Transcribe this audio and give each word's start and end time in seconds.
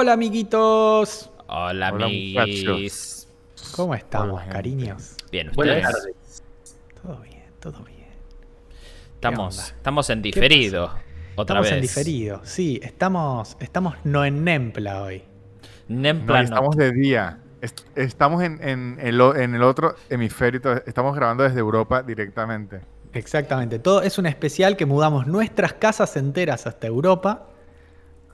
Hola, 0.00 0.12
amiguitos. 0.12 1.28
Hola, 1.48 1.90
Hola, 1.92 2.04
amiguis. 2.06 2.64
muchachos. 2.64 3.28
¿Cómo 3.74 3.96
estamos, 3.96 4.40
Hola, 4.40 4.52
cariños? 4.52 5.16
Bien, 5.32 5.50
Buenas 5.56 5.78
ustedes. 5.78 5.92
tardes. 5.92 6.42
Todo 7.02 7.16
bien, 7.22 7.42
todo 7.58 7.82
bien. 7.82 8.06
Estamos, 9.14 9.58
estamos 9.58 10.08
en 10.10 10.22
diferido. 10.22 10.84
Otra 11.34 11.54
estamos 11.60 11.64
vez. 11.64 11.72
en 11.72 11.80
diferido. 11.82 12.40
Sí, 12.44 12.78
estamos, 12.80 13.56
estamos 13.58 13.96
no 14.04 14.24
en 14.24 14.44
Nempla 14.44 15.02
hoy. 15.02 15.24
Nempla 15.88 16.34
No, 16.36 16.42
no. 16.42 16.44
estamos 16.54 16.76
de 16.76 16.92
día. 16.92 17.40
Est- 17.60 17.80
Estamos 17.96 18.44
en, 18.44 18.62
en 18.62 18.98
el, 19.00 19.20
en 19.20 19.56
el 19.56 19.62
otro 19.64 19.96
hemisferio. 20.10 20.60
Estamos 20.86 21.16
grabando 21.16 21.42
desde 21.42 21.58
Europa 21.58 22.04
directamente. 22.04 22.82
Exactamente. 23.14 23.80
Todo 23.80 24.02
es 24.02 24.16
un 24.16 24.26
especial 24.26 24.76
que 24.76 24.86
mudamos 24.86 25.26
nuestras 25.26 25.72
casas 25.72 26.16
enteras 26.16 26.68
hasta 26.68 26.86
Europa 26.86 27.48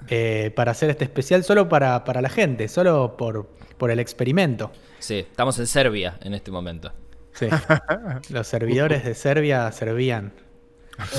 eh, 0.09 0.53
para 0.55 0.73
hacer 0.73 0.91
este 0.91 1.05
especial 1.05 1.45
solo 1.45 1.69
para, 1.69 2.05
para 2.05 2.21
la 2.23 2.29
gente, 2.29 2.69
solo 2.69 3.17
por, 3.17 3.47
por 3.79 3.91
el 3.91 3.99
experimento. 4.01 4.71
Sí, 4.99 5.19
estamos 5.19 5.59
en 5.59 5.67
Serbia 5.67 6.19
en 6.23 6.35
este 6.35 6.51
momento. 6.51 6.93
Sí. 7.33 7.49
Los 8.31 8.47
servidores 8.47 9.05
de 9.05 9.15
Serbia 9.15 9.71
servían. 9.73 10.33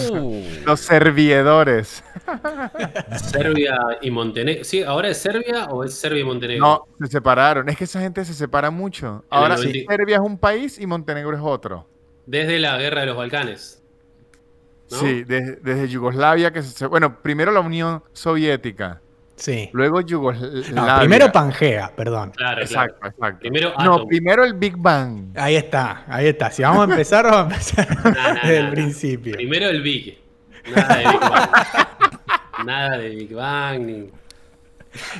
Uh, 0.09 0.41
Los 0.65 0.79
servidores. 0.79 2.01
Serbia 3.31 3.77
y 4.01 4.09
Montenegro. 4.11 4.63
Sí, 4.63 4.83
¿ahora 4.83 5.09
es 5.09 5.17
Serbia 5.17 5.65
o 5.65 5.83
es 5.83 5.93
Serbia 5.95 6.21
y 6.21 6.23
Montenegro? 6.23 6.65
No, 6.65 7.05
se 7.05 7.11
separaron. 7.11 7.67
Es 7.69 7.77
que 7.77 7.83
esa 7.83 7.99
gente 7.99 8.23
se 8.25 8.33
separa 8.33 8.71
mucho. 8.71 9.25
Ahora 9.29 9.55
noventa- 9.57 9.91
Serbia 9.91 10.15
es 10.15 10.21
un 10.21 10.37
país 10.37 10.79
y 10.79 10.87
Montenegro 10.87 11.35
es 11.35 11.41
otro. 11.43 11.87
Desde 12.25 12.57
la 12.59 12.77
guerra 12.77 13.01
de 13.01 13.07
los 13.07 13.17
Balcanes. 13.17 13.83
¿No? 14.91 14.97
Sí, 14.97 15.23
desde, 15.23 15.55
desde 15.57 15.87
Yugoslavia 15.87 16.51
que 16.51 16.61
se... 16.61 16.85
Bueno, 16.87 17.21
primero 17.21 17.51
la 17.51 17.59
Unión 17.59 18.03
Soviética, 18.13 19.01
Sí. 19.35 19.69
luego 19.73 19.99
No, 20.01 20.07
Yugoslavia. 20.07 20.99
primero 20.99 21.31
Pangea, 21.31 21.91
perdón. 21.95 22.31
Claro, 22.31 22.61
Exacto, 22.61 22.99
claro. 22.99 23.15
exacto. 23.15 23.39
Primero 23.39 23.73
no, 23.83 24.07
primero 24.07 24.45
el 24.45 24.53
Big 24.53 24.77
Bang. 24.77 25.37
Ahí 25.37 25.55
está, 25.57 26.05
ahí 26.07 26.27
está. 26.27 26.51
Si 26.51 26.61
vamos 26.63 26.87
a 26.87 26.91
empezar, 26.91 27.25
vamos 27.25 27.53
a 27.53 27.55
empezar 27.55 28.03
Nah, 28.15 28.33
nah, 28.33 28.41
desde 28.41 28.57
el 28.57 28.65
nah. 28.65 28.71
principio. 28.71 29.33
Primero 29.35 29.67
el 29.67 29.81
Big. 29.81 30.17
Nada 30.73 30.97
de 30.97 31.05
Big 31.09 31.19
Bang. 31.19 31.49
Nada 32.65 32.97
de 32.97 33.09
Big 33.09 33.33
Bang 33.33 33.79
ni. 33.81 34.09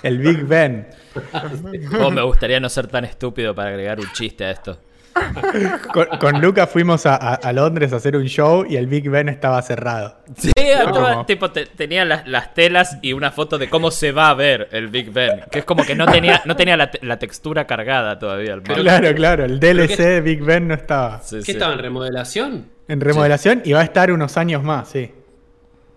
El 0.01 0.19
Big 0.19 0.43
Ben. 0.45 0.87
oh, 1.99 2.09
me 2.11 2.21
gustaría 2.21 2.59
no 2.61 2.69
ser 2.69 2.87
tan 2.87 3.03
estúpido 3.03 3.53
para 3.53 3.69
agregar 3.69 3.99
un 3.99 4.09
chiste 4.13 4.45
a 4.45 4.51
esto. 4.51 4.77
Con, 5.93 6.07
con 6.19 6.41
Lucas 6.41 6.69
fuimos 6.69 7.05
a, 7.05 7.15
a- 7.15 7.35
a 7.35 7.53
Londres 7.53 7.93
a 7.93 7.97
hacer 7.97 8.17
un 8.17 8.25
show 8.25 8.65
y 8.67 8.75
el 8.75 8.87
Big 8.87 9.09
Ben 9.09 9.29
estaba 9.29 9.61
cerrado. 9.61 10.17
Sí, 10.37 10.51
estaba- 10.55 11.25
tipo, 11.25 11.51
te- 11.51 11.65
tenía 11.67 12.03
las, 12.03 12.27
las 12.27 12.53
telas 12.53 12.97
y 13.01 13.13
una 13.13 13.31
foto 13.31 13.57
de 13.57 13.69
cómo 13.69 13.91
se 13.91 14.11
va 14.11 14.29
a 14.29 14.33
ver 14.33 14.67
el 14.73 14.89
Big 14.89 15.11
Ben. 15.13 15.43
Que 15.49 15.59
es 15.59 15.65
como 15.65 15.83
que 15.85 15.95
no 15.95 16.05
tenía, 16.05 16.41
no 16.45 16.55
tenía 16.57 16.75
la, 16.75 16.91
te- 16.91 16.99
la 17.05 17.17
textura 17.17 17.65
cargada 17.65 18.19
todavía. 18.19 18.53
El. 18.55 18.61
Claro, 18.63 19.13
claro. 19.15 19.45
El 19.45 19.59
DLC 19.59 19.97
de 19.97 20.21
Big 20.21 20.41
Ben 20.43 20.67
no 20.67 20.73
estaba 20.73 21.21
Sí, 21.21 21.37
¿Qué 21.37 21.43
sí. 21.43 21.51
estaba 21.51 21.73
en 21.73 21.79
remodelación? 21.79 22.65
en 22.87 23.01
remodelación 23.01 23.61
y 23.65 23.71
va 23.73 23.79
a 23.79 23.83
estar 23.83 24.11
unos 24.11 24.35
años 24.37 24.63
más, 24.63 24.89
sí. 24.89 25.11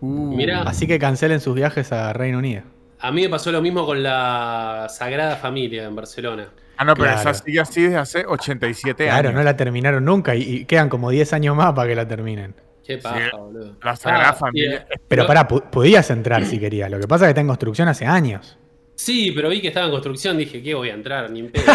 Mira, 0.01 0.63
Así 0.63 0.87
que 0.87 0.99
cancelen 0.99 1.41
sus 1.41 1.55
viajes 1.57 1.91
a 1.93 2.13
Reino 2.13 2.39
Unido. 2.39 2.63
a 3.01 3.11
mí 3.11 3.23
me 3.23 3.29
pasó 3.29 3.51
lo 3.51 3.61
mismo 3.61 3.85
con 3.85 4.03
la 4.03 4.87
Sagrada 4.89 5.37
Familia 5.37 5.85
en 5.85 5.97
Barcelona. 5.97 6.49
Ah, 6.79 6.85
no, 6.85 6.95
pero 6.95 7.07
Claro. 7.13 7.31
esa 7.31 7.35
sigue 7.35 7.61
así 7.61 7.83
desde 7.83 7.97
hace 7.99 8.25
87 8.27 9.05
Claro, 9.05 9.29
años. 9.31 9.35
no 9.35 9.43
la 9.43 9.57
terminaron 9.57 10.05
nunca 10.05 10.35
y, 10.35 10.43
y 10.43 10.65
quedan 10.65 10.89
como 10.89 11.11
10 11.11 11.33
años 11.33 11.57
más 11.57 11.73
para 11.75 11.89
que 11.89 11.95
la 11.97 12.07
terminen. 12.09 12.55
Qué 12.87 12.97
paja, 12.99 13.17
Sí, 13.19 13.37
boludo. 13.37 13.77
la 13.83 13.97
Sagrada 13.97 14.29
Ah, 14.31 14.33
Familia. 14.33 14.87
Pero 15.09 15.27
pará, 15.27 15.47
podías 15.47 16.09
entrar 16.11 16.45
si 16.47 16.59
querías. 16.59 16.91
Lo 16.91 16.99
que 16.99 17.07
pasa 17.09 17.25
es 17.25 17.29
que 17.29 17.31
está 17.33 17.41
en 17.43 17.49
construcción 17.49 17.89
hace 17.89 18.07
años. 18.07 18.57
Sí, 18.95 19.31
pero 19.35 19.49
vi 19.49 19.61
que 19.61 19.69
estaba 19.69 19.87
en 19.87 19.93
construcción. 19.93 20.37
Dije, 20.39 20.61
¿qué 20.63 20.75
voy 20.75 20.89
a 20.91 20.95
entrar? 20.95 21.31
Ni 21.31 21.43
pedo. 21.45 21.65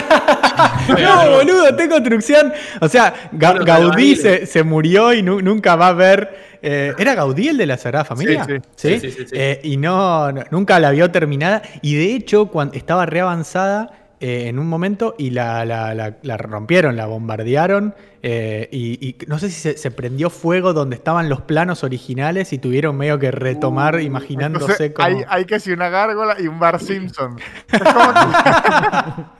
No, 0.89 1.29
boludo, 1.31 1.69
está 1.69 1.83
en 1.83 1.89
construcción. 1.89 2.53
O 2.81 2.87
sea, 2.89 3.13
Ga- 3.31 3.51
Bueno, 3.51 3.65
pero 3.65 3.65
Gaudí 3.65 4.15
se, 4.15 4.45
se 4.45 4.63
murió 4.63 5.13
y 5.13 5.21
nu- 5.21 5.41
nunca 5.41 5.75
va 5.75 5.87
a 5.89 5.93
ver. 5.93 6.35
eh, 6.61 6.93
¿Era 6.97 7.15
Gaudí 7.15 7.47
el 7.49 7.57
de 7.57 7.65
la 7.65 7.77
Sagrada 7.77 8.05
Familia? 8.05 8.43
sí. 8.45 8.53
Sí, 8.75 8.99
sí, 8.99 9.11
sí, 9.11 9.25
sí. 9.27 9.35
Eh, 9.35 9.59
y 9.63 9.77
no, 9.77 10.31
no- 10.31 10.43
nunca 10.51 10.79
la 10.79 10.91
vio 10.91 11.11
terminada. 11.11 11.61
Y 11.81 11.95
de 11.95 12.15
hecho, 12.15 12.47
cuando 12.47 12.75
estaba 12.75 13.05
re 13.05 13.21
avanzada 13.21 14.02
eh, 14.19 14.47
en 14.47 14.59
un 14.59 14.67
momento 14.67 15.15
y 15.17 15.31
la, 15.31 15.65
la- 15.65 15.93
la- 15.93 16.17
la 16.21 16.37
rompieron, 16.37 16.95
la 16.95 17.07
bombardearon. 17.07 17.93
eh, 18.21 18.69
y, 18.71 19.05
y 19.09 19.17
no 19.27 19.37
sé 19.39 19.49
si 19.49 19.59
se, 19.59 19.77
se 19.77 19.91
prendió 19.91 20.29
fuego 20.29 20.71
donde 20.73 20.95
estaban 20.95 21.27
los 21.27 21.41
planos 21.41 21.83
originales 21.83 22.53
y 22.53 22.57
tuvieron 22.57 22.95
medio 22.95 23.19
que 23.19 23.31
retomar 23.31 23.99
imaginándose 23.99 24.65
Uh, 24.65 24.71
Entonces, 24.85 24.93
como 24.93 25.07
hay, 25.07 25.15
hay 25.27 25.45
que 25.45 25.59
ser 25.59 25.73
una 25.75 25.89
gárgola 25.89 26.37
y 26.39 26.47
un 26.47 26.57
Bar 26.59 26.79
Simpson. 26.79 27.35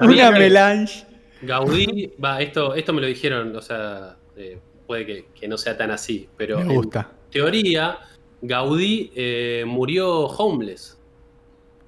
Una 0.00 0.30
melange. 0.32 1.06
Gaudí, 1.42 2.12
va, 2.22 2.40
esto, 2.42 2.74
esto 2.74 2.92
me 2.92 3.00
lo 3.00 3.06
dijeron, 3.06 3.56
o 3.56 3.62
sea, 3.62 4.16
eh, 4.36 4.58
puede 4.86 5.06
que, 5.06 5.26
que 5.34 5.48
no 5.48 5.56
sea 5.56 5.74
tan 5.76 5.90
así, 5.90 6.28
pero 6.36 6.60
Me 6.60 6.74
en 6.74 6.90
teoría, 7.30 7.98
Gaudí 8.42 9.10
eh, 9.14 9.64
murió 9.66 10.26
homeless. 10.26 10.98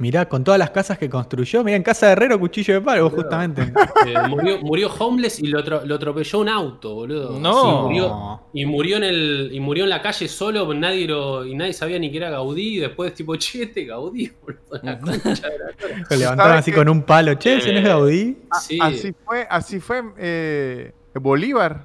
Mirá, 0.03 0.29
con 0.29 0.43
todas 0.43 0.59
las 0.59 0.71
casas 0.71 0.99
que 0.99 1.09
construyó. 1.09 1.63
Mirá, 1.63 1.77
en 1.77 1.85
casa 1.85 2.07
de 2.07 2.13
Herrero, 2.13 2.37
cuchillo 2.41 2.75
de 2.75 2.81
palo, 2.81 3.09
justamente. 3.09 3.73
Eh, 4.05 4.15
murió, 4.29 4.59
murió 4.63 4.91
homeless 4.99 5.39
y 5.39 5.47
lo, 5.47 5.61
lo 5.63 5.95
atropelló 5.95 6.41
un 6.41 6.49
auto, 6.49 6.93
boludo. 6.93 7.39
No. 7.39 7.53
Sí, 7.63 7.83
murió, 7.85 8.41
y 8.53 8.67
murió 8.67 8.97
en 8.97 9.05
el 9.05 9.51
y 9.53 9.61
murió 9.61 9.85
en 9.85 9.91
la 9.91 10.03
calle 10.03 10.27
solo, 10.27 10.75
nadie 10.75 11.07
lo, 11.07 11.45
y 11.47 11.55
nadie 11.55 11.73
sabía 11.73 12.01
ni 12.01 12.11
que 12.11 12.17
era 12.17 12.31
Gaudí, 12.31 12.79
y 12.79 12.81
después 12.81 13.15
tipo, 13.15 13.37
che, 13.37 13.63
este 13.63 13.85
Gaudí, 13.85 14.33
boludo, 14.43 14.81
la 14.83 14.99
concha 14.99 15.49
de 15.49 15.59
la 15.59 15.67
lora". 15.89 16.07
Lo 16.11 16.17
levantaron 16.17 16.37
¿Sabes 16.51 16.59
así 16.63 16.73
con 16.73 16.89
un 16.89 17.03
palo. 17.05 17.35
Che, 17.35 17.59
ese 17.59 17.73
no 17.73 17.79
es 17.79 17.85
Eh, 17.85 17.89
Gaudí. 17.89 18.39
a- 18.51 18.59
Sí. 18.61 18.79
Así 18.83 19.15
fue, 19.25 19.47
así 19.49 19.79
fue 19.79 20.03
eh, 20.19 20.93
Bolívar. 21.15 21.85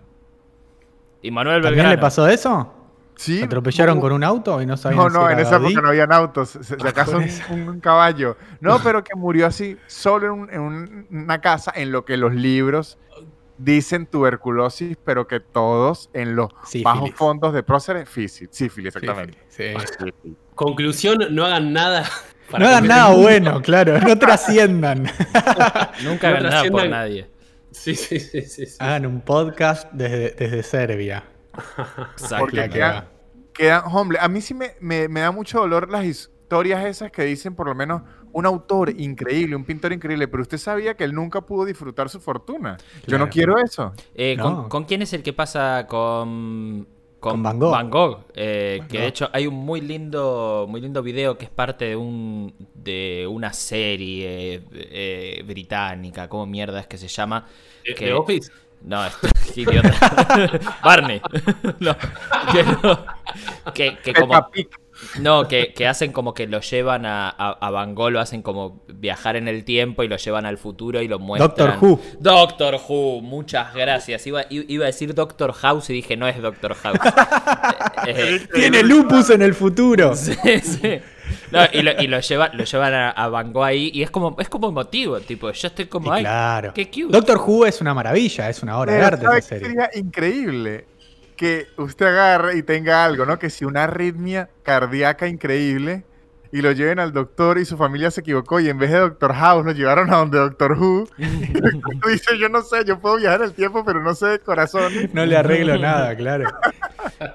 Y 1.22 1.30
Manuel 1.30 1.62
¿También 1.62 1.76
Belgrano. 1.86 1.96
le 1.96 2.02
pasó 2.02 2.28
eso? 2.28 2.74
Sí. 3.18 3.40
¿Se 3.40 3.46
atropellaron 3.46 4.00
con 4.00 4.12
un 4.14 4.24
auto 4.24 4.62
y 4.62 4.66
no 4.66 4.78
sabían 4.78 5.04
No, 5.04 5.10
si 5.10 5.16
no, 5.18 5.24
era 5.30 5.34
en 5.42 5.46
esa 5.46 5.56
época 5.58 5.82
no 5.82 5.90
habían 5.90 6.12
autos. 6.14 6.50
Se, 6.50 6.64
se 6.64 6.88
acaso 6.88 7.20
un, 7.50 7.80
caballo. 7.80 8.38
No, 8.62 8.80
pero 8.84 9.04
que 9.04 9.16
murió 9.16 9.48
así, 9.48 9.76
solo 9.88 10.28
en, 10.28 10.32
un- 10.34 10.54
en 10.54 10.60
un- 10.62 11.08
una 11.10 11.42
casa 11.42 11.72
en 11.76 11.92
lo 11.92 12.06
que 12.06 12.16
los 12.16 12.34
libros 12.36 12.98
dicen 13.58 14.06
tuberculosis, 14.06 14.96
pero 15.04 15.26
que 15.28 15.40
todos 15.40 16.12
en 16.14 16.36
los 16.36 16.50
Sífilis. 16.64 16.84
bajos 16.86 17.10
fondos 17.16 17.54
de 17.54 17.64
próceres, 17.64 18.08
sífilis, 18.08 18.50
sífilis, 18.52 18.96
exactamente. 18.96 19.38
Sí, 19.50 19.64
sí. 20.24 20.36
Conclusión, 20.54 21.18
no 21.32 21.44
hagan 21.44 21.74
nada. 21.74 22.06
para 22.52 22.64
No 22.64 22.70
hagan 22.70 22.88
nada 22.88 23.16
bueno, 23.16 23.62
claro. 23.64 24.00
No 24.00 24.16
trasciendan. 24.20 25.04
Nunca 26.04 26.30
No 26.30 26.38
hagan 26.38 26.44
nada 26.44 26.64
por 26.70 26.88
nadie. 26.88 27.32
Sí, 27.72 27.96
sí, 27.96 28.20
sí, 28.20 28.44
sí. 28.44 28.66
sí. 28.68 28.76
Hagan 28.80 29.08
un 29.08 29.22
podcast 29.22 29.92
desde, 29.92 30.32
desde 30.38 30.62
Serbia. 30.62 31.24
Exacto. 32.14 32.38
Porque 32.40 32.62
que 32.64 32.70
quedan, 32.70 33.06
quedan 33.54 33.84
homeless. 33.86 34.24
A 34.24 34.28
mí 34.28 34.42
sí 34.42 34.54
me, 34.54 34.72
me- 34.80 35.08
me 35.08 35.22
da 35.22 35.32
mucho 35.32 35.60
dolor 35.60 35.90
las 35.90 36.06
historias 36.06 36.86
esas 36.86 37.12
que 37.12 37.24
dicen 37.24 37.56
por 37.56 37.68
lo 37.68 37.76
menos 37.76 38.02
un 38.32 38.46
autor 38.46 38.90
increíble, 38.90 39.56
un 39.56 39.66
pintor 39.66 39.94
increíble, 39.94 40.28
pero 40.28 40.44
usted 40.44 40.58
sabía 40.58 40.96
que 40.96 41.04
él 41.04 41.14
nunca 41.14 41.42
pudo 41.42 41.66
disfrutar 41.66 42.10
su 42.10 42.20
fortuna. 42.20 42.78
Yo 43.08 43.18
no 43.18 43.30
quiero 43.30 43.58
eso. 43.58 43.94
Eh, 44.16 44.36
No. 44.38 44.44
¿con, 44.44 44.70
con 44.70 44.84
quién 44.86 45.02
es 45.02 45.12
el 45.14 45.24
que 45.24 45.34
pasa 45.34 45.88
con, 45.88 46.88
Con 47.20 47.42
Van 47.42 47.58
Gogh. 47.60 47.74
eh, 48.36 48.78
Van 48.80 48.88
que 48.88 48.98
Gogh. 48.98 49.02
de 49.02 49.08
hecho 49.08 49.30
hay 49.34 49.48
un 49.48 49.56
muy 49.56 49.82
lindo, 49.82 50.68
muy 50.70 50.82
lindo 50.82 51.02
video 51.02 51.38
que 51.38 51.46
es 51.46 51.52
parte 51.52 51.86
de 51.86 51.96
un 51.96 52.54
de 52.76 53.26
una 53.30 53.54
serie 53.54 54.62
eh, 54.72 55.44
británica, 55.48 56.30
¿cómo 56.30 56.46
mierda 56.46 56.80
es 56.80 56.88
que 56.88 56.98
se 56.98 57.08
llama? 57.08 57.46
¿De- 57.84 57.96
que- 57.96 58.06
de 58.06 58.14
Office? 58.14 58.52
No, 58.84 59.06
es 59.06 59.14
idiota. 59.58 59.94
Barney. 60.84 61.22
no, 61.80 61.96
que, 62.52 62.64
no. 62.64 63.06
que, 63.74 63.98
que 63.98 64.14
como 64.14 64.50
no, 65.20 65.48
que, 65.48 65.74
que 65.74 65.88
hacen 65.88 66.12
como 66.12 66.34
que 66.34 66.48
lo 66.48 66.60
llevan 66.62 67.06
a, 67.06 67.30
a, 67.30 67.52
a 67.52 67.70
Van 67.70 67.94
Gogh, 67.94 68.10
lo 68.12 68.20
hacen 68.20 68.42
como 68.42 68.84
viajar 68.88 69.36
en 69.36 69.48
el 69.48 69.64
tiempo 69.64 70.04
y 70.04 70.08
lo 70.08 70.18
llevan 70.18 70.46
al 70.46 70.58
futuro 70.58 71.02
y 71.02 71.08
lo 71.08 71.20
muestran. 71.20 71.50
Doctor 71.50 71.78
Who. 71.80 72.00
Doctor 72.20 72.80
Who, 72.88 73.22
muchas 73.22 73.74
gracias. 73.76 74.26
Iba, 74.26 74.46
iba 74.50 74.86
a 74.86 74.88
decir 74.88 75.14
Doctor 75.14 75.54
House 75.54 75.90
y 75.90 75.94
dije, 75.94 76.18
no 76.18 76.28
es 76.28 76.42
Doctor 76.42 76.74
House. 76.76 77.00
Eh, 78.08 78.14
eh, 78.18 78.48
Tiene 78.54 78.84
lupus 78.84 79.30
en 79.30 79.42
el 79.42 79.54
futuro. 79.54 80.16
sí, 80.16 80.34
sí. 80.62 81.00
No, 81.52 81.60
y 81.72 81.82
lo, 81.82 81.92
y 82.02 82.08
lo 82.08 82.20
llevan, 82.20 82.52
lo 82.58 82.64
llevan 82.64 82.94
a, 82.94 83.10
a 83.12 83.28
Van 83.30 83.54
Gogh 83.54 83.64
ahí 83.64 83.92
y 83.94 84.04
es 84.04 84.12
como, 84.12 84.36
es 84.40 84.50
como 84.50 84.70
emotivo, 84.70 85.20
tipo, 85.22 85.52
yo 85.52 85.68
estoy 85.68 85.86
como, 85.86 86.12
ay, 86.12 86.24
claro. 86.24 86.74
qué 86.74 86.88
cute. 86.88 87.08
Doctor 87.10 87.38
Who 87.38 87.66
es 87.66 87.82
una 87.82 87.94
maravilla, 87.94 88.50
es 88.50 88.62
una 88.64 88.78
obra 88.80 88.94
de 88.94 89.02
arte 89.02 89.24
¿sabe 89.24 89.40
esa 89.40 89.48
serie. 89.50 89.68
sería 89.68 89.90
increíble 89.96 90.86
que 91.36 91.68
usted 91.78 92.08
agarre 92.08 92.58
y 92.58 92.64
tenga 92.64 93.06
algo, 93.06 93.26
¿no? 93.26 93.38
Que 93.40 93.50
si 93.50 93.64
una 93.64 93.84
arritmia 93.84 94.50
cardíaca 94.64 95.28
increíble 95.28 96.04
y 96.52 96.62
lo 96.62 96.72
lleven 96.72 97.00
al 97.00 97.14
doctor 97.14 97.58
y 97.58 97.66
su 97.66 97.78
familia 97.78 98.12
se 98.12 98.22
equivocó 98.22 98.60
y 98.60 98.70
en 98.70 98.78
vez 98.78 98.92
de 98.92 99.00
Doctor 99.00 99.34
House 99.34 99.66
lo 99.66 99.72
llevaron 99.72 100.12
a 100.12 100.18
donde 100.18 100.38
Doctor 100.38 100.74
Who. 100.74 101.08
Y 101.18 101.24
el 101.24 101.82
doctor 101.82 102.12
dice, 102.12 102.38
yo 102.38 102.50
no 102.50 102.62
sé, 102.62 102.86
yo 102.86 103.00
puedo 103.00 103.18
viajar 103.18 103.42
el 103.42 103.54
tiempo, 103.54 103.84
pero 103.86 104.02
no 104.02 104.14
sé 104.16 104.28
de 104.28 104.40
corazón. 104.40 104.92
No 105.14 105.26
le 105.26 105.38
arreglo 105.38 105.78
nada, 105.78 106.16
claro. 106.16 106.50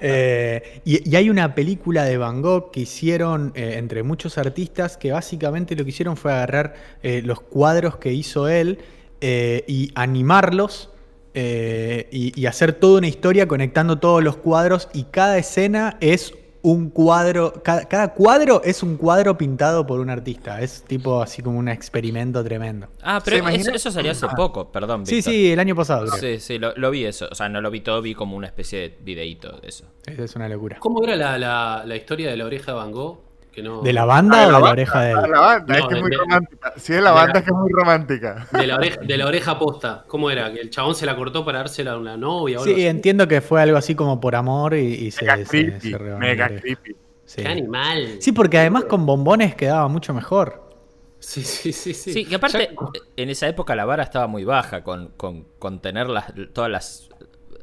Eh, 0.01 0.81
y, 0.85 1.09
y 1.09 1.15
hay 1.15 1.29
una 1.29 1.55
película 1.55 2.03
de 2.03 2.17
Van 2.17 2.41
Gogh 2.41 2.71
que 2.71 2.81
hicieron 2.81 3.51
eh, 3.55 3.75
entre 3.77 4.03
muchos 4.03 4.37
artistas 4.37 4.97
que 4.97 5.11
básicamente 5.11 5.75
lo 5.75 5.83
que 5.83 5.89
hicieron 5.89 6.15
fue 6.15 6.31
agarrar 6.31 6.75
eh, 7.01 7.21
los 7.23 7.41
cuadros 7.41 7.97
que 7.97 8.13
hizo 8.13 8.47
él 8.47 8.79
y 9.21 9.89
animarlos 9.95 10.93
eh, 11.35 12.09
y, 12.11 12.39
y 12.39 12.45
hacer 12.45 12.73
toda 12.73 12.99
una 12.99 13.07
historia 13.07 13.47
conectando 13.47 13.97
todos 13.97 14.23
los 14.23 14.37
cuadros 14.37 14.87
y 14.93 15.05
cada 15.05 15.39
escena 15.39 15.97
es 15.99 16.35
un 16.63 16.89
cuadro, 16.89 17.53
cada, 17.61 17.85
cada 17.85 18.13
cuadro 18.13 18.61
es 18.63 18.83
un 18.83 18.95
cuadro 18.95 19.37
pintado 19.37 19.85
por 19.85 19.99
un 19.99 20.09
artista, 20.09 20.61
es 20.61 20.83
tipo 20.83 21.21
así 21.21 21.41
como 21.41 21.59
un 21.59 21.67
experimento 21.67 22.41
tremendo. 22.43 22.87
Ah, 23.01 23.21
¿Se 23.23 23.31
pero 23.31 23.47
eso, 23.49 23.91
salió 23.91 24.11
hace 24.11 24.27
poco, 24.29 24.71
perdón. 24.71 25.05
Sí, 25.05 25.21
sí, 25.21 25.51
el 25.51 25.59
año 25.59 25.75
pasado 25.75 26.07
creo. 26.07 26.19
Sí, 26.19 26.39
sí, 26.39 26.59
lo, 26.59 26.73
lo 26.75 26.89
vi 26.89 27.05
eso. 27.05 27.27
O 27.29 27.35
sea, 27.35 27.49
no 27.49 27.59
lo 27.59 27.69
vi 27.69 27.81
todo, 27.81 28.01
vi 28.01 28.15
como 28.15 28.37
una 28.37 28.47
especie 28.47 28.79
de 28.79 28.97
videíto 29.01 29.59
de 29.59 29.67
eso. 29.67 29.85
Esa 30.05 30.23
es 30.23 30.35
una 30.35 30.47
locura. 30.47 30.77
¿Cómo 30.79 31.03
era 31.03 31.17
la, 31.17 31.37
la, 31.37 31.83
la 31.85 31.95
historia 31.97 32.29
de 32.29 32.37
la 32.37 32.45
oreja 32.45 32.71
de 32.71 32.77
Van 32.77 32.91
Gogh? 32.91 33.19
Que 33.53 33.61
no, 33.61 33.81
¿De 33.81 33.93
la 33.93 34.03
banda 34.05 34.39
Ah, 34.39 34.43
o 34.43 34.45
de 34.47 34.51
la 34.51 34.71
oreja 34.71 35.01
de 35.01 35.11
él? 35.11 35.17
ah, 35.23 35.27
La 35.27 35.39
banda, 35.39 35.77
es 35.77 35.85
que 35.87 35.93
es 35.95 36.01
muy 36.01 36.09
de- 36.09 36.17
romántica. 36.17 36.73
Si 36.75 36.93
es 36.93 37.01
la 37.03 37.09
de 37.11 37.15
banda, 37.15 37.33
la- 37.33 37.39
es 37.39 37.45
que 37.45 37.51
es 37.51 37.55
muy 37.57 37.71
romántica. 37.71 38.47
de 38.51 38.67
la 38.67 38.75
oreja, 38.77 38.97
de 39.01 39.17
la 39.17 39.27
oreja 39.27 39.59
posta. 39.59 40.03
¿Cómo 40.07 40.31
era? 40.31 40.51
¿Que 40.51 40.59
el 40.61 40.69
chabón 40.71 40.95
se 40.95 41.05
la 41.05 41.15
cortó 41.15 41.45
para 41.45 41.59
dársela 41.59 41.91
a 41.91 41.97
una 41.97 42.17
novia 42.17 42.59
o 42.59 42.63
Sí, 42.63 42.87
entiendo 42.87 43.27
que 43.27 43.41
fue 43.41 43.61
algo 43.61 43.77
así 43.77 43.93
como 43.93 44.19
por 44.19 44.35
amor 44.35 44.73
y, 44.73 44.79
y 44.95 45.11
se, 45.11 45.23
Mega 45.25 45.37
se- 45.37 45.43
creepy. 45.45 45.91
se 45.91 45.99
Mega 45.99 46.49
la 46.49 46.59
creepy. 46.59 46.95
Sí. 47.25 47.41
¡Qué 47.43 47.47
animal! 47.47 48.17
Sí, 48.19 48.31
porque 48.31 48.57
además 48.57 48.85
con 48.85 49.05
bombones 49.05 49.53
quedaba 49.55 49.87
mucho 49.87 50.13
mejor. 50.15 50.63
Sí, 51.19 51.41
sí, 51.43 51.71
sí. 51.73 51.93
Sí, 51.93 52.11
Sí, 52.11 52.27
y 52.29 52.33
aparte, 52.33 52.71
Ya- 52.73 52.99
en 53.17 53.29
esa 53.29 53.47
época 53.47 53.75
la 53.75 53.85
vara 53.85 54.01
estaba 54.03 54.25
muy 54.27 54.43
baja 54.43 54.83
con, 54.83 55.09
con, 55.15 55.45
con 55.59 55.79
tener 55.79 56.09
las, 56.09 56.33
todas 56.53 56.69
las 56.71 57.09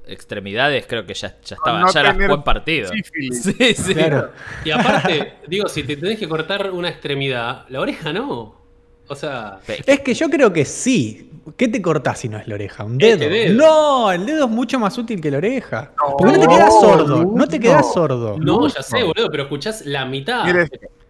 extremidades, 0.06 0.86
creo 0.86 1.04
que 1.06 1.14
ya, 1.14 1.36
ya 1.44 1.56
estaba, 1.56 1.80
no 1.80 1.92
ya 1.92 2.00
era 2.00 2.12
tener 2.12 2.28
buen 2.28 2.42
partido. 2.42 2.88
sífilis. 2.90 3.42
Sí, 3.58 3.74
sí. 3.74 3.94
Claro. 3.94 4.30
Y 4.64 4.70
aparte, 4.70 5.34
digo, 5.46 5.68
si 5.68 5.82
te 5.84 5.96
tenés 5.96 6.18
que 6.18 6.28
cortar 6.28 6.70
una 6.70 6.88
extremidad, 6.88 7.64
la 7.68 7.80
oreja 7.80 8.12
no. 8.12 8.58
O 9.08 9.14
sea, 9.16 9.58
Es 9.86 10.00
que 10.00 10.14
yo 10.14 10.28
creo 10.30 10.52
que 10.52 10.64
sí. 10.64 11.26
¿Qué 11.56 11.66
te 11.66 11.82
cortás 11.82 12.20
si 12.20 12.28
no 12.28 12.38
es 12.38 12.46
la 12.46 12.54
oreja? 12.54 12.84
¿Un 12.84 13.00
Este 13.00 13.28
dedo? 13.28 13.30
dedo. 13.30 13.54
No, 13.66 14.12
el 14.12 14.24
dedo 14.24 14.44
es 14.44 14.50
mucho 14.50 14.78
más 14.78 14.96
útil 14.98 15.20
que 15.20 15.30
la 15.32 15.38
oreja. 15.38 15.90
No, 15.98 16.16
Porque 16.16 16.36
no 16.36 16.40
te 16.42 16.48
quedas 16.48 16.80
sordo. 16.80 17.24
no. 17.24 17.32
No 17.36 17.48
te 17.48 17.58
quedas 17.58 17.92
sordo. 17.92 18.36
no, 18.38 18.68
ya 18.68 18.82
sé, 18.82 19.02
boludo, 19.02 19.28
pero 19.30 19.42
escuchás 19.44 19.84
la 19.84 20.04
mitad. 20.04 20.44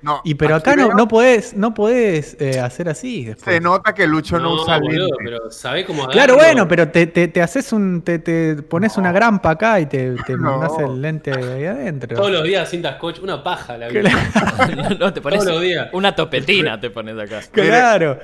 No, 0.02 0.22
Y 0.24 0.34
pero 0.34 0.54
acá 0.54 0.76
no, 0.76 0.88
veo- 0.88 0.96
no 0.96 1.08
podés, 1.08 1.54
no 1.54 1.74
podés 1.74 2.34
eh, 2.40 2.58
hacer 2.58 2.88
así. 2.88 3.26
después. 3.26 3.54
Se 3.54 3.60
nota 3.60 3.92
que 3.94 4.06
Lucho 4.06 4.38
no, 4.38 4.44
no, 4.56 4.62
usa 4.62 4.78
boludo, 4.78 5.06
lente. 5.08 5.16
pero 5.22 5.50
sabés 5.50 5.84
cómo 5.84 6.08
Claro, 6.08 6.36
bueno, 6.36 6.66
pero 6.66 6.88
te, 6.88 7.06
te, 7.06 7.28
te 7.28 7.42
haces 7.42 7.70
un. 7.72 8.00
Te, 8.02 8.18
te 8.18 8.56
pones 8.62 8.96
una 8.96 9.12
grampa 9.12 9.50
acá 9.50 9.78
y 9.78 9.86
te, 9.86 10.14
te 10.26 10.32
No. 10.38 10.58
mandás 10.58 10.78
el 10.78 11.02
lente 11.02 11.32
ahí 11.32 11.64
adentro. 11.66 12.16
Todos 12.16 12.30
los 12.30 12.44
días 12.44 12.68
cintas 12.70 12.96
coach, 12.96 13.18
una 13.20 13.42
paja 13.42 13.76
la 13.76 13.88
vida. 13.88 14.00
Claro. 14.00 14.96
No, 14.98 15.12
te 15.12 15.20
pones 15.20 15.40
Todos 15.40 15.52
los 15.52 15.62
días. 15.62 15.88
una 15.92 16.14
topetina, 16.14 16.80
te 16.80 16.90
pones 16.90 17.18
acá. 17.18 17.40
Claro. 17.52 18.18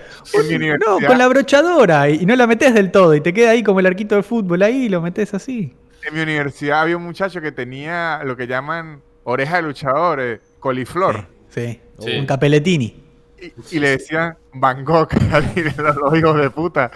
No, 0.86 1.06
con 1.06 1.18
la 1.18 1.28
brochadora 1.28 2.08
y 2.08 2.24
no 2.26 2.34
la 2.36 2.46
metes 2.46 2.72
del 2.74 2.90
todo 2.90 3.14
y 3.14 3.20
te 3.20 3.32
queda 3.34 3.50
ahí 3.50 3.62
como 3.62 3.80
el 3.80 3.86
arquito 3.86 4.14
de 4.16 4.22
fútbol 4.22 4.62
ahí 4.62 4.84
y 4.84 4.88
lo 4.88 5.00
metes 5.02 5.34
así. 5.34 5.74
En 6.06 6.14
mi 6.14 6.20
universidad 6.20 6.80
había 6.82 6.96
un 6.96 7.02
muchacho 7.04 7.40
que 7.40 7.52
tenía 7.52 8.20
lo 8.24 8.36
que 8.36 8.46
llaman 8.46 9.02
oreja 9.24 9.56
de 9.56 9.62
luchador, 9.62 10.20
eh, 10.20 10.40
coliflor. 10.60 11.26
Sí. 11.56 11.80
Sí. 11.98 12.18
Un 12.18 12.26
capeletini. 12.26 13.02
Y, 13.40 13.76
y 13.76 13.80
le 13.80 13.90
decían 13.90 14.36
Van 14.54 14.84
Gogh 14.84 15.08
y 15.56 15.60
los, 15.62 16.18
hijos 16.18 16.40
de 16.40 16.50
puta. 16.50 16.90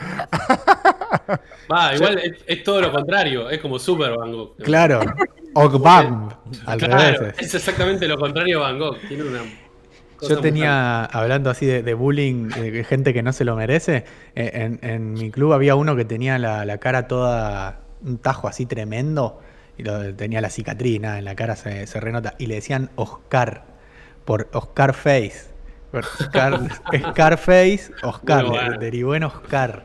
Va, 1.71 1.95
igual 1.95 2.19
es, 2.19 2.33
es 2.47 2.63
todo 2.65 2.81
lo 2.81 2.93
contrario, 2.93 3.49
es 3.51 3.59
como 3.61 3.79
Super 3.79 4.17
Van 4.17 4.33
Gogh. 4.33 4.57
Claro. 4.63 5.01
Ogbam. 5.55 6.29
Al 6.67 6.79
Claro, 6.79 7.19
revés. 7.21 7.35
es 7.39 7.55
exactamente 7.55 8.07
lo 8.07 8.19
contrario 8.19 8.59
a 8.65 8.69
Van 8.71 8.79
Gogh. 8.79 8.99
Tiene 9.09 9.25
una 9.25 9.41
Yo 10.29 10.39
tenía, 10.41 11.05
hablando 11.07 11.51
así 11.51 11.67
de, 11.67 11.83
de 11.83 11.95
bullying, 11.95 12.51
eh, 12.57 12.71
de 12.71 12.85
gente 12.85 13.13
que 13.13 13.23
no 13.23 13.33
se 13.33 13.45
lo 13.45 13.57
merece, 13.57 14.05
eh, 14.35 14.51
en, 14.55 14.79
en 14.83 15.13
mi 15.15 15.31
club 15.31 15.53
había 15.53 15.75
uno 15.75 15.97
que 15.97 16.05
tenía 16.05 16.39
la, 16.39 16.65
la 16.65 16.79
cara 16.79 17.09
toda, 17.09 17.81
un 18.05 18.19
tajo 18.19 18.47
así 18.49 18.67
tremendo, 18.67 19.41
y 19.77 19.83
lo- 19.83 20.15
tenía 20.15 20.41
la 20.41 20.51
cicatriz, 20.51 21.01
nada, 21.01 21.19
en 21.19 21.25
la 21.25 21.35
cara 21.35 21.57
se, 21.57 21.87
se 21.87 22.01
renota, 22.01 22.35
y 22.39 22.47
le 22.47 22.57
decían 22.57 22.91
Oscar, 22.97 23.65
por 24.31 24.49
Oscar 24.53 24.95
Face. 24.95 25.43
Oscar, 25.93 26.61
Scarface, 27.11 27.91
Oscar, 28.05 28.47
bueno. 28.47 28.79
derivó 28.79 29.17
en 29.17 29.25
Oscar. 29.25 29.83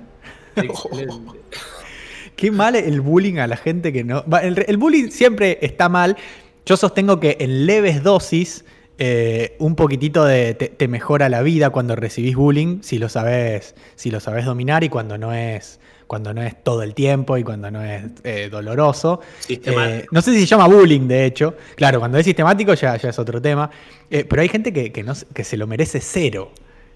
Excelente. 0.55 1.39
Qué 2.35 2.51
mal 2.51 2.75
el 2.75 3.01
bullying 3.01 3.39
a 3.39 3.47
la 3.47 3.57
gente 3.57 3.91
que 3.91 4.03
no. 4.03 4.23
el 4.43 4.77
bullying 4.77 5.09
siempre 5.09 5.57
está 5.63 5.89
mal. 5.89 6.15
Yo 6.63 6.77
sostengo 6.77 7.19
que 7.19 7.37
en 7.39 7.65
leves 7.65 8.03
dosis 8.03 8.65
eh, 8.99 9.55
un 9.57 9.75
poquitito 9.75 10.23
de, 10.23 10.53
te, 10.53 10.69
te 10.69 10.87
mejora 10.87 11.27
la 11.27 11.41
vida 11.41 11.71
cuando 11.71 11.95
recibís 11.95 12.35
bullying, 12.35 12.83
si 12.83 12.99
lo 12.99 13.09
sabes, 13.09 13.73
si 13.95 14.11
lo 14.11 14.19
sabes 14.19 14.45
dominar 14.45 14.83
y 14.83 14.89
cuando 14.89 15.17
no 15.17 15.33
es, 15.33 15.79
cuando 16.07 16.33
no 16.33 16.41
es 16.41 16.63
todo 16.63 16.83
el 16.83 16.93
tiempo 16.93 17.37
y 17.37 17.43
cuando 17.43 17.69
no 17.71 17.81
es 17.81 18.03
eh, 18.23 18.49
doloroso. 18.51 19.21
Sistemático. 19.39 19.97
Eh, 20.03 20.07
no 20.11 20.21
sé 20.21 20.33
si 20.33 20.41
se 20.41 20.45
llama 20.45 20.67
bullying, 20.67 21.07
de 21.07 21.25
hecho. 21.25 21.55
Claro, 21.75 21.99
cuando 21.99 22.17
es 22.17 22.25
sistemático 22.25 22.73
ya, 22.75 22.95
ya 22.97 23.09
es 23.09 23.19
otro 23.19 23.41
tema. 23.41 23.69
Eh, 24.09 24.23
pero 24.23 24.41
hay 24.41 24.49
gente 24.49 24.71
que, 24.71 24.91
que 24.91 25.03
no, 25.03 25.15
se- 25.15 25.25
que 25.27 25.43
se 25.43 25.57
lo 25.57 25.65
merece 25.67 25.99
cero. 26.01 26.51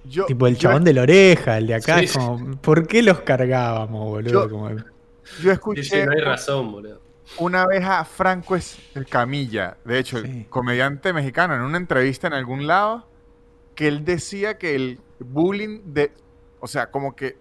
Yo, 0.05 0.25
tipo 0.25 0.47
el 0.47 0.55
yo- 0.55 0.61
chabón 0.61 0.83
de 0.83 0.93
la 0.93 1.01
oreja, 1.01 1.57
el 1.57 1.67
de 1.67 1.75
acá, 1.75 1.99
Sí, 1.99 2.05
es 2.05 2.13
como, 2.13 2.55
¿por 2.61 2.87
qué 2.87 3.01
los 3.03 3.21
cargábamos, 3.21 4.05
boludo? 4.07 4.31
Yo- 4.45 4.49
Como- 4.49 4.69
yo 4.69 4.77
Sí, 5.23 5.41
sí, 5.41 5.49
escuché 5.49 6.05
no 6.05 6.11
hay 6.13 6.19
razón, 6.21 6.71
boludo. 6.71 7.01
una 7.37 7.65
vez 7.67 7.83
a 7.83 8.05
Franco 8.05 8.55
Escamilla, 8.55 9.77
de 9.85 9.99
hecho, 9.99 10.19
Sí. 10.21 10.27
el 10.27 10.45
comediante 10.49 11.13
mexicano, 11.13 11.55
en 11.55 11.61
una 11.61 11.77
entrevista 11.77 12.27
en 12.27 12.33
algún 12.33 12.67
lado, 12.67 13.07
que 13.75 13.87
él 13.87 14.03
decía 14.05 14.57
que 14.57 14.75
el 14.75 14.99
bullying 15.19 15.81
de, 15.93 16.11
o 16.59 16.67
sea, 16.67 16.87
como 16.91 17.15
que 17.15 17.37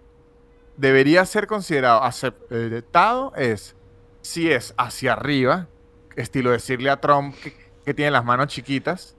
debería 0.79 1.25
ser 1.25 1.45
considerado 1.45 2.03
aceptado 2.03 3.33
es 3.35 3.75
si 4.21 4.49
es 4.49 4.73
hacia 4.77 5.13
arriba, 5.13 5.67
estilo 6.15 6.51
decirle 6.51 6.89
a 6.89 7.01
Trump 7.01 7.35
que, 7.43 7.53
que 7.85 7.93
tiene 7.93 8.11
las 8.11 8.23
manos 8.23 8.47
chiquitas, 8.47 9.15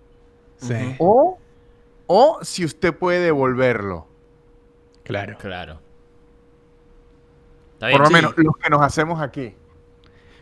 sí, 0.57 0.97
o, 0.99 1.39
o 2.07 2.39
si 2.43 2.65
usted 2.65 2.95
puede 2.95 3.21
devolverlo. 3.21 4.07
claro. 5.05 5.37
Claro. 5.39 5.81
Está 7.75 7.91
Por 7.91 8.01
lo 8.01 8.07
sí. 8.07 8.13
menos 8.13 8.35
los 8.37 8.57
que 8.57 8.71
nos 8.71 8.83
hacemos 8.83 9.21
aquí. 9.21 9.55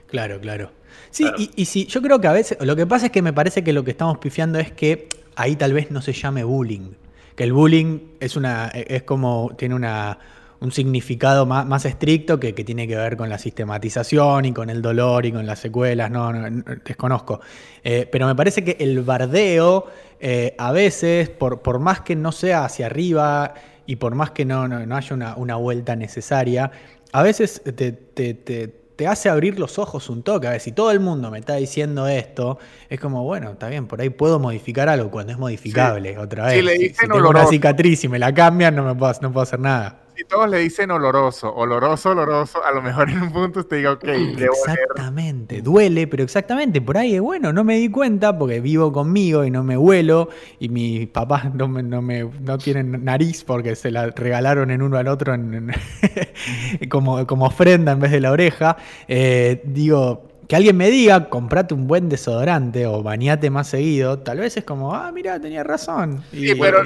Claro, 0.07 0.41
claro. 0.41 0.73
Sí, 1.11 1.23
Claro. 1.25 1.37
Y, 1.39 1.51
y 1.55 1.65
sí, 1.67 1.87
yo 1.87 2.03
creo 2.03 2.21
que 2.21 2.27
a 2.27 2.33
veces, 2.33 2.59
lo 2.61 2.75
que 2.75 2.87
pasa 2.87 3.07
es 3.07 3.13
que 3.13 3.23
me 3.23 3.33
parece 3.33 3.63
que 3.63 3.73
lo 3.73 3.85
que 3.85 3.93
estamos 3.93 4.19
pifiando 4.19 4.59
es 4.59 4.73
que 4.73 5.09
ahí 5.37 5.55
tal 5.55 5.73
vez 5.73 5.91
no 5.91 6.03
se 6.03 6.13
llame 6.13 6.43
bullying. 6.45 6.95
Que 7.37 7.45
el 7.45 7.53
bullying 7.53 8.17
es 8.19 8.35
una, 8.37 8.69
es 8.69 9.05
como, 9.05 9.53
tiene 9.57 9.77
una, 9.77 10.19
un 10.61 10.73
significado 10.73 11.47
más, 11.47 11.67
más 11.67 11.85
estricto 11.85 12.41
que, 12.41 12.55
que 12.55 12.65
tiene 12.65 12.89
que 12.89 12.97
ver 12.97 13.17
con 13.17 13.29
la 13.29 13.39
sistematización 13.39 14.45
y 14.47 14.53
con 14.53 14.71
el 14.71 14.83
dolor 14.83 15.25
y 15.27 15.33
con 15.33 15.47
las 15.47 15.61
secuelas, 15.61 16.11
no, 16.11 16.33
no, 16.33 16.51
no, 16.51 16.65
desconozco. 16.85 17.41
Eh, 17.85 18.09
pero 18.11 18.27
me 18.27 18.35
parece 18.35 18.65
que 18.65 18.77
el 18.81 19.01
bardeo, 19.03 19.87
eh, 20.21 20.55
a 20.59 20.73
veces, 20.73 21.29
por, 21.29 21.63
por 21.63 21.79
más 21.79 22.01
que 22.01 22.17
no 22.17 22.33
sea 22.33 22.65
hacia 22.65 22.87
arriba 22.87 23.55
y 23.87 23.97
por 23.97 24.15
más 24.15 24.33
que 24.33 24.45
no, 24.45 24.67
no, 24.67 24.85
no 24.85 24.97
haya 24.97 25.15
una, 25.15 25.37
una 25.37 25.57
vuelta 25.57 25.95
necesaria, 25.97 26.71
a 27.13 27.23
veces 27.23 27.63
te, 27.77 27.93
te- 27.93 28.35
te- 28.35 28.69
te 28.97 29.07
hace 29.07 29.29
abrir 29.29 29.61
los 29.61 29.79
ojos 29.79 30.11
un 30.11 30.25
toque. 30.25 30.49
A 30.49 30.51
ver, 30.51 30.61
si 30.61 30.73
todo 30.73 30.91
el 30.91 30.99
mundo 30.99 31.31
me 31.31 31.39
está 31.39 31.55
diciendo 31.55 32.09
esto, 32.09 32.59
es 32.89 32.99
como, 32.99 33.23
bueno, 33.23 33.53
está 33.53 33.69
bien, 33.69 33.87
por 33.87 34.01
ahí 34.01 34.11
puedo 34.11 34.41
modificar 34.41 34.89
algo 34.89 35.09
cuando 35.13 35.33
es 35.33 35.39
modificable 35.39 36.19
otra 36.19 36.51
Si 36.51 36.57
vez. 36.57 36.65
le 36.65 36.73
Si, 36.73 36.79
dicen 36.89 37.07
si 37.07 37.09
tengo 37.13 37.31
una 37.31 37.47
cicatriz 37.47 38.03
y 38.05 38.09
me 38.09 38.19
la 38.19 38.35
cambian, 38.35 38.75
no, 38.75 38.83
me 38.85 38.95
puedo, 38.97 39.13
no 39.23 39.33
puedo 39.33 39.43
hacer 39.45 39.61
nada. 39.61 40.01
Si 40.19 40.25
todos 40.25 40.51
le 40.51 40.59
dicen 40.59 40.91
oloroso, 40.91 41.55
oloroso, 41.55 42.11
oloroso, 42.11 42.65
a 42.65 42.73
lo 42.73 42.83
mejor 42.83 43.09
en 43.09 43.23
un 43.23 43.31
punto 43.33 43.61
usted 43.61 43.77
diga, 43.77 43.93
ok, 43.93 44.03
debo 44.03 44.37
leer. 44.37 44.51
Exactamente, 44.91 45.63
duele, 45.63 46.09
pero 46.09 46.25
exactamente, 46.25 46.81
por 46.81 46.99
ahí 46.99 47.15
es 47.15 47.21
bueno, 47.21 47.53
no 47.53 47.63
me 47.63 47.77
di 47.77 47.89
cuenta 47.89 48.37
porque 48.37 48.61
vivo 48.61 48.93
conmigo 48.93 49.45
y 49.45 49.53
no 49.53 49.63
me 49.63 49.77
huelo 49.77 50.29
y 50.59 50.71
mis 50.71 51.07
papás 51.07 51.55
no, 51.55 51.69
me, 51.69 51.85
no, 51.85 52.03
me- 52.03 52.29
no 52.41 52.59
tienen 52.59 53.05
nariz 53.05 53.45
porque 53.45 53.77
se 53.77 53.93
la 53.93 54.07
regalaron 54.11 54.73
en 54.73 54.83
uno 54.83 54.97
al 54.97 55.07
otro 55.07 55.35
en- 55.35 55.55
en- 55.55 55.71
como, 56.91 57.25
como 57.25 57.47
ofrenda 57.47 57.93
en 57.93 58.01
vez 58.01 58.11
de 58.11 58.21
la 58.21 58.33
oreja. 58.33 58.77
Eh, 59.07 59.63
digo, 59.67 60.25
que 60.49 60.57
alguien 60.57 60.77
me 60.77 60.91
diga, 60.91 61.29
comprate 61.29 61.75
un 61.75 61.87
buen 61.87 62.09
desodorante 62.09 62.87
o 62.87 63.05
bañate 63.05 63.51
más 63.51 63.69
seguido, 63.69 64.19
tal 64.19 64.39
vez 64.39 64.57
es 64.57 64.65
como, 64.65 64.97
ah, 64.97 65.13
mira, 65.13 65.39
tenía 65.41 65.63
razón. 65.63 66.25
Y- 66.33 66.49
Sí, 66.49 66.55
pero- 66.59 66.83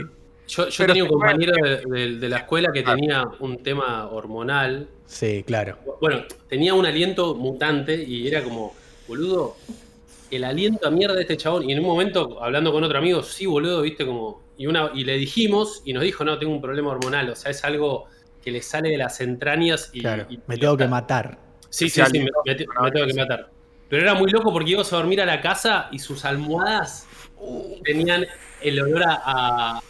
Yo, 0.48 0.68
tenía 0.68 1.04
un 1.04 1.08
compañero 1.10 1.52
de, 1.54 1.76
de- 1.86 2.16
de 2.18 2.28
la 2.28 2.38
escuela 2.38 2.70
que 2.72 2.82
tenía 2.82 3.24
un 3.40 3.62
tema 3.62 4.08
hormonal. 4.08 4.88
Sí, 5.06 5.42
claro. 5.46 5.78
Bueno, 6.00 6.22
tenía 6.48 6.74
un 6.74 6.84
aliento 6.84 7.34
mutante 7.34 7.94
y 8.02 8.26
era 8.28 8.42
como, 8.42 8.74
boludo, 9.08 9.56
el 10.30 10.44
aliento 10.44 10.86
a 10.88 10.90
mierda 10.90 11.14
de 11.14 11.22
este 11.22 11.36
chabón. 11.36 11.68
Y 11.68 11.72
en 11.72 11.78
un 11.80 11.86
momento, 11.86 12.42
hablando 12.42 12.72
con 12.72 12.82
otro 12.84 12.98
amigo, 12.98 13.22
sí, 13.22 13.46
boludo, 13.46 13.82
viste 13.82 14.04
como. 14.04 14.42
Y, 14.58 14.66
una, 14.66 14.90
y 14.94 15.04
le 15.04 15.16
dijimos 15.16 15.82
y 15.84 15.92
nos 15.92 16.02
dijo, 16.02 16.24
no, 16.24 16.38
tengo 16.38 16.52
un 16.52 16.60
problema 16.60 16.90
hormonal. 16.90 17.30
O 17.30 17.36
sea, 17.36 17.50
es 17.50 17.64
algo 17.64 18.06
que 18.44 18.50
le 18.50 18.60
sale 18.62 18.90
de 18.90 18.98
las 18.98 19.20
entrañas 19.20 19.90
y. 19.92 20.00
Claro, 20.00 20.26
y- 20.28 20.38
me 20.46 20.56
y- 20.56 20.58
tengo 20.58 20.76
que 20.76 20.88
matar. 20.88 21.38
Sí, 21.70 21.88
sí, 21.88 22.02
sí, 22.12 22.18
me, 22.20 22.54
tengo 22.54 23.06
que 23.06 23.14
matar. 23.14 23.48
Pero 23.88 24.02
era 24.02 24.14
muy 24.14 24.30
loco 24.30 24.52
porque 24.52 24.72
ibas 24.72 24.92
a 24.92 24.96
dormir 24.96 25.20
a 25.22 25.26
la 25.26 25.40
casa 25.40 25.88
y 25.92 25.98
sus 25.98 26.24
almohadas 26.24 27.06
tenían 27.84 28.26
el 28.60 28.80
olor 28.80 29.02
a, 29.04 29.22
a, 29.24 29.82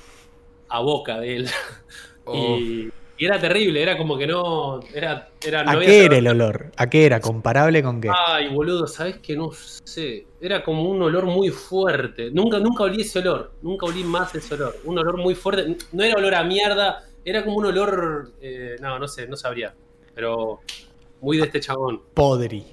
a 0.73 0.81
boca 0.81 1.21
de 1.21 1.37
él. 1.37 1.49
Y, 2.33 2.88
y 3.19 3.25
era 3.26 3.41
terrible, 3.41 3.83
era 3.83 3.99
como 3.99 4.17
que 4.17 4.29
no. 4.29 4.79
Era, 4.95 5.29
era, 5.45 5.62
¿A 5.69 5.76
qué 5.81 6.05
era 6.05 6.19
el 6.19 6.29
olor? 6.29 6.71
¿A 6.76 6.88
qué 6.88 7.05
era? 7.05 7.21
¿Comparable 7.21 7.83
con 7.83 8.00
qué? 8.00 8.09
Ay, 8.29 8.47
boludo, 8.55 8.87
¿sabes 8.87 9.19
que 9.19 9.35
No 9.37 9.50
sé. 9.52 10.25
Era 10.41 10.62
como 10.62 10.88
un 10.88 11.02
olor 11.02 11.26
muy 11.26 11.49
fuerte. 11.49 12.31
Nunca, 12.31 12.61
nunca 12.61 12.85
olí 12.85 13.02
ese 13.02 13.19
olor. 13.19 13.55
Nunca 13.61 13.87
olí 13.87 14.05
más 14.05 14.33
ese 14.37 14.55
olor. 14.55 14.76
Un 14.85 15.00
olor 15.00 15.19
muy 15.19 15.35
fuerte. 15.35 15.76
No 15.91 16.05
era 16.05 16.14
olor 16.17 16.33
a 16.37 16.45
mierda. 16.45 17.05
Era 17.25 17.43
como 17.45 17.57
un 17.57 17.67
olor. 17.67 18.35
eh, 18.41 18.76
no, 18.81 18.97
no 19.00 19.09
sé, 19.09 19.26
no 19.26 19.37
sabría. 19.37 19.75
Pero 20.14 20.61
muy 21.21 21.38
de 21.38 21.47
este 21.47 21.59
chabón. 21.59 22.02
Podri. 22.14 22.64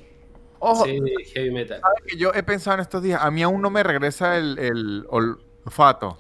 Ojo, 0.60 0.86
Sí, 0.86 1.00
heavy 1.34 1.50
metal. 1.50 1.82
¿sabes 1.82 2.04
que 2.06 2.18
yo 2.18 2.32
he 2.36 2.44
pensado 2.44 2.76
en 2.76 2.82
estos 2.82 3.02
días, 3.02 3.20
a 3.20 3.32
mí 3.32 3.42
aún 3.42 3.64
no 3.64 3.72
me 3.72 3.82
regresa 3.82 4.38
el, 4.38 4.60
el 4.60 5.06
olfato. 5.10 6.20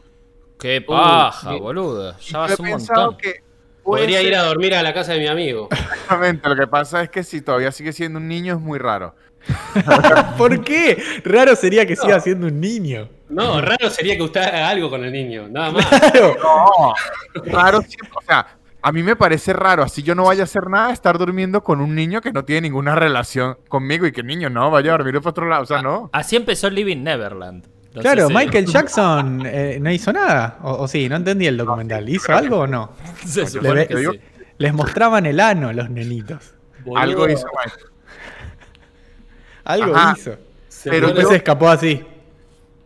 Qué 0.60 0.82
paja, 0.82 1.52
sí. 1.54 1.60
boludo. 1.60 2.12
Ya 2.20 2.28
Yo 2.32 2.40
vas 2.40 2.52
he 2.52 2.62
un 2.62 2.68
pensado 2.70 3.02
montón. 3.12 3.18
que 3.18 3.50
Podría 3.84 4.20
ser- 4.20 4.28
ir 4.28 4.36
a 4.36 4.44
dormir 4.44 4.76
a 4.76 4.84
la 4.84 4.94
casa 4.94 5.14
de 5.14 5.20
mi 5.20 5.28
amigo. 5.28 5.70
Exactamente, 5.72 6.48
lo 6.50 6.56
que 6.56 6.68
pasa 6.68 7.02
es 7.02 7.10
que 7.10 7.24
si 7.24 7.42
todavía 7.42 7.72
sigue 7.72 7.92
siendo 7.94 8.20
un 8.20 8.28
niño 8.28 8.56
es 8.56 8.60
muy 8.60 8.78
raro. 8.78 9.16
¿Por 10.38 10.64
qué? 10.64 11.02
Raro 11.24 11.56
sería 11.56 11.86
que 11.86 11.96
siga 11.96 12.20
siendo 12.20 12.48
un 12.48 12.60
niño. 12.60 13.10
No, 13.30 13.62
raro 13.62 13.90
sería 13.90 14.16
que 14.18 14.24
usted 14.24 14.42
haga 14.42 14.70
algo 14.70 14.90
con 14.90 15.04
el 15.06 15.12
niño, 15.12 15.48
nada 15.50 15.72
más. 15.72 15.86
Claro. 16.12 16.36
No, 16.44 16.94
raro 17.52 17.82
siempre, 17.82 18.10
o 18.16 18.22
sea, 18.22 18.58
a 18.82 18.92
mí 18.92 19.02
me 19.04 19.16
parece 19.16 19.54
raro, 19.54 19.84
así 19.84 20.04
yo 20.04 20.14
no 20.16 20.26
vaya 20.26 20.42
a 20.42 20.44
hacer 20.46 20.68
nada, 20.70 20.92
estar 20.92 21.18
durmiendo 21.18 21.64
con 21.64 21.80
un 21.82 21.96
niño 21.96 22.22
que 22.22 22.32
no 22.32 22.44
tiene 22.46 22.62
ninguna 22.62 22.96
relación 22.96 23.58
conmigo 23.70 24.06
y 24.06 24.12
que 24.12 24.22
el 24.22 24.28
niño 24.28 24.50
no 24.50 24.70
vaya 24.72 24.94
a 24.94 24.98
dormir 24.98 25.16
para 25.16 25.30
otro 25.30 25.48
lado, 25.48 25.64
o 25.64 25.66
sea, 25.66 25.82
no. 25.82 26.10
Así 26.14 26.36
empezó 26.36 26.70
Living 26.70 27.04
Neverland. 27.04 27.66
No 28.00 28.04
Claro, 28.04 28.28
si- 28.28 28.34
Michael 28.34 28.66
Jackson 28.66 29.44
eh, 29.46 29.78
no 29.82 29.92
hizo 29.92 30.12
nada. 30.14 30.58
O, 30.64 30.72
o 30.84 30.88
sí, 30.88 31.08
no 31.10 31.16
entendí 31.18 31.48
el 31.48 31.58
documental. 31.58 32.08
¿Hizo 32.08 32.34
algo 32.34 32.60
o 32.60 32.68
no? 32.68 32.92
Se 33.26 33.42
Le 33.42 33.48
supone 33.48 33.74
ve- 33.74 33.88
que 33.88 33.96
digo- 33.96 34.12
sí. 34.14 34.22
Les 34.58 34.74
mostraban 34.74 35.26
el 35.26 35.40
ano 35.40 35.72
los 35.74 35.90
nenitos. 35.90 36.54
Boludo, 36.84 36.98
Algo 37.02 37.30
hizo 37.30 37.48
Mike. 37.66 37.84
Algo 39.64 39.96
Ajá. 39.96 40.14
hizo. 40.18 40.38
se 40.68 40.90
pero 40.90 41.08
Después 41.08 41.28
se 41.30 41.36
escapó 41.38 41.70
así. 41.70 42.06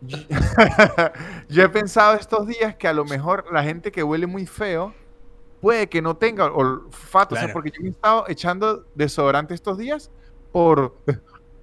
Yo 1.48 1.62
he 1.62 1.68
pensado 1.68 2.14
estos 2.14 2.46
días 2.46 2.74
que 2.76 2.88
a 2.88 2.92
lo 2.92 3.04
mejor 3.04 3.46
la 3.52 3.62
gente 3.62 3.90
que 3.92 4.02
huele 4.02 4.26
muy 4.26 4.46
feo 4.46 4.94
puede 5.60 5.88
que 5.88 6.02
no 6.02 6.16
tenga 6.16 6.46
olfato, 6.52 7.34
o 7.34 7.38
sea, 7.38 7.46
Claro. 7.46 7.52
porque 7.54 7.70
yo 7.70 7.86
he 7.86 7.88
estado 7.88 8.24
echando 8.28 8.84
desodorante 8.94 9.54
estos 9.54 9.78
días 9.78 10.10
por 10.52 10.94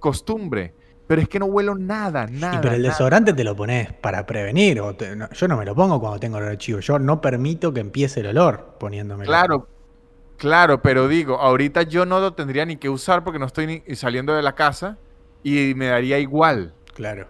costumbre, 0.00 0.74
pero 1.12 1.20
es 1.20 1.28
que 1.28 1.38
no 1.38 1.44
huelo 1.44 1.74
nada, 1.74 2.26
nada. 2.26 2.54
Y 2.56 2.60
pero 2.62 2.72
el 2.74 2.80
nada. 2.80 2.94
desodorante 2.94 3.34
te 3.34 3.44
lo 3.44 3.54
pones 3.54 3.92
para 3.92 4.24
prevenir. 4.24 4.80
o 4.80 4.94
te- 4.96 5.14
no, 5.14 5.28
yo 5.30 5.46
no 5.46 5.58
me 5.58 5.66
lo 5.66 5.74
pongo 5.74 6.00
cuando 6.00 6.18
tengo 6.18 6.38
olor 6.38 6.52
a 6.52 6.56
chivo. 6.56 6.80
Yo 6.80 6.98
no 6.98 7.20
permito 7.20 7.70
que 7.74 7.80
empiece 7.80 8.20
el 8.20 8.28
olor 8.28 8.76
poniéndome. 8.80 9.26
Claro, 9.26 9.68
claro, 10.38 10.80
pero 10.80 11.08
digo, 11.08 11.36
ahorita 11.38 11.82
yo 11.82 12.06
no 12.06 12.18
lo 12.18 12.32
tendría 12.32 12.64
ni 12.64 12.76
que 12.78 12.88
usar 12.88 13.22
porque 13.24 13.38
no 13.38 13.44
estoy 13.44 13.82
ni 13.86 13.94
saliendo 13.94 14.34
de 14.34 14.40
la 14.40 14.54
casa 14.54 14.96
y 15.42 15.74
me 15.76 15.88
daría 15.88 16.18
igual. 16.18 16.72
Claro. 16.94 17.26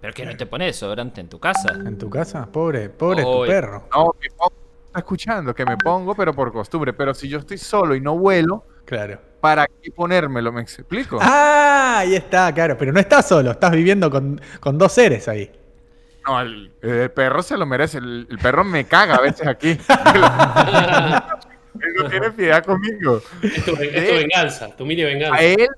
Pero 0.00 0.12
que 0.12 0.26
no 0.26 0.36
te 0.36 0.46
pones 0.46 0.66
desodorante 0.74 1.20
en 1.20 1.28
tu 1.28 1.38
casa. 1.38 1.72
¿En 1.72 1.96
tu 1.96 2.10
casa? 2.10 2.46
Pobre, 2.50 2.88
pobre 2.90 3.22
tu 3.22 3.28
Oy. 3.28 3.48
perro. 3.48 3.84
No, 3.94 4.12
que 4.20 4.28
pongo- 4.36 4.52
está 4.86 4.98
escuchando, 4.98 5.54
que 5.54 5.64
me 5.64 5.76
pongo, 5.76 6.16
pero 6.16 6.34
por 6.34 6.52
costumbre. 6.52 6.92
Pero 6.92 7.14
si 7.14 7.28
yo 7.28 7.38
estoy 7.38 7.58
solo 7.58 7.94
y 7.94 8.00
no 8.00 8.14
huelo, 8.14 8.64
Claro. 8.84 9.18
¿Para 9.44 9.66
qué 9.82 9.90
ponérmelo? 9.90 10.50
¿Me 10.52 10.62
explico? 10.62 11.18
Ah, 11.20 11.98
ahí 11.98 12.14
está, 12.14 12.50
claro. 12.54 12.78
Pero 12.78 12.92
no 12.94 12.98
estás 13.00 13.28
solo, 13.28 13.50
estás 13.50 13.72
viviendo 13.72 14.10
con, 14.10 14.40
con 14.58 14.78
dos 14.78 14.90
seres 14.92 15.28
ahí. 15.28 15.50
No, 16.26 16.40
el, 16.40 16.72
el 16.80 17.10
perro 17.10 17.42
se 17.42 17.58
lo 17.58 17.66
merece. 17.66 17.98
El, 17.98 18.26
el 18.30 18.38
perro 18.38 18.64
me 18.64 18.86
caga 18.86 19.16
a 19.16 19.20
veces 19.20 19.46
aquí. 19.46 19.76
Él 21.82 21.92
no 21.98 22.08
tiene 22.08 22.30
piedad 22.30 22.64
conmigo. 22.64 23.20
Es 23.42 23.64
tu, 23.66 23.72
es 23.74 24.08
tu 24.08 24.14
venganza, 24.14 24.74
tu 24.76 24.86
mini 24.86 25.02
venganza. 25.04 25.36
A 25.36 25.42
él, 25.42 25.68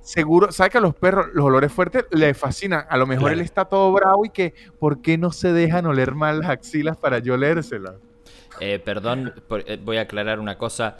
seguro, 0.00 0.50
sabe 0.50 0.70
que 0.70 0.78
a 0.78 0.80
los 0.80 0.94
perros 0.96 1.26
los 1.34 1.44
olores 1.44 1.70
fuertes 1.72 2.06
le 2.10 2.34
fascinan. 2.34 2.86
A 2.88 2.96
lo 2.96 3.06
mejor 3.06 3.26
Claro. 3.28 3.34
él 3.34 3.40
está 3.42 3.66
todo 3.66 3.92
bravo 3.92 4.24
y 4.24 4.30
que, 4.30 4.54
¿por 4.80 5.00
qué 5.02 5.16
no 5.18 5.30
se 5.30 5.52
dejan 5.52 5.86
oler 5.86 6.14
mal 6.16 6.40
las 6.40 6.50
axilas 6.50 6.96
para 6.96 7.18
yo 7.20 7.34
olérselas? 7.34 7.94
Eh, 8.60 8.78
perdón, 8.78 9.32
por- 9.46 9.62
eh, 9.66 9.78
voy 9.82 9.98
a 9.98 10.02
aclarar 10.02 10.40
una 10.40 10.58
cosa. 10.58 10.96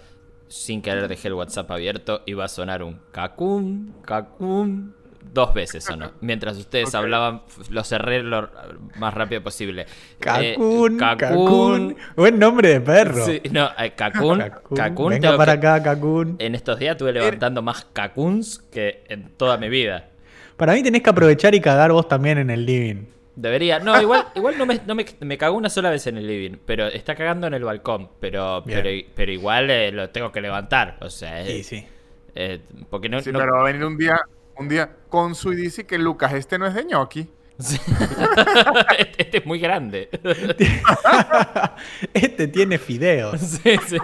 Sin 0.52 0.82
querer 0.82 1.08
dejé 1.08 1.28
el 1.28 1.34
WhatsApp 1.34 1.70
abierto 1.70 2.20
y 2.26 2.34
va 2.34 2.44
a 2.44 2.48
sonar 2.48 2.82
un 2.82 3.00
cacún, 3.10 3.94
cacún. 4.04 4.94
Dos 5.32 5.54
veces 5.54 5.82
sonó. 5.82 6.12
Mientras 6.20 6.58
ustedes 6.58 6.94
hablaban, 6.94 7.40
lo 7.70 7.82
cerré 7.84 8.22
lo 8.22 8.50
más 8.98 9.14
rápido 9.14 9.42
posible. 9.42 9.82
Eh, 9.82 9.86
Cacún, 10.20 10.98
Cacún. 10.98 11.96
Buen 12.16 12.38
nombre 12.38 12.68
de 12.68 12.80
perro. 12.82 13.24
Sí, 13.24 13.40
no, 13.50 13.70
eh, 13.78 13.92
cacún. 13.96 14.38
Cacún. 14.40 14.76
Cacún. 14.76 15.08
Venga 15.08 15.36
para 15.38 15.58
que- 15.58 15.66
acá, 15.66 15.82
Cacún. 15.82 16.36
En 16.38 16.54
estos 16.54 16.78
días 16.78 16.92
estuve 16.92 17.14
levantando 17.14 17.62
más 17.62 17.86
cacuns 17.90 18.58
que 18.70 19.04
en 19.08 19.30
toda 19.38 19.56
mi 19.56 19.70
vida. 19.70 20.10
Para 20.58 20.74
mí 20.74 20.82
tenés 20.82 21.02
que 21.02 21.08
aprovechar 21.08 21.54
y 21.54 21.62
cagar 21.62 21.92
vos 21.92 22.06
también 22.06 22.36
en 22.36 22.50
el 22.50 22.66
living. 22.66 23.06
Debería. 23.36 23.78
No, 23.78 23.98
igual, 24.02 24.26
igual 24.34 24.58
no, 24.58 24.66
me, 24.66 24.80
no 24.86 24.94
me, 24.94 25.06
me 25.20 25.38
cagó 25.38 25.56
una 25.56 25.70
sola 25.70 25.90
vez 25.90 26.06
en 26.06 26.18
el 26.18 26.26
living, 26.26 26.58
pero 26.66 26.86
está 26.88 27.14
cagando 27.14 27.46
en 27.46 27.54
el 27.54 27.64
balcón. 27.64 28.10
Pero, 28.20 28.62
Bien. 28.62 28.80
pero, 28.82 29.06
pero 29.14 29.32
igual 29.32 29.70
eh, 29.70 29.90
lo 29.92 30.10
tengo 30.10 30.30
que 30.32 30.40
levantar. 30.40 30.98
O 31.00 31.10
sea, 31.10 31.44
Sí, 31.44 31.52
eh, 31.52 31.64
sí. 31.64 31.86
eh, 32.34 32.60
porque 32.90 33.08
no. 33.08 33.20
Sí, 33.20 33.32
no- 33.32 33.38
pero 33.38 33.54
va 33.54 33.60
a 33.60 33.64
venir 33.64 33.84
un 33.84 33.96
día, 33.96 34.20
un 34.58 34.68
día 34.68 34.90
con 35.08 35.34
su 35.34 35.52
y 35.52 35.56
dice 35.56 35.86
que 35.86 35.98
Lucas, 35.98 36.32
este 36.34 36.58
no 36.58 36.66
es 36.66 36.74
de 36.74 36.84
ñoqui. 36.84 37.28
Sí. 37.58 37.78
este, 38.98 39.22
este 39.22 39.38
es 39.38 39.46
muy 39.46 39.58
grande. 39.60 40.08
este 42.14 42.48
tiene 42.48 42.78
fideos. 42.78 43.40
Sí, 43.40 43.76
sí. 43.86 43.96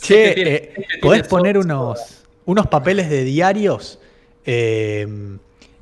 Che, 0.00 0.28
Este 0.28 0.34
tiene- 0.34 0.50
eh, 0.54 0.72
este 0.76 0.98
podés 1.00 1.26
poner 1.28 1.58
unos, 1.58 2.24
unos 2.44 2.66
papeles 2.68 3.10
de 3.10 3.24
diarios 3.24 3.98
eh, 4.44 5.06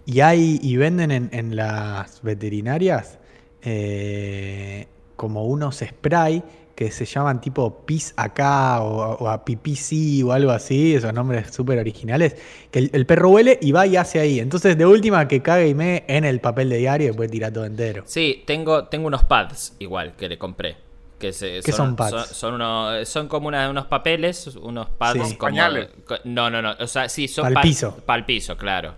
y 0.07 0.21
hay 0.21 0.59
y 0.63 0.77
venden 0.77 1.11
en, 1.11 1.29
en 1.33 1.57
las 1.57 2.23
veterinarias 2.23 3.19
eh, 3.63 4.87
como 5.17 5.45
unos 5.47 5.77
spray 5.85 6.43
que 6.75 6.91
se 6.91 7.07
llaman 7.07 7.41
tipo 7.41 7.85
pis 7.87 8.13
acá 8.19 8.83
o, 8.83 9.15
o 9.17 9.29
a 9.31 9.45
PPC 9.47 10.23
o 10.27 10.33
algo 10.33 10.51
así, 10.51 10.95
esos 10.95 11.13
nombres 11.15 11.51
súper 11.55 11.79
originales, 11.79 12.37
que 12.71 12.81
el, 12.81 12.91
el 12.93 13.07
perro 13.07 13.31
huele 13.31 13.59
y 13.63 13.73
va 13.73 13.87
y 13.87 13.97
hace 13.97 14.21
ahí. 14.21 14.41
Entonces, 14.41 14.77
de 14.77 14.85
última, 14.85 15.27
que 15.27 15.41
cague 15.41 15.69
y 15.69 15.75
me 15.75 16.05
en 16.07 16.27
el 16.27 16.39
papel 16.41 16.69
de 16.69 16.77
diario 16.77 17.07
y 17.07 17.09
después 17.09 17.31
tira 17.31 17.51
todo 17.51 17.65
entero. 17.65 18.03
Sí, 18.07 18.43
tengo, 18.47 18.89
tengo 18.89 19.07
unos 19.07 19.25
pads 19.25 19.75
igual 19.79 20.17
que 20.17 20.29
le 20.29 20.37
compré. 20.37 20.77
Que 21.19 21.33
se- 21.33 21.61
¿Qué 21.65 21.73
son 21.73 21.97
pads? 21.97 22.11
Son, 22.11 22.27
son 22.35 22.55
unos, 22.57 23.09
son 23.09 23.27
como 23.29 23.49
una- 23.49 23.71
unos 23.71 23.87
papeles, 23.87 24.47
unos 24.61 24.91
pads 24.91 25.29
Sí. 25.31 25.37
como. 25.37 25.49
Pañales. 25.51 25.89
No, 26.25 26.51
no, 26.51 26.61
no. 26.61 26.75
O 26.79 26.87
sea, 26.87 27.09
sí, 27.09 27.27
son 27.27 27.45
Pa'l 27.45 27.55
pa- 27.55 27.63
piso. 27.63 27.97
Pa'l 28.05 28.27
piso, 28.27 28.55
claro. 28.59 28.95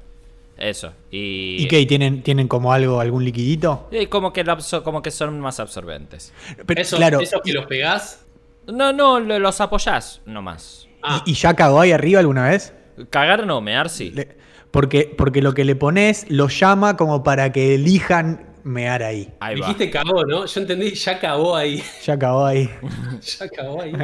Eso. 0.59 0.93
Y. 1.11 1.57
¿Y 1.62 1.69
qué? 1.69 1.81
¿Y 1.81 1.87
¿Tienen, 1.87 2.23
¿Tienen 2.23 2.49
como 2.49 2.73
algo, 2.73 3.00
algún 3.00 3.25
liquidito? 3.25 3.88
y 3.93 4.07
como, 4.07 4.33
que 4.33 4.45
como 4.85 5.03
que 5.03 5.11
son 5.11 5.38
más 5.41 5.61
absorbentes. 5.61 6.33
Pero, 6.67 6.81
Eso, 6.83 6.97
claro, 6.97 7.21
esos 7.21 7.41
que 7.43 7.53
los 7.53 7.67
pegás. 7.67 8.27
No, 8.67 8.93
no, 8.93 9.21
lo- 9.21 9.38
los 9.38 9.61
apoyás 9.61 10.21
nomás. 10.27 10.88
Ah, 11.03 11.23
¿Y, 11.25 11.31
y 11.31 11.35
ya 11.35 11.55
cagó 11.55 11.81
ahí 11.81 11.93
arriba 11.93 12.21
alguna 12.21 12.49
vez? 12.49 12.75
Cagar 13.11 13.47
no, 13.47 13.61
mear 13.61 13.88
sí. 13.88 14.11
Le- 14.11 14.37
porque, 14.71 15.15
porque 15.17 15.41
lo 15.41 15.55
que 15.55 15.65
le 15.65 15.77
pones 15.77 16.27
lo 16.29 16.49
llama 16.49 16.97
como 16.97 17.23
para 17.23 17.53
que 17.53 17.77
elijan 17.77 18.48
mear 18.69 19.03
ahí. 19.03 19.33
Ahí 19.41 19.57
dijiste 19.57 19.91
cagó, 19.91 20.25
¿no? 20.25 20.45
Yo 20.47 20.61
entendí, 20.61 20.91
ya 20.95 21.19
cagó 21.19 21.57
ahí. 21.57 21.83
Ya 22.05 22.19
cagó 22.19 22.45
ahí. 22.47 22.71
ya 23.21 23.49
cagó 23.49 23.81
ahí. 23.83 23.93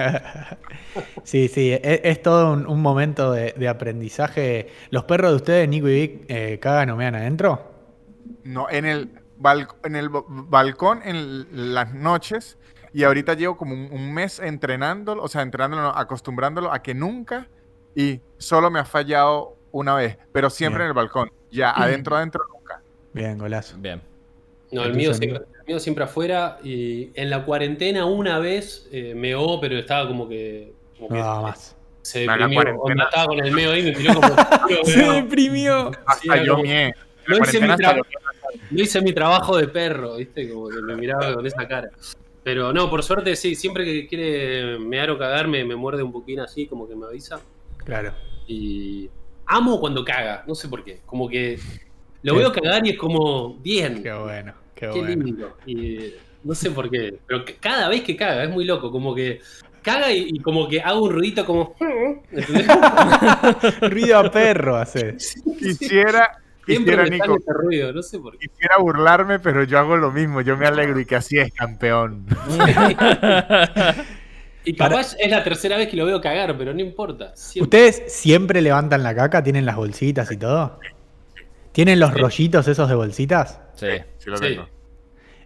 Sí, 1.25 1.49
sí, 1.49 1.73
es, 1.73 2.01
es 2.05 2.23
todo 2.23 2.53
un, 2.53 2.67
un 2.67 2.81
momento 2.81 3.33
de, 3.33 3.53
de 3.57 3.69
aprendizaje. 3.69 4.69
¿Los 4.91 5.05
perros 5.05 5.31
de 5.33 5.37
ustedes, 5.37 5.69
Nico 5.69 5.89
y 5.89 5.95
Vic, 6.01 6.25
eh, 6.29 6.59
cagan 6.61 6.91
o 6.91 6.97
mean 6.97 7.15
adentro? 7.17 7.73
No, 8.45 8.69
en 8.71 8.85
el, 8.85 9.11
bal- 9.39 9.69
en 9.83 9.97
el 9.97 10.09
ba- 10.09 10.23
balcón 10.29 11.01
en 11.05 11.75
las 11.75 11.93
noches 11.95 12.59
y 12.93 13.03
ahorita 13.03 13.35
llevo 13.35 13.57
como 13.57 13.75
un, 13.75 13.89
un 13.93 14.15
mes 14.15 14.39
entrenándolo, 14.39 15.23
o 15.23 15.29
sea, 15.29 15.43
entrenándolo, 15.43 15.89
acostumbrándolo 15.97 16.73
a 16.73 16.81
que 16.83 16.95
nunca 16.95 17.49
y 17.97 18.21
solo 18.39 18.71
me 18.71 18.79
ha 18.79 18.85
fallado 18.85 19.57
una 19.73 19.95
vez, 19.97 20.17
pero 20.33 20.49
siempre 20.51 20.79
Bien. 20.81 20.87
en 20.87 20.89
el 20.91 20.95
balcón. 20.95 21.33
Ya, 21.51 21.71
adentro, 21.73 22.17
adentro, 22.17 22.45
nunca. 22.53 22.81
Bien, 23.13 23.37
golazo. 23.39 23.77
Bien. 23.79 24.01
No, 24.75 24.85
¿El 24.85 24.95
mío, 24.95 25.15
siempre, 25.15 25.39
el 25.39 25.67
mío 25.67 25.79
siempre 25.79 26.05
afuera. 26.05 26.59
Y 26.63 27.11
en 27.15 27.31
la 27.31 27.45
cuarentena 27.45 28.05
una 28.07 28.39
vez 28.39 28.89
eh, 28.91 29.15
meó, 29.15 29.61
pero 29.61 29.79
estaba 29.79 30.09
como 30.09 30.29
que. 30.29 30.73
como 30.97 31.09
que 31.09 31.15
Nada 31.15 31.41
más. 31.41 31.77
Se 32.03 32.21
deprimió. 32.21 32.61
Onda, 32.81 33.05
estaba 33.05 33.27
con 33.27 33.45
el 33.45 33.53
meo 33.53 33.71
ahí 33.71 33.81
y 33.81 33.93
me 33.93 33.99
miró 33.99 34.15
como. 34.15 34.35
deprimió. 35.15 35.93
Hasta 36.07 36.43
yo 36.43 36.59
mié. 36.59 36.93
No 37.27 37.39
hice, 37.39 37.61
mi 37.61 37.69
no 37.69 38.83
hice 38.83 39.01
mi 39.01 39.13
trabajo 39.13 39.57
de 39.57 39.69
perro, 39.69 40.17
¿viste? 40.17 40.51
Como 40.51 40.69
que 40.69 40.83
me 40.83 40.97
miraba 40.97 41.35
con 41.35 41.47
esa 41.47 41.67
cara. 41.67 41.89
Pero 42.43 42.73
no, 42.73 42.91
por 42.91 43.03
suerte 43.03 43.35
sí, 43.37 43.55
siempre 43.55 43.85
que 43.85 44.07
quiere 44.07 44.79
mear 44.79 45.11
o 45.11 45.19
cagar 45.19 45.49
me, 45.49 45.65
me 45.65 45.75
muerde 45.75 46.03
un 46.03 46.13
poquín 46.13 46.41
así, 46.41 46.67
como 46.67 46.87
que 46.87 46.95
me 46.95 47.07
avisa. 47.07 47.41
Claro. 47.79 48.13
Y, 48.47 49.09
amo 49.47 49.81
cuando 49.81 50.05
caga, 50.05 50.45
no 50.47 50.55
sé 50.55 50.69
por 50.69 50.85
qué. 50.85 51.01
Como 51.07 51.29
que 51.29 51.59
lo 52.23 52.37
veo 52.37 52.53
cagar 52.53 52.87
y 52.87 52.91
es 52.91 52.99
como, 52.99 53.55
bien, 53.55 54.03
Qué 54.03 54.13
bueno, 54.13 54.55
qué, 54.75 54.89
qué 54.93 54.99
bueno. 54.99 55.25
lindo. 55.25 55.57
Y 55.67 56.15
no 56.43 56.55
sé 56.55 56.71
por 56.71 56.91
qué, 56.91 57.19
pero 57.27 57.45
cada 57.61 57.89
vez 57.89 58.03
que 58.03 58.17
caga 58.17 58.45
es 58.45 58.51
muy 58.51 58.65
loco, 58.65 58.91
como 58.91 59.15
que 59.15 59.41
caga 59.83 60.13
y, 60.13 60.29
y 60.33 60.39
como 60.41 60.69
que 60.69 60.81
hago 60.81 61.05
un 61.05 61.13
ruidito 61.13 61.47
como... 61.47 61.75
Ruido 63.81 64.19
a 64.19 64.31
perro 64.31 64.77
hace. 64.77 65.17
Quisiera, 65.59 66.39
quisiera, 66.67 67.07
Nico, 67.07 67.37
ese 67.37 67.53
ruido, 67.53 67.93
no 67.93 68.03
sé 68.03 68.19
por 68.19 68.37
qué. 68.37 68.49
quisiera 68.49 68.79
burlarme, 68.79 69.39
pero 69.39 69.65
yo 69.65 69.79
hago 69.79 69.97
lo 69.97 70.11
mismo. 70.11 70.41
Yo 70.41 70.57
me 70.57 70.67
alegro 70.67 70.99
y 70.99 71.05
que 71.05 71.17
así 71.17 71.39
es, 71.39 71.53
campeón. 71.53 72.27
Y 74.67 74.75
capaz 74.75 75.15
es 75.19 75.31
la 75.31 75.45
tercera 75.45 75.77
vez 75.77 75.89
que 75.89 75.97
lo 75.99 76.07
veo 76.07 76.23
cagar, 76.23 76.57
pero 76.57 76.73
no 76.73 76.81
importa. 76.81 77.37
Siempre. 77.37 77.65
¿Ustedes 77.65 78.11
siempre 78.11 78.63
levantan 78.63 79.03
la 79.03 79.15
caca? 79.15 79.43
¿Tienen 79.43 79.67
las 79.67 79.77
bolsitas 79.77 80.33
y 80.33 80.39
todo? 80.39 80.81
¿Tienen 81.75 81.99
los 81.99 82.13
Sí. 82.13 82.19
rollitos 82.21 82.69
esos 82.69 82.89
de 82.89 82.95
bolsitas? 82.95 83.61
Sí. 83.75 83.89
Sí 84.19 84.31
lo 84.31 84.37
Sí. 84.39 84.45
tengo. 84.45 84.69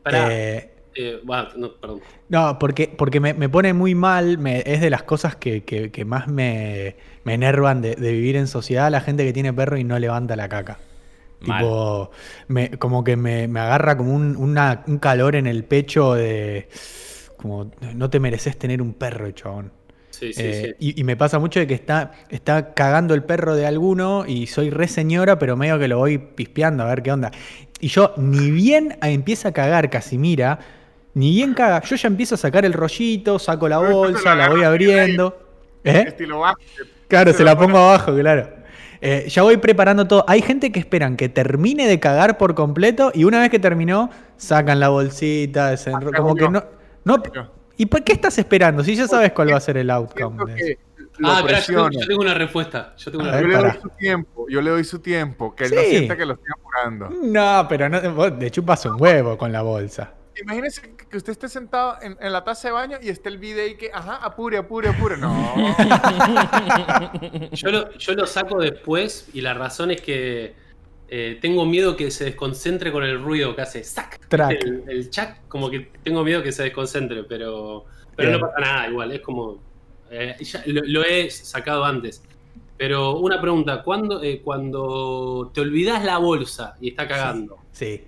Pará, 0.02 0.28
Eh, 0.30 0.70
eh, 0.94 1.20
bueno, 1.24 1.48
no, 1.56 1.72
perdón. 1.80 2.00
no, 2.28 2.58
porque, 2.58 2.86
porque 2.96 3.18
me, 3.18 3.32
me 3.32 3.48
pone 3.48 3.72
muy 3.72 3.94
mal, 3.94 4.36
me- 4.36 4.62
es 4.66 4.80
de 4.82 4.90
las 4.90 5.02
cosas 5.04 5.36
que, 5.36 5.64
que- 5.64 5.90
que 5.90 6.04
más 6.04 6.28
me, 6.28 6.96
me 7.24 7.32
enervan 7.34 7.80
de, 7.80 7.94
de 7.96 8.12
vivir 8.12 8.36
en 8.36 8.46
sociedad, 8.46 8.90
la 8.90 9.00
gente 9.00 9.24
que 9.24 9.32
tiene 9.32 9.52
perro 9.54 9.78
y 9.78 9.84
no 9.84 9.98
levanta 9.98 10.36
la 10.36 10.48
caca. 10.50 10.78
Mal. 11.40 11.60
Tipo, 11.62 12.10
me- 12.48 12.70
como 12.78 13.04
que 13.04 13.16
me, 13.16 13.48
me 13.48 13.60
agarra 13.60 13.96
como 13.96 14.12
un, 14.14 14.36
una- 14.36 14.84
un 14.86 14.98
calor 14.98 15.34
en 15.34 15.46
el 15.46 15.64
pecho 15.64 16.12
de... 16.14 16.68
Como, 17.38 17.70
no 17.94 18.10
te 18.10 18.20
mereces 18.20 18.58
tener 18.58 18.82
un 18.82 18.92
perro, 18.94 19.30
chabón. 19.30 19.72
Sí, 20.18 20.32
sí, 20.32 20.42
Eh, 20.44 20.74
sí. 20.78 20.94
Y, 20.96 21.00
y 21.00 21.04
me 21.04 21.16
pasa 21.16 21.38
mucho 21.38 21.60
de 21.60 21.66
que 21.66 21.74
está, 21.74 22.12
está 22.28 22.74
cagando 22.74 23.14
el 23.14 23.22
perro 23.22 23.54
de 23.54 23.66
alguno 23.66 24.24
y 24.26 24.46
soy 24.46 24.70
re 24.70 24.88
señora, 24.88 25.38
pero 25.38 25.56
medio 25.56 25.78
que 25.78 25.86
lo 25.88 25.98
voy 25.98 26.18
pispeando 26.18 26.82
a 26.82 26.86
ver 26.86 27.02
qué 27.02 27.12
onda. 27.12 27.30
Y 27.80 27.88
yo, 27.88 28.12
ni 28.16 28.50
bien 28.50 28.98
empieza 29.02 29.50
a 29.50 29.52
cagar 29.52 29.90
Casimira, 29.90 30.58
ni 31.14 31.30
bien 31.32 31.54
caga, 31.54 31.82
yo 31.82 31.94
ya 31.96 32.08
empiezo 32.08 32.34
a 32.34 32.38
sacar 32.38 32.64
el 32.64 32.72
rollito, 32.72 33.38
saco 33.38 33.68
la 33.68 33.78
bolsa, 33.78 34.34
la 34.34 34.48
voy 34.48 34.62
abriendo. 34.64 35.38
¿Eh? 35.84 36.04
Estilo. 36.08 36.42
Claro, 37.06 37.32
Se 37.32 37.44
la 37.44 37.56
pongo 37.56 37.78
abajo, 37.78 38.14
claro. 38.14 38.50
Eh, 39.00 39.26
ya 39.28 39.42
voy 39.44 39.56
preparando 39.58 40.08
todo. 40.08 40.24
Hay 40.26 40.42
gente 40.42 40.72
que 40.72 40.80
esperan 40.80 41.16
que 41.16 41.28
termine 41.28 41.86
de 41.86 42.00
cagar 42.00 42.36
por 42.36 42.56
completo 42.56 43.12
y 43.14 43.22
una 43.22 43.40
vez 43.40 43.48
que 43.50 43.60
terminó, 43.60 44.10
sacan 44.36 44.80
la 44.80 44.88
bolsita, 44.88 45.72
desenro- 45.72 46.10
como 46.16 46.34
que 46.34 46.48
no. 46.50 46.64
¿Y 47.78 47.86
por 47.86 48.02
qué 48.04 48.12
estás 48.12 48.36
esperando? 48.38 48.84
Si 48.84 48.94
ya 48.94 49.06
sabes 49.08 49.32
cuál 49.32 49.52
va 49.52 49.56
a 49.56 49.60
ser 49.60 49.76
el 49.78 49.88
outcome. 49.90 50.36
Siento 50.36 50.46
de 50.46 50.54
que 50.54 50.72
eso. 50.72 50.80
lo 51.18 51.28
Ah, 51.30 51.38
espera, 51.40 51.60
yo, 51.60 51.88
tengo 52.06 52.20
una 52.20 52.34
respuesta. 52.34 52.94
Yo 52.98 53.10
tengo 53.10 53.24
una 53.24 53.32
A 53.32 53.36
ver, 53.36 53.44
Yo 53.44 53.48
le 53.48 53.62
doy 53.62 53.80
su 53.80 53.88
tiempo, 53.90 54.46
yo 54.48 54.60
le 54.60 54.70
doy 54.70 54.84
su 54.84 54.98
tiempo, 54.98 55.54
que 55.54 55.64
él 55.64 55.72
no 55.74 55.80
Sí. 55.82 55.86
sienta 55.90 56.16
que 56.16 56.26
lo 56.26 56.34
estoy 56.34 56.48
apurando. 56.58 57.08
No, 57.22 57.66
pero 57.68 57.88
no, 57.88 58.14
vos 58.14 58.32
le 58.38 58.50
chupas 58.50 58.84
un 58.84 59.00
huevo 59.00 59.38
con 59.38 59.50
la 59.52 59.62
bolsa. 59.62 60.12
Imagínese 60.40 60.94
que 61.10 61.16
usted 61.16 61.32
esté 61.32 61.48
sentado 61.48 61.96
en, 62.00 62.16
en 62.20 62.32
la 62.32 62.44
taza 62.44 62.68
de 62.68 62.72
baño 62.72 62.98
y 63.02 63.08
esté 63.08 63.28
el 63.28 63.38
video 63.38 63.66
y 63.66 63.76
que, 63.76 63.90
ajá, 63.92 64.16
apure, 64.16 64.56
apure, 64.58 64.88
apure. 64.90 65.16
No. 65.16 65.54
Yo 67.52 67.70
lo, 67.70 67.92
yo 67.98 68.12
lo 68.14 68.26
saco 68.26 68.60
después 68.60 69.28
y 69.32 69.40
la 69.40 69.54
razón 69.54 69.90
es 69.90 70.00
que 70.00 70.54
eh, 71.08 71.38
tengo 71.40 71.64
miedo 71.66 71.96
que 71.96 72.10
se 72.10 72.24
desconcentre 72.26 72.92
con 72.92 73.02
el 73.02 73.20
ruido 73.20 73.54
que 73.56 73.62
hace 73.62 73.82
¡sac! 73.84 74.18
Track. 74.28 74.62
El, 74.64 74.84
el 74.88 75.10
chat, 75.10 75.38
como 75.48 75.70
que 75.70 75.90
tengo 76.02 76.22
miedo 76.24 76.42
que 76.42 76.52
se 76.52 76.64
desconcentre, 76.64 77.24
pero, 77.24 77.84
pero 78.16 78.30
Bien. 78.30 78.40
no 78.40 78.46
pasa 78.46 78.60
nada 78.60 78.88
igual, 78.88 79.12
es 79.12 79.20
como... 79.20 79.60
eh, 80.10 80.36
ya 80.40 80.62
lo, 80.66 80.82
lo 80.84 81.04
he 81.04 81.30
sacado 81.30 81.84
antes. 81.84 82.22
Pero 82.76 83.16
una 83.18 83.40
pregunta, 83.40 83.82
¿cuándo, 83.82 84.22
eh, 84.22 84.40
cuando 84.44 85.50
te 85.52 85.60
olvidas 85.62 86.04
la 86.04 86.18
bolsa 86.18 86.76
y 86.80 86.90
está 86.90 87.08
cagando, 87.08 87.58
Sí. 87.72 88.04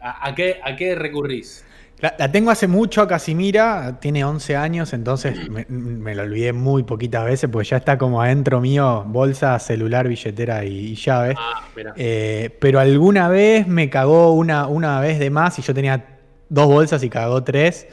¿a, 0.00 0.28
a 0.28 0.34
qué, 0.34 0.60
¿a 0.62 0.74
qué 0.76 0.94
recurrís? 0.94 1.64
La, 2.04 2.14
la 2.18 2.30
tengo 2.30 2.50
hace 2.50 2.68
mucho 2.68 3.00
a 3.00 3.08
Casimira, 3.08 3.98
tiene 3.98 4.26
11 4.26 4.56
años, 4.56 4.92
entonces 4.92 5.48
me, 5.48 5.64
me 5.70 6.14
la 6.14 6.24
olvidé 6.24 6.52
muy 6.52 6.82
poquitas 6.82 7.24
veces 7.24 7.48
porque 7.50 7.66
ya 7.66 7.78
está 7.78 7.96
como 7.96 8.20
adentro 8.20 8.60
mío, 8.60 9.04
bolsa, 9.06 9.58
celular, 9.58 10.06
billetera 10.06 10.66
y, 10.66 10.88
y 10.88 10.94
llave. 10.96 11.34
Ah. 11.38 11.66
Eh, 11.96 12.54
pero 12.60 12.78
alguna 12.78 13.30
vez 13.30 13.66
me 13.66 13.88
cagó 13.88 14.34
una, 14.34 14.66
una 14.66 15.00
vez 15.00 15.18
de 15.18 15.30
más 15.30 15.58
y 15.58 15.62
yo 15.62 15.72
tenía 15.72 16.18
dos 16.50 16.66
bolsas 16.66 17.02
y 17.02 17.08
cagó 17.08 17.42
tres. 17.42 17.86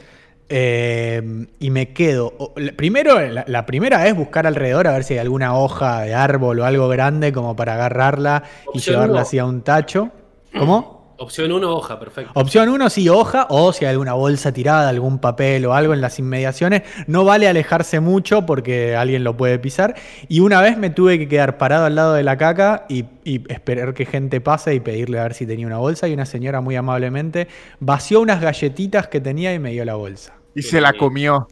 Eh, 0.50 1.46
y 1.58 1.70
me 1.70 1.94
quedo. 1.94 2.34
Primero, 2.76 3.18
la, 3.18 3.46
la 3.48 3.64
primera 3.64 4.06
es 4.06 4.14
buscar 4.14 4.46
alrededor 4.46 4.88
a 4.88 4.92
ver 4.92 5.04
si 5.04 5.14
hay 5.14 5.20
alguna 5.20 5.56
hoja 5.56 6.02
de 6.02 6.12
árbol 6.12 6.60
o 6.60 6.66
algo 6.66 6.86
grande 6.90 7.32
como 7.32 7.56
para 7.56 7.72
agarrarla 7.76 8.42
y 8.74 8.78
llevarla 8.80 9.12
uno. 9.14 9.22
así 9.22 9.38
a 9.38 9.46
un 9.46 9.62
tacho. 9.62 10.10
¿Cómo? 10.52 11.01
Opción 11.22 11.52
1, 11.52 11.70
hoja, 11.72 12.00
perfecto. 12.00 12.32
Opción 12.34 12.68
1, 12.68 12.90
sí, 12.90 13.08
hoja, 13.08 13.46
o 13.48 13.72
si 13.72 13.84
hay 13.84 13.92
alguna 13.92 14.14
bolsa 14.14 14.52
tirada, 14.52 14.88
algún 14.88 15.18
papel 15.20 15.64
o 15.66 15.72
algo 15.74 15.94
en 15.94 16.00
las 16.00 16.18
inmediaciones. 16.18 16.82
No 17.06 17.24
vale 17.24 17.46
alejarse 17.46 18.00
mucho 18.00 18.44
porque 18.44 18.96
alguien 18.96 19.22
lo 19.22 19.36
puede 19.36 19.58
pisar. 19.60 19.94
Y 20.28 20.40
una 20.40 20.60
vez 20.60 20.76
me 20.76 20.90
tuve 20.90 21.18
que 21.20 21.28
quedar 21.28 21.58
parado 21.58 21.84
al 21.84 21.94
lado 21.94 22.14
de 22.14 22.24
la 22.24 22.36
caca 22.36 22.86
y, 22.88 23.04
y 23.24 23.42
esperar 23.52 23.94
que 23.94 24.04
gente 24.04 24.40
pase 24.40 24.74
y 24.74 24.80
pedirle 24.80 25.20
a 25.20 25.22
ver 25.22 25.34
si 25.34 25.46
tenía 25.46 25.66
una 25.66 25.78
bolsa. 25.78 26.08
Y 26.08 26.14
una 26.14 26.26
señora 26.26 26.60
muy 26.60 26.74
amablemente 26.74 27.46
vació 27.78 28.20
unas 28.20 28.40
galletitas 28.40 29.06
que 29.06 29.20
tenía 29.20 29.54
y 29.54 29.58
me 29.60 29.70
dio 29.70 29.84
la 29.84 29.94
bolsa. 29.94 30.34
Y 30.54 30.62
se 30.62 30.80
la 30.80 30.92
comió. 30.92 31.46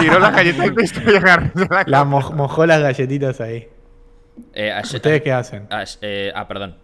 Tiró 0.00 0.18
la 0.18 0.30
galleta 0.32 0.64
al 0.64 0.74
piso 0.74 1.00
y 1.06 1.16
agarró 1.16 1.50
la 1.70 1.84
La 1.86 2.04
mo- 2.04 2.32
mojó 2.32 2.66
las 2.66 2.80
galletitas 2.82 3.40
ahí. 3.40 3.68
Eh, 4.52 4.72
¿Ustedes 4.82 5.22
qué 5.22 5.32
hacen? 5.32 5.66
ah, 5.70 5.84
eh, 6.02 6.32
ah, 6.34 6.48
perdón. 6.48 6.76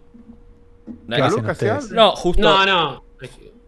No, 1.07 1.17
no, 1.91 2.11
justo, 2.15 2.41
No, 2.41 2.65
no. 2.65 3.03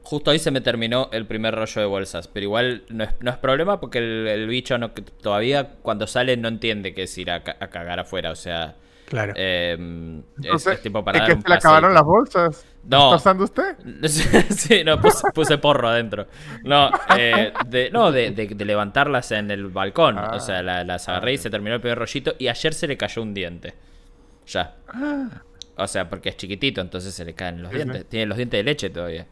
justo 0.04 0.32
hoy 0.32 0.40
se 0.40 0.52
me 0.52 0.62
terminó 0.62 1.10
el 1.12 1.26
primer 1.28 1.56
rollo 1.56 1.82
de 1.82 1.88
bolsas. 1.88 2.28
Pero 2.28 2.44
igual 2.46 2.84
no 2.90 3.04
es, 3.04 3.12
no 3.22 3.32
es 3.32 3.38
problema 3.38 3.80
porque 3.80 4.00
el, 4.00 4.28
el 4.28 4.48
bicho 4.48 4.78
no, 4.78 4.92
todavía 4.92 5.76
cuando 5.82 6.08
sale 6.08 6.36
no 6.38 6.48
entiende 6.48 6.94
que 6.94 7.04
es 7.04 7.18
ir 7.18 7.32
a, 7.32 7.36
a 7.38 7.68
cagar 7.70 8.00
afuera. 8.00 8.32
O 8.32 8.36
sea, 8.36 8.76
Claro. 9.06 9.34
eh, 9.36 9.74
es- 9.74 10.46
Entonces, 10.46 10.74
es, 10.74 10.82
tipo 10.82 11.04
para 11.04 11.20
¿Es 11.28 11.36
que 11.36 11.42
se 11.42 11.48
le 11.50 11.56
acabaron 11.56 11.94
las 11.94 12.04
bolsas? 12.04 12.66
No. 12.86 13.06
¿Está 13.06 13.16
usando 13.18 13.44
usted? 13.44 13.76
sí, 14.50 14.84
no, 14.84 15.00
puse, 15.00 15.30
puse 15.34 15.58
porro 15.58 15.90
adentro. 15.90 16.28
No, 16.64 16.90
eh, 17.18 17.54
de, 17.68 17.90
no 17.92 18.12
de, 18.12 18.32
de- 18.32 18.48
de 18.48 18.66
levantarlas 18.66 19.32
en 19.34 19.52
el 19.52 19.68
balcón. 19.68 20.18
Ah. 20.18 20.32
O 20.34 20.40
sea, 20.40 20.64
la- 20.64 20.84
las 20.84 21.08
agarré 21.10 21.34
y 21.34 21.38
se 21.38 21.50
terminó 21.50 21.76
el 21.76 21.82
primer 21.82 22.00
rollito. 22.00 22.34
Y 22.40 22.48
ayer 22.48 22.74
se 22.74 22.88
le 22.88 22.98
cayó 22.98 23.22
un 23.22 23.34
diente. 23.34 23.74
Ya. 24.48 24.76
O 25.76 25.88
sea, 25.88 26.10
porque 26.10 26.30
es 26.30 26.38
chiquitito, 26.38 26.82
entonces 26.82 27.14
se 27.14 27.26
le 27.26 27.34
caen 27.34 27.62
los 27.62 27.72
Sí, 27.72 27.78
sí. 27.78 27.84
dientes. 27.84 28.06
Tiene 28.10 28.26
los 28.28 28.38
dientes 28.38 28.60
de 28.60 28.64
leche 28.64 28.90
todavía. 28.90 29.26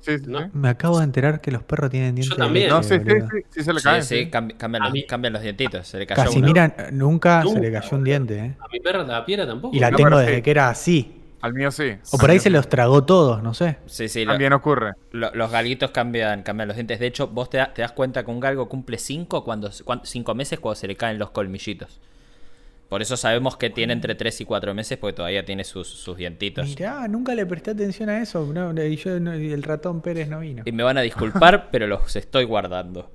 Sí, 0.00 0.18
sí. 0.18 0.24
No. 0.28 0.50
Me 0.52 0.68
acabo 0.68 0.98
de 0.98 1.04
enterar 1.04 1.40
que 1.40 1.50
los 1.50 1.62
perros 1.62 1.90
tienen 1.90 2.14
dientes. 2.14 2.36
de 2.36 2.42
también. 2.44 2.66
leche, 2.66 2.76
No, 2.76 2.82
sí, 2.82 2.94
sí, 2.98 3.26
sí, 3.32 3.42
sí 3.50 3.62
se 3.64 3.72
le 3.72 3.80
caen. 3.80 4.02
sí, 4.02 4.14
sí. 4.24 4.30
cambi- 4.30 4.56
cambian, 4.56 4.82
los, 4.84 4.92
mí- 4.92 5.06
cambian 5.06 5.32
los 5.32 5.42
dientitos. 5.42 5.88
Se 5.88 5.98
le 5.98 6.06
cayó 6.06 6.22
uno. 6.22 6.30
Casimira 6.30 6.76
nunca, 6.92 7.42
se 7.42 7.58
le 7.60 7.72
cayó 7.72 7.96
un 7.96 8.04
diente, 8.04 8.38
¿eh? 8.38 8.54
A 8.60 8.68
mi 8.68 8.78
perra, 8.80 9.02
la 9.04 9.24
piedra 9.24 9.46
tampoco. 9.46 9.74
Y 9.74 9.80
la 9.80 9.90
No, 9.90 9.96
tengo 9.96 10.18
desde 10.18 10.36
sí. 10.36 10.42
que 10.42 10.50
era 10.50 10.68
así. 10.68 11.12
Al 11.40 11.52
mío 11.54 11.70
sí. 11.70 11.92
O 12.12 12.18
por 12.18 12.30
ahí 12.30 12.38
se 12.38 12.50
los 12.50 12.68
tragó 12.68 13.04
todos, 13.04 13.42
no 13.42 13.52
sé. 13.54 13.76
Sí, 13.86 14.08
sí, 14.08 14.24
lo- 14.24 14.32
También 14.32 14.52
ocurre. 14.52 14.92
lo- 15.12 15.32
los 15.34 15.50
galguitos 15.50 15.90
cambian, 15.90 16.42
cambian 16.42 16.68
los 16.68 16.76
dientes. 16.76 16.98
De 17.00 17.06
hecho, 17.06 17.28
vos 17.28 17.50
te, 17.50 17.58
da- 17.58 17.72
te 17.74 17.82
das 17.82 17.92
cuenta 17.92 18.24
que 18.24 18.30
un 18.30 18.40
galgo 18.40 18.68
cumple 18.68 18.98
5 18.98 19.44
cuando, 19.44 19.70
cuan- 19.84 20.00
cinco 20.04 20.34
meses 20.34 20.60
cuando 20.60 20.76
se 20.76 20.86
le 20.88 20.96
caen 20.96 21.18
los 21.18 21.30
colmillitos. 21.30 22.00
Por 22.88 23.02
eso 23.02 23.16
sabemos 23.16 23.56
que 23.56 23.68
tiene 23.70 23.92
entre 23.92 24.14
3 24.14 24.42
y 24.42 24.44
4 24.44 24.74
meses 24.74 24.96
porque 24.98 25.14
todavía 25.14 25.44
tiene 25.44 25.64
sus, 25.64 25.88
sus 25.88 26.16
dientitos. 26.16 26.66
Mirá, 26.66 27.08
nunca 27.08 27.34
le 27.34 27.44
presté 27.44 27.72
atención 27.72 28.08
a 28.08 28.20
eso. 28.22 28.52
no, 28.52 28.72
y 28.84 28.96
yo, 28.96 29.18
no, 29.18 29.36
y 29.36 29.52
el 29.52 29.62
ratón 29.62 30.00
Pérez 30.00 30.28
no 30.28 30.40
vino. 30.40 30.62
Y 30.64 30.72
me 30.72 30.82
van 30.82 30.98
a 30.98 31.00
disculpar, 31.00 31.68
pero 31.72 31.86
los 31.86 32.14
estoy 32.14 32.44
guardando. 32.44 33.10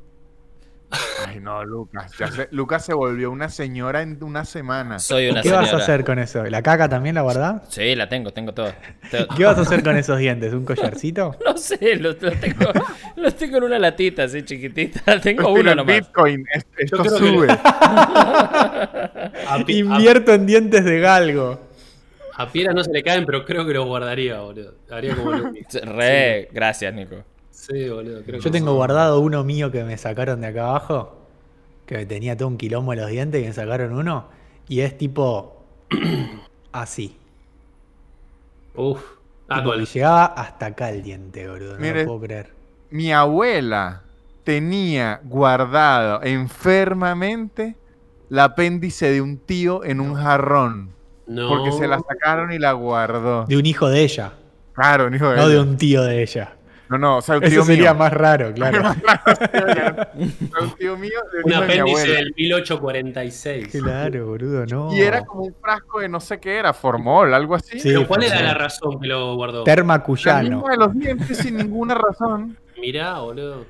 Ay, 1.28 1.40
no, 1.40 1.64
Lucas. 1.64 2.12
ya 2.20 2.28
se- 2.32 2.48
Lucas 2.52 2.86
se 2.86 2.94
volvió 2.94 3.32
una 3.32 3.50
señora 3.50 4.02
en 4.02 4.22
una 4.24 4.44
semana. 4.46 5.00
Soy 5.00 5.30
una 5.30 5.42
¿Qué 5.42 5.50
señora. 5.50 5.62
vas 5.68 5.74
a 5.74 5.78
hacer 5.78 6.04
con 6.04 6.20
eso? 6.20 6.44
¿La 6.46 6.62
caca 6.62 6.90
también 6.90 7.16
la 7.16 7.22
guardás? 7.22 7.62
Sí, 7.70 7.96
la 7.96 8.10
tengo, 8.10 8.32
tengo 8.32 8.54
todo. 8.54 8.74
¿Qué 9.38 9.46
vas 9.46 9.58
a 9.58 9.62
hacer 9.62 9.84
con 9.84 9.96
esos 9.98 10.18
dientes? 10.20 10.54
¿Un 10.54 10.66
collarcito? 10.66 11.36
No 11.46 11.58
sé, 11.58 11.96
los, 11.98 12.22
los 12.22 12.40
tengo, 12.40 12.72
los 13.18 13.36
tengo 13.36 13.58
en 13.58 13.64
una 13.64 13.78
latita 13.80 14.24
así 14.24 14.44
chiquitita. 14.44 15.20
Tengo 15.22 15.42
Estilo 15.50 15.50
uno 15.62 15.76
nomás. 15.76 15.96
Bitcoin. 15.98 16.46
es- 16.54 16.66
Esto 16.78 17.04
que- 17.04 17.10
sube. 17.10 17.48
Invierto 19.68 20.34
en 20.34 20.46
dientes 20.46 20.84
de 20.86 21.00
galgo. 21.00 21.60
a, 22.36 22.48
Piera 22.50 22.74
no 22.74 22.84
se 22.84 22.92
le 22.92 23.04
caen, 23.04 23.26
pero 23.26 23.46
creo 23.46 23.66
que 23.66 23.74
los 23.74 23.86
guardaría, 23.86 24.40
boludo. 24.40 24.74
Haría 24.90 25.16
como. 25.16 25.32
Re, 25.84 26.50
gracias, 26.52 26.94
Nico. 26.94 27.18
Sí, 27.62 27.90
boludo. 27.90 28.24
Creo 28.24 28.40
Yo 28.40 28.44
que 28.44 28.50
tengo 28.50 28.74
guardado 28.74 29.20
uno 29.20 29.44
mío 29.44 29.72
que 29.72 29.84
me 29.84 29.96
sacaron 29.98 30.42
de 30.42 30.48
acá 30.48 30.70
abajo. 30.70 31.18
Que 31.86 32.06
tenía 32.08 32.36
todo 32.36 32.48
un 32.48 32.58
quilombo 32.58 32.94
en 32.94 33.00
los 33.02 33.10
dientes 33.10 33.42
y 33.44 33.46
me 33.46 33.54
sacaron 33.54 33.94
uno. 33.94 34.26
Y 34.68 34.80
es 34.82 34.98
tipo 34.98 35.64
así. 36.72 37.16
Uf. 38.76 39.02
Ah, 39.48 39.64
llegaba 39.94 40.26
hasta 40.26 40.68
acá 40.68 40.90
el 40.90 41.04
diente, 41.04 41.48
boludo. 41.48 41.74
No 41.76 41.80
Mire. 41.82 42.00
lo 42.02 42.06
puedo 42.08 42.22
creer. 42.22 42.50
Mi 42.90 43.12
abuela 43.14 44.02
tenía 44.44 45.20
guardado 45.24 46.24
enfermamente 46.24 47.76
el 48.32 48.40
apéndice 48.40 49.12
de 49.12 49.22
un 49.22 49.38
tío 49.38 49.84
en 49.84 50.00
un 50.00 50.16
jarrón. 50.16 50.90
No. 51.28 51.48
Porque 51.48 51.72
se 51.74 51.88
la 51.88 52.00
sacaron 52.00 52.52
y 52.54 52.58
la 52.60 52.72
guardó. 52.72 53.46
De 53.46 53.58
un 53.58 53.66
hijo 53.66 53.88
de 53.88 54.02
ella, 54.02 54.34
Claro, 54.74 55.08
un 55.08 55.14
hijo 55.16 55.30
de 55.30 55.36
no 55.38 55.48
de 55.48 55.54
ella. 55.56 55.62
un 55.64 55.78
tío 55.78 56.02
de 56.04 56.24
ella. 56.24 56.56
No, 56.92 56.98
no, 56.98 57.18
o 57.20 57.22
sea, 57.22 57.36
un 57.36 57.42
tío 57.42 57.50
Eso 57.50 57.64
sería 57.64 57.94
mío. 57.94 58.00
más 58.00 58.12
raro, 58.12 58.54
claro. 58.54 58.82
un 60.16 60.76
tío 60.78 60.98
mío 60.98 61.20
de 61.32 61.40
Un 61.46 61.50
de 61.50 61.56
apéndice 61.56 61.80
abuela. 62.02 62.14
del 62.16 62.34
1846. 62.36 63.68
Claro, 63.82 64.26
boludo, 64.28 64.66
no. 64.66 64.94
Y 64.94 65.00
era 65.00 65.24
como 65.24 65.44
un 65.44 65.56
frasco 65.56 66.02
de 66.02 66.10
no 66.10 66.20
sé 66.20 66.40
qué 66.42 66.58
era, 66.58 66.74
formol, 66.74 67.34
algo 67.34 67.56
así. 67.56 67.80
Sí, 67.80 67.90
Pero 67.94 68.06
¿cuál 68.08 68.24
sí. 68.24 68.28
era 68.30 68.42
la 68.42 68.54
razón 68.56 69.00
que 69.00 69.08
lo 69.08 69.36
guardó? 69.36 69.64
Terma 69.64 70.04
La 70.06 70.42
misma 70.42 70.72
de 70.72 70.78
los 70.78 70.94
dientes 71.00 71.38
sin 71.38 71.56
ninguna 71.56 71.96
razón. 71.96 72.58
Mirá, 72.78 73.20
boludo. 73.20 73.66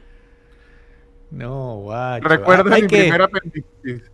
No, 1.30 1.76
guacho. 1.82 2.28
Recuerdo 2.28 2.74
Hay 2.74 2.82
mi 2.82 2.88
que- 2.88 3.02
primer 3.04 3.22
apendicitis. 3.22 4.12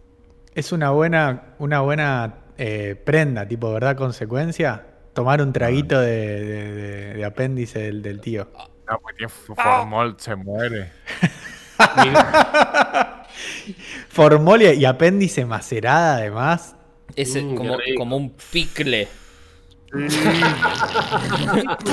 Es 0.54 0.72
una 0.74 0.90
buena, 0.92 1.56
una 1.60 1.80
buena 1.80 2.34
eh, 2.58 3.02
prenda, 3.06 3.48
tipo, 3.48 3.72
¿verdad? 3.72 3.96
Consecuencia. 3.96 4.86
Tomar 5.14 5.42
un 5.42 5.54
traguito 5.54 6.00
de, 6.00 6.44
de- 6.46 6.72
de- 6.74 7.14
de 7.14 7.26
apéndice 7.26 7.80
del, 7.80 8.02
del 8.02 8.20
tío. 8.20 8.50
No, 8.90 9.00
pues 9.00 9.16
tiene 9.18 9.30
formol, 9.30 10.16
se 10.18 10.36
muere. 10.36 10.92
Formol 14.10 14.62
y, 14.64 14.86
apéndice 14.86 15.46
macerada, 15.46 16.18
además. 16.18 16.76
Ese, 17.16 17.42
Mm, 17.44 17.78
qué 17.84 17.96
como, 17.96 18.18
un 18.18 18.32
picle. 18.52 19.08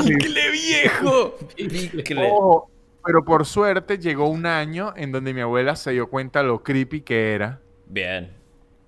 ¡Picle 0.05 0.51
viejo! 0.51 1.37
Picle. 1.57 2.31
Ojo, 2.31 2.71
pero 3.05 3.25
por 3.25 3.47
suerte 3.47 3.99
llegó 3.99 4.29
un 4.29 4.47
año 4.47 4.93
en 4.97 5.13
donde 5.13 5.33
mi 5.35 5.41
abuela 5.43 5.77
se 5.77 5.93
dio 5.93 6.09
cuenta 6.09 6.43
lo 6.43 6.63
creepy 6.63 7.03
que 7.03 7.35
era 7.35 7.61
Bien. 7.87 8.33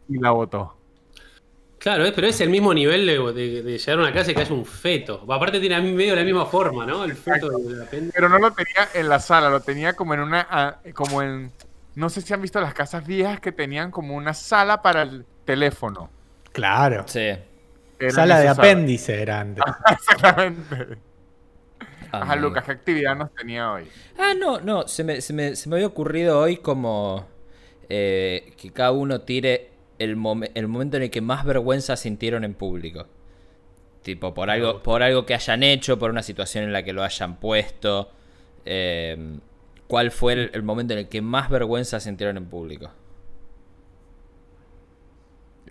y 0.09 0.19
la 0.19 0.31
botó. 0.33 0.76
Claro, 1.87 2.05
pero 2.17 2.27
es 2.27 2.41
el 2.41 2.51
mismo 2.51 2.75
nivel 2.75 3.07
de, 3.07 3.17
de- 3.33 3.63
de 3.63 3.79
llegar 3.79 4.01
a 4.01 4.03
una 4.03 4.13
casa 4.13 4.33
y 4.33 4.35
que 4.35 4.41
haya 4.41 4.53
un 4.53 4.67
feto. 4.67 5.25
Aparte 5.33 5.61
tiene 5.61 5.77
a 5.77 5.81
mí 5.81 5.93
medio 5.93 6.17
la 6.17 6.25
misma 6.25 6.45
forma, 6.45 6.85
¿no? 6.85 7.05
El 7.05 7.15
feto 7.15 7.49
de 7.49 7.77
la 7.77 7.85
apéndice. 7.85 8.13
Pero 8.13 8.29
no 8.29 8.39
lo 8.41 8.51
tenía 8.51 8.89
en 8.93 9.09
la 9.09 9.21
sala, 9.21 9.51
lo 9.51 9.61
tenía 9.61 9.93
como 9.93 10.13
en 10.15 10.19
una, 10.19 10.45
ah, 10.51 10.79
como 10.95 11.23
en, 11.23 11.53
no 11.95 12.11
sé 12.11 12.23
si 12.23 12.35
han 12.35 12.43
visto 12.43 12.61
las 12.61 12.75
casas 12.75 13.07
viejas 13.07 13.39
que 13.39 13.53
tenían 13.53 13.93
como 13.93 14.17
una 14.17 14.35
sala 14.35 14.83
para 14.83 15.03
el 15.03 15.25
teléfono. 15.45 16.11
Claro. 16.51 17.05
Sí. 17.07 17.21
Era 18.01 18.11
Sala 18.11 18.41
de 18.41 18.49
apéndice 18.49 19.23
era 19.23 19.39
antes. 19.39 19.63
Exactamente. 19.93 20.99
Ajá, 22.11 22.33
Amigo. 22.33 22.49
Lucas, 22.49 22.65
¿qué 22.65 22.73
actividad 22.73 23.15
nos 23.15 23.33
tenía 23.33 23.71
hoy? 23.71 23.85
Ah, 24.19 24.33
no, 24.37 24.59
no. 24.59 24.89
Se 24.89 25.05
me, 25.05 25.21
se 25.21 25.33
me, 25.33 25.55
se 25.55 25.69
me 25.69 25.77
había 25.77 25.87
ocurrido 25.87 26.41
hoy 26.41 26.57
como 26.57 27.29
eh, 27.89 28.55
que 28.57 28.73
cada 28.73 28.91
uno 28.91 29.21
tire 29.21 29.76
el, 29.99 30.17
momen- 30.17 30.51
el 30.55 30.69
momento 30.69 30.97
en 30.97 31.05
el 31.05 31.11
que 31.11 31.21
más 31.21 31.45
vergüenza 31.45 31.97
sintieron 31.97 32.45
en 32.45 32.55
público. 32.55 33.07
Tipo, 34.03 34.35
por 34.35 34.51
algo, 34.51 34.83
por 34.83 35.03
algo 35.03 35.27
que 35.27 35.35
hayan 35.35 35.63
hecho, 35.65 35.99
por 35.99 36.11
una 36.11 36.23
situación 36.23 36.65
en 36.65 36.73
la 36.73 36.85
que 36.85 36.93
lo 36.93 37.03
hayan 37.03 37.39
puesto. 37.41 38.11
Eh, 38.65 39.39
¿Cuál 39.89 40.11
fue 40.13 40.33
el, 40.35 40.51
el 40.55 40.63
momento 40.63 40.93
en 40.95 41.01
el 41.01 41.09
que 41.09 41.23
más 41.23 41.51
vergüenza 41.51 42.01
sintieron 42.01 42.37
en 42.37 42.47
público? 42.47 42.91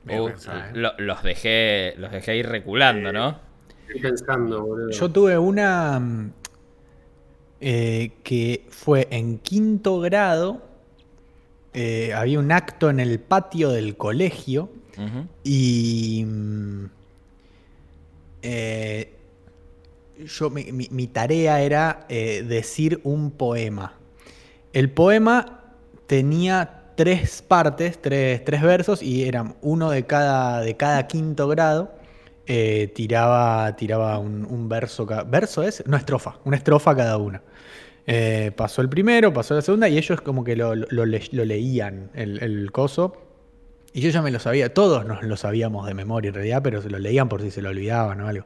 Uh, 0.08 0.28
¿eh? 0.30 0.72
lo- 0.74 0.94
los 1.00 1.24
dejé 1.24 1.96
los 1.98 2.12
dejé 2.12 2.38
ir 2.38 2.48
reculando, 2.48 3.12
¿no? 3.12 3.40
Estoy 3.88 4.02
pensando, 4.02 4.64
boludo. 4.64 4.90
Yo 4.92 5.12
tuve 5.12 5.38
una 5.38 6.00
mm, 6.00 6.32
eh, 7.62 8.12
que 8.24 8.66
fue 8.70 9.08
en 9.12 9.40
quinto 9.40 10.00
grado. 10.00 10.62
Eh, 11.76 12.14
había 12.14 12.40
un 12.40 12.52
acto 12.52 12.90
en 12.90 13.00
el 13.00 13.20
patio 13.20 13.70
del 13.70 13.96
colegio 13.98 14.70
y 15.44 16.24
mm, 16.26 16.86
eh, 18.42 19.12
yo 20.26 20.50
mi, 20.50 20.72
mi- 20.72 20.88
mi 20.92 21.08
tarea 21.08 21.62
era 21.62 22.06
eh, 22.10 22.44
decir 22.48 23.02
un 23.04 23.32
poema. 23.32 23.94
El 24.74 24.90
poema 24.90 25.62
tenía 26.08 26.84
tres 26.96 27.42
partes, 27.42 28.02
tres, 28.02 28.44
tres 28.46 28.62
versos, 28.62 29.02
y 29.04 29.26
eran 29.28 29.56
uno 29.62 29.90
de 29.90 30.06
cada, 30.06 30.62
de 30.62 30.76
cada 30.78 31.08
quinto 31.08 31.48
grado. 31.48 31.92
eh, 32.48 32.92
tiraba 32.96 33.76
tiraba 33.76 34.20
un, 34.20 34.46
un 34.46 34.70
verso. 34.70 35.06
¿Verso 35.28 35.64
es? 35.64 35.84
No, 35.88 35.98
estrofa. 35.98 36.36
Una 36.46 36.58
estrofa 36.58 36.96
cada 36.96 37.18
una. 37.18 37.42
Eh, 38.08 38.52
pasó 38.56 38.82
el 38.82 38.90
primero, 38.90 39.34
pasó 39.34 39.56
la 39.56 39.62
segunda, 39.62 39.90
y 39.90 39.98
ellos 39.98 40.22
como 40.22 40.44
que 40.44 40.56
lo, 40.56 40.76
lo- 40.76 41.06
le- 41.06 41.28
lo 41.32 41.46
leían 41.46 42.12
el, 42.14 42.72
coso. 42.72 43.16
Y 43.94 44.02
yo 44.02 44.10
ya 44.10 44.22
me 44.22 44.30
lo 44.32 44.40
sabía, 44.40 44.74
todos 44.74 45.06
nos 45.06 45.24
lo 45.24 45.38
sabíamos 45.38 45.88
de 45.88 45.94
memoria 45.94 46.30
en 46.30 46.36
realidad, 46.36 46.62
pero 46.64 46.82
se 46.82 46.90
lo 46.90 47.00
leían 47.00 47.30
por 47.30 47.42
si 47.42 47.50
se 47.52 47.62
lo 47.62 47.70
olvidaban 47.70 48.22
o 48.22 48.28
algo. 48.28 48.46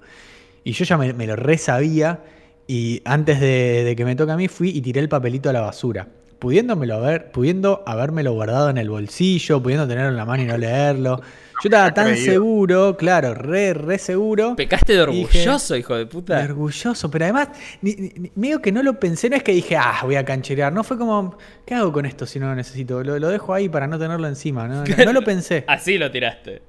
Y 0.63 0.73
yo 0.73 0.85
ya 0.85 0.97
me, 0.97 1.13
me 1.13 1.27
lo 1.27 1.35
re 1.35 1.57
sabía, 1.57 2.21
y 2.67 3.01
antes 3.05 3.39
de, 3.39 3.83
de 3.83 3.95
que 3.95 4.05
me 4.05 4.15
toque 4.15 4.31
a 4.31 4.37
mí 4.37 4.47
fui 4.47 4.69
y 4.69 4.81
tiré 4.81 5.01
el 5.01 5.09
papelito 5.09 5.49
a 5.49 5.53
la 5.53 5.61
basura. 5.61 6.07
Pudiéndomelo 6.37 6.95
haber, 6.95 7.31
pudiendo 7.31 7.83
habérmelo 7.85 8.31
guardado 8.33 8.69
en 8.69 8.77
el 8.77 8.89
bolsillo, 8.89 9.61
pudiendo 9.61 9.87
tenerlo 9.87 10.11
en 10.11 10.17
la 10.17 10.25
mano 10.25 10.43
y 10.43 10.45
no 10.45 10.57
leerlo. 10.57 11.19
Yo 11.63 11.67
estaba 11.67 11.93
tan 11.93 12.07
creído. 12.11 12.31
seguro, 12.33 12.97
claro, 12.97 13.33
re, 13.33 13.73
re 13.73 13.97
seguro. 13.97 14.55
Pecaste 14.55 14.93
de 14.93 15.05
dije, 15.07 15.39
orgulloso, 15.39 15.75
hijo 15.75 15.95
de 15.95 16.05
puta. 16.05 16.39
Orgulloso, 16.43 17.11
pero 17.11 17.25
además, 17.25 17.49
ni, 17.81 18.11
medio 18.35 18.61
que 18.61 18.71
no 18.71 18.81
lo 18.83 18.99
pensé, 18.99 19.29
no 19.29 19.35
es 19.35 19.43
que 19.43 19.51
dije, 19.51 19.75
ah, 19.77 19.99
voy 20.03 20.15
a 20.15 20.23
cancherear. 20.25 20.71
No 20.71 20.83
fue 20.83 20.97
como, 20.97 21.37
¿qué 21.65 21.75
hago 21.75 21.91
con 21.91 22.05
esto 22.05 22.25
si 22.25 22.39
no 22.39 22.47
lo 22.47 22.55
necesito? 22.55 23.03
Lo, 23.03 23.19
lo 23.19 23.27
dejo 23.29 23.53
ahí 23.53 23.67
para 23.69 23.87
no 23.87 23.99
tenerlo 23.99 24.27
encima. 24.27 24.67
No, 24.67 24.83
no, 24.85 25.05
no 25.05 25.13
lo 25.13 25.21
pensé. 25.23 25.65
Así 25.67 25.97
lo 25.97 26.09
tiraste. 26.09 26.61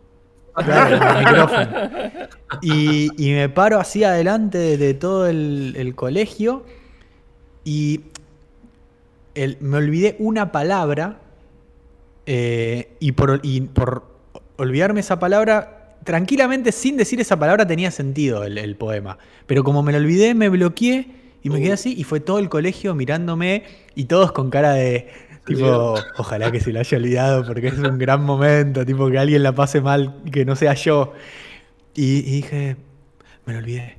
Claro, 0.53 0.98
con 0.98 1.09
el 1.09 1.18
micrófono. 1.18 1.90
Y, 2.61 3.29
y 3.29 3.33
me 3.35 3.48
paro 3.48 3.79
así 3.79 4.03
adelante 4.03 4.59
de, 4.59 4.76
de 4.76 4.94
todo 4.94 5.29
el, 5.29 5.74
el 5.76 5.94
colegio 5.94 6.66
y 7.64 8.00
el- 9.37 9.57
me 9.61 9.76
olvidé 9.76 10.16
una 10.18 10.50
palabra 10.50 11.20
eh, 12.26 12.96
y, 12.98 13.12
por, 13.12 13.40
y 13.44 13.61
por 13.62 14.10
olvidarme 14.61 15.01
esa 15.01 15.18
palabra, 15.18 15.96
tranquilamente 16.05 16.73
sin 16.73 16.96
decir 16.96 17.20
esa 17.20 17.38
palabra 17.38 17.66
tenía 17.66 17.90
sentido 17.90 18.44
el, 18.44 18.59
el 18.59 18.77
poema. 18.77 19.18
Pero 19.46 19.64
como 19.64 19.83
me 19.83 19.92
lo 19.92 19.99
olvidé, 19.99 20.35
me 20.35 20.49
bloqueé 20.49 21.09
y 21.42 21.51
me 21.51 21.61
quedé 21.61 21.73
así 21.73 21.94
y 21.96 22.05
fue 22.05 22.20
todo 22.20 22.38
el 22.38 22.49
colegio 22.49 22.94
mirándome 22.94 23.64
y 23.94 24.05
todos 24.05 24.33
con 24.33 24.51
cara 24.51 24.73
de... 24.75 25.09
Tipo, 25.46 25.94
ojalá 26.18 26.53
que 26.53 26.61
se 26.61 26.73
lo 26.73 26.79
haya 26.79 26.99
olvidado 26.99 27.44
porque 27.44 27.68
es 27.68 27.79
un 27.79 27.99
gran 27.99 28.23
momento, 28.23 28.85
tipo 28.85 29.11
que 29.11 29.18
alguien 29.18 29.42
la 29.42 29.53
pase 29.53 29.81
mal 29.81 30.20
y 30.25 30.31
que 30.31 30.44
no 30.44 30.55
sea 30.55 30.75
yo. 30.75 31.14
Y, 31.94 32.18
y 32.18 32.37
dije, 32.37 32.77
me 33.46 33.55
lo 33.55 33.59
olvidé. 33.59 33.96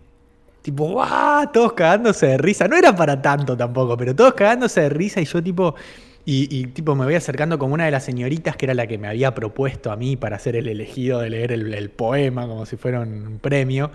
Tipo, 0.61 0.85
¡guau! 0.85 1.51
Todos 1.51 1.73
cagándose 1.73 2.27
de 2.27 2.37
risa. 2.37 2.67
No 2.67 2.77
era 2.77 2.95
para 2.95 3.21
tanto 3.21 3.57
tampoco, 3.57 3.97
pero 3.97 4.15
todos 4.15 4.35
cagándose 4.35 4.81
de 4.81 4.89
risa 4.89 5.19
y 5.19 5.25
yo 5.25 5.41
tipo... 5.43 5.75
Y, 6.25 6.47
y, 6.55 6.65
tipo 6.67 6.95
me 6.95 7.05
voy 7.05 7.15
acercando 7.15 7.57
como 7.57 7.73
una 7.73 7.85
de 7.85 7.91
las 7.91 8.05
señoritas 8.05 8.55
que 8.55 8.65
era 8.67 8.73
la 8.75 8.85
que 8.85 8.97
me 8.97 9.07
había 9.07 9.33
propuesto 9.33 9.91
a 9.91 9.95
mí 9.95 10.15
para 10.17 10.37
ser 10.37 10.55
el 10.55 10.67
elegido 10.67 11.19
de 11.19 11.31
leer 11.31 11.51
el, 11.51 11.73
el 11.73 11.89
poema 11.89 12.47
como 12.47 12.65
si 12.65 12.77
fuera 12.77 12.99
un 12.99 13.39
premio. 13.41 13.91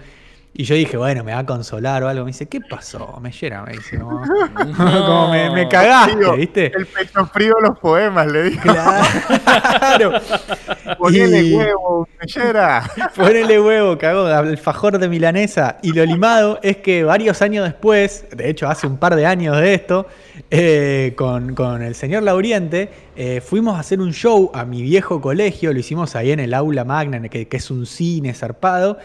Y 0.58 0.64
yo 0.64 0.74
dije, 0.74 0.96
bueno, 0.96 1.22
me 1.22 1.32
va 1.32 1.40
a 1.40 1.46
consolar 1.46 2.02
o 2.02 2.08
algo. 2.08 2.24
Me 2.24 2.30
dice, 2.30 2.46
¿qué 2.46 2.60
pasó? 2.62 3.18
Me 3.20 3.30
llena, 3.30 3.62
me 3.62 3.72
dice. 3.72 3.98
Como, 3.98 4.22
como 4.76 5.30
me, 5.30 5.50
me 5.50 5.68
cagaste, 5.68 6.16
Digo, 6.16 6.34
¿viste? 6.36 6.72
El 6.74 6.86
pecho 6.86 7.26
frío 7.26 7.54
de 7.60 7.68
los 7.68 7.78
poemas, 7.78 8.26
le 8.32 8.42
digo. 8.44 8.62
Claro. 8.62 10.12
Ponele 10.98 11.40
Y- 11.42 11.54
huevo, 11.54 12.08
mellera. 12.18 12.90
Ponele 13.14 13.60
huevo, 13.60 13.98
cagó, 13.98 14.26
alfajor 14.26 14.98
de 14.98 15.08
milanesa. 15.08 15.76
Y 15.82 15.92
lo 15.92 16.04
limado 16.06 16.58
es 16.62 16.78
que 16.78 17.04
varios 17.04 17.42
años 17.42 17.64
después, 17.64 18.24
de 18.34 18.48
hecho 18.48 18.68
hace 18.68 18.86
un 18.86 18.96
par 18.96 19.14
de 19.14 19.26
años 19.26 19.56
de 19.58 19.74
esto, 19.74 20.06
eh, 20.50 21.12
con, 21.16 21.54
con 21.54 21.82
el 21.82 21.94
señor 21.94 22.22
Lauriente, 22.22 22.90
eh, 23.14 23.42
fuimos 23.44 23.76
a 23.76 23.80
hacer 23.80 24.00
un 24.00 24.12
show 24.12 24.50
a 24.54 24.64
mi 24.64 24.80
viejo 24.82 25.20
colegio, 25.20 25.72
lo 25.72 25.78
hicimos 25.80 26.16
ahí 26.16 26.30
en 26.32 26.40
el 26.40 26.54
aula 26.54 26.84
magna, 26.84 27.20
que, 27.28 27.46
que 27.46 27.56
es 27.58 27.70
un 27.70 27.84
cine 27.84 28.32
zarpado. 28.32 28.98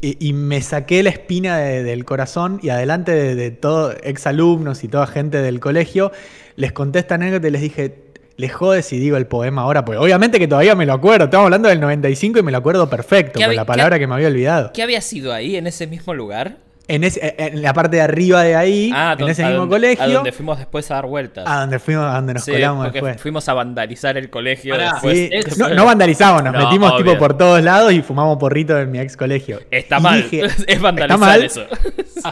Y, 0.00 0.28
y 0.28 0.32
me 0.32 0.60
saqué 0.62 1.02
la 1.02 1.10
espina 1.10 1.58
de- 1.58 1.82
del 1.82 2.04
corazón 2.04 2.60
y 2.62 2.68
adelante 2.68 3.12
de, 3.12 3.34
de 3.34 3.50
todos 3.50 3.96
exalumnos 4.02 4.84
y 4.84 4.88
toda 4.88 5.06
gente 5.06 5.42
del 5.42 5.58
colegio, 5.60 6.12
les 6.56 6.72
conté 6.72 7.00
esta 7.00 7.16
anécdota 7.16 7.48
y 7.48 7.50
les 7.50 7.60
dije, 7.62 7.94
les 8.36 8.52
jode 8.52 8.82
si 8.82 8.98
digo 8.98 9.16
el 9.16 9.26
poema 9.26 9.62
ahora, 9.62 9.84
porque 9.84 9.98
obviamente 9.98 10.38
que 10.38 10.46
todavía 10.46 10.76
me 10.76 10.86
lo 10.86 10.92
acuerdo, 10.92 11.24
estamos 11.24 11.46
hablando 11.46 11.68
del 11.68 11.80
95 11.80 12.38
y 12.38 12.42
me 12.44 12.52
lo 12.52 12.58
acuerdo 12.58 12.88
perfecto, 12.88 13.40
¿Qué 13.40 13.46
con 13.46 13.56
la 13.56 13.64
palabra 13.64 13.98
que 13.98 14.06
me 14.06 14.14
había 14.14 14.28
olvidado. 14.28 14.72
¿Qué 14.72 14.82
había 14.84 15.00
sido 15.00 15.32
ahí, 15.32 15.56
en 15.56 15.66
ese 15.66 15.88
mismo 15.88 16.14
lugar? 16.14 16.58
En, 16.88 17.04
ese- 17.04 17.34
en 17.36 17.60
la 17.60 17.74
parte 17.74 17.96
de 17.96 18.02
arriba 18.02 18.42
de 18.42 18.56
ahí, 18.56 18.90
Ah, 18.94 19.14
en 19.18 19.28
ese 19.28 19.42
mismo 19.44 19.58
donde- 19.60 19.74
colegio, 19.76 20.04
A 20.04 20.08
donde 20.08 20.32
fuimos 20.32 20.56
después 20.58 20.90
a 20.90 20.94
dar 20.94 21.06
vueltas. 21.06 21.44
a 21.46 21.60
donde 21.60 21.78
fuimos, 21.78 22.04
a 22.06 22.14
donde 22.14 22.34
nos 22.34 22.44
Sí, 22.44 22.52
colamos 22.52 22.92
después. 22.92 23.20
fuimos 23.20 23.48
a 23.48 23.54
vandalizar 23.54 24.16
el 24.16 24.30
colegio 24.30 24.74
Pará, 24.74 24.92
después. 24.92 25.18
Sí, 25.54 25.58
no, 25.60 25.68
no 25.68 25.84
vandalizamos, 25.84 26.42
nos 26.42 26.54
No, 26.54 26.64
metimos 26.64 26.96
tipo 26.96 27.18
por 27.18 27.36
todos 27.36 27.62
lados 27.62 27.92
y 27.92 28.00
fumamos 28.00 28.38
porrito 28.38 28.78
en 28.78 28.90
mi 28.90 28.98
ex 29.00 29.16
colegio. 29.18 29.60
Está 29.70 29.98
Y 29.98 30.02
mal, 30.02 30.22
dije, 30.22 30.40
es 30.46 30.58
"Está 30.66 30.78
vandalizar 30.80 31.18
mal", 31.20 31.42
eso. 31.44 31.66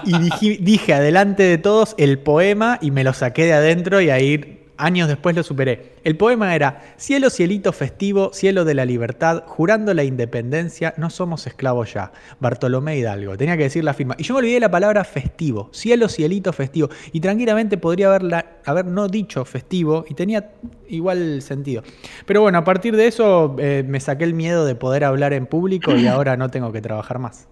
Y 0.05 0.19
dije, 0.19 0.59
dije 0.61 0.95
adelante 0.95 1.43
de 1.43 1.59
todos 1.59 1.95
el 1.99 2.19
poema 2.19 2.79
y 2.81 2.91
me 2.91 3.05
lo 3.05 3.13
saqué 3.13 3.45
de 3.45 3.53
adentro 3.53 4.01
y 4.01 4.09
ahí 4.11 4.63
Años 4.79 5.09
después 5.09 5.35
lo 5.35 5.43
superé. 5.43 5.95
El 6.05 6.17
poema 6.17 6.55
era, 6.55 6.83
cielo, 6.97 7.31
cielito 7.31 7.73
festivo, 7.73 8.31
cielo 8.33 8.65
de 8.65 8.75
la 8.75 8.85
libertad, 8.85 9.45
jurando 9.47 9.95
la 9.95 10.05
independencia, 10.05 10.93
no 10.99 11.09
somos 11.09 11.47
esclavos 11.47 11.95
ya. 11.95 12.13
Bartolomé 12.41 12.99
Hidalgo. 12.99 13.37
Tenía 13.37 13.57
que 13.57 13.65
decir 13.65 13.85
la 13.85 13.95
firma. 13.95 14.15
Y 14.19 14.25
yo 14.25 14.35
me 14.35 14.41
olvidé 14.41 14.61
la 14.61 14.71
palabra 14.71 15.05
festivo. 15.05 15.71
Cielo, 15.73 16.09
cielito 16.09 16.53
festivo. 16.53 16.91
Y 17.13 17.21
tranquilamente 17.21 17.79
podría 17.79 18.09
haberla, 18.09 18.59
haber 18.65 18.87
no 18.87 19.09
dicho 19.09 19.45
festivo 19.45 20.05
y 20.09 20.15
tenía 20.15 20.53
igual 20.89 21.41
sentido. 21.41 21.83
Pero 22.27 22.43
bueno, 22.43 22.59
a 22.59 22.65
partir 22.65 22.97
de 22.97 23.07
eso 23.07 23.57
eh, 23.59 23.83
me 23.87 24.01
saqué 24.01 24.25
el 24.25 24.35
miedo 24.35 24.67
de 24.67 24.75
poder 24.75 25.05
hablar 25.05 25.33
en 25.33 25.47
público 25.47 25.97
y 25.97 26.07
ahora 26.07 26.37
no 26.37 26.51
tengo 26.51 26.73
que 26.73 26.83
trabajar 26.83 27.19
más. 27.19 27.49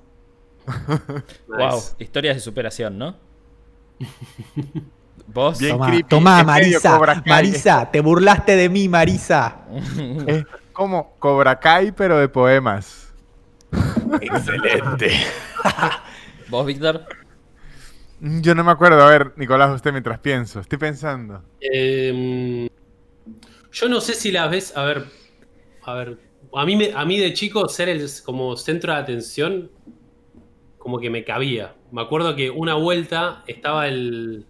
Wow, 1.47 1.81
historias 1.99 2.37
de 2.37 2.41
superación, 2.41 2.99
¿no? 2.99 3.17
¿Vos? 5.27 5.59
Bien 5.59 5.77
Tomá, 6.09 6.37
creepy, 6.45 6.47
Marisa. 6.47 7.01
Marisa, 7.27 7.91
te 7.91 8.01
burlaste 8.01 8.57
de 8.57 8.69
mí, 8.69 8.89
Marisa. 8.89 9.63
Es 10.27 10.45
como 10.73 11.15
Cobra 11.19 11.59
Kai, 11.59 11.93
pero 11.93 12.19
de 12.19 12.29
poemas. 12.29 13.13
Excelente. 14.21 15.11
¿Vos, 16.49 16.67
Víctor? 16.67 17.05
Yo 18.21 18.55
no 18.55 18.65
me 18.65 18.71
acuerdo. 18.73 19.03
A 19.03 19.09
ver, 19.09 19.33
Nicolás, 19.37 19.75
usted 19.75 19.93
mientras 19.93 20.19
pienso. 20.19 20.61
Estoy 20.61 20.79
pensando. 20.79 21.43
Eh, 21.61 22.69
yo 23.73 23.89
no 23.89 24.01
sé 24.01 24.15
si 24.15 24.31
las 24.31 24.51
ves. 24.51 24.77
A 24.77 24.85
ver. 24.85 25.05
A 25.83 25.95
ver. 25.95 26.19
A 26.55 26.65
mí, 26.65 26.77
me- 26.77 26.93
a 26.95 27.05
mí 27.05 27.19
de 27.19 27.33
chico 27.33 27.69
ser 27.69 27.89
el 27.89 28.07
como 28.25 28.57
centro 28.57 28.93
de 28.93 28.99
atención. 29.01 29.71
Como 30.79 30.99
que 31.01 31.11
me 31.11 31.25
cabía. 31.25 31.75
Me 31.91 32.03
acuerdo 32.03 32.37
que 32.37 32.51
una 32.51 32.75
vuelta 32.75 33.43
estaba 33.47 33.89
el. 33.89 34.47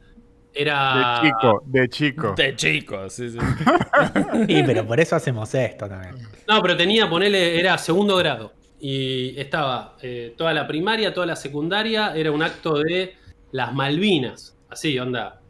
Era. 0.54 1.20
De 1.20 1.28
chico, 1.28 1.62
de 1.66 1.88
chico. 1.88 2.34
De 2.36 2.54
chicos, 2.56 3.12
sí, 3.12 3.30
sí. 3.30 3.38
Y 4.48 4.62
pero 4.62 4.86
por 4.86 5.00
eso 5.00 5.16
hacemos 5.16 5.52
esto 5.54 5.88
también. 5.88 6.14
No, 6.48 6.62
pero 6.62 6.76
tenía, 6.76 7.08
ponele, 7.10 7.58
era 7.58 7.76
segundo 7.78 8.16
grado. 8.16 8.52
Y 8.78 9.34
estaba 9.40 9.96
eh, 10.02 10.34
toda 10.36 10.52
la 10.52 10.66
primaria, 10.66 11.12
toda 11.12 11.26
la 11.26 11.36
secundaria, 11.36 12.14
era 12.14 12.30
un 12.30 12.42
acto 12.42 12.78
de 12.78 13.14
las 13.52 13.72
Malvinas. 13.74 14.56
Así, 14.68 14.98
onda. 14.98 15.40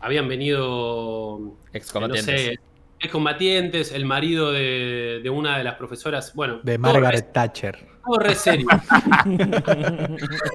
Habían 0.00 0.28
venido, 0.28 1.36
eh, 1.38 1.40
no 1.42 1.56
Excombatientes. 1.72 2.24
sé, 2.24 2.58
excombatientes, 3.00 3.92
el 3.92 4.04
marido 4.06 4.50
de, 4.52 5.20
de 5.22 5.28
una 5.30 5.58
de 5.58 5.64
las 5.64 5.74
profesoras. 5.74 6.32
Bueno, 6.34 6.60
De 6.62 6.78
Margaret 6.78 7.26
re- 7.26 7.32
Thatcher. 7.32 7.86
todo 8.06 8.18
re 8.18 8.34
serio. 8.34 8.66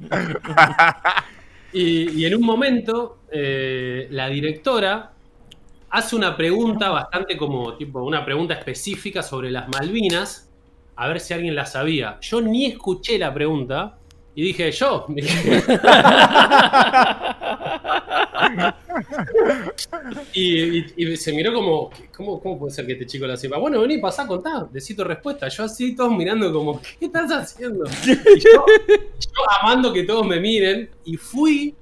y, 1.72 2.24
en 2.24 2.34
un 2.34 2.42
momento, 2.42 3.18
eh, 3.30 4.08
la 4.10 4.28
directora 4.28 5.12
hace 5.90 6.16
una 6.16 6.36
pregunta 6.36 6.90
bastante 6.90 7.36
como, 7.36 7.74
tipo, 7.74 8.02
una 8.02 8.24
pregunta 8.24 8.54
específica 8.54 9.22
sobre 9.22 9.50
las 9.50 9.68
Malvinas, 9.68 10.50
a 10.96 11.08
ver 11.08 11.20
si 11.20 11.34
alguien 11.34 11.54
la 11.54 11.66
sabía. 11.66 12.18
Yo 12.20 12.40
ni 12.40 12.66
escuché 12.66 13.18
la 13.18 13.32
pregunta 13.32 13.98
y 14.34 14.42
dije, 14.42 14.72
yo. 14.72 15.06
y, 20.32 21.16
se 21.16 21.32
miró 21.32 21.52
como, 21.52 21.90
¿cómo, 22.16 22.40
¿cómo 22.40 22.58
puede 22.58 22.72
ser 22.72 22.86
que 22.86 22.92
este 22.92 23.06
chico 23.06 23.26
la 23.26 23.36
sepa? 23.36 23.58
Bueno, 23.58 23.80
vení, 23.80 23.98
pasá, 23.98 24.26
contá, 24.26 24.68
tu 24.96 25.04
respuesta. 25.04 25.48
Yo 25.48 25.64
así, 25.64 25.94
todos 25.94 26.12
mirando 26.12 26.52
como, 26.52 26.80
¿qué 26.98 27.06
estás 27.06 27.30
haciendo? 27.30 27.84
Y 28.06 28.40
yo, 28.40 28.64
yo 28.88 29.50
amando 29.60 29.92
que 29.92 30.04
todos 30.04 30.26
me 30.26 30.40
miren, 30.40 30.90
y 31.04 31.16
fui, 31.16 31.74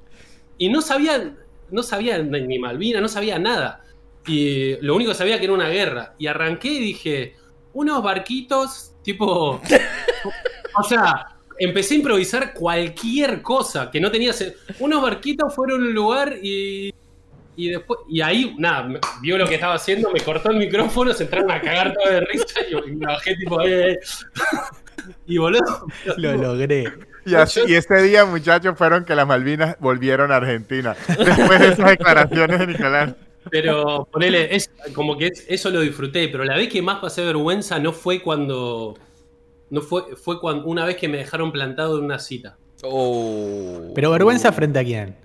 y 0.59 0.68
no 0.68 0.81
sabía, 0.81 1.35
no 1.70 1.83
sabía 1.83 2.18
ni 2.18 2.59
Malvina, 2.59 3.00
no 3.00 3.09
sabía 3.09 3.38
nada. 3.38 3.85
Y 4.27 4.77
lo 4.81 4.94
único 4.94 5.11
que 5.11 5.18
sabía 5.18 5.38
que 5.38 5.44
era 5.44 5.53
una 5.53 5.68
guerra. 5.68 6.14
Y 6.18 6.27
arranqué 6.27 6.68
y 6.68 6.81
dije, 6.81 7.37
unos 7.72 8.03
barquitos, 8.03 8.94
tipo. 9.03 9.61
o 10.79 10.83
sea, 10.83 11.34
empecé 11.59 11.95
a 11.95 11.97
improvisar 11.99 12.53
cualquier 12.55 13.43
cosa 13.43 13.90
que 13.90 14.01
no 14.01 14.11
tenía. 14.11 14.33
Unos 14.81 15.03
barquitos 15.03 15.55
fueron 15.55 15.83
a 15.83 15.85
un 15.87 15.95
lugar 15.95 16.37
y. 16.43 16.93
Y 17.57 17.69
después, 17.69 18.01
y 18.09 18.21
ahí, 18.21 18.53
nada, 18.59 18.83
me- 18.83 18.99
vio 19.23 19.38
lo 19.38 19.47
que 19.47 19.55
estaba 19.55 19.75
haciendo, 19.75 20.11
me 20.11 20.19
cortó 20.21 20.51
el 20.51 20.57
micrófono, 20.57 21.12
se 21.14 21.23
entraron 21.23 21.53
a 21.53 21.61
cagar 21.61 21.95
todo 21.95 22.12
de 22.12 22.21
risa 22.23 22.61
y, 22.69 22.90
y 22.90 22.97
me 22.97 23.07
bajé 23.07 23.37
tipo, 23.37 23.62
eh, 23.62 23.93
eh. 23.93 23.99
y 25.27 25.38
boludo. 25.38 25.87
Lo 26.17 26.37
logré. 26.37 26.93
Y, 27.27 27.35
así, 27.37 27.61
y 27.69 27.75
ese 27.75 28.03
día, 28.03 28.25
muchachos, 28.25 28.77
fueron 28.77 29.05
que 29.05 29.14
las 29.14 29.27
Malvinas 29.27 29.77
volvieron 29.79 30.33
a 30.33 30.37
Argentina. 30.37 30.97
Después 31.17 31.61
de 31.61 31.69
esas 31.69 31.90
declaraciones 31.90 32.59
de 32.59 32.67
Nicolás. 32.67 33.14
Pero 33.51 34.09
ponele, 34.11 34.55
es 34.57 34.71
como 34.95 35.17
que 35.17 35.29
es- 35.29 35.45
eso 35.49 35.71
lo 35.71 35.81
disfruté, 35.81 36.29
pero 36.29 36.43
la 36.45 36.57
vez 36.57 36.69
que 36.69 36.83
más 36.83 36.99
pasé 36.99 37.23
vergüenza 37.25 37.79
no 37.79 37.93
fue 37.93 38.21
cuando. 38.21 38.99
No 39.70 39.81
fue, 39.81 40.16
fue 40.16 40.40
cuando 40.40 40.66
una 40.66 40.85
vez 40.85 40.96
que 40.96 41.09
me 41.09 41.18
dejaron 41.18 41.50
plantado 41.53 41.98
en 41.98 42.05
una 42.05 42.18
cita. 42.18 42.57
Oh. 42.83 43.92
Pero 43.94 44.11
vergüenza 44.11 44.53
frente 44.53 44.79
a 44.79 44.85
quién. 44.85 45.16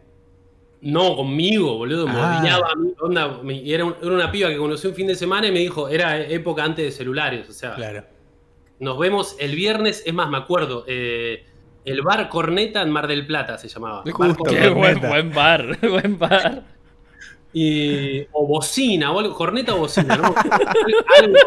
No, 0.81 1.15
conmigo, 1.17 1.77
boludo, 1.77 2.07
me 2.07 2.13
Ah. 2.15 2.39
odiaba 2.41 2.71
a 2.71 2.75
mí, 2.75 2.93
onda, 3.01 3.39
me- 3.43 3.69
era, 3.69 3.83
un- 3.83 3.95
era 4.01 4.11
una 4.13 4.31
piba 4.31 4.49
que 4.49 4.57
conocí 4.57 4.87
un 4.87 4.93
fin 4.95 5.07
de 5.07 5.15
semana 5.15 5.47
y 5.47 5.51
me 5.51 5.59
dijo, 5.59 5.89
era 5.89 6.17
época 6.21 6.63
antes 6.63 6.85
de 6.85 6.91
celulares, 6.91 7.49
o 7.49 7.51
sea, 7.51 7.75
Claro. 7.75 8.05
nos 8.79 8.97
vemos 8.97 9.35
el 9.39 9.55
viernes, 9.55 10.03
es 10.05 10.13
más, 10.13 10.29
me 10.29 10.37
acuerdo, 10.37 10.85
eh, 10.87 11.43
el 11.83 12.01
bar 12.01 12.29
Corneta 12.29 12.81
en 12.81 12.91
Mar 12.91 13.07
del 13.07 13.25
Plata 13.27 13.57
se 13.57 13.67
llamaba. 13.67 14.03
Justo. 14.09 14.43
Qué 14.45 14.69
buen, 14.69 15.31
bar, 15.33 15.77
buen 15.81 16.17
bar. 16.17 16.63
Y, 17.51 18.21
o 18.31 18.47
bocina, 18.47 19.11
o 19.11 19.19
algo, 19.19 19.33
corneta 19.35 19.73
o 19.75 19.79
bocina, 19.79 20.15
¿no? 20.15 20.33
algo. 21.19 21.37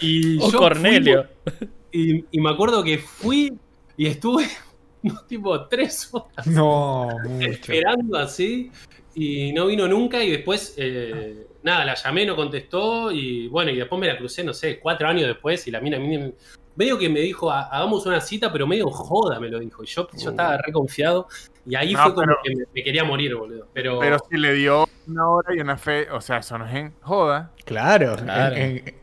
Y 0.00 0.38
O 0.40 0.50
yo 0.50 0.58
Cornelio. 0.58 1.26
fui, 1.58 1.68
y, 1.92 2.24
y 2.30 2.40
me 2.40 2.50
acuerdo 2.50 2.82
que 2.82 2.98
fui 2.98 3.52
y 3.96 4.06
estuve 4.06 4.46
no, 5.02 5.20
tipo 5.26 5.66
tres 5.66 6.08
horas 6.12 6.46
No, 6.46 7.08
esperando 7.40 8.18
así 8.18 8.70
y 9.14 9.52
no 9.52 9.66
vino 9.66 9.88
nunca 9.88 10.22
y 10.22 10.30
después, 10.30 10.74
eh, 10.76 11.46
nada, 11.64 11.84
la 11.84 11.94
llamé, 11.94 12.24
no 12.26 12.36
contestó 12.36 13.10
y 13.10 13.48
bueno, 13.48 13.70
y 13.72 13.76
después 13.76 14.00
me 14.00 14.06
la 14.06 14.16
crucé, 14.16 14.44
no 14.44 14.54
sé, 14.54 14.78
cuatro 14.78 15.08
años 15.08 15.26
después 15.26 15.66
y 15.66 15.70
la 15.72 15.80
mina, 15.80 15.98
mina- 15.98 16.30
medio 16.76 16.96
que 16.96 17.08
me 17.08 17.20
dijo, 17.20 17.50
"Ha- 17.50 17.68
hagamos 17.68 18.06
una 18.06 18.20
cita, 18.20 18.52
pero 18.52 18.66
medio 18.66 18.88
joda 18.90 19.38
me 19.40 19.48
lo 19.50 19.58
dijo. 19.58 19.82
Y 19.82 19.86
yo, 19.86 20.08
yo 20.16 20.30
estaba 20.30 20.56
reconfiado 20.58 21.26
y 21.66 21.74
ahí 21.74 21.92
No, 21.92 22.04
fue 22.04 22.14
como 22.14 22.26
pero- 22.28 22.38
que 22.44 22.54
me, 22.56 22.64
me 22.72 22.82
quería 22.84 23.02
morir, 23.04 23.34
boludo. 23.34 23.66
Pero, 23.74 23.98
Pero 23.98 24.16
si 24.30 24.36
le 24.38 24.54
dio 24.54 24.88
una 25.08 25.28
hora 25.28 25.54
y 25.54 25.60
una 25.60 25.76
fe, 25.76 26.08
o 26.10 26.20
sea, 26.20 26.38
eso 26.38 26.56
no 26.56 26.66
es 26.66 26.74
en 26.74 26.94
joda. 27.00 27.50
Claro. 27.64 28.16
Claro. 28.16 28.54
En- 28.56 28.76
en- 28.78 28.94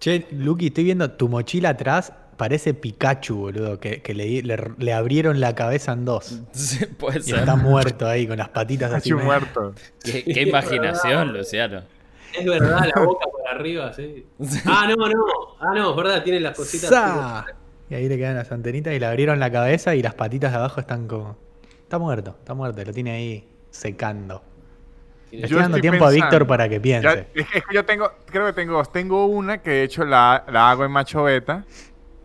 Che, 0.00 0.26
Lucky, 0.32 0.66
estoy 0.66 0.84
viendo 0.84 1.10
tu 1.12 1.28
mochila 1.28 1.70
atrás. 1.70 2.12
Parece 2.36 2.74
Pikachu, 2.74 3.36
boludo, 3.36 3.78
que, 3.78 4.02
que 4.02 4.12
le, 4.12 4.42
le- 4.42 4.72
le 4.76 4.92
abrieron 4.92 5.38
la 5.38 5.54
cabeza 5.54 5.92
en 5.92 6.04
dos. 6.04 6.40
Sí, 6.52 6.84
puede 6.86 7.20
Y 7.20 7.22
ser. 7.22 7.38
está 7.40 7.54
muerto 7.56 8.06
ahí 8.08 8.26
con 8.26 8.36
las 8.38 8.48
patitas 8.48 8.92
así. 8.92 9.10
Hacho 9.10 9.16
medio- 9.16 9.26
muerto. 9.26 9.74
Qué, 10.02 10.24
qué 10.24 10.42
imaginación, 10.42 11.32
Luciano. 11.32 11.82
Es 12.36 12.44
verdad, 12.44 12.90
la 12.94 13.02
boca 13.04 13.26
por 13.30 13.48
arriba, 13.48 13.92
sí. 13.92 14.26
Ah, 14.66 14.88
no, 14.88 15.08
no. 15.08 15.24
Ah, 15.60 15.72
no, 15.76 15.90
es 15.90 15.96
verdad, 15.96 16.24
tiene 16.24 16.40
las 16.40 16.56
cositas. 16.56 16.90
Y 17.88 17.94
ahí 17.94 18.08
le 18.08 18.16
quedan 18.16 18.34
las 18.34 18.50
antenitas 18.50 18.92
y 18.92 18.98
le 18.98 19.06
abrieron 19.06 19.38
la 19.38 19.52
cabeza 19.52 19.94
y 19.94 20.02
las 20.02 20.14
patitas 20.14 20.50
de 20.50 20.58
abajo 20.58 20.80
están 20.80 21.06
como. 21.06 21.36
Está 21.82 21.98
muerto, 22.00 22.34
está 22.40 22.54
muerto, 22.54 22.82
lo 22.84 22.92
tiene 22.92 23.12
ahí 23.12 23.48
secando. 23.70 24.42
Tiene- 25.36 25.44
estoy 25.46 25.60
dando 25.62 25.76
estoy 25.76 25.90
tiempo 25.90 26.06
a. 26.06 26.10
Víctor 26.10 26.46
para 26.46 26.68
que 26.68 26.80
piense. 26.80 27.26
es, 27.34 27.46
que, 27.48 27.58
es 27.58 27.64
que 27.64 27.74
yo 27.74 27.84
tengo, 27.84 28.10
creo 28.26 28.46
que 28.46 28.52
tengo 28.52 28.74
dos. 28.74 28.90
Tengo 28.92 29.26
una 29.26 29.58
que 29.58 29.70
de 29.70 29.82
hecho 29.84 30.04
la, 30.04 30.44
la 30.50 30.70
hago 30.70 30.84
en 30.84 30.90
Macho 30.92 31.22
Beta, 31.24 31.64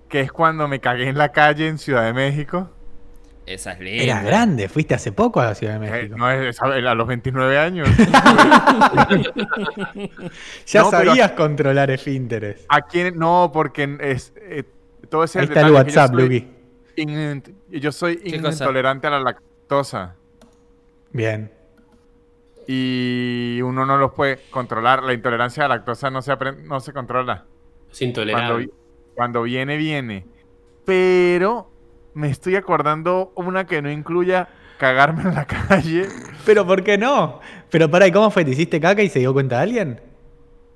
que 0.08 0.22
es 0.22 0.32
cuando 0.32 0.68
me 0.68 0.80
cagué 0.80 1.08
en 1.10 1.18
la 1.18 1.30
calle 1.32 1.68
en 1.68 1.78
Ciudad 1.78 2.04
de 2.06 2.14
México. 2.14 2.70
Esa 3.46 3.72
es 3.74 3.80
linda. 3.80 4.04
Era 4.04 4.22
grande, 4.22 4.70
fuiste 4.70 4.94
hace 4.94 5.12
poco 5.12 5.40
a 5.42 5.46
la 5.46 5.56
Ciudad 5.56 5.80
de 5.80 5.88
Eh, 5.88 5.92
México. 5.92 6.18
no 6.18 6.30
es 6.30 6.62
a, 6.62 6.66
a 6.66 6.94
los 6.96 7.08
29 7.08 7.58
años. 7.58 7.90
ya 10.68 10.82
no, 10.82 10.92
sabías 10.92 11.32
controlar 11.32 11.90
esfínteres. 11.92 12.66
Aquí 12.70 13.00
en- 13.02 13.18
no, 13.18 13.50
porque 13.54 13.98
es 14.02 14.34
eh, 14.38 14.64
todo 15.10 15.24
ese 15.24 15.40
Ahí 15.40 15.46
está 15.46 15.62
el 15.62 15.68
detalle 15.74 15.86
que 15.86 15.92
yo 15.92 16.00
WhatsApp, 16.00 16.16
soy 16.16 16.48
in- 16.98 17.44
yo 17.70 17.92
soy 17.92 18.22
intolerante 18.24 19.08
a 19.08 19.10
la 19.12 19.20
lactosa 19.20 20.16
Bien. 21.12 21.52
Y 22.72 23.60
uno 23.64 23.84
no 23.84 23.98
los 23.98 24.12
puede 24.14 24.40
controlar. 24.52 25.02
La 25.02 25.14
intolerancia 25.14 25.66
a 25.66 25.68
la 25.68 25.78
lactosa 25.78 26.12
no 26.12 26.22
se 26.22 26.32
apren- 26.32 26.62
no 26.66 26.80
se 26.80 26.94
controla. 26.94 27.46
Es 27.92 27.98
Cuando, 27.98 28.06
intolerable. 28.06 28.66
vi- 28.68 28.72
cuando 29.16 29.42
viene, 29.42 29.76
viene. 29.78 30.26
Pero 30.86 31.72
me 32.14 32.30
estoy 32.30 32.56
acordando 32.56 33.32
una 33.36 33.66
que 33.66 33.82
no 33.82 33.90
incluya 33.90 34.50
cagarme 34.78 35.24
en 35.24 35.34
la 35.34 35.46
calle. 35.46 36.08
Pero 36.46 36.68
¿por 36.68 36.84
qué 36.84 36.98
no? 37.00 37.40
Pero 37.72 37.90
pará, 37.90 38.06
¿y 38.06 38.12
cómo 38.12 38.30
fue? 38.30 38.46
¿Te 38.46 38.52
hiciste 38.52 38.80
caca 38.80 39.02
y 39.02 39.10
se 39.10 39.18
dio 39.18 39.34
cuenta 39.34 39.60
alguien? 39.60 40.00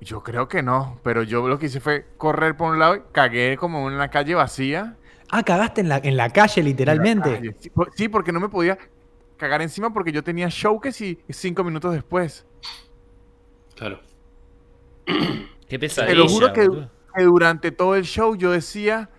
Yo 0.00 0.22
creo 0.24 0.48
que 0.48 0.62
no, 0.62 0.98
pero 1.02 1.22
yo 1.22 1.48
lo 1.48 1.58
que 1.58 1.66
hice 1.66 1.80
fue 1.80 2.04
correr 2.18 2.56
por 2.56 2.72
un 2.72 2.78
lado 2.78 2.96
y 2.96 3.00
cagué 3.12 3.56
como 3.56 3.88
en 3.88 3.94
una 3.94 4.08
calle 4.10 4.34
vacía. 4.34 4.96
Ah, 5.30 5.42
cagaste 5.44 5.80
en 5.80 5.88
la, 5.88 5.96
en 6.02 6.16
la 6.18 6.28
calle 6.28 6.62
literalmente. 6.62 7.28
En 7.28 7.34
la 7.34 7.40
calle. 7.52 7.56
Sí, 7.60 7.70
por- 7.70 7.90
Sí, 7.94 8.08
porque 8.08 8.30
no 8.32 8.40
me 8.40 8.48
podía 8.50 8.76
cagar 9.36 9.62
encima 9.62 9.92
porque 9.92 10.12
yo 10.12 10.22
tenía 10.22 10.48
show 10.48 10.80
que 10.80 10.92
sí 10.92 11.18
cinco 11.30 11.64
minutos 11.64 11.92
después. 11.92 12.46
Claro. 13.74 14.00
Qué 15.68 15.78
pesadilla. 15.78 16.12
Te 16.12 16.18
lo 16.18 16.28
juro 16.28 16.52
que, 16.52 16.68
durante 17.22 17.70
todo 17.72 17.94
el 17.96 18.04
show 18.04 18.36
yo 18.36 18.50
decía, 18.52 19.10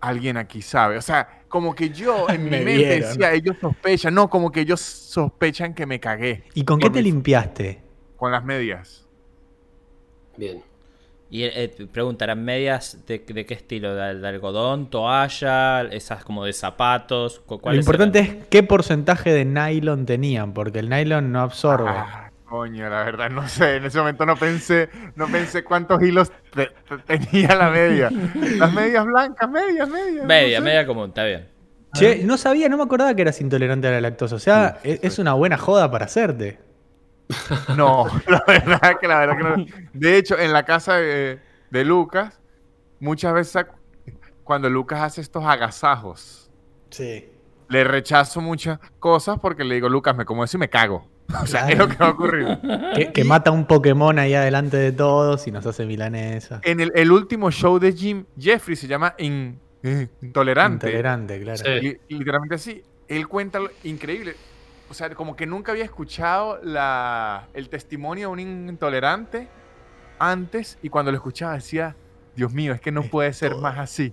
alguien 0.00 0.36
aquí 0.36 0.62
sabe. 0.62 0.96
O 0.96 1.02
sea, 1.02 1.44
como 1.48 1.74
que 1.74 1.90
yo 1.90 2.28
en 2.30 2.44
mi 2.44 2.50
Me 2.50 2.64
mente 2.64 2.76
vieron. 2.76 3.00
decía, 3.10 3.32
ellos 3.32 3.56
sospechan. 3.60 4.14
No, 4.14 4.30
como 4.30 4.50
que 4.50 4.60
ellos 4.60 4.80
sospechan 4.80 5.74
que 5.74 5.86
me 5.86 6.00
cagué 6.00 6.44
¿Y 6.54 6.64
con 6.64 6.78
qué 6.78 6.88
te 6.90 6.98
mi- 6.98 7.10
limpiaste? 7.10 7.82
con 8.16 8.30
las 8.32 8.44
medias. 8.44 9.06
Bien. 10.36 10.62
Y 11.32 11.44
eh, 11.44 11.72
preguntarán 11.92 12.44
medias 12.44 12.98
de, 13.06 13.20
de 13.20 13.46
qué 13.46 13.54
estilo, 13.54 13.94
¿De, 13.94 14.16
de 14.18 14.28
algodón, 14.28 14.90
toalla, 14.90 15.82
esas 15.82 16.24
como 16.24 16.44
de 16.44 16.52
zapatos. 16.52 17.38
¿Cu- 17.46 17.60
Lo 17.64 17.74
importante 17.74 18.18
eran? 18.18 18.36
es 18.38 18.46
qué 18.48 18.62
porcentaje 18.64 19.32
de 19.32 19.44
nylon 19.44 20.06
tenían, 20.06 20.52
porque 20.52 20.80
el 20.80 20.88
nylon 20.88 21.30
no 21.30 21.40
absorbe. 21.42 21.88
Ah, 21.88 22.32
coño, 22.46 22.90
la 22.90 23.04
verdad 23.04 23.30
no 23.30 23.46
sé. 23.48 23.76
En 23.76 23.84
ese 23.84 23.98
momento 23.98 24.26
no 24.26 24.34
pensé, 24.36 24.88
no 25.14 25.28
pensé 25.28 25.62
cuántos 25.62 26.02
hilos 26.02 26.32
te- 26.52 26.70
te- 27.06 27.18
tenía 27.18 27.54
la 27.54 27.70
media. 27.70 28.10
Las 28.58 28.72
medias 28.72 29.04
blancas, 29.06 29.48
medias, 29.48 29.88
medias. 29.88 30.26
Media, 30.26 30.58
no 30.58 30.64
sé. 30.64 30.68
media 30.68 30.86
común, 30.86 31.08
está 31.10 31.24
bien. 31.24 31.48
Che, 31.94 32.24
no 32.24 32.36
sabía, 32.38 32.68
no 32.68 32.76
me 32.76 32.82
acordaba 32.84 33.14
que 33.14 33.22
eras 33.22 33.40
intolerante 33.40 33.86
a 33.86 33.92
la 33.92 34.00
lactosa. 34.00 34.34
O 34.34 34.38
sea, 34.40 34.78
Sí, 34.82 34.90
es, 34.90 35.00
es 35.04 35.18
una 35.20 35.34
buena 35.34 35.56
joda 35.58 35.88
para 35.92 36.06
hacerte. 36.06 36.58
No, 37.76 38.06
la 38.28 38.42
verdad 38.46 38.98
que 39.00 39.08
la 39.08 39.18
verdad 39.20 39.36
que 39.36 39.42
no. 39.42 39.66
De 39.92 40.16
hecho, 40.16 40.38
en 40.38 40.52
la 40.52 40.64
casa 40.64 40.96
de, 40.96 41.38
de 41.70 41.84
Lucas, 41.84 42.40
muchas 42.98 43.32
veces 43.34 43.66
cuando 44.44 44.68
Lucas 44.68 45.00
hace 45.02 45.20
estos 45.20 45.44
agasajos, 45.44 46.50
Sí. 46.90 47.28
le 47.68 47.84
rechazo 47.84 48.40
muchas 48.40 48.78
cosas 48.98 49.38
porque 49.40 49.62
le 49.64 49.76
digo, 49.76 49.88
Lucas, 49.88 50.16
me 50.16 50.24
como 50.24 50.42
eso 50.44 50.56
y 50.56 50.60
me 50.60 50.68
cago. 50.68 51.08
O 51.42 51.46
sea, 51.46 51.66
Claro. 51.66 51.72
es 51.72 51.78
lo 51.78 51.88
que 51.88 51.96
va 51.96 52.06
a 52.06 52.10
ocurrir. 52.10 52.58
Que, 52.96 53.12
que 53.12 53.22
mata 53.24 53.52
un 53.52 53.64
Pokémon 53.64 54.18
ahí 54.18 54.34
adelante 54.34 54.76
de 54.76 54.90
todos 54.90 55.46
y 55.46 55.52
nos 55.52 55.64
hace 55.64 55.86
milanesa. 55.86 56.60
En 56.64 56.80
el, 56.80 56.90
el 56.96 57.12
último 57.12 57.52
show 57.52 57.78
de 57.78 57.92
Jim 57.92 58.24
Jeffrey 58.36 58.74
se 58.74 58.88
llama 58.88 59.14
In- 59.18 59.60
eh, 59.84 60.08
Intolerante. 60.22 60.88
Intolerante, 60.88 61.40
claro. 61.40 61.58
Sí. 61.58 61.70
Li- 61.80 62.00
literalmente 62.08 62.56
así. 62.56 62.82
Él 63.06 63.28
cuenta 63.28 63.60
lo 63.60 63.70
increíble. 63.84 64.34
O 64.90 64.94
sea, 64.94 65.08
como 65.14 65.36
que 65.36 65.46
nunca 65.46 65.70
había 65.72 65.84
escuchado 65.84 66.58
la, 66.64 67.48
el 67.54 67.68
testimonio 67.68 68.28
de 68.28 68.32
un 68.32 68.40
intolerante 68.68 69.48
antes 70.18 70.78
y 70.82 70.88
cuando 70.88 71.12
lo 71.12 71.16
escuchaba 71.16 71.54
decía, 71.54 71.96
Dios 72.34 72.52
mío, 72.52 72.72
es 72.74 72.80
que 72.80 72.90
no 72.92 73.02
Es 73.02 73.08
puede 73.08 73.32
ser 73.32 73.52
todo. 73.52 73.60
más 73.62 73.78
así. 73.78 74.12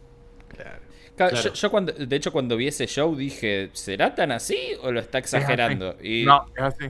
Claro, 0.55 0.79
Claro. 1.15 1.35
Yo, 1.35 1.51
yo 1.53 1.71
cuando, 1.71 1.91
de 1.93 2.15
hecho, 2.15 2.31
cuando 2.31 2.55
vi 2.55 2.67
ese 2.67 2.85
show 2.85 3.15
dije, 3.15 3.71
¿será 3.73 4.13
tan 4.13 4.31
así 4.31 4.73
o 4.83 4.91
lo 4.91 4.99
está 4.99 5.17
exagerando? 5.17 5.95
Y 5.99 6.25
No, 6.25 6.45
es 6.55 6.61
así. 6.61 6.85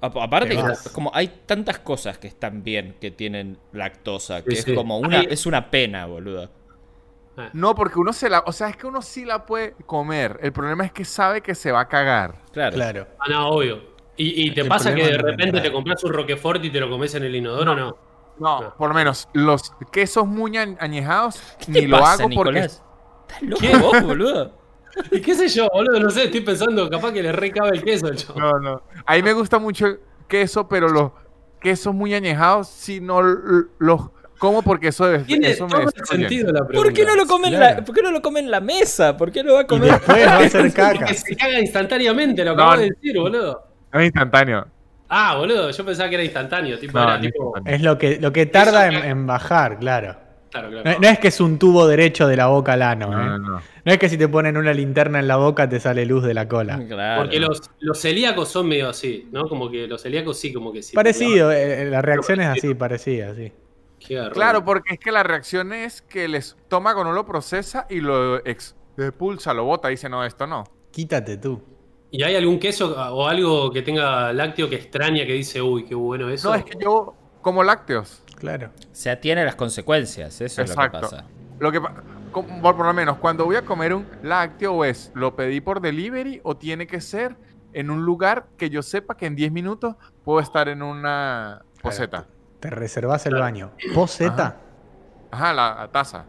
a- 0.00 0.06
aparte, 0.06 0.54
es 0.54 0.88
como 0.90 1.10
hay 1.12 1.26
tantas 1.44 1.80
cosas 1.80 2.18
que 2.18 2.28
están 2.28 2.62
bien 2.62 2.94
que 3.00 3.10
tienen 3.10 3.58
lactosa, 3.72 4.44
que 4.44 4.52
Sí, 4.52 4.58
es 4.58 4.64
sí. 4.66 4.74
como 4.76 4.98
una, 5.00 5.22
es 5.22 5.44
una 5.44 5.70
pena, 5.72 6.06
boludo. 6.06 6.50
Ah, 7.36 7.50
No, 7.52 7.74
porque 7.74 7.98
uno 7.98 8.12
se 8.12 8.28
la... 8.30 8.40
O 8.46 8.52
sea, 8.52 8.68
es 8.68 8.76
que 8.76 8.86
uno 8.86 9.02
sí 9.02 9.24
la 9.24 9.44
puede 9.44 9.74
comer. 9.86 10.38
El 10.42 10.52
problema 10.52 10.84
es 10.84 10.92
que 10.92 11.04
sabe 11.04 11.40
que 11.42 11.54
se 11.54 11.70
va 11.72 11.80
a 11.80 11.88
cagar. 11.88 12.36
Claro. 12.52 12.74
Claro. 12.74 13.06
Ah, 13.18 13.24
no, 13.28 13.48
obvio. 13.50 13.82
¿Y, 14.16 14.46
y 14.48 14.54
te 14.54 14.62
El 14.62 14.68
pasa 14.68 14.94
que 14.94 15.04
de 15.04 15.18
repente 15.18 15.60
te 15.60 15.70
compras 15.70 16.02
un 16.04 16.12
Roquefort 16.14 16.64
y 16.64 16.70
te 16.70 16.80
lo 16.80 16.88
comes 16.88 17.14
en 17.14 17.24
el 17.24 17.34
inodoro 17.36 17.72
o 17.72 17.74
no? 17.74 17.96
No, 18.38 18.60
No. 18.62 18.74
por 18.76 18.88
lo 18.88 18.94
menos 18.94 19.28
los 19.34 19.72
quesos 19.92 20.26
muy 20.26 20.52
añ- 20.52 20.76
añejados 20.80 21.40
¿Qué 21.58 21.72
ni 21.72 21.80
te 21.80 21.88
lo 21.88 21.98
pasa, 22.00 22.22
hago 22.24 22.34
porque... 22.34 22.68
Loco 23.42 23.60
¿Qué? 23.60 23.76
vos, 23.76 24.02
boludo? 24.02 24.52
Y 25.10 25.20
qué 25.22 25.34
sé 25.34 25.48
yo, 25.48 25.68
boludo, 25.72 26.00
no 26.00 26.10
sé, 26.10 26.24
estoy 26.24 26.40
pensando, 26.40 26.88
capaz 26.88 27.12
que 27.12 27.22
le 27.22 27.32
recaba 27.32 27.68
el 27.68 27.82
queso 27.84 28.06
al 28.06 28.16
chavo. 28.16 28.38
No, 28.40 28.52
no. 28.58 28.82
A 29.04 29.14
mí 29.14 29.22
me 29.22 29.32
gusta 29.34 29.58
mucho 29.58 29.86
el 29.86 30.00
queso, 30.28 30.68
pero 30.68 30.88
los 30.88 31.12
quesos 31.60 31.94
muy 31.94 32.14
añejados, 32.14 32.68
si 32.68 33.00
no 33.00 33.20
los 33.22 34.00
como 34.38 34.62
porque 34.62 34.88
eso, 34.88 35.06
de- 35.06 35.18
Tiene 35.20 35.50
eso 35.50 35.66
me 35.68 35.82
el 35.82 35.90
sentido 36.06 36.52
la 36.52 36.66
pregunta. 36.66 36.82
¿Por 36.88 36.92
qué 36.92 37.04
no 37.04 37.14
lo 37.16 37.26
come 37.26 37.48
en 37.48 37.58
la, 37.60 37.84
¿por 37.84 37.94
qué 37.94 38.02
no 38.02 38.10
lo 38.10 38.22
come 38.22 38.40
en 38.40 38.50
la 38.50 38.60
mesa? 38.60 39.16
¿Por 39.16 39.32
qué 39.32 39.42
lo 39.42 39.54
va 39.54 39.60
a 39.60 39.62
Y 39.62 39.66
comer? 39.66 39.90
después 39.92 40.26
va 40.26 40.32
a 40.32 40.38
hacer 40.44 40.72
caca. 40.72 40.98
Porque 40.98 41.14
se 41.14 41.36
caga 41.36 41.58
instantáneamente, 41.60 42.44
lo 42.44 42.54
No, 42.54 42.62
acabo 42.62 42.76
no. 42.76 42.80
de 42.82 42.90
decir, 42.90 43.18
boludo. 43.18 43.66
Es 43.92 44.04
instantáneo. 44.04 44.66
Ah, 45.08 45.36
boludo, 45.36 45.70
yo 45.70 45.84
pensaba 45.84 46.08
que 46.08 46.16
era 46.16 46.24
instantáneo, 46.24 46.78
tipo, 46.78 46.98
No, 46.98 47.04
era 47.04 47.16
no 47.16 47.20
tipo. 47.22 47.44
instantáneo. 47.46 47.76
Es 47.76 47.82
lo 47.82 47.98
que, 47.98 48.18
lo 48.20 48.32
que 48.32 48.46
tarda 48.46 48.88
en, 48.88 49.26
bajar, 49.26 49.78
claro. 49.78 50.16
Claro, 50.50 50.70
No, 50.70 50.82
claro. 50.82 50.98
no 51.00 51.08
es 51.08 51.18
que 51.18 51.28
es 51.28 51.40
un 51.40 51.58
tubo 51.58 51.86
derecho 51.86 52.26
de 52.28 52.36
la 52.36 52.46
boca 52.46 52.72
al 52.74 52.82
ano, 52.82 53.10
No, 53.10 53.20
¿eh? 53.20 53.26
no, 53.26 53.38
no. 53.38 53.62
No 53.84 53.92
es 53.92 53.98
que 53.98 54.08
si 54.08 54.16
te 54.16 54.26
ponen 54.26 54.56
una 54.56 54.72
linterna 54.72 55.20
en 55.20 55.28
la 55.28 55.36
boca 55.36 55.68
te 55.68 55.78
sale 55.78 56.06
luz 56.06 56.24
de 56.24 56.34
la 56.34 56.48
cola. 56.48 56.80
Claro. 56.88 57.22
Porque 57.22 57.38
los, 57.38 57.62
los 57.80 58.00
celíacos 58.00 58.48
son 58.48 58.66
medio 58.68 58.88
así, 58.88 59.28
¿no? 59.32 59.48
Como 59.48 59.70
que 59.70 59.86
los 59.86 60.02
celíacos 60.02 60.38
sí, 60.38 60.52
como 60.52 60.72
que 60.72 60.82
sí. 60.82 60.94
Parecido, 60.94 61.52
eh, 61.52 61.82
eh, 61.82 61.84
la 61.86 62.00
reacción 62.02 62.40
es 62.40 62.48
así, 62.48 62.74
parecida, 62.74 63.34
sí. 63.34 63.52
Qué. 64.06 64.28
Claro, 64.32 64.64
porque 64.64 64.94
es 64.94 65.00
que 65.00 65.10
la 65.12 65.22
reacción 65.22 65.72
es 65.72 66.02
que 66.02 66.24
el 66.24 66.34
estómago 66.34 67.04
no 67.04 67.12
lo 67.12 67.24
procesa 67.26 67.86
y 67.90 68.00
lo 68.00 68.38
expulsa, 68.46 69.52
lo 69.54 69.64
bota. 69.64 69.88
Dice, 69.88 70.08
no, 70.08 70.24
esto 70.24 70.46
no. 70.46 70.64
Quítate 70.90 71.36
tú. 71.36 71.62
¿Y 72.10 72.22
hay 72.22 72.36
algún 72.36 72.58
queso 72.58 72.94
o 73.14 73.26
algo 73.26 73.70
que 73.70 73.82
tenga 73.82 74.32
lácteo 74.32 74.68
que 74.70 74.76
extraña 74.76 75.26
que 75.26 75.32
dice, 75.32 75.60
uy, 75.60 75.84
qué 75.84 75.94
bueno 75.94 76.30
eso? 76.30 76.48
No, 76.50 76.54
es 76.54 76.64
que 76.64 76.78
yo 76.78 77.14
como 77.42 77.62
lácteos. 77.62 78.22
Claro. 78.36 78.70
Se 78.92 79.10
atiene 79.10 79.42
a 79.42 79.44
las 79.44 79.56
consecuencias, 79.56 80.40
eso 80.40 80.62
es 80.62 80.68
lo 80.68 80.74
que 80.76 80.82
Exacto. 80.82 81.00
pasa. 81.00 81.24
Lo 81.58 81.72
que 81.72 81.80
pa- 81.80 82.02
por, 82.32 82.76
por 82.76 82.86
lo 82.86 82.92
menos, 82.92 83.16
cuando 83.18 83.44
voy 83.46 83.56
a 83.56 83.62
comer 83.62 83.94
un 83.94 84.06
lácteo, 84.22 84.74
o 84.74 84.84
es 84.84 85.10
lo 85.14 85.34
pedí 85.36 85.60
por 85.60 85.80
delivery 85.80 86.40
o 86.44 86.56
tiene 86.56 86.86
que 86.86 87.00
ser 87.00 87.36
en 87.72 87.90
un 87.90 88.04
lugar 88.04 88.46
que 88.56 88.68
yo 88.70 88.82
sepa 88.82 89.16
que 89.16 89.26
en 89.26 89.36
10 89.36 89.52
minutos 89.52 89.96
puedo 90.24 90.40
estar 90.40 90.68
en 90.68 90.82
una 90.82 91.62
poseta. 91.82 92.26
Te 92.60 92.70
reservas 92.70 93.26
el 93.26 93.34
baño. 93.34 93.72
¿Poseta? 93.94 94.56
Ajá, 95.30 95.52
la, 95.52 95.74
la 95.80 95.88
taza. 95.92 96.24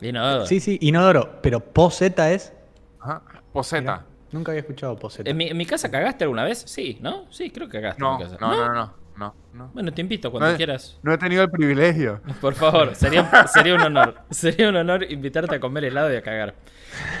Y 0.00 0.12
no, 0.12 0.44
Sí, 0.46 0.60
sí, 0.60 0.78
inodoro. 0.82 1.40
Pero 1.42 1.60
poseta 1.60 2.30
es. 2.32 2.52
Ajá, 3.00 3.22
poseta. 3.52 3.80
Mirá, 3.80 4.06
nunca 4.32 4.52
había 4.52 4.60
escuchado 4.60 4.96
poseta. 4.96 5.28
¿En 5.30 5.36
mi, 5.36 5.48
en 5.48 5.56
mi 5.56 5.66
casa 5.66 5.90
cagaste 5.90 6.24
alguna 6.24 6.44
vez? 6.44 6.62
Sí, 6.66 6.98
¿no? 7.00 7.30
Sí, 7.30 7.50
creo 7.50 7.68
que 7.68 7.80
cagaste 7.80 8.00
No, 8.00 8.12
en 8.12 8.18
mi 8.18 8.24
casa. 8.24 8.36
no, 8.40 8.56
no, 8.56 8.74
no, 8.74 8.94
no, 9.16 9.34
no. 9.52 9.70
Bueno, 9.72 9.92
te 9.92 10.00
invito 10.00 10.30
cuando 10.30 10.50
No, 10.50 10.56
quieras. 10.56 10.98
No 11.02 11.12
he 11.12 11.18
tenido 11.18 11.42
el 11.42 11.50
privilegio. 11.50 12.20
Por 12.40 12.54
favor, 12.54 12.94
sería, 12.94 13.46
sería 13.46 13.74
un 13.74 13.82
honor. 13.82 14.16
Sería 14.30 14.68
un 14.68 14.76
honor 14.76 15.10
invitarte 15.10 15.54
a 15.56 15.60
comer 15.60 15.84
helado 15.84 16.12
y 16.12 16.16
a 16.16 16.22
cagar. 16.22 16.54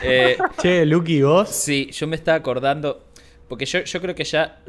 Eh, 0.02 0.36
Che, 0.60 0.84
Lucky, 0.86 1.22
vos. 1.22 1.48
sí, 1.48 1.90
yo 1.92 2.06
me 2.06 2.16
estaba 2.16 2.36
acordando. 2.38 3.04
Porque 3.48 3.66
yo, 3.66 3.80
yo 3.80 4.00
creo 4.00 4.14
que 4.14 4.24
ya 4.24 4.60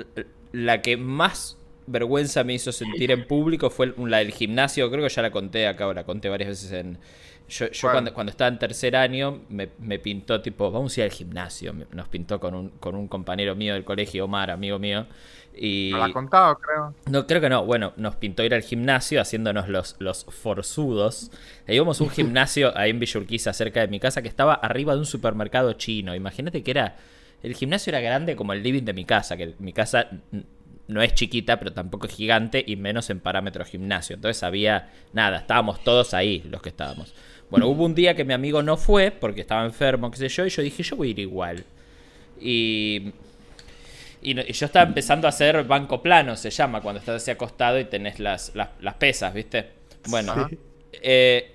la 0.52 0.82
que 0.82 0.98
más 0.98 1.58
vergüenza 1.88 2.44
me 2.44 2.54
hizo 2.54 2.72
sentir 2.72 3.12
en 3.12 3.28
público 3.28 3.70
fue 3.70 3.94
la 3.98 4.18
del 4.20 4.32
gimnasio. 4.32 4.90
Creo 4.90 5.04
que 5.04 5.14
ya 5.14 5.22
la 5.22 5.32
conté 5.32 5.68
acá, 5.68 5.88
o 5.88 5.94
la 5.94 6.04
conté 6.04 6.30
varias 6.30 6.50
veces 6.50 6.72
en. 6.72 6.98
Yo, 7.48 7.68
cuando, 7.80 8.12
cuando 8.12 8.32
estaba 8.32 8.48
en 8.48 8.58
tercer 8.58 8.96
año 8.96 9.44
me, 9.50 9.70
me 9.78 10.00
pintó 10.00 10.42
tipo, 10.42 10.72
vamos 10.72 10.98
a 10.98 11.02
ir 11.02 11.04
al 11.04 11.12
gimnasio. 11.12 11.76
Nos 11.92 12.08
pintó 12.08 12.40
con 12.40 12.56
un, 12.56 12.70
con 12.70 12.96
un 12.96 13.08
compañero 13.08 13.56
mío 13.56 13.76
del 13.76 13.84
colegio, 13.84 14.26
Omar, 14.26 14.50
amigo 14.50 14.80
mío. 14.80 15.06
Y 15.58 15.92
Me 15.94 16.00
lo 16.00 16.04
ha 16.06 16.12
contado, 16.12 16.58
creo. 16.58 16.96
no, 17.10 17.28
creo 17.28 17.40
que 17.40 17.50
no. 17.50 17.64
Bueno, 17.64 17.94
nos 17.98 18.16
pintó 18.16 18.44
ir 18.44 18.54
al 18.54 18.64
gimnasio 18.64 19.22
haciéndonos 19.22 19.70
los, 19.70 19.96
los 20.00 20.26
forzudos. 20.26 21.32
E 21.68 21.76
íbamos 21.76 22.02
a 22.02 22.04
un 22.04 22.10
gimnasio 22.10 22.76
ahí 22.76 22.90
en 22.90 23.00
Villurquiza, 23.00 23.54
cerca 23.54 23.82
de 23.82 23.88
mi 23.88 24.00
casa, 24.00 24.22
que 24.24 24.28
estaba 24.28 24.56
arriba 24.56 24.94
de 24.94 25.00
un 25.00 25.06
supermercado 25.06 25.74
chino. 25.74 26.16
Imagínate 26.16 26.64
que 26.64 26.72
era. 26.72 26.98
El 27.44 27.54
gimnasio 27.54 27.92
era 27.92 28.00
grande 28.00 28.36
como 28.36 28.54
el 28.54 28.64
living 28.64 28.84
de 28.84 28.94
mi 28.94 29.06
casa, 29.06 29.38
que 29.38 29.54
mi 29.60 29.72
casa 29.72 30.10
no 30.88 31.02
es 31.02 31.14
chiquita, 31.14 31.58
pero 31.58 31.74
tampoco 31.74 32.08
es 32.08 32.14
gigante, 32.14 32.64
y 32.66 32.76
menos 32.76 33.10
en 33.10 33.20
parámetros 33.20 33.68
gimnasio. 33.70 34.16
Entonces 34.16 34.44
había. 34.44 34.90
Nada, 35.14 35.38
estábamos 35.40 35.84
todos 35.84 36.14
ahí 36.14 36.44
los 36.50 36.62
que 36.62 36.70
estábamos. 36.70 37.14
Bueno, 37.50 37.68
hubo 37.68 37.86
un 37.86 37.96
día 37.96 38.16
que 38.16 38.24
mi 38.26 38.34
amigo 38.34 38.62
no 38.64 38.76
fue 38.78 39.12
porque 39.12 39.42
estaba 39.42 39.66
enfermo, 39.66 40.10
qué 40.12 40.18
sé 40.18 40.30
yo, 40.30 40.46
y 40.46 40.50
yo 40.50 40.62
dije, 40.62 40.84
yo 40.84 40.96
voy 40.96 41.10
a 41.10 41.12
ir 41.12 41.20
igual. 41.20 41.64
Y 42.40 43.12
y, 44.22 44.34
yo 44.34 44.66
estaba 44.66 44.88
empezando 44.88 45.28
a 45.28 45.30
hacer 45.30 45.64
banco 45.66 46.02
plano, 46.02 46.36
se 46.36 46.50
llama, 46.50 46.82
cuando 46.82 47.00
estás 47.00 47.22
así 47.22 47.30
acostado 47.30 47.80
y 47.80 47.86
tenés 47.86 48.20
las, 48.20 48.56
las, 48.56 48.70
las 48.82 48.96
pesas, 48.96 49.32
¿viste? 49.34 49.70
Bueno, 50.08 50.48
Sí. 50.50 50.58
eh, 50.94 51.52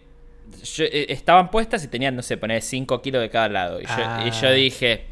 yo- 0.63 0.85
eh, 0.85 1.07
estaban 1.09 1.51
puestas 1.51 1.83
y 1.83 1.89
tenían, 1.89 2.15
no 2.15 2.23
sé, 2.23 2.37
poner 2.37 2.63
5 2.63 3.03
kilos 3.03 3.23
de 3.23 3.29
cada 3.31 3.49
lado. 3.49 3.81
Y 3.81 3.85
yo, 3.87 3.91
Ah. 3.97 4.25
y 4.25 4.31
yo 4.31 4.53
dije, 4.53 5.07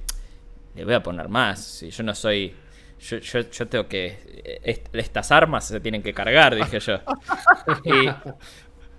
le 0.76 0.84
voy 0.84 0.94
a 0.94 1.02
poner 1.02 1.28
más. 1.28 1.60
Si 1.64 1.90
yo 1.90 2.04
no 2.04 2.14
soy. 2.14 2.54
Yo, 3.00 3.18
yo, 3.18 3.40
yo 3.50 3.68
tengo 3.68 3.86
que. 3.88 4.60
est- 4.64 4.94
Estas 4.94 5.30
armas 5.32 5.66
se 5.68 5.80
tienen 5.80 6.02
que 6.02 6.12
cargar, 6.12 6.54
dije 6.56 6.80
yo. 6.80 6.98
Y 7.84 8.08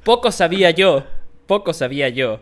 poco 0.03 0.31
sabía 0.31 0.71
yo, 0.71 1.03
poco 1.47 1.73
sabía 1.73 2.09
yo, 2.09 2.41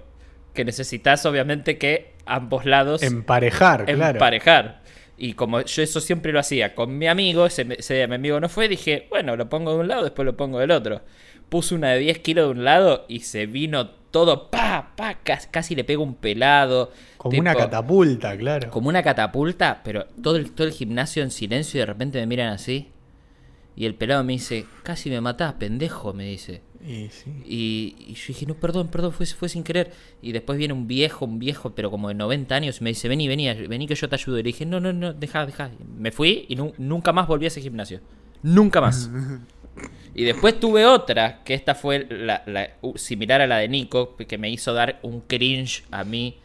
que 0.53 0.65
necesitas 0.65 1.25
obviamente 1.25 1.77
que 1.77 2.13
ambos 2.25 2.65
lados 2.65 3.01
Emparejar, 3.03 3.85
claro. 3.85 4.11
emparejar. 4.17 4.81
Y 5.17 5.33
como 5.33 5.61
yo 5.61 5.81
eso 5.81 5.99
siempre 5.99 6.31
lo 6.31 6.39
hacía 6.39 6.75
con 6.75 6.95
mi 6.97 7.07
amigo, 7.07 7.45
ese, 7.47 7.65
ese 7.77 7.95
día 7.95 8.07
mi 8.07 8.15
amigo 8.15 8.39
no 8.39 8.49
fue, 8.49 8.67
dije, 8.67 9.07
bueno, 9.09 9.35
lo 9.35 9.49
pongo 9.49 9.73
de 9.73 9.79
un 9.79 9.87
lado, 9.87 10.03
después 10.03 10.25
lo 10.25 10.37
pongo 10.37 10.59
del 10.59 10.69
otro. 10.71 11.01
Puse 11.49 11.73
una 11.73 11.91
de 11.91 11.99
10 11.99 12.19
kilos 12.19 12.45
de 12.45 12.51
un 12.51 12.63
lado 12.63 13.05
y 13.07 13.21
se 13.21 13.45
vino 13.47 13.91
todo, 14.17 14.49
pa, 14.49 14.93
pa, 14.95 15.15
casi, 15.23 15.47
casi 15.49 15.75
le 15.75 15.83
pego 15.83 16.01
un 16.03 16.15
pelado. 16.15 16.91
Como 17.17 17.39
una 17.39 17.53
catapulta, 17.65 18.35
claro. 18.37 18.69
Como 18.71 18.89
una 18.89 19.03
catapulta, 19.03 19.81
pero 19.83 20.05
todo 20.23 20.37
el, 20.37 20.51
todo 20.51 20.65
el 20.65 20.73
gimnasio 20.73 21.21
en 21.23 21.29
silencio 21.31 21.77
y 21.77 21.81
de 21.81 21.85
repente 21.85 22.19
me 22.19 22.25
miran 22.25 22.49
así. 22.53 22.89
Y 23.75 23.85
el 23.85 23.93
pelado 23.93 24.23
me 24.23 24.33
dice, 24.33 24.65
casi 24.81 25.09
me 25.11 25.21
matás, 25.21 25.53
pendejo, 25.53 26.11
me 26.13 26.23
dice. 26.25 26.61
Y 26.83 27.09
sí. 27.09 27.31
Y, 27.45 27.95
y 28.07 28.13
yo 28.15 28.23
dije, 28.29 28.45
no, 28.47 28.55
perdón, 28.55 28.87
perdón, 28.87 29.11
fue, 29.11 29.25
fue 29.27 29.49
sin 29.49 29.63
querer. 29.63 29.91
Y 30.21 30.31
después 30.31 30.57
viene 30.57 30.73
un 30.73 30.87
viejo, 30.87 31.25
un 31.25 31.37
viejo, 31.37 31.75
pero 31.75 31.91
como 31.91 32.07
de 32.07 32.15
90 32.15 32.55
años, 32.55 32.81
y 32.81 32.83
me 32.83 32.89
dice, 32.89 33.07
vení, 33.07 33.27
vení, 33.27 33.53
vení 33.67 33.85
que 33.85 33.93
yo 33.93 34.09
te 34.09 34.15
ayudo. 34.15 34.39
Y 34.39 34.43
le 34.43 34.47
dije, 34.47 34.65
no, 34.65 34.79
no, 34.79 34.93
no, 34.93 35.13
deja, 35.13 35.45
deja. 35.45 35.69
Me 35.95 36.11
fui 36.11 36.45
y 36.49 36.55
nu- 36.55 36.73
nunca 36.79 37.13
más 37.13 37.27
volví 37.27 37.45
a 37.45 37.49
ese 37.49 37.61
gimnasio. 37.61 37.99
Nunca 38.41 38.81
más. 38.81 39.11
Y 40.17 40.23
después 40.25 40.59
tuve 40.59 40.83
otra, 40.85 41.43
que 41.45 41.53
esta 41.53 41.75
fue 41.75 42.05
la, 42.09 42.41
la- 42.47 42.71
similar 42.95 43.39
a 43.39 43.47
la 43.47 43.59
de 43.59 43.69
Nico, 43.69 44.17
que 44.17 44.37
me 44.37 44.49
hizo 44.49 44.73
dar 44.73 44.99
un 45.03 45.21
cringe 45.21 45.83
a 45.91 46.03
mí 46.03 46.37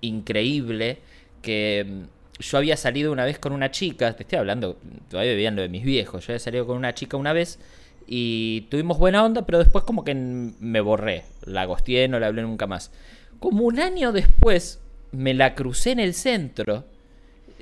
increíble, 0.00 0.98
que 1.42 1.86
mm, 1.88 2.42
yo 2.42 2.58
había 2.58 2.76
salido 2.76 3.12
una 3.12 3.24
vez 3.24 3.38
con 3.38 3.52
una 3.52 3.70
chica, 3.70 4.12
te 4.16 4.24
estoy 4.24 4.38
hablando, 4.38 4.78
todavía 5.08 5.32
vivían 5.32 5.56
lo 5.56 5.62
de 5.62 5.68
mis 5.68 5.84
viejos, 5.84 6.26
yo 6.26 6.32
había 6.32 6.40
salido 6.40 6.66
con 6.66 6.76
una 6.76 6.92
chica 6.94 7.16
una 7.16 7.32
vez 7.32 7.58
y 8.06 8.62
tuvimos 8.62 8.98
buena 8.98 9.24
onda, 9.24 9.46
pero 9.46 9.58
después 9.60 9.84
como 9.84 10.04
que 10.04 10.14
me 10.14 10.80
borré, 10.80 11.22
la 11.44 11.64
gosteé, 11.66 12.08
no 12.08 12.18
le 12.18 12.26
hablé 12.26 12.42
nunca 12.42 12.66
más. 12.66 12.90
Como 13.38 13.64
un 13.64 13.78
año 13.78 14.12
después 14.12 14.80
me 15.12 15.34
la 15.34 15.54
crucé 15.54 15.92
en 15.92 16.00
el 16.00 16.14
centro, 16.14 16.84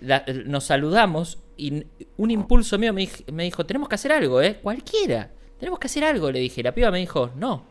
la- 0.00 0.24
nos 0.46 0.64
saludamos 0.64 1.38
y 1.68 1.86
un 2.16 2.30
impulso 2.30 2.78
mío 2.78 2.92
me, 2.92 3.02
dij- 3.02 3.30
me 3.32 3.44
dijo, 3.44 3.64
tenemos 3.66 3.88
que 3.88 3.94
hacer 3.96 4.12
algo, 4.12 4.40
¿eh? 4.42 4.58
Cualquiera, 4.62 5.30
tenemos 5.58 5.78
que 5.78 5.86
hacer 5.86 6.04
algo, 6.04 6.30
le 6.30 6.40
dije. 6.40 6.62
La 6.62 6.72
piba 6.72 6.90
me 6.90 6.98
dijo, 6.98 7.30
no. 7.36 7.64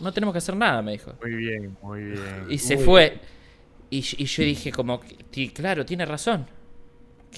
No 0.00 0.12
tenemos 0.12 0.32
que 0.32 0.38
hacer 0.38 0.56
nada, 0.56 0.80
me 0.82 0.92
dijo. 0.92 1.12
Muy 1.22 1.34
bien, 1.34 1.76
muy 1.82 2.02
bien. 2.02 2.46
Y 2.48 2.58
se 2.58 2.76
Muy 2.76 2.84
fue. 2.84 3.18
Y, 3.90 3.98
y 3.98 4.24
yo 4.24 4.42
dije 4.44 4.72
como, 4.72 5.00
"Ti- 5.30 5.50
claro, 5.50 5.84
tiene 5.84 6.06
razón. 6.06 6.46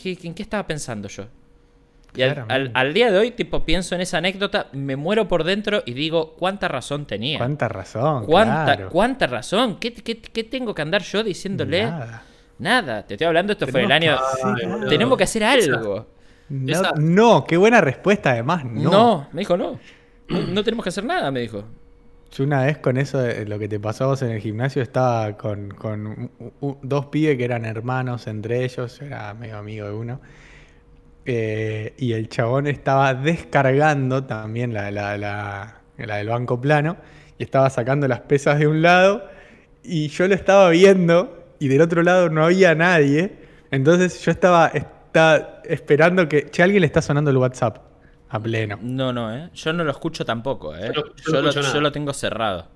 ¿Qué, 0.00 0.16
¿En 0.22 0.34
qué 0.34 0.42
estaba 0.42 0.66
pensando 0.66 1.08
yo? 1.08 1.24
Y 2.14 2.22
al, 2.22 2.28
al- 2.30 2.34
Claramente. 2.34 2.78
al 2.78 2.94
día 2.94 3.10
de 3.10 3.18
hoy, 3.18 3.30
tipo, 3.30 3.64
pienso 3.64 3.94
en 3.94 4.02
esa 4.02 4.18
anécdota, 4.18 4.68
me 4.72 4.96
muero 4.96 5.28
por 5.28 5.44
dentro 5.44 5.82
y 5.86 5.92
digo, 5.94 6.34
¿cuánta 6.34 6.68
razón 6.68 7.06
tenía? 7.06 7.38
Cuánta 7.38 7.68
razón. 7.68 8.26
¿Cuánta, 8.26 8.64
claro. 8.76 8.90
cuánta 8.90 9.26
razón? 9.26 9.78
¿Qué, 9.80 9.94
qué, 9.94 10.20
qué 10.20 10.44
tengo 10.44 10.74
que 10.74 10.82
andar 10.82 11.02
yo 11.02 11.24
diciéndole? 11.24 11.84
Nada. 11.84 12.24
Nada. 12.62 13.06
Te 13.06 13.14
estoy 13.14 13.26
hablando, 13.26 13.52
esto 13.52 13.66
fue 13.66 13.82
el 13.84 13.92
año... 13.92 14.16
Tenemos 14.16 14.46
que- 14.48 14.54
Ay, 14.54 14.60
sí, 14.62 14.68
boludo. 14.68 14.88
Tenemos 14.88 15.18
que 15.18 15.24
hacer 15.24 15.44
algo. 15.44 16.06
No, 16.48 16.72
Esa- 16.72 16.92
no, 16.98 17.44
qué 17.44 17.56
buena 17.56 17.80
respuesta 17.80 18.30
además. 18.30 18.64
No. 18.64 18.90
No. 18.90 19.28
me 19.32 19.40
dijo 19.40 19.56
no. 19.56 19.78
no. 20.28 20.62
tenemos 20.64 20.82
que 20.84 20.88
hacer 20.90 21.04
nada, 21.04 21.30
me 21.30 21.40
dijo. 21.40 21.64
Yo 22.30 22.44
una 22.44 22.64
vez 22.64 22.78
con 22.78 22.96
eso 22.96 23.18
de 23.18 23.44
lo 23.46 23.58
que 23.58 23.68
te 23.68 23.78
pasó 23.78 24.04
a 24.04 24.06
vos 24.08 24.22
en 24.22 24.30
el 24.30 24.40
gimnasio 24.40 24.80
estaba 24.82 25.36
con, 25.36 25.70
con 25.72 26.30
u- 26.38 26.52
u- 26.66 26.78
dos 26.82 27.06
pibes 27.06 27.36
que 27.36 27.44
eran 27.44 27.64
hermanos 27.66 28.26
entre 28.26 28.64
ellos, 28.64 28.98
yo 29.00 29.06
era 29.06 29.34
medio 29.34 29.58
amigo 29.58 29.86
de 29.86 29.92
uno. 29.92 30.20
eh, 31.24 31.94
y 31.98 32.12
el 32.14 32.28
chabón 32.28 32.66
estaba 32.66 33.14
descargando 33.14 34.24
también 34.24 34.72
la, 34.74 34.90
la, 34.90 35.16
la- 35.18 35.80
la 35.98 36.16
del 36.16 36.28
banco 36.28 36.60
plano 36.60 36.96
y 37.38 37.42
estaba 37.44 37.70
sacando 37.70 38.08
las 38.08 38.20
pesas 38.20 38.58
de 38.58 38.66
un 38.66 38.82
lado 38.82 39.24
y 39.84 40.08
yo 40.08 40.26
lo 40.26 40.34
estaba 40.34 40.68
viendo 40.70 41.41
y 41.64 41.68
del 41.68 41.80
otro 41.80 42.02
lado 42.02 42.28
no 42.28 42.44
había 42.44 42.74
nadie. 42.74 43.36
Entonces 43.70 44.20
yo 44.24 44.30
estaba, 44.32 44.66
estaba 44.68 45.60
esperando 45.64 46.28
que... 46.28 46.50
Che, 46.50 46.62
a 46.62 46.64
alguien 46.64 46.80
le 46.80 46.86
está 46.86 47.00
sonando 47.00 47.30
el 47.30 47.36
WhatsApp 47.36 47.78
a 48.28 48.40
pleno. 48.40 48.78
No, 48.82 49.12
no, 49.12 49.34
¿eh? 49.34 49.50
Yo 49.54 49.72
no 49.72 49.84
lo 49.84 49.90
escucho 49.90 50.24
tampoco, 50.24 50.74
¿eh? 50.76 50.90
Yo 50.94 51.02
no- 51.02 51.42
yo 51.42 51.42
no 51.42 51.50
Yo, 51.62 51.80
lo, 51.80 51.88
yo 51.88 51.92
tengo 51.92 52.12
cerrado. 52.12 52.66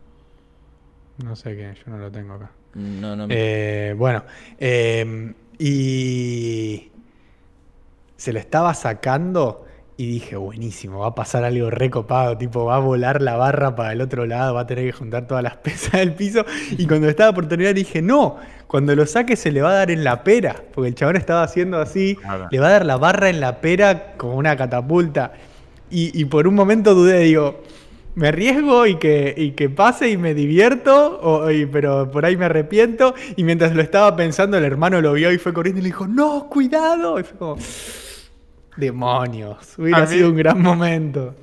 No 1.25 1.35
sé 1.35 1.57
qué, 1.57 1.75
yo 1.75 1.91
no 1.91 1.99
lo 1.99 2.11
tengo 2.11 2.35
acá. 2.35 2.51
No, 2.75 3.17
no 3.17 3.27
me... 3.27 3.35
Eh, 3.37 3.95
bueno, 3.95 4.25
eh, 4.59 5.35
y 5.59 6.93
se 8.17 8.33
lo 8.33 8.39
estaba 8.39 8.73
sacando 8.75 9.66
y 9.99 10.07
dije, 10.07 10.37
buenísimo, 10.37 10.99
va 11.01 11.07
a 11.09 11.15
pasar 11.15 11.43
algo 11.45 11.71
recopado, 11.71 12.37
tipo, 12.37 12.67
va 12.67 12.77
a 12.77 12.81
volar 12.81 13.23
la 13.23 13.37
barra 13.37 13.75
para 13.75 13.93
el 13.93 14.03
otro 14.03 14.27
lado, 14.27 14.53
va 14.55 14.61
a 14.63 14.67
tener 14.67 14.85
que 14.85 14.93
juntar 14.93 15.27
todas 15.27 15.43
las 15.43 15.57
pesas 15.63 15.93
del 15.93 16.13
piso. 16.13 16.45
Y 16.77 16.87
cuando 16.87 17.09
estaba 17.09 17.33
por 17.33 17.49
terminar 17.49 17.73
dije, 17.75 18.03
no, 18.03 18.37
cuando 18.67 18.95
lo 18.95 19.07
saque 19.07 19.37
se 19.37 19.51
le 19.53 19.63
va 19.63 19.71
a 19.71 19.75
dar 19.75 19.91
en 19.91 20.05
la 20.05 20.23
pera, 20.23 20.57
porque 20.75 20.89
el 20.89 20.95
chabón 20.95 21.17
estaba 21.17 21.43
haciendo 21.43 21.79
así, 21.79 22.17
le 22.51 22.59
va 22.59 22.67
a 22.69 22.71
dar 22.73 22.85
la 22.85 22.97
barra 22.99 23.31
en 23.31 23.41
la 23.41 23.61
pera 23.63 24.15
como 24.19 24.35
una 24.37 24.55
catapulta. 24.57 25.33
Y, 25.91 26.21
y 26.21 26.25
por 26.27 26.47
un 26.47 26.55
momento 26.57 26.95
dudé, 26.95 27.21
digo, 27.21 27.63
me 28.17 28.29
arriesgo 28.29 28.87
y 28.87 28.97
que, 28.97 29.33
y 29.37 29.53
que 29.53 29.71
pase 29.71 30.11
y 30.11 30.17
me 30.17 30.35
divierto, 30.35 31.21
o- 31.23 31.51
y- 31.51 31.65
pero 31.67 32.11
por 32.11 32.25
ahí 32.27 32.37
me 32.37 32.47
arrepiento. 32.47 33.15
Y 33.37 33.45
mientras 33.45 33.75
lo 33.75 33.81
estaba 33.83 34.15
pensando, 34.17 34.59
el 34.59 34.65
hermano 34.65 35.01
lo 35.01 35.13
vio 35.15 35.33
y 35.33 35.39
fue 35.39 35.53
corriendo 35.55 35.79
y 35.81 35.85
le 35.85 35.89
dijo, 35.89 36.07
no, 36.07 36.49
cuidado. 36.51 37.19
Y 37.21 37.23
fue 37.23 37.39
como, 37.39 37.57
demonios, 38.77 39.79
hubiera 39.79 39.99
A 39.99 40.01
mí- 40.03 40.07
sido 40.09 40.31
un 40.31 40.37
gran 40.37 40.61
momento. 40.61 41.35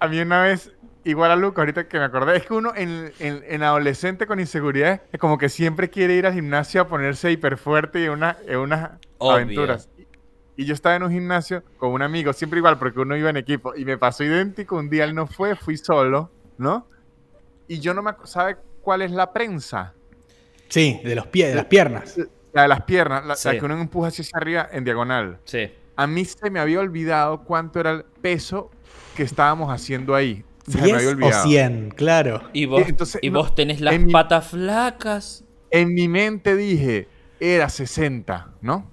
A 0.00 0.08
mí 0.08 0.18
una 0.20 0.42
vez, 0.42 0.72
igual 1.04 1.30
a 1.30 1.36
Luca, 1.36 1.62
ahorita 1.62 1.88
que 1.88 1.98
me 1.98 2.04
acordé, 2.04 2.36
es 2.36 2.46
que 2.46 2.54
uno 2.54 2.72
en, 2.76 3.12
en- 3.18 3.42
en 3.46 3.62
adolescente 3.62 4.26
con 4.26 4.40
inseguridad 4.40 5.02
es 5.12 5.18
como 5.20 5.38
que 5.38 5.48
siempre 5.48 5.88
quiere 5.90 6.14
ir 6.14 6.26
al 6.26 6.34
gimnasio 6.34 6.82
a 6.82 6.88
ponerse 6.88 7.30
hiper 7.32 7.56
fuerte 7.56 8.00
y 8.00 8.04
en, 8.04 8.10
una, 8.10 8.36
en 8.46 8.58
unas 8.58 8.90
Obvio. 9.18 9.32
aventuras. 9.36 9.88
Y 10.58 10.64
yo 10.64 10.72
estaba 10.74 10.96
en 10.96 11.02
un 11.02 11.10
gimnasio 11.12 11.62
con 11.76 11.92
un 11.92 12.00
amigo, 12.02 12.32
siempre 12.32 12.58
igual, 12.58 12.78
porque 12.78 12.98
uno 13.00 13.14
iba 13.16 13.28
en 13.28 13.36
equipo. 13.36 13.74
Y 13.76 13.84
me 13.84 13.98
pasó 13.98 14.24
idéntico, 14.24 14.76
un 14.76 14.88
día 14.88 15.04
él 15.04 15.14
no 15.14 15.26
fue, 15.26 15.54
fui 15.54 15.76
solo, 15.76 16.30
¿no? 16.56 16.86
Y 17.68 17.80
yo 17.80 17.92
no 17.92 18.02
me 18.02 18.12
¿sabe 18.24 18.56
cuál 18.80 19.02
es 19.02 19.10
la 19.10 19.32
prensa? 19.34 19.92
Sí, 20.68 21.00
de 21.04 21.14
los 21.14 21.26
pies, 21.26 21.50
de 21.50 21.54
las 21.56 21.64
piernas. 21.66 22.18
La 22.54 22.62
de 22.62 22.68
las 22.68 22.82
piernas, 22.82 23.22
la, 23.22 23.28
la 23.28 23.36
Sí. 23.36 23.50
que 23.58 23.64
uno 23.64 23.78
empuja 23.78 24.08
hacia 24.08 24.24
arriba 24.32 24.66
en 24.72 24.84
diagonal. 24.84 25.38
Sí. 25.44 25.70
A 25.96 26.06
mí 26.06 26.24
se 26.24 26.50
me 26.50 26.60
había 26.60 26.80
olvidado 26.80 27.42
cuánto 27.44 27.80
era 27.80 27.90
el 27.92 28.04
peso 28.04 28.70
que 29.16 29.22
estábamos 29.22 29.70
haciendo 29.72 30.14
ahí. 30.14 30.44
Se 30.68 30.76
me 30.78 30.82
había 30.82 30.96
10 30.98 31.06
o 31.06 31.10
olvidado. 31.16 31.44
100, 31.48 31.90
claro. 31.96 32.42
Y 32.52 32.66
vos, 32.66 32.82
Entonces, 32.86 33.20
y 33.22 33.30
no, 33.30 33.38
vos 33.40 33.54
tenés 33.54 33.80
las 33.80 33.94
en 33.94 34.06
mi- 34.06 34.12
patas 34.12 34.48
flacas. 34.48 35.44
En 35.70 35.94
mi 35.94 36.08
mente 36.08 36.54
dije, 36.56 37.08
era 37.40 37.68
60, 37.68 38.52
¿no? 38.60 38.90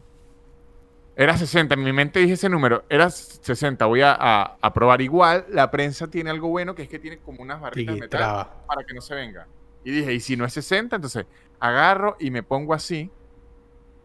Era 1.15 1.37
60, 1.37 1.75
en 1.75 1.83
mi 1.83 1.93
mente 1.93 2.19
dije 2.19 2.33
ese 2.33 2.49
número, 2.49 2.85
era 2.89 3.09
60, 3.11 3.85
voy 3.85 4.01
a, 4.01 4.13
a- 4.19 4.57
a 4.59 4.73
probar. 4.73 5.01
Igual, 5.01 5.45
la 5.49 5.69
prensa 5.69 6.07
tiene 6.07 6.29
algo 6.31 6.47
bueno 6.49 6.73
que 6.73 6.83
es 6.83 6.89
que 6.89 6.97
tiene 6.99 7.19
como 7.19 7.43
unas 7.43 7.61
barritas 7.61 7.93
de 7.95 8.01
metal 8.01 8.47
para 8.67 8.83
que 8.83 8.93
no 8.95 9.01
se 9.01 9.13
venga. 9.13 9.47
Y 9.83 9.91
dije, 9.91 10.13
y 10.13 10.19
si 10.19 10.35
no 10.35 10.45
es 10.45 10.53
60, 10.53 10.95
entonces 10.95 11.25
agarro 11.59 12.15
y 12.19 12.31
me 12.31 12.41
pongo 12.41 12.73
así 12.73 13.11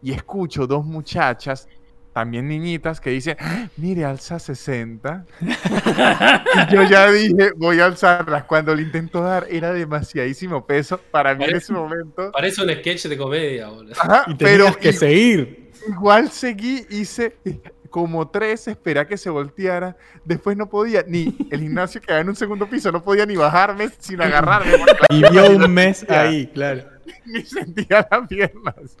y 0.03 0.11
escucho 0.11 0.67
dos 0.67 0.85
muchachas, 0.85 1.67
también 2.13 2.47
niñitas, 2.47 2.99
que 2.99 3.11
dicen, 3.11 3.37
"Ah, 3.39 3.67
mire, 3.77 4.03
alza 4.05 4.39
60. 4.39 5.25
y 5.41 6.73
yo 6.73 6.83
ya 6.83 7.09
dije, 7.11 7.51
voy 7.55 7.79
a 7.79 7.85
alzarlas. 7.85 8.43
Cuando 8.45 8.75
le 8.75 8.81
intento 8.83 9.21
dar, 9.21 9.47
era 9.49 9.71
demasiadísimo 9.73 10.65
peso 10.65 10.99
para 11.11 11.35
mí 11.35 11.45
en 11.45 11.55
ese 11.55 11.73
momento. 11.73 12.31
Parece 12.31 12.61
un 12.63 12.69
sketch 12.69 13.05
de 13.07 13.17
comedia, 13.17 13.67
boludo. 13.69 13.93
Ajá, 13.99 14.25
Y 14.27 14.35
pero 14.35 14.75
que 14.75 14.89
i- 14.89 14.93
seguir. 14.93 15.71
igual 15.87 16.29
seguí, 16.31 16.85
hice 16.89 17.35
como 17.89 18.29
tres, 18.29 18.67
esperé 18.67 18.99
a 18.99 19.07
que 19.07 19.17
se 19.17 19.29
volteara. 19.29 19.95
Después 20.25 20.55
no 20.57 20.69
podía, 20.69 21.03
ni 21.07 21.35
el 21.49 21.61
gimnasio 21.61 22.01
quedaba 22.01 22.21
en 22.21 22.29
un 22.29 22.35
segundo 22.35 22.69
piso, 22.69 22.91
no 22.91 23.03
podía 23.03 23.25
ni 23.25 23.35
bajarme 23.35 23.89
sin 23.99 24.21
agarrarme. 24.21 24.77
porque 24.77 24.93
Vivió 25.09 25.49
un 25.51 25.71
mes 25.73 26.05
ahí, 26.09 26.47
claro. 26.53 26.83
Ni 27.25 27.41
sentía 27.43 28.07
las 28.11 28.27
piernas. 28.27 28.97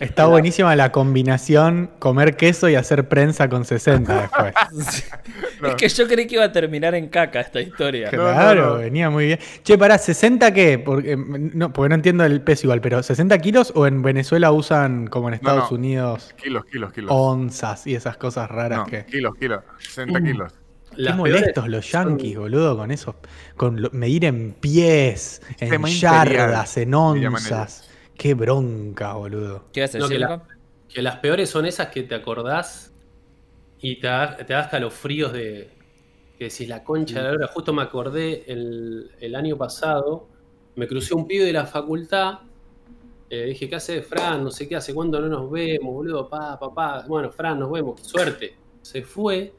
Está 0.00 0.26
buenísima 0.26 0.74
la 0.76 0.90
combinación 0.92 1.90
comer 1.98 2.36
queso 2.36 2.68
y 2.68 2.74
hacer 2.74 3.08
prensa 3.08 3.48
con 3.48 3.64
60 3.64 4.20
después. 4.22 4.54
No. 5.60 5.70
Es 5.70 5.74
que 5.74 5.88
yo 5.88 6.06
creí 6.06 6.28
que 6.28 6.36
iba 6.36 6.44
a 6.44 6.52
terminar 6.52 6.94
en 6.94 7.08
caca 7.08 7.40
esta 7.40 7.60
historia. 7.60 8.10
Claro, 8.10 8.60
no, 8.66 8.70
no. 8.74 8.78
venía 8.78 9.10
muy 9.10 9.26
bien. 9.26 9.38
Che, 9.64 9.76
pará, 9.76 9.96
¿60 9.96 10.52
qué? 10.52 10.78
Porque 10.78 11.16
mm, 11.16 11.50
no, 11.54 11.72
porque 11.72 11.88
no 11.88 11.94
entiendo 11.96 12.24
el 12.24 12.40
peso 12.42 12.66
igual, 12.68 12.80
pero 12.80 13.00
¿60 13.00 13.40
kilos 13.40 13.72
o 13.74 13.84
en 13.88 14.00
Venezuela 14.00 14.52
usan, 14.52 15.08
como 15.08 15.26
en 15.26 15.34
Estados 15.34 15.72
no. 15.72 15.76
Unidos, 15.76 16.32
Kilos, 16.40 16.64
kilos, 16.66 16.92
kilos. 16.92 17.10
onzas 17.12 17.88
y 17.88 17.96
esas 17.96 18.16
cosas 18.16 18.48
raras 18.48 18.78
No, 18.78 18.86
que... 18.86 19.04
kilos, 19.06 19.34
kilos. 19.34 19.64
60 19.80 20.20
kilos. 20.22 20.52
Qué 20.96 21.12
molestos 21.12 21.68
los 21.68 21.86
son- 21.90 22.10
yankees, 22.18 22.38
boludo, 22.38 22.76
con 22.76 22.92
eso. 22.92 23.16
Con 23.56 23.82
lo- 23.82 23.90
medir 23.90 24.26
en 24.26 24.52
pies, 24.52 25.42
en 25.58 25.84
yardas, 25.86 26.76
en 26.76 26.94
onzas. 26.94 27.87
Qué 28.18 28.34
bronca, 28.34 29.14
boludo. 29.14 29.64
¿Qué 29.72 29.84
a 29.84 29.88
No, 29.94 30.08
que, 30.08 30.18
la- 30.18 30.42
que 30.88 31.00
las 31.02 31.16
peores 31.16 31.48
son 31.48 31.64
esas 31.64 31.88
que 31.88 32.02
te 32.02 32.14
acordás 32.14 32.92
y 33.80 33.96
te 34.00 34.06
da, 34.08 34.36
te 34.36 34.52
da 34.52 34.60
hasta 34.60 34.78
los 34.80 34.92
fríos 34.92 35.32
de 35.32 35.70
que 36.36 36.44
decís 36.44 36.68
la 36.68 36.84
concha 36.84 37.20
de 37.22 37.28
la 37.28 37.32
hora. 37.32 37.46
Justo 37.48 37.72
me 37.72 37.82
acordé 37.82 38.44
el, 38.46 39.10
el 39.20 39.34
año 39.34 39.56
pasado, 39.56 40.28
me 40.76 40.86
crucé 40.86 41.14
un 41.14 41.26
pibe 41.26 41.44
de 41.44 41.52
la 41.52 41.66
facultad. 41.66 42.40
eh, 43.30 43.46
dije, 43.46 43.68
¿qué 43.68 43.76
hace 43.76 44.02
Fran? 44.02 44.42
No 44.44 44.50
sé 44.50 44.68
qué, 44.68 44.76
hace 44.76 44.94
cuándo 44.94 45.20
no 45.20 45.28
nos 45.28 45.50
vemos, 45.50 45.92
boludo, 45.94 46.28
pa, 46.28 46.58
papá. 46.58 47.04
Bueno, 47.06 47.30
Fran, 47.30 47.58
nos 47.60 47.70
vemos, 47.70 48.00
suerte. 48.02 48.54
Se 48.82 49.02
fue. 49.02 49.52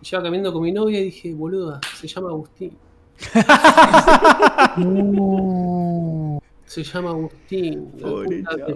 Y 0.00 0.04
yo 0.04 0.22
caminando 0.22 0.52
con 0.52 0.62
mi 0.62 0.72
novia 0.72 1.00
y 1.00 1.04
dije, 1.04 1.32
boluda, 1.34 1.80
se 1.98 2.06
llama 2.06 2.28
Agustín. 2.28 2.76
Se 6.66 6.82
llama 6.82 7.10
Agustín. 7.10 7.90
puta 7.92 8.56
que- 8.66 8.72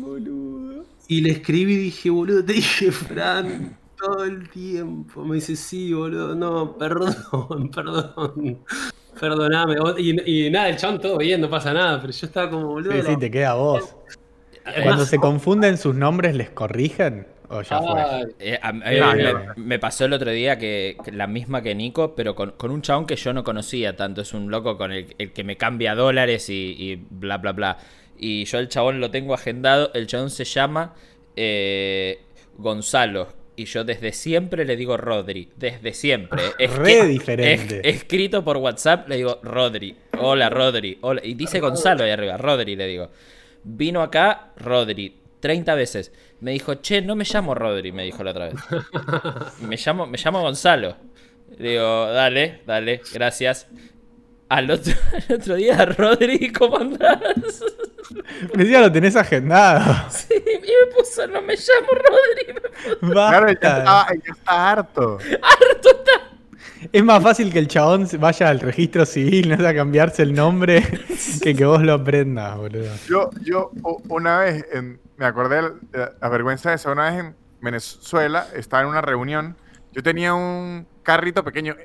boludo. 0.00 0.84
y 1.08 1.20
le 1.20 1.30
escribí 1.30 1.74
y 1.74 1.78
dije, 1.78 2.10
boludo, 2.10 2.44
te 2.44 2.54
dije, 2.54 2.90
Fran, 2.92 3.76
todo 3.96 4.24
el 4.24 4.48
tiempo. 4.50 5.24
Me 5.24 5.36
dice, 5.36 5.54
sí, 5.56 5.92
boludo, 5.92 6.34
no, 6.34 6.76
perdón, 6.76 7.14
perdón. 7.74 8.58
Perdoname. 9.20 9.76
Y, 9.98 10.46
y 10.46 10.50
nada, 10.50 10.68
el 10.70 10.76
chabón 10.76 11.00
todo 11.00 11.18
bien, 11.18 11.40
no 11.40 11.48
pasa 11.50 11.72
nada, 11.72 12.00
pero 12.00 12.12
yo 12.12 12.26
estaba 12.26 12.50
como, 12.50 12.66
boludo. 12.68 12.92
Sí, 12.92 13.02
sí, 13.06 13.16
te 13.18 13.30
queda 13.30 13.50
a 13.52 13.54
vos. 13.54 13.94
Además, 14.64 14.84
Cuando 14.84 15.04
se 15.06 15.18
confunden 15.18 15.76
sus 15.76 15.94
nombres, 15.94 16.34
¿les 16.36 16.50
corrigen? 16.50 17.26
¿O 17.52 17.62
ya 17.62 17.78
fue? 17.80 18.00
ay, 18.00 18.24
Eh, 18.40 18.58
a- 18.60 18.68
a- 18.68 18.70
Ah, 18.70 19.14
me, 19.14 19.22
no. 19.32 19.40
me 19.56 19.78
pasó 19.78 20.04
el 20.06 20.12
otro 20.14 20.30
día 20.30 20.58
que, 20.58 20.96
que 21.04 21.12
la 21.12 21.26
misma 21.26 21.62
que 21.62 21.74
Nico, 21.74 22.14
pero 22.16 22.34
con, 22.34 22.52
con 22.52 22.70
un 22.70 22.82
chabón 22.82 23.06
que 23.06 23.16
yo 23.16 23.32
no 23.32 23.44
conocía 23.44 23.94
tanto. 23.96 24.22
Es 24.22 24.32
un 24.32 24.50
loco 24.50 24.76
con 24.78 24.90
el, 24.92 25.14
el 25.18 25.32
que 25.32 25.44
me 25.44 25.56
cambia 25.56 25.94
dólares 25.94 26.48
y, 26.48 26.74
y 26.78 26.96
bla, 27.10 27.38
bla, 27.38 27.52
bla. 27.52 27.78
Y 28.18 28.44
yo 28.44 28.58
el 28.58 28.68
chabón 28.68 29.00
lo 29.00 29.10
tengo 29.10 29.34
agendado. 29.34 29.90
El 29.94 30.06
chabón 30.06 30.30
se 30.30 30.44
llama 30.44 30.94
eh, 31.36 32.20
Gonzalo. 32.56 33.28
Y 33.54 33.66
yo 33.66 33.84
desde 33.84 34.12
siempre 34.12 34.64
le 34.64 34.76
digo 34.76 34.96
Rodri. 34.96 35.50
Desde 35.56 35.92
siempre. 35.92 36.42
Re 36.58 37.06
diferente. 37.06 37.80
es- 37.86 37.96
escrito 37.96 38.42
por 38.42 38.56
WhatsApp 38.56 39.08
le 39.08 39.16
digo 39.16 39.40
Rodri. 39.42 39.94
Hola, 40.18 40.48
Rodri. 40.48 40.98
Hola. 41.02 41.20
Y 41.22 41.34
dice 41.34 41.60
Gonzalo 41.60 42.04
ahí 42.04 42.10
arriba. 42.10 42.38
Rodri 42.38 42.76
le 42.76 42.86
digo. 42.86 43.10
Vino 43.64 44.00
acá 44.00 44.52
Rodri. 44.56 45.16
30 45.40 45.74
veces. 45.74 46.12
Me 46.42 46.50
dijo, 46.50 46.74
che, 46.82 47.00
no 47.00 47.14
me 47.14 47.24
llamo 47.24 47.54
Rodri, 47.54 47.92
me 47.92 48.02
dijo 48.02 48.22
la 48.24 48.32
otra 48.32 48.46
vez. 48.46 48.56
Me 49.60 49.76
llamo, 49.76 50.06
me 50.06 50.18
llamo 50.18 50.40
Gonzalo. 50.42 50.96
Digo, 51.56 52.06
dale, 52.10 52.62
dale, 52.66 53.00
gracias. 53.14 53.68
Al 54.48 54.68
otro, 54.70 54.92
al 55.28 55.36
otro 55.36 55.54
día, 55.54 55.84
Rodri, 55.86 56.50
¿cómo 56.52 56.78
andás? 56.78 57.20
Me 58.54 58.64
decía, 58.64 58.80
lo 58.80 58.90
tenés 58.90 59.14
agendado. 59.14 59.84
Sí, 60.10 60.34
y 60.34 60.60
me 60.60 60.94
puso, 60.96 61.26
no 61.28 61.40
me 61.42 61.54
llamo 61.54 61.88
Rodri. 61.92 62.54
Me 62.54 62.98
puso, 62.98 63.12
Claro, 63.12 63.46
ya, 63.52 63.84
ya 64.24 64.32
está 64.32 64.70
harto. 64.72 65.18
Es 66.90 67.04
más 67.04 67.22
fácil 67.22 67.52
que 67.52 67.60
el 67.60 67.68
chabón 67.68 68.08
vaya 68.18 68.48
al 68.48 68.58
registro 68.58 69.06
civil, 69.06 69.48
no 69.50 69.56
sé, 69.56 69.66
a 69.68 69.74
cambiarse 69.74 70.22
el 70.24 70.34
nombre, 70.34 70.82
que 71.40 71.54
que 71.54 71.64
vos 71.64 71.80
lo 71.82 71.92
aprendas, 71.94 72.56
boludo. 72.56 72.90
Yo, 73.08 73.30
yo 73.44 73.70
una 74.08 74.40
vez, 74.40 74.66
en- 74.72 74.98
me 75.22 75.28
acordé 75.28 75.56
de 75.56 75.62
la, 75.98 76.12
la 76.20 76.28
vergüenza 76.28 76.70
de 76.70 76.76
esa, 76.76 76.90
una 76.92 77.10
vez 77.10 77.20
en 77.20 77.36
Venezuela, 77.60 78.46
estaba 78.54 78.82
en 78.82 78.88
una 78.88 79.00
reunión, 79.00 79.56
yo 79.92 80.02
tenía 80.02 80.34
un 80.34 80.86
carrito 81.02 81.44
pequeño, 81.44 81.76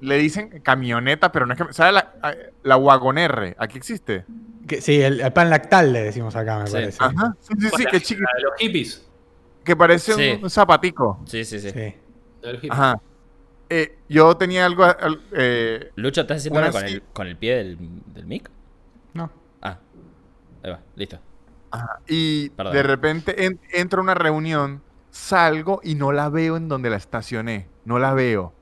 le 0.00 0.16
dicen 0.18 0.60
camioneta, 0.62 1.32
pero 1.32 1.46
no 1.46 1.54
es 1.54 1.60
que, 1.60 1.72
¿sabes 1.72 1.94
la, 1.94 2.12
la 2.62 2.76
Wagon 2.76 3.18
R? 3.18 3.56
¿Aquí 3.58 3.76
existe? 3.76 4.24
Que, 4.66 4.80
sí, 4.80 5.00
el, 5.02 5.20
el 5.20 5.32
pan 5.32 5.50
lactal 5.50 5.92
le 5.92 6.02
decimos 6.04 6.36
acá, 6.36 6.58
me 6.60 6.66
Sí. 6.68 6.72
parece. 6.74 6.98
Ajá, 7.04 7.34
sí, 7.40 7.54
sí, 7.58 7.68
sí, 7.76 7.84
que 7.86 8.00
chiqui, 8.00 8.20
la 8.22 8.30
de 8.36 8.42
los 8.42 8.52
hippies. 8.58 9.06
que 9.64 9.76
parece 9.76 10.12
Sí. 10.14 10.30
un, 10.38 10.44
un 10.44 10.50
zapatico. 10.50 11.20
Sí, 11.26 11.44
sí, 11.44 11.58
sí. 11.60 11.72
Ajá. 12.70 13.00
Eh, 13.68 13.98
yo 14.08 14.36
tenía 14.36 14.64
algo, 14.66 14.84
al- 14.84 15.22
eh, 15.32 15.90
Lucho, 15.96 16.22
¿estás 16.22 16.38
haciendo 16.38 16.60
algo 16.60 16.72
con 16.72 16.84
el, 16.84 17.02
con 17.12 17.26
el 17.26 17.36
pie 17.36 17.56
del, 17.56 17.78
del 18.14 18.26
mic? 18.26 18.50
No. 19.14 19.30
Ah, 19.62 19.78
ahí 20.62 20.70
va, 20.70 20.80
listo. 20.96 21.18
Ajá, 21.70 22.00
Y 22.08 22.50
Perdón. 22.50 22.72
de 22.74 22.82
repente 22.82 23.44
en- 23.46 23.60
entro 23.72 24.00
a 24.00 24.02
una 24.04 24.14
reunión, 24.14 24.82
salgo 25.10 25.80
y 25.84 25.94
no 25.94 26.12
la 26.12 26.28
veo 26.28 26.56
en 26.56 26.68
donde 26.68 26.90
la 26.90 26.96
estacioné. 26.96 27.68
No 27.84 27.98
la 27.98 28.12
veo. 28.14 28.52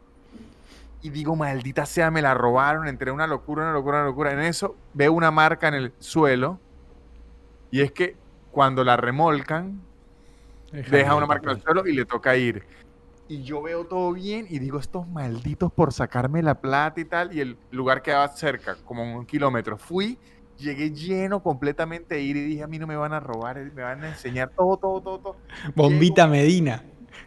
Y 1.00 1.10
digo, 1.10 1.36
maldita 1.36 1.86
sea, 1.86 2.10
me 2.10 2.20
la 2.22 2.34
robaron. 2.34 2.88
Entré 2.88 3.10
en 3.10 3.14
una 3.14 3.26
locura, 3.26 3.62
una 3.62 3.72
locura, 3.72 3.98
una 3.98 4.06
locura. 4.06 4.32
En 4.32 4.40
eso 4.40 4.76
veo 4.94 5.12
una 5.12 5.30
marca 5.30 5.68
en 5.68 5.74
el 5.74 5.92
suelo. 6.00 6.58
Y 7.70 7.80
es 7.82 7.92
que 7.92 8.16
cuando 8.50 8.82
la 8.84 8.96
remolcan, 8.96 9.80
deja 10.72 11.14
una 11.14 11.26
marca 11.26 11.50
en 11.50 11.56
el 11.56 11.62
suelo 11.62 11.86
y 11.86 11.92
le 11.94 12.04
toca 12.04 12.36
ir. 12.36 12.64
Y 13.28 13.42
yo 13.42 13.60
veo 13.62 13.84
todo 13.84 14.12
bien 14.12 14.46
y 14.48 14.58
digo, 14.58 14.78
estos 14.78 15.06
malditos 15.06 15.70
por 15.70 15.92
sacarme 15.92 16.42
la 16.42 16.54
plata 16.60 16.98
y 17.00 17.04
tal. 17.04 17.32
Y 17.34 17.40
el 17.40 17.56
lugar 17.70 18.02
quedaba 18.02 18.28
cerca, 18.28 18.76
como 18.84 19.02
un 19.16 19.26
kilómetro. 19.26 19.76
Fui, 19.78 20.18
llegué 20.58 20.90
lleno 20.90 21.42
completamente 21.42 22.16
de 22.16 22.20
ir 22.20 22.36
y 22.36 22.44
dije, 22.44 22.62
a 22.62 22.66
mí 22.66 22.78
no 22.78 22.86
me 22.86 22.96
van 22.96 23.12
a 23.12 23.20
robar, 23.20 23.58
me 23.72 23.82
van 23.82 24.04
a 24.04 24.08
enseñar 24.08 24.50
todo, 24.50 24.76
todo, 24.76 25.00
todo, 25.00 25.18
todo. 25.18 25.36
Bombita 25.74 26.26
Medina. 26.26 26.84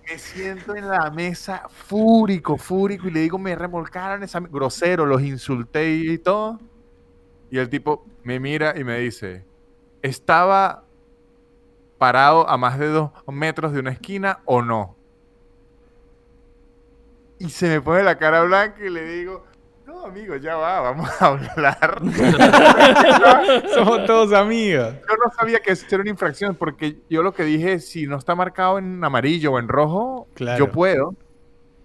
Me 0.07 0.17
siento 0.17 0.75
en 0.75 0.87
la 0.87 1.09
mesa 1.11 1.67
fúrico, 1.69 2.57
fúrico 2.57 3.07
y 3.07 3.11
le 3.11 3.21
digo, 3.21 3.37
me 3.37 3.55
remolcaron 3.55 4.23
esa... 4.23 4.39
Grosero, 4.39 5.05
los 5.05 5.21
insulté 5.21 5.91
y 5.91 6.17
todo. 6.17 6.59
Y 7.49 7.57
el 7.57 7.69
tipo 7.69 8.05
me 8.23 8.39
mira 8.39 8.73
y 8.77 8.83
me 8.83 8.99
dice, 8.99 9.45
¿estaba 10.01 10.83
parado 11.97 12.49
a 12.49 12.57
más 12.57 12.79
de 12.79 12.87
dos 12.87 13.11
metros 13.27 13.73
de 13.73 13.79
una 13.79 13.91
esquina 13.91 14.39
o 14.45 14.61
no? 14.61 14.95
Y 17.39 17.49
se 17.49 17.67
me 17.67 17.81
pone 17.81 18.03
la 18.03 18.17
cara 18.17 18.43
blanca 18.43 18.85
y 18.85 18.89
le 18.89 19.03
digo, 19.03 19.45
no, 20.01 20.07
amigo, 20.07 20.35
ya 20.37 20.55
va, 20.55 20.81
vamos 20.81 21.09
a 21.19 21.25
hablar. 21.27 22.01
Somos 23.73 24.05
todos 24.05 24.33
amigos. 24.33 24.93
Yo 24.95 25.15
no 25.25 25.31
sabía 25.37 25.59
que 25.59 25.71
eso 25.71 25.85
era 25.89 26.01
una 26.01 26.09
infracción 26.09 26.55
porque 26.55 26.97
yo 27.09 27.23
lo 27.23 27.33
que 27.33 27.43
dije 27.43 27.79
si 27.79 28.07
no 28.07 28.17
está 28.17 28.35
marcado 28.35 28.77
en 28.79 29.03
amarillo 29.03 29.53
o 29.53 29.59
en 29.59 29.67
rojo, 29.67 30.27
Claro. 30.33 30.59
yo 30.65 30.71
puedo. 30.71 31.15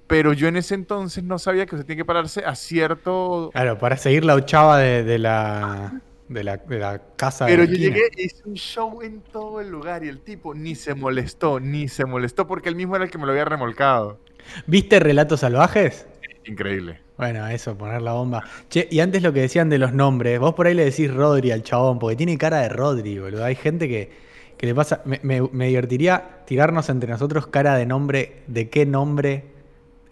Pero 0.07 0.33
yo 0.33 0.47
en 0.47 0.57
ese 0.57 0.75
entonces 0.77 1.25
no 1.25 1.37
sabía 1.39 1.67
que 1.67 1.75
usted 1.75 1.85
tiene 1.87 2.01
que 2.03 2.05
pararse 2.05 2.45
a 2.45 2.55
cierto... 2.55 3.51
Claro, 3.53 3.77
para 3.79 3.97
seguir 3.97 4.25
la 4.25 4.37
ochava 4.37 4.79
de, 4.79 5.03
de 5.03 5.19
la, 5.19 6.01
de, 6.29 6.45
la, 6.45 6.59
de 6.59 6.79
la 6.79 7.03
casa 7.17 7.47
Pero 7.47 7.63
de 7.63 7.69
la 7.69 7.75
yo 7.75 7.79
llegué, 7.81 8.03
hice 8.17 8.43
un 8.45 8.55
show 8.55 9.03
en 9.03 9.21
todo 9.21 9.61
el 9.61 9.69
lugar 9.69 10.05
y 10.05 10.09
el 10.09 10.21
tipo 10.21 10.55
ni 10.55 10.77
se 10.77 10.95
molestó, 10.95 11.59
ni 11.59 11.89
se 11.89 12.05
molestó 12.05 12.47
porque 12.47 12.69
él 12.69 12.77
mismo 12.77 12.95
era 12.95 13.05
el 13.05 13.11
que 13.11 13.19
me 13.19 13.27
lo 13.27 13.33
había 13.33 13.47
remolcado. 13.47 14.21
¿Viste 14.69 15.01
Relatos 15.01 15.41
Salvajes? 15.41 16.07
Increíble. 16.45 17.01
Bueno, 17.19 17.47
eso, 17.49 17.77
poner 17.79 18.03
la 18.03 18.13
bomba. 18.13 18.45
Che, 18.69 18.87
y 18.91 19.01
antes 19.01 19.23
lo 19.23 19.33
que 19.33 19.41
decían 19.41 19.71
de 19.71 19.79
los 19.79 19.93
nombres, 19.93 20.39
vos 20.39 20.55
por 20.55 20.67
ahí 20.67 20.75
le 20.75 20.85
decís 20.85 21.13
Rodri 21.13 21.51
al 21.51 21.63
chabón, 21.63 21.99
porque 21.99 22.17
tiene 22.17 22.37
cara 22.37 22.61
de 22.61 22.69
Rodri, 22.69 23.19
boludo. 23.19 23.43
Hay 23.45 23.55
gente 23.55 23.89
que, 23.89 24.11
que 24.59 24.67
le 24.67 24.75
pasa. 24.75 25.01
Me, 25.07 25.19
me- 25.23 25.49
me 25.53 25.69
divertiría 25.69 26.41
tirarnos 26.47 26.89
entre 26.91 27.11
nosotros 27.11 27.47
cara 27.47 27.75
de 27.77 27.87
nombre, 27.87 28.43
de 28.47 28.69
qué 28.69 28.85
nombre 28.85 29.45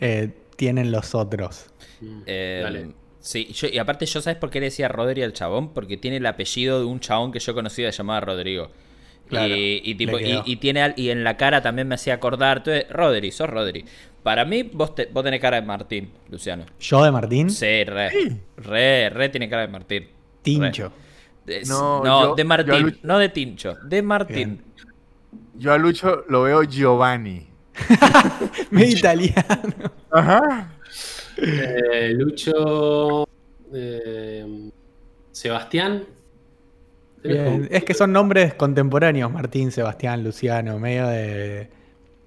eh, 0.01 0.31
tienen 0.57 0.91
los 0.93 1.15
otros. 1.15 1.67
Mm, 2.01 2.21
Eh, 2.27 2.61
Dale. 2.63 2.89
Sí, 3.21 3.47
yo- 3.55 3.69
y 3.69 3.79
aparte 3.79 4.05
yo, 4.07 4.21
¿sabes 4.21 4.39
por 4.39 4.51
qué 4.51 4.61
le 4.61 4.67
decía 4.67 4.89
Rodri 4.89 5.23
al 5.23 5.33
chabón? 5.33 5.73
Porque 5.73 5.97
tiene 5.97 6.19
el 6.19 6.27
apellido 6.27 6.79
de 6.79 6.85
un 6.87 7.01
chabón 7.01 7.33
que 7.33 7.39
yo 7.39 7.55
conocía 7.55 7.89
llamado 7.91 8.21
Rodrigo. 8.27 8.71
Claro, 9.29 9.55
y, 9.57 9.81
y 9.85 9.95
tipo, 9.95 10.19
le 10.19 10.23
y, 10.23 10.27
quedó. 10.33 10.43
y 10.47 10.57
tiene 10.57 10.83
al- 10.83 10.95
y 10.97 11.11
en 11.11 11.25
la 11.25 11.37
cara 11.37 11.63
también 11.63 11.89
me 11.89 11.95
hacía 11.95 12.15
acordar. 12.15 12.59
Entonces, 12.59 12.87
Rodri, 12.91 13.31
sos 13.33 13.49
Rodri. 13.49 13.85
Para 14.23 14.45
mí, 14.45 14.63
vos, 14.63 14.95
te- 14.95 15.07
vos 15.13 15.23
tenés 15.25 15.41
cara 15.41 15.61
de 15.61 15.67
Martín, 15.67 16.11
Luciano. 16.31 16.65
Yo 16.81 17.05
de 17.05 17.11
Martín, 17.11 17.51
Sí, 17.51 17.85
re. 17.85 18.11
Sí. 18.11 18.41
Re, 18.57 19.11
re 19.11 19.29
tiene 19.29 19.49
cara 19.49 19.63
de 19.63 19.69
Martín. 19.69 20.09
Tincho. 20.43 20.93
No, 21.67 22.03
no, 22.03 22.23
yo- 22.29 22.35
de 22.35 22.45
Martín, 22.45 22.83
Lucho- 22.83 22.99
no 23.03 23.19
de 23.19 23.29
Tincho, 23.29 23.75
de 23.85 24.03
Martín. 24.03 24.63
Yo 25.57 25.73
a 25.73 25.79
Lucho 25.79 26.25
lo 26.29 26.43
veo 26.43 26.63
Giovanni. 26.65 27.47
Medio 28.71 28.97
italiano. 28.97 29.93
Ajá. 30.11 30.73
Eh, 31.37 32.13
Lucho. 32.15 33.29
eh, 33.75 34.71
Sebastián. 35.33 36.05
¿Tenés 37.25 37.43
Bien, 37.43 37.63
como- 37.63 37.75
Es 37.75 37.85
que 37.85 37.95
son 37.95 38.13
nombres 38.13 38.53
contemporáneos, 38.55 39.33
Martín, 39.33 39.73
Sebastián, 39.73 40.23
Luciano, 40.23 40.79
medio 40.79 41.07
de 41.09 41.71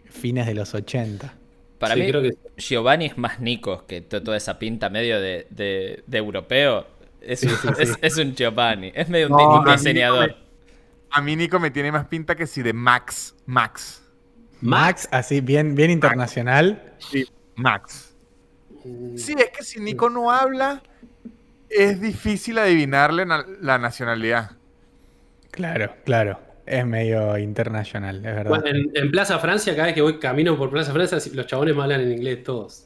fines 0.10 0.48
de 0.48 0.56
los 0.56 0.74
80. 0.74 1.36
Para 1.78 1.94
Sí, 1.94 2.00
mí, 2.02 2.10
creo 2.10 2.24
que- 2.24 2.34
Giovanni 2.58 3.06
es 3.06 3.18
más 3.20 3.40
Nico 3.40 3.86
que 3.86 4.02
to- 4.02 4.24
toda 4.24 4.36
esa 4.36 4.58
pinta 4.58 4.90
medio 4.90 5.22
de, 5.22 5.46
de- 5.52 6.04
de 6.08 6.18
europeo. 6.18 6.88
Es, 7.22 7.42
Sí, 7.42 7.48
sí, 7.50 7.68
es- 7.78 7.90
sí. 7.90 7.96
es 8.02 8.18
un 8.18 8.34
Giovanni, 8.36 8.92
es 8.96 9.08
medio 9.10 9.28
un, 9.28 9.34
No, 9.38 9.72
diseñador. 9.72 10.36
A 11.12 11.22
mí 11.22 11.36
Nico 11.36 11.60
me 11.60 11.70
tiene 11.70 11.92
más 11.92 12.08
pinta 12.08 12.36
que 12.36 12.48
si 12.48 12.64
de 12.64 12.74
Max. 12.74 13.36
Max. 13.46 14.02
Max, 14.62 15.08
así, 15.12 15.40
bien, 15.42 15.76
bien 15.76 15.92
internacional. 15.92 16.94
Sí, 16.98 17.28
Max. 17.56 18.16
Sí, 19.16 19.36
es 19.38 19.50
que 19.56 19.64
si 19.64 19.80
Nico 19.80 20.10
no 20.10 20.32
habla, 20.32 20.82
es 21.70 22.02
difícil 22.02 22.58
adivinarle 22.58 23.26
na- 23.28 23.46
la 23.62 23.78
nacionalidad. 23.78 24.57
Claro, 25.52 25.94
claro. 26.06 26.40
Es 26.66 26.86
medio 26.86 27.38
internacional, 27.38 28.18
es 28.18 28.24
verdad. 28.24 28.50
Bueno, 28.50 28.66
en, 28.68 28.92
en 28.94 29.10
Plaza 29.12 29.40
Francia, 29.40 29.74
cada 29.74 29.86
vez 29.88 29.96
que 29.96 30.02
voy 30.02 30.20
camino 30.20 30.58
por 30.58 30.70
Plaza 30.70 30.92
Francia, 30.92 31.18
los 31.34 31.48
chabones 31.48 31.76
me 31.76 31.82
hablan 31.84 32.02
en 32.02 32.12
inglés 32.12 32.44
todos. 32.44 32.84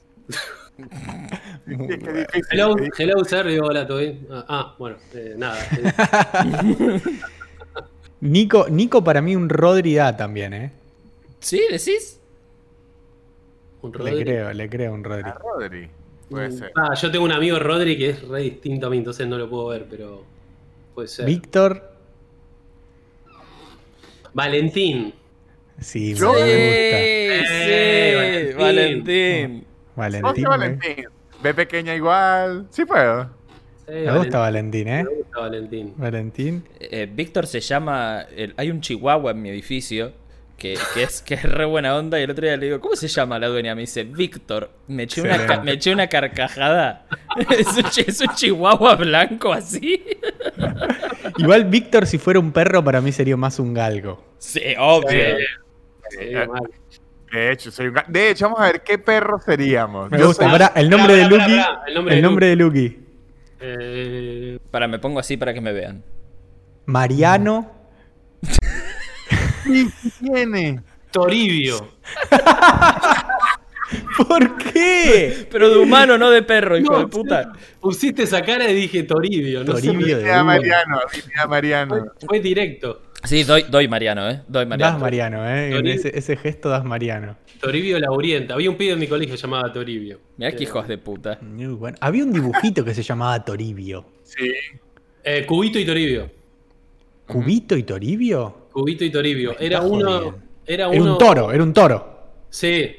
Hello, 2.51 2.75
hello, 2.97 3.23
sir. 3.25 3.45
Digo, 3.47 3.65
hola, 3.67 3.85
¿todo 3.87 3.97
bien? 3.99 4.27
Ah, 4.31 4.45
ah, 4.47 4.75
bueno, 4.77 4.97
eh, 5.13 5.33
nada. 5.37 5.57
eh, 5.77 7.01
Nico, 8.21 8.67
Nico 8.69 9.03
para 9.03 9.21
mí 9.21 9.35
un 9.35 9.49
Rodri 9.49 9.95
da 9.95 10.15
también, 10.15 10.53
¿eh? 10.53 10.71
¿Sí? 11.39 11.61
¿Decís? 11.71 12.19
un 13.81 13.91
Le 13.91 13.97
Rodri. 13.97 14.23
creo, 14.23 14.53
le 14.53 14.69
creo 14.69 14.93
un 14.93 15.03
Rodri. 15.03 15.29
A 15.29 15.33
Rodri. 15.33 15.89
Puede 16.29 16.51
ser. 16.51 16.71
Ah, 16.75 16.93
yo 16.93 17.11
tengo 17.11 17.25
un 17.25 17.31
amigo 17.31 17.57
Rodri 17.57 17.97
que 17.97 18.09
es 18.11 18.21
re 18.27 18.41
distinto 18.41 18.87
a 18.87 18.89
mí, 18.91 18.97
entonces 18.97 19.27
no 19.27 19.37
lo 19.39 19.49
puedo 19.49 19.67
ver, 19.67 19.87
pero 19.89 20.23
puede 20.93 21.07
ser. 21.07 21.25
Víctor, 21.25 21.90
Valentín. 24.33 25.13
Sí, 25.79 26.13
Yo- 26.15 26.33
me 26.33 26.39
Sí, 26.39 26.43
gusta. 26.43 27.47
sí, 27.47 27.71
Eh, 27.73 28.55
Valentín. 28.57 29.65
Valentín. 29.95 30.23
José 30.29 30.41
me- 30.41 30.47
Valentín. 30.47 31.05
Ve 31.43 31.53
pequeña 31.53 31.95
igual. 31.95 32.67
Sí 32.69 32.85
puedo. 32.85 33.29
Sí, 33.87 33.93
Me 33.93 34.17
gusta 34.17 34.39
Valentín, 34.39 34.87
¿eh? 34.87 35.03
Me 35.03 35.15
gusta 35.15 35.39
Valentín. 35.39 35.93
Valentín. 35.97 36.63
Eh, 36.79 37.09
Víctor 37.11 37.47
se 37.47 37.59
llama. 37.59 38.25
el- 38.35 38.53
hay 38.57 38.69
un 38.69 38.79
chihuahua 38.79 39.31
en 39.31 39.41
mi 39.41 39.49
edificio 39.49 40.13
que, 40.61 40.77
que 40.93 41.01
es, 41.03 41.21
que 41.23 41.33
es 41.33 41.43
re 41.43 41.65
buena 41.65 41.95
onda. 41.95 42.19
Y 42.19 42.23
el 42.23 42.29
otro 42.31 42.45
día 42.45 42.55
le 42.55 42.67
digo, 42.67 42.79
¿cómo 42.79 42.95
se 42.95 43.07
llama 43.07 43.39
la 43.39 43.47
dueña? 43.47 43.73
Me 43.73 43.81
dice, 43.81 44.03
Víctor. 44.03 44.69
Me 44.87 45.03
eché, 45.03 45.21
una, 45.21 45.61
me 45.63 45.71
eché 45.71 45.91
una 45.91 46.07
carcajada. 46.07 47.07
es, 47.49 47.67
un, 47.77 47.85
es 48.07 48.21
un 48.21 48.27
chihuahua 48.35 48.95
blanco 48.95 49.51
así. 49.53 50.03
Igual 51.37 51.65
Víctor, 51.65 52.05
si 52.05 52.17
fuera 52.19 52.39
un 52.39 52.51
perro, 52.51 52.83
para 52.83 53.01
mí 53.01 53.11
sería 53.11 53.35
más 53.37 53.57
un 53.59 53.73
galgo. 53.73 54.23
Sí, 54.37 54.61
obvio. 54.77 55.37
Sí, 56.09 56.25
mal. 56.47 56.69
De 57.31 57.51
hecho, 57.53 57.71
soy 57.71 57.87
un 57.87 57.95
ga- 57.95 58.05
de 58.07 58.29
hecho, 58.29 58.45
vamos 58.45 58.59
a 58.59 58.65
ver 58.65 58.81
qué 58.83 58.97
perro 58.97 59.39
seríamos. 59.39 60.11
Me 60.11 60.19
Yo 60.19 60.27
gusta. 60.27 60.43
soy- 60.43 60.51
Pará, 60.51 60.73
el 60.75 60.89
nombre 60.89 61.13
Pará, 61.13 61.23
de 61.23 61.29
Lucky. 61.29 61.57
pará, 61.57 61.81
el 61.87 61.93
nombre 61.95 62.13
El 62.13 62.17
de 62.17 62.27
nombre 62.27 62.47
de 62.47 62.55
Lucky. 62.57 62.99
Eh, 63.61 64.59
Para, 64.69 64.87
me 64.87 64.99
pongo 64.99 65.19
así 65.19 65.37
para 65.37 65.53
que 65.53 65.61
me 65.61 65.71
vean. 65.71 66.03
Mariano. 66.85 67.80
Sí, 69.71 69.89
sí 70.01 70.11
tiene. 70.19 70.81
Toribio. 71.11 71.89
¿Por 74.17 74.57
qué? 74.57 75.47
Pero 75.51 75.69
de 75.69 75.77
humano, 75.77 76.17
no 76.17 76.29
de 76.29 76.43
perro, 76.43 76.77
hijo 76.77 76.93
No, 76.93 76.99
de 76.99 77.07
puta. 77.07 77.51
Pusiste 77.79 78.23
esa 78.23 78.41
cara 78.41 78.69
y 78.69 78.73
dije 78.73 79.03
Toribio. 79.03 79.63
No 79.63 79.75
sé 79.75 79.87
Toribio 79.87 80.17
por 80.17 80.25
de. 80.25 80.43
Mariano, 80.43 80.99
Mariano. 81.49 82.05
Fue 82.25 82.39
directo. 82.39 83.01
Sí, 83.23 83.43
doy, 83.43 83.65
doy 83.69 83.87
Mariano, 83.87 84.29
¿eh? 84.29 84.41
Doy 84.47 84.65
Mariano. 84.65 84.93
Das 84.93 85.01
Mariano, 85.01 85.47
¿eh? 85.47 85.71
Toribio. 85.71 85.93
ese, 85.93 86.17
ese 86.17 86.37
gesto 86.37 86.69
das 86.69 86.83
Mariano. 86.83 87.35
Toribio 87.59 87.99
Laurienta. 87.99 88.55
Había 88.55 88.69
un 88.69 88.77
pibe 88.77 88.93
en 88.93 88.99
mi 88.99 89.07
colegio 89.07 89.35
llamado 89.35 89.71
Toribio. 89.71 90.19
Mirá 90.37 90.51
que 90.53 90.63
hijos 90.63 90.87
de 90.87 90.97
puta. 90.97 91.37
Muy 91.41 91.67
bueno. 91.67 91.97
Había 92.01 92.23
un 92.23 92.33
dibujito 92.33 92.83
que 92.83 92.93
se 92.93 93.03
llamaba 93.03 93.43
Toribio. 93.43 94.05
Sí. 94.23 94.51
Eh, 95.23 95.45
Cubito 95.45 95.77
y 95.77 95.85
Toribio. 95.85 96.31
¿Cubito 97.27 97.77
y 97.77 97.83
Toribio? 97.83 98.60
Cubito 98.71 99.03
y 99.03 99.11
Toribio. 99.11 99.51
Era 99.59 99.77
está 99.77 99.87
uno. 99.87 100.19
Era 100.65 100.87
Era 100.87 100.89
un 100.89 101.17
toro, 101.17 101.51
era 101.51 101.63
un 101.63 101.73
toro. 101.73 102.21
Sí. 102.49 102.95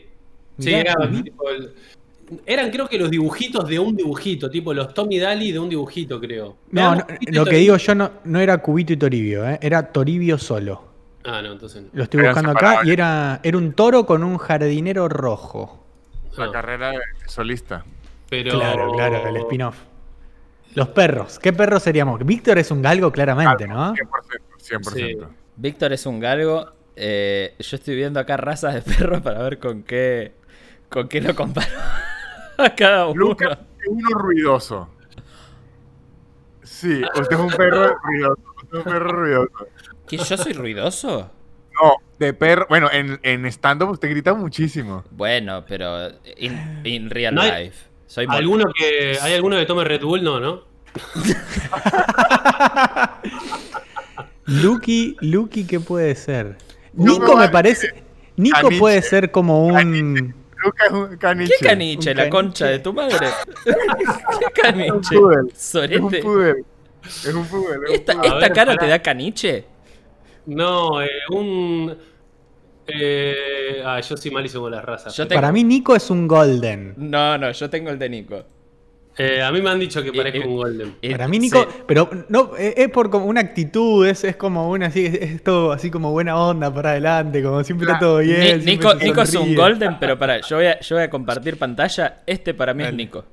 Sí, 0.59 0.69
Mirá, 0.75 0.93
era 0.93 1.23
tipo 1.23 1.49
el- 1.51 1.73
Eran 2.47 2.71
creo 2.71 2.89
que 2.89 2.99
los 2.99 3.11
dibujitos 3.11 3.69
de 3.69 3.79
un 3.79 3.95
dibujito, 3.97 4.49
tipo 4.51 4.73
los 4.73 4.93
Tommy 4.95 5.19
Daly 5.19 5.53
de 5.53 5.59
un 5.59 5.69
dibujito, 5.69 6.19
creo. 6.21 6.57
No, 6.71 6.97
lo 7.31 7.45
que 7.45 7.57
digo 7.57 7.77
yo 7.77 7.95
no, 7.95 8.11
no 8.25 8.41
era 8.41 8.59
Cubito 8.59 8.93
y 8.93 8.97
Toribio, 8.97 9.49
¿eh? 9.49 9.59
era 9.61 9.91
Toribio 9.93 10.39
solo. 10.39 10.83
Ah, 11.25 11.41
no, 11.43 11.53
entonces 11.53 11.83
no. 11.83 11.89
Lo 11.93 12.03
estoy 12.05 12.23
buscando 12.23 12.51
acá 12.53 12.81
y 12.85 12.91
era, 12.91 13.41
era 13.43 13.57
un 13.59 13.73
toro 13.75 14.05
con 14.07 14.25
un 14.25 14.39
jardinero 14.39 15.09
rojo. 15.09 15.85
La 16.37 16.47
No, 16.47 16.53
carrera 16.53 16.91
de 16.93 16.99
solista. 17.27 17.85
pero... 18.31 18.53
Claro, 18.59 18.93
claro, 18.93 19.29
el 19.29 19.37
spin-off. 19.37 19.77
Los 20.75 20.89
perros. 20.89 21.39
¿Qué 21.39 21.53
perros 21.53 21.83
seríamos? 21.83 22.25
Víctor 22.25 22.57
es 22.59 22.71
un 22.71 22.81
galgo 22.81 23.13
claramente, 23.13 23.67
¿no? 23.69 23.95
100%. 23.95 24.01
100%. 24.81 25.29
Víctor 25.63 25.93
es 25.93 26.07
un 26.07 26.19
galgo. 26.19 26.73
eh, 26.97 27.55
yo 27.59 27.77
estoy 27.77 27.95
viendo 27.95 28.19
acá 28.19 28.37
razas 28.37 28.75
de 28.75 28.83
perros 28.83 29.23
para 29.23 29.41
ver 29.43 29.59
con 29.61 29.85
qué, 29.85 30.33
con 30.89 31.09
qué 31.09 31.21
lo 31.21 31.37
comparo 31.37 31.71
a 32.59 32.75
cada 32.75 33.07
uno. 33.07 33.15
Lucas 33.29 33.59
es 33.81 33.87
uno 33.89 34.09
ruidoso. 34.19 34.89
Sí, 36.65 37.01
usted 37.15 37.37
es 37.37 37.39
un 37.39 37.51
perro 37.51 37.95
ruidoso. 38.03 38.43
Usted 38.63 38.79
es 38.79 38.87
un 38.87 38.93
perro 38.93 39.13
ruidoso. 39.13 39.67
¿Que 40.09 40.17
yo 40.19 40.37
soy 40.37 40.53
ruidoso? 40.53 41.31
No, 41.81 41.93
de 42.19 42.35
perro. 42.35 42.67
Bueno, 42.69 42.89
en, 42.93 43.21
en 43.23 43.47
stand-up 43.47 43.91
usted 43.91 44.11
grita 44.11 44.35
muchísimo. 44.35 45.05
Bueno, 45.13 45.65
pero 45.67 46.09
in, 46.39 46.81
in 46.85 47.09
real 47.09 47.35
No 47.37 47.43
hay- 47.43 47.67
life. 47.67 47.87
Soy 48.07 48.27
¿Alguno 48.29 48.65
que, 48.77 49.17
¿Hay 49.23 49.33
alguno 49.33 49.57
que 49.57 49.65
tome 49.65 49.85
Red 49.85 50.03
Bull? 50.03 50.23
No, 50.23 50.39
¿no? 50.41 50.65
Lucky, 54.63 55.17
Lucky, 55.21 55.65
¿qué 55.67 55.81
puede 55.81 56.15
ser? 56.15 56.57
No, 56.93 57.13
Nico 57.13 57.37
me 57.37 57.49
parece. 57.49 58.03
Nico 58.37 58.57
Caniche. 58.63 58.79
puede 58.79 59.03
ser 59.03 59.31
como 59.31 59.67
un. 59.67 60.35
Es 60.85 60.93
un 60.93 61.17
caniche. 61.17 61.53
¿Qué 61.59 61.67
caniche? 61.67 62.11
Un 62.11 62.17
¿La 62.17 62.23
caniche. 62.25 62.31
concha 62.31 62.67
de 62.67 62.79
tu 62.79 62.93
madre? 62.93 63.17
¿Qué 63.65 64.63
caniche? 64.63 65.17
Es 65.17 65.75
un 65.75 66.11
pudel. 66.11 66.65
Es 67.05 67.35
un 67.35 67.47
pudel. 67.47 67.81
es 67.89 67.91
¿Esta, 68.01 68.15
ver, 68.21 68.53
cara 68.53 68.77
te 68.77 68.87
da 68.87 69.01
caniche? 69.03 69.65
No, 70.47 71.01
eh, 71.03 71.09
un... 71.31 71.97
Eh, 72.87 73.83
ah, 73.85 74.01
yo 74.01 74.17
soy 74.17 74.31
malísimo 74.31 74.63
con 74.65 74.73
las 74.73 74.85
razas. 74.85 75.15
Tengo- 75.15 75.29
Para 75.35 75.53
mí, 75.53 75.63
Nico 75.65 75.95
es 75.95 76.11
un 76.11 76.27
Golden. 76.27 76.95
No, 76.97 77.39
no, 77.39 77.51
yo 77.53 77.71
tengo 77.71 77.91
el 77.91 77.99
de 77.99 78.09
Nico. 78.09 78.45
Eh, 79.19 79.43
a 79.43 79.53
mí 79.53 79.61
me 79.61 79.69
han 79.69 79.79
dicho 79.79 80.03
que 80.03 80.09
Y- 80.09 80.13
parezco 80.17 80.39
y- 80.39 80.43
un 80.51 80.57
Golden. 80.57 80.97
Para 81.11 81.29
mí, 81.29 81.39
Nico, 81.39 81.61
sí. 81.63 81.69
pero 81.87 82.09
no, 82.31 82.53
eh, 82.57 82.73
es 82.79 82.89
por 82.89 83.11
como 83.11 83.27
una 83.27 83.41
actitud, 83.43 84.07
es, 84.07 84.25
es 84.25 84.37
como 84.37 84.71
una 84.71 84.87
así, 84.87 85.05
es, 85.05 85.15
es 85.15 85.43
todo 85.45 85.73
así 85.73 85.91
como 85.91 86.13
buena 86.13 86.37
onda 86.39 86.73
para 86.73 86.91
adelante, 86.93 87.43
como 87.43 87.63
siempre 87.63 87.87
está 87.89 87.99
todo 87.99 88.19
bien. 88.19 88.59
Ni- 88.65 88.73
Nico, 88.73 88.91
es 88.93 89.35
un 89.35 89.55
golden, 89.55 89.99
pero 90.01 90.19
para, 90.19 90.41
yo 90.41 90.57
voy 90.57 90.67
a, 90.67 90.81
yo 90.81 90.97
voy 90.97 91.05
a 91.05 91.11
compartir 91.11 91.59
pantalla. 91.59 92.23
Este 92.27 92.55
para 92.55 92.73
mí 92.73 92.85
es. 92.85 92.95
Nico. 92.95 93.25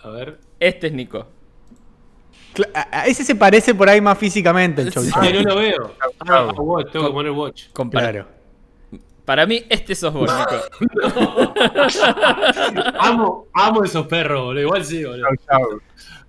A 0.00 0.10
ver. 0.10 0.38
Este 0.60 0.86
es 0.88 0.92
Nico. 0.92 1.26
A- 2.74 3.06
ese 3.06 3.24
se 3.24 3.34
parece 3.34 3.74
por 3.74 3.88
ahí 3.88 4.00
más 4.00 4.18
físicamente 4.18 4.82
el 4.82 4.92
Chow 4.92 5.02
Sí. 5.02 5.10
Chow. 5.10 5.22
Ay, 5.22 5.32
no 5.32 5.40
lo 5.42 5.56
veo. 5.56 5.94
Ah, 6.20 6.52
watch, 6.56 6.92
tengo 6.92 7.06
que 7.06 7.12
poner 7.12 7.32
watch. 7.32 7.64
Claro. 7.90 8.26
Para 9.24 9.46
mí, 9.46 9.64
este 9.68 9.94
sos 9.94 10.12
vos, 10.12 10.30
Nico. 10.32 11.08
Amo, 12.98 13.46
amo 13.54 13.84
esos 13.84 14.06
perros, 14.06 14.42
boludo. 14.44 14.62
Igual 14.62 14.84
sí, 14.84 15.04
boludo. 15.04 15.26
Chau, 15.48 15.58
chau. 15.60 15.80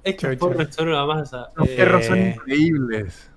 Estos 0.04 0.22
Chau, 0.22 0.36
chau. 0.36 0.50
perros 0.58 0.76
son 0.76 0.88
una 0.90 1.06
masa. 1.06 1.50
Los 1.56 1.70
Eh, 1.70 1.76
perros 1.76 2.06
son 2.06 2.20
increíbles. 2.28 3.30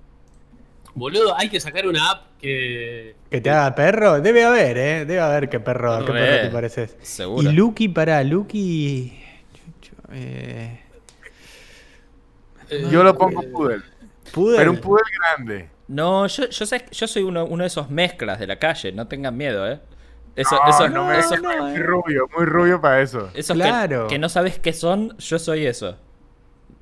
Boludo, 0.93 1.35
hay 1.37 1.49
que 1.49 1.59
sacar 1.59 1.87
una 1.87 2.11
app 2.11 2.23
que. 2.39 3.15
Que 3.29 3.41
te 3.41 3.49
haga 3.49 3.73
perro, 3.75 4.19
debe 4.21 4.43
haber, 4.43 4.77
¿eh? 4.77 5.05
Debe 5.05 5.19
haber 5.19 5.49
qué 5.49 5.59
perro, 5.59 6.05
qué 6.05 6.11
perro 6.11 6.41
te 6.47 6.49
pareces. 6.53 6.97
Seguro. 7.01 7.49
Y 7.49 7.53
Lucky, 7.53 7.87
para 7.89 8.23
Lucky. 8.23 9.19
Eh, 10.11 10.79
eh, 12.69 12.87
Yo 12.91 13.03
lo 13.03 13.15
pongo 13.17 13.41
pudel. 13.51 13.83
Pudel. 14.33 14.57
Pero 14.57 14.71
un 14.71 14.77
pudel 14.77 15.03
grande. 15.19 15.69
No, 15.87 16.27
yo, 16.27 16.49
yo, 16.49 16.65
sé- 16.65 16.85
yo 16.91 17.07
soy 17.07 17.23
uno, 17.23 17.45
uno 17.45 17.63
de 17.63 17.67
esos 17.67 17.89
mezclas 17.89 18.39
de 18.39 18.47
la 18.47 18.57
calle. 18.59 18.91
No 18.91 19.07
tengan 19.07 19.35
miedo, 19.37 19.69
¿eh? 19.69 19.79
Eso, 20.35 20.55
No, 20.63 20.69
esos- 20.69 20.91
no 20.91 21.05
me 21.07 21.17
esos- 21.19 21.41
no, 21.41 21.63
muy 21.67 21.79
rubio, 21.79 22.27
muy 22.35 22.45
rubio 22.45 22.79
para 22.81 23.01
eso. 23.01 23.29
esos 23.33 23.55
que- 23.57 23.63
Claro. 23.63 24.07
que, 24.07 24.19
no 24.19 24.29
sabes 24.29 24.59
qué 24.59 24.73
son, 24.73 25.17
yo 25.17 25.39
soy 25.39 25.65
eso. 25.65 25.95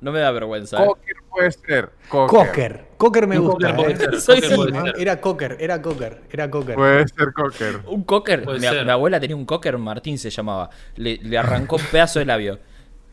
No 0.00 0.12
me 0.12 0.18
da 0.20 0.30
vergüenza. 0.30 0.82
¿eh? 0.82 0.86
Cocker 0.86 1.16
puede 1.30 1.50
ser. 1.52 1.90
Cocker. 2.08 2.38
Cocker. 2.46 2.84
Cocker 2.98 3.26
me 3.26 3.38
gusta. 3.38 3.74
cocker 3.74 3.76
puede 3.76 3.92
¿eh? 3.92 3.96
ser, 3.96 4.20
Soy 4.20 4.34
cocker 4.36 4.50
sí, 4.50 4.56
puede 4.56 4.72
¿no? 4.72 4.84
ser. 4.84 4.94
Era 5.00 5.20
Cocker, 5.22 5.56
era 5.58 5.80
Cocker, 5.82 6.22
era 6.30 6.50
Cocker. 6.50 6.74
Puede 6.74 7.08
ser 7.08 7.32
cocker. 7.32 7.80
Un 7.86 8.02
cocker. 8.04 8.46
Mi, 8.46 8.60
ser. 8.60 8.84
mi 8.84 8.90
abuela 8.90 9.18
tenía 9.20 9.36
un 9.36 9.46
cocker, 9.46 9.78
Martín 9.78 10.18
se 10.18 10.28
llamaba. 10.28 10.68
Le, 10.96 11.16
le 11.22 11.38
arrancó 11.38 11.76
un 11.76 11.82
pedazo 11.90 12.18
de 12.18 12.26
labio. 12.26 12.58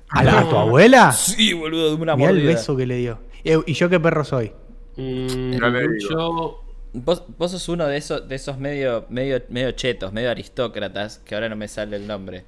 ¿A, 0.09 0.23
la- 0.25 0.39
a 0.41 0.49
tu 0.49 0.57
abuela? 0.57 1.11
Sí, 1.13 1.53
boludo, 1.53 1.95
de 1.95 2.01
una 2.01 2.15
Mirá 2.17 2.31
el 2.31 2.35
mordida. 2.37 2.53
beso 2.53 2.75
que 2.75 2.85
le 2.85 2.97
dio. 2.97 3.19
Eh, 3.45 3.57
¿Y 3.65 3.73
yo 3.73 3.89
qué 3.89 3.99
perro 3.99 4.25
soy? 4.25 4.51
Mm, 4.95 5.53
yo. 6.09 6.59
Vos, 6.93 7.23
vos 7.37 7.51
sos 7.51 7.67
uno 7.69 7.87
de 7.87 7.97
esos, 7.97 8.27
de 8.27 8.35
esos 8.35 8.57
medio, 8.59 9.05
medio, 9.09 9.41
medio 9.49 9.71
chetos, 9.71 10.13
medio 10.13 10.29
aristócratas, 10.29 11.17
que 11.25 11.33
ahora 11.33 11.49
no 11.49 11.55
me 11.55 11.67
sale 11.67 11.95
el 11.97 12.05
nombre. 12.05 12.43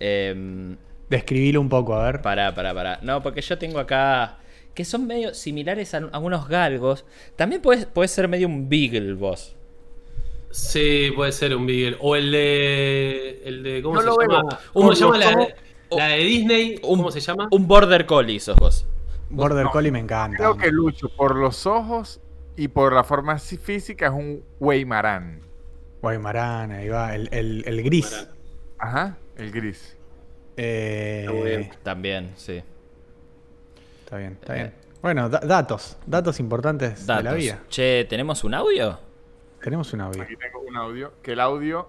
Eh, 0.00 0.76
Describilo 1.08 1.60
un 1.60 1.68
poco, 1.68 1.94
a 1.94 2.04
ver. 2.04 2.20
Pará, 2.22 2.54
pará, 2.54 2.74
pará. 2.74 2.98
No, 3.02 3.22
porque 3.22 3.40
yo 3.40 3.56
tengo 3.58 3.78
acá. 3.78 4.38
Que 4.74 4.84
son 4.84 5.06
medio 5.06 5.32
similares 5.32 5.94
a, 5.94 5.98
a 6.12 6.18
unos 6.18 6.48
galgos. 6.48 7.06
También 7.36 7.62
puedes, 7.62 7.86
puedes 7.86 8.10
ser 8.10 8.28
medio 8.28 8.46
un 8.48 8.68
beagle 8.68 9.14
vos. 9.14 9.54
Sí, 10.50 11.10
puede 11.14 11.32
ser 11.32 11.54
un 11.54 11.66
Beagle. 11.66 11.96
O 12.00 12.16
el 12.16 12.30
de. 12.32 13.42
El 13.44 13.62
de 13.62 13.82
¿Cómo 13.82 13.96
No 13.96 14.00
se 14.00 14.06
lo 14.06 14.16
veo. 14.16 14.28
llama? 14.28 14.58
¿Cómo 14.72 14.88
Un- 14.88 14.96
se 14.96 15.02
llama 15.04 15.18
la, 15.18 15.30
de- 15.36 15.54
la 15.90 16.08
de 16.08 16.18
Disney? 16.18 16.74
Un- 16.82 16.96
¿Cómo 16.98 17.10
se 17.10 17.20
llama? 17.20 17.48
Un 17.50 17.66
border 17.66 18.06
collie 18.06 18.40
sos 18.40 18.56
vos. 18.56 18.86
Border 19.30 19.64
no. 19.64 19.70
Collie 19.72 19.90
me 19.90 19.98
encanta. 19.98 20.36
Creo 20.36 20.56
que 20.56 20.70
Lucho, 20.70 21.08
por 21.08 21.36
los 21.36 21.66
ojos 21.66 22.20
y 22.56 22.68
por 22.68 22.92
la 22.92 23.04
forma 23.04 23.38
física, 23.38 24.06
es 24.06 24.12
un 24.12 24.42
Weimarán. 24.60 25.40
Guaymarán, 26.02 26.70
ahí 26.72 26.88
va. 26.88 27.14
El, 27.14 27.28
el- 27.32 27.64
el 27.66 27.82
gris. 27.82 28.28
Ajá, 28.78 29.16
el 29.36 29.50
gris. 29.50 29.96
Eh. 30.56 31.70
También, 31.82 32.32
sí. 32.36 32.62
Está 34.04 34.16
bien, 34.18 34.32
está 34.40 34.54
bien. 34.54 34.72
Bueno, 35.02 35.28
da- 35.28 35.40
datos. 35.40 35.96
Datos 36.06 36.38
importantes 36.40 37.06
de 37.06 37.22
la 37.22 37.32
vida. 37.34 37.62
Che, 37.68 38.06
¿tenemos 38.08 38.44
un 38.44 38.54
audio? 38.54 38.98
Tenemos 39.62 39.92
un 39.92 40.00
audio. 40.02 40.22
Aquí 40.22 40.36
tengo 40.36 40.60
un 40.60 40.76
audio. 40.76 41.12
Que 41.22 41.32
el 41.32 41.40
audio. 41.40 41.88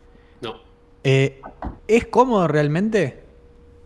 No. 0.41 0.55
Eh, 1.03 1.43
¿Es 1.89 2.07
cómodo 2.07 2.47
realmente? 2.47 3.24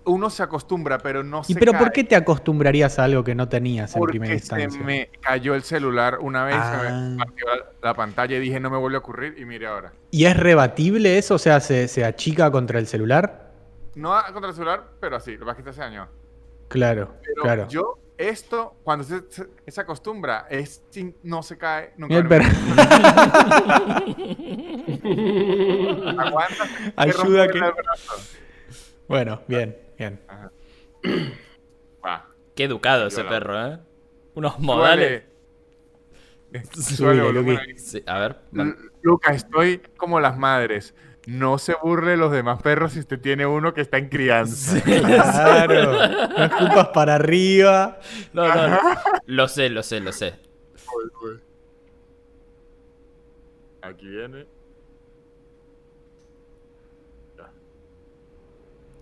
Uno 0.08 0.30
se 0.30 0.42
acostumbra, 0.42 0.98
pero 0.98 1.22
no 1.22 1.44
se 1.44 1.52
¿Y 1.52 1.54
pero 1.54 1.72
por 1.72 1.92
qué 1.92 2.04
te 2.04 2.16
acostumbrarías 2.16 2.98
a 2.98 3.04
algo 3.04 3.22
que 3.24 3.34
no 3.34 3.48
tenías 3.48 3.94
en 3.94 4.02
primera 4.02 4.34
Porque 4.34 4.46
se 4.46 4.54
instancia? 4.62 4.84
me 4.84 5.10
cayó 5.20 5.54
el 5.54 5.62
celular 5.62 6.18
una 6.20 6.44
vez, 6.44 6.56
se 6.56 6.60
Ah. 6.62 7.08
me 7.12 7.16
partió 7.24 7.46
la 7.82 7.94
pantalla 7.94 8.36
y 8.36 8.40
dije 8.40 8.60
no 8.60 8.70
me 8.70 8.78
vuelve 8.78 8.96
a 8.96 9.00
ocurrir 9.00 9.34
y 9.38 9.44
mire 9.44 9.66
ahora. 9.66 9.92
¿Y 10.10 10.24
es 10.24 10.36
rebatible 10.36 11.18
eso? 11.18 11.34
O 11.34 11.38
sea, 11.38 11.60
¿se, 11.60 11.88
se 11.88 12.04
achica 12.04 12.50
contra 12.50 12.78
el 12.78 12.86
celular? 12.86 13.48
No 13.94 14.14
contra 14.32 14.50
el 14.50 14.54
celular, 14.54 14.84
pero 15.00 15.16
así, 15.16 15.36
lo 15.36 15.50
es 15.50 15.56
que 15.56 15.68
este 15.68 15.82
año. 15.82 16.08
Claro, 16.68 17.14
Pero 17.24 17.42
claro. 17.42 17.68
yo, 17.68 17.98
esto, 18.18 18.74
cuando 18.84 19.04
se, 19.04 19.22
se- 19.30 19.46
se 19.66 19.80
acostumbra, 19.80 20.46
es 20.50 20.82
sin- 20.90 21.16
no 21.22 21.42
se 21.42 21.56
cae 21.56 21.92
nunca. 21.96 22.14
El 22.16 22.28
per- 22.28 22.42
Aguanta. 26.18 26.66
se 26.66 26.92
Ayuda 26.96 27.48
que- 27.48 27.60
bueno, 29.08 29.40
bien, 29.48 29.76
bien. 29.98 30.20
Qué 32.54 32.64
educado 32.64 33.06
ese 33.06 33.22
la- 33.22 33.28
perro, 33.28 33.66
¿eh? 33.66 33.78
Unos 34.34 34.58
modales. 34.58 35.24
Luqui. 37.32 37.50
ahí. 37.56 37.78
Sí, 37.78 38.02
a 38.06 38.18
ver. 38.18 38.36
L- 38.54 38.74
Lucas, 39.02 39.36
estoy 39.36 39.78
como 39.96 40.18
las 40.20 40.36
madres. 40.36 40.94
No 41.26 41.58
se 41.58 41.74
burle 41.82 42.16
los 42.16 42.32
demás 42.32 42.62
perros 42.62 42.92
si 42.94 43.00
usted 43.00 43.20
tiene 43.20 43.44
uno 43.46 43.74
que 43.74 43.82
está 43.82 43.98
en 43.98 44.08
crianza. 44.08 44.80
Claro. 44.82 45.92
No 45.92 46.44
escupas 46.44 46.88
para 46.88 47.14
arriba. 47.16 48.00
No, 48.32 48.48
no, 48.48 48.68
no. 48.68 48.78
Lo 49.26 49.46
sé, 49.46 49.68
lo 49.68 49.82
sé, 49.82 50.00
lo 50.00 50.12
sé. 50.12 50.34
Aquí 53.82 54.06
viene. 54.08 54.46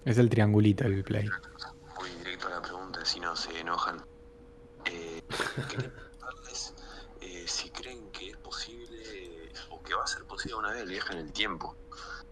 Es 0.06 0.18
el 0.18 0.30
triangulito 0.30 0.84
el 0.84 1.02
play. 1.02 1.28
Voy 1.96 2.08
directo 2.10 2.46
a 2.46 2.50
la 2.50 2.62
pregunta, 2.62 3.04
si 3.04 3.18
no 3.18 3.34
se 3.34 3.58
enojan. 3.58 4.04
Eh, 4.84 5.20
quería 5.68 5.92
preguntarles 5.92 6.74
eh, 7.20 7.44
si 7.48 7.70
creen 7.70 8.08
que 8.12 8.30
es 8.30 8.36
posible 8.36 9.50
o 9.68 9.82
que 9.82 9.94
va 9.94 10.04
a 10.04 10.06
ser 10.06 10.22
posible 10.22 10.58
una 10.58 10.70
vez 10.70 10.82
el 10.82 10.90
viaje 10.90 11.12
en 11.12 11.18
el 11.18 11.32
tiempo. 11.32 11.74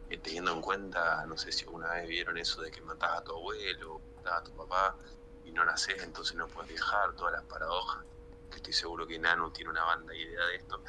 Eh, 0.09 0.18
teniendo 0.18 0.53
en 0.53 0.61
cuenta, 0.61 1.27
no 1.27 1.37
sé 1.37 1.51
si 1.51 1.64
alguna 1.64 1.89
vez 1.95 2.09
vieron 2.09 2.39
eso 2.39 2.62
de 2.62 2.70
que 2.70 2.81
matás 2.81 3.18
a 3.18 3.25
tu 3.25 3.33
abuelo, 3.33 4.01
matás 4.18 4.35
a 4.35 4.45
tu 4.45 4.53
papá 4.53 4.97
y 5.45 5.51
no 5.51 5.64
nacés, 5.64 6.01
entonces 6.05 6.37
no 6.37 6.47
puedes 6.47 6.70
viajar, 6.70 7.12
todas 7.16 7.33
las 7.33 7.43
paradojas. 7.43 8.05
Que 8.51 8.57
estoy 8.59 8.72
seguro 8.72 9.05
que 9.05 9.18
Nano 9.18 9.51
tiene 9.51 9.72
una 9.72 9.83
banda 9.83 10.12
de 10.12 10.20
idea 10.20 10.47
de 10.47 10.55
esto. 10.55 10.81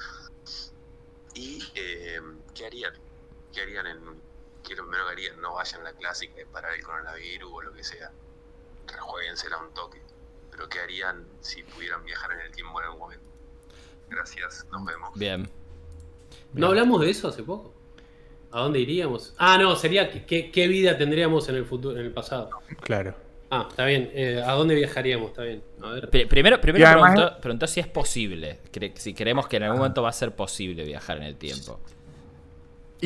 ¿Y 1.34 1.66
qué 1.74 2.66
harían? 2.68 2.94
¿Qué 3.52 3.64
harían 3.64 3.88
en, 3.88 4.22
¿Qué 4.66 4.74
es 4.74 4.78
lo 4.80 4.86
primero 4.86 5.06
que 5.08 5.12
harían? 5.14 5.42
No 5.42 5.54
vayan 5.54 5.82
a 5.82 5.84
la 5.86 5.94
clásica 5.94 6.36
de 6.36 6.46
parar 6.46 6.74
el 6.74 6.84
coronavirus 6.84 7.52
o 7.54 7.62
lo 7.62 7.74
que 7.74 7.84
sea. 7.84 8.12
Rejueguensela 8.88 9.58
un 9.58 9.74
toque. 9.74 10.02
Pero 10.52 10.70
¿qué 10.70 10.80
harían 10.80 11.26
si 11.42 11.64
pudieran 11.64 12.04
viajar 12.06 12.32
en 12.34 12.40
el 12.42 12.52
tiempo 12.52 12.80
en 12.80 12.86
algún 12.86 13.00
momento? 13.00 13.26
Gracias, 14.10 14.66
nos 14.72 14.86
vemos. 14.86 15.10
Bien. 15.18 15.50
¿No 16.54 16.68
hablamos 16.68 17.02
de 17.02 17.10
eso 17.10 17.28
hace 17.28 17.44
poco? 17.44 17.74
¿A 18.52 18.62
dónde 18.62 18.80
iríamos? 18.80 19.34
Ah, 19.38 19.58
no, 19.58 19.76
sería 19.76 20.10
que- 20.10 20.26
qué, 20.26 20.50
qué 20.52 20.68
vida 20.68 20.98
tendríamos 20.98 21.50
en 21.50 21.56
el 21.56 21.66
futuro, 21.66 22.00
en 22.00 22.06
el 22.06 22.12
pasado. 22.14 22.50
Claro. 22.82 23.14
Ah, 23.50 23.68
está 23.70 23.86
bien. 23.86 24.10
Eh, 24.14 24.42
¿A 24.46 24.54
dónde 24.54 24.76
viajaríamos? 24.76 25.30
Está 25.32 25.44
bien. 25.44 25.62
A 25.82 25.90
ver. 25.92 26.10
Pri- 26.10 26.26
Primero, 26.26 26.60
primero 26.62 26.88
además- 26.88 27.12
preguntó, 27.14 27.42
preguntó 27.42 27.68
si 27.68 27.80
es 27.82 27.88
posible. 27.88 28.60
Si 28.96 29.14
creemos 29.14 29.48
que 29.48 29.58
en 29.58 29.64
algún 29.64 29.80
momento 29.80 30.02
va 30.02 30.10
a 30.10 30.14
ser 30.14 30.34
posible 30.36 30.84
viajar 30.86 31.18
en 31.18 31.24
el 31.24 31.36
tiempo. 31.36 31.80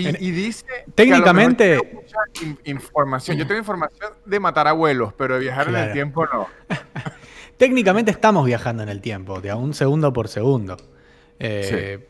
Y, 0.02 0.08
En- 0.08 0.18
y 0.20 0.32
dice. 0.32 0.66
que 0.66 0.74
a 0.74 0.86
lo 0.88 0.94
Técnicamente- 0.96 1.76
mejor 1.76 2.04
in- 2.42 2.60
información. 2.66 3.38
Yo 3.38 3.46
tengo 3.48 3.60
información 3.60 4.12
de 4.26 4.40
matar 4.40 4.68
abuelos, 4.68 5.14
pero 5.18 5.36
de 5.36 5.42
viajar 5.42 5.68
en 5.70 5.76
el 5.76 5.94
tiempo 5.94 6.26
no. 6.26 6.48
Técnicamente 7.58 8.12
estamos 8.12 8.46
viajando 8.46 8.84
en 8.84 8.90
el 8.90 9.02
tiempo, 9.02 9.42
de 9.42 9.50
a 9.50 9.56
un 9.56 9.74
segundo 9.74 10.14
por 10.14 10.28
segundo. 10.28 10.78
Eh, 11.40 12.08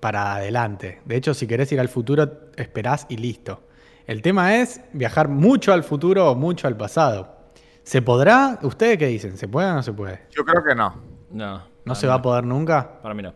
Para 0.00 0.34
adelante. 0.36 1.00
De 1.04 1.16
hecho, 1.16 1.34
si 1.34 1.46
querés 1.46 1.72
ir 1.72 1.80
al 1.80 1.88
futuro, 1.88 2.30
esperás 2.56 3.06
y 3.08 3.16
listo. 3.16 3.62
El 4.06 4.22
tema 4.22 4.56
es 4.56 4.80
viajar 4.92 5.28
mucho 5.28 5.72
al 5.72 5.82
futuro 5.82 6.30
o 6.30 6.34
mucho 6.36 6.68
al 6.68 6.76
pasado. 6.76 7.34
¿Se 7.82 8.02
podrá? 8.02 8.58
¿Ustedes 8.62 8.98
qué 8.98 9.06
dicen? 9.06 9.36
¿Se 9.36 9.48
puede 9.48 9.68
o 9.70 9.74
no 9.74 9.82
se 9.82 9.92
puede? 9.92 10.20
Yo 10.30 10.44
creo 10.44 10.62
que 10.62 10.74
no. 10.74 11.02
No. 11.30 11.62
¿No 11.84 11.94
se 11.94 12.06
va 12.06 12.14
a 12.14 12.22
poder 12.22 12.44
nunca, 12.44 13.00
Para 13.02 13.14
mí 13.14 13.22
no. 13.22 13.32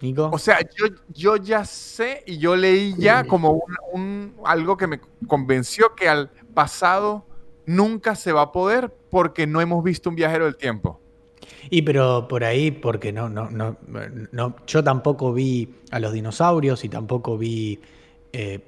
Nico? 0.00 0.30
O 0.32 0.38
sea, 0.38 0.60
yo, 0.60 0.86
yo 1.08 1.36
ya 1.36 1.64
sé 1.64 2.22
y 2.26 2.38
yo 2.38 2.54
leí 2.54 2.94
ya 2.98 3.24
como 3.24 3.52
un, 3.52 3.76
un- 3.92 4.34
algo 4.44 4.76
que 4.76 4.86
me 4.86 5.00
convenció 5.26 5.94
que 5.96 6.08
al 6.08 6.30
pasado 6.54 7.24
nunca 7.66 8.14
se 8.14 8.32
va 8.32 8.42
a 8.42 8.52
poder 8.52 8.90
porque 9.10 9.46
no 9.46 9.60
hemos 9.60 9.82
visto 9.82 10.08
un 10.08 10.16
viajero 10.16 10.44
del 10.44 10.56
tiempo. 10.56 11.00
Y 11.70 11.82
pero 11.82 12.28
por 12.28 12.44
ahí, 12.44 12.70
porque 12.70 13.12
no, 13.12 13.28
no, 13.28 13.50
no, 13.50 13.76
no, 14.32 14.56
yo 14.66 14.82
tampoco 14.84 15.32
vi 15.32 15.74
a 15.90 15.98
los 16.00 16.12
dinosaurios 16.12 16.84
y 16.84 16.88
tampoco 16.88 17.36
vi 17.36 17.80
eh, 18.32 18.60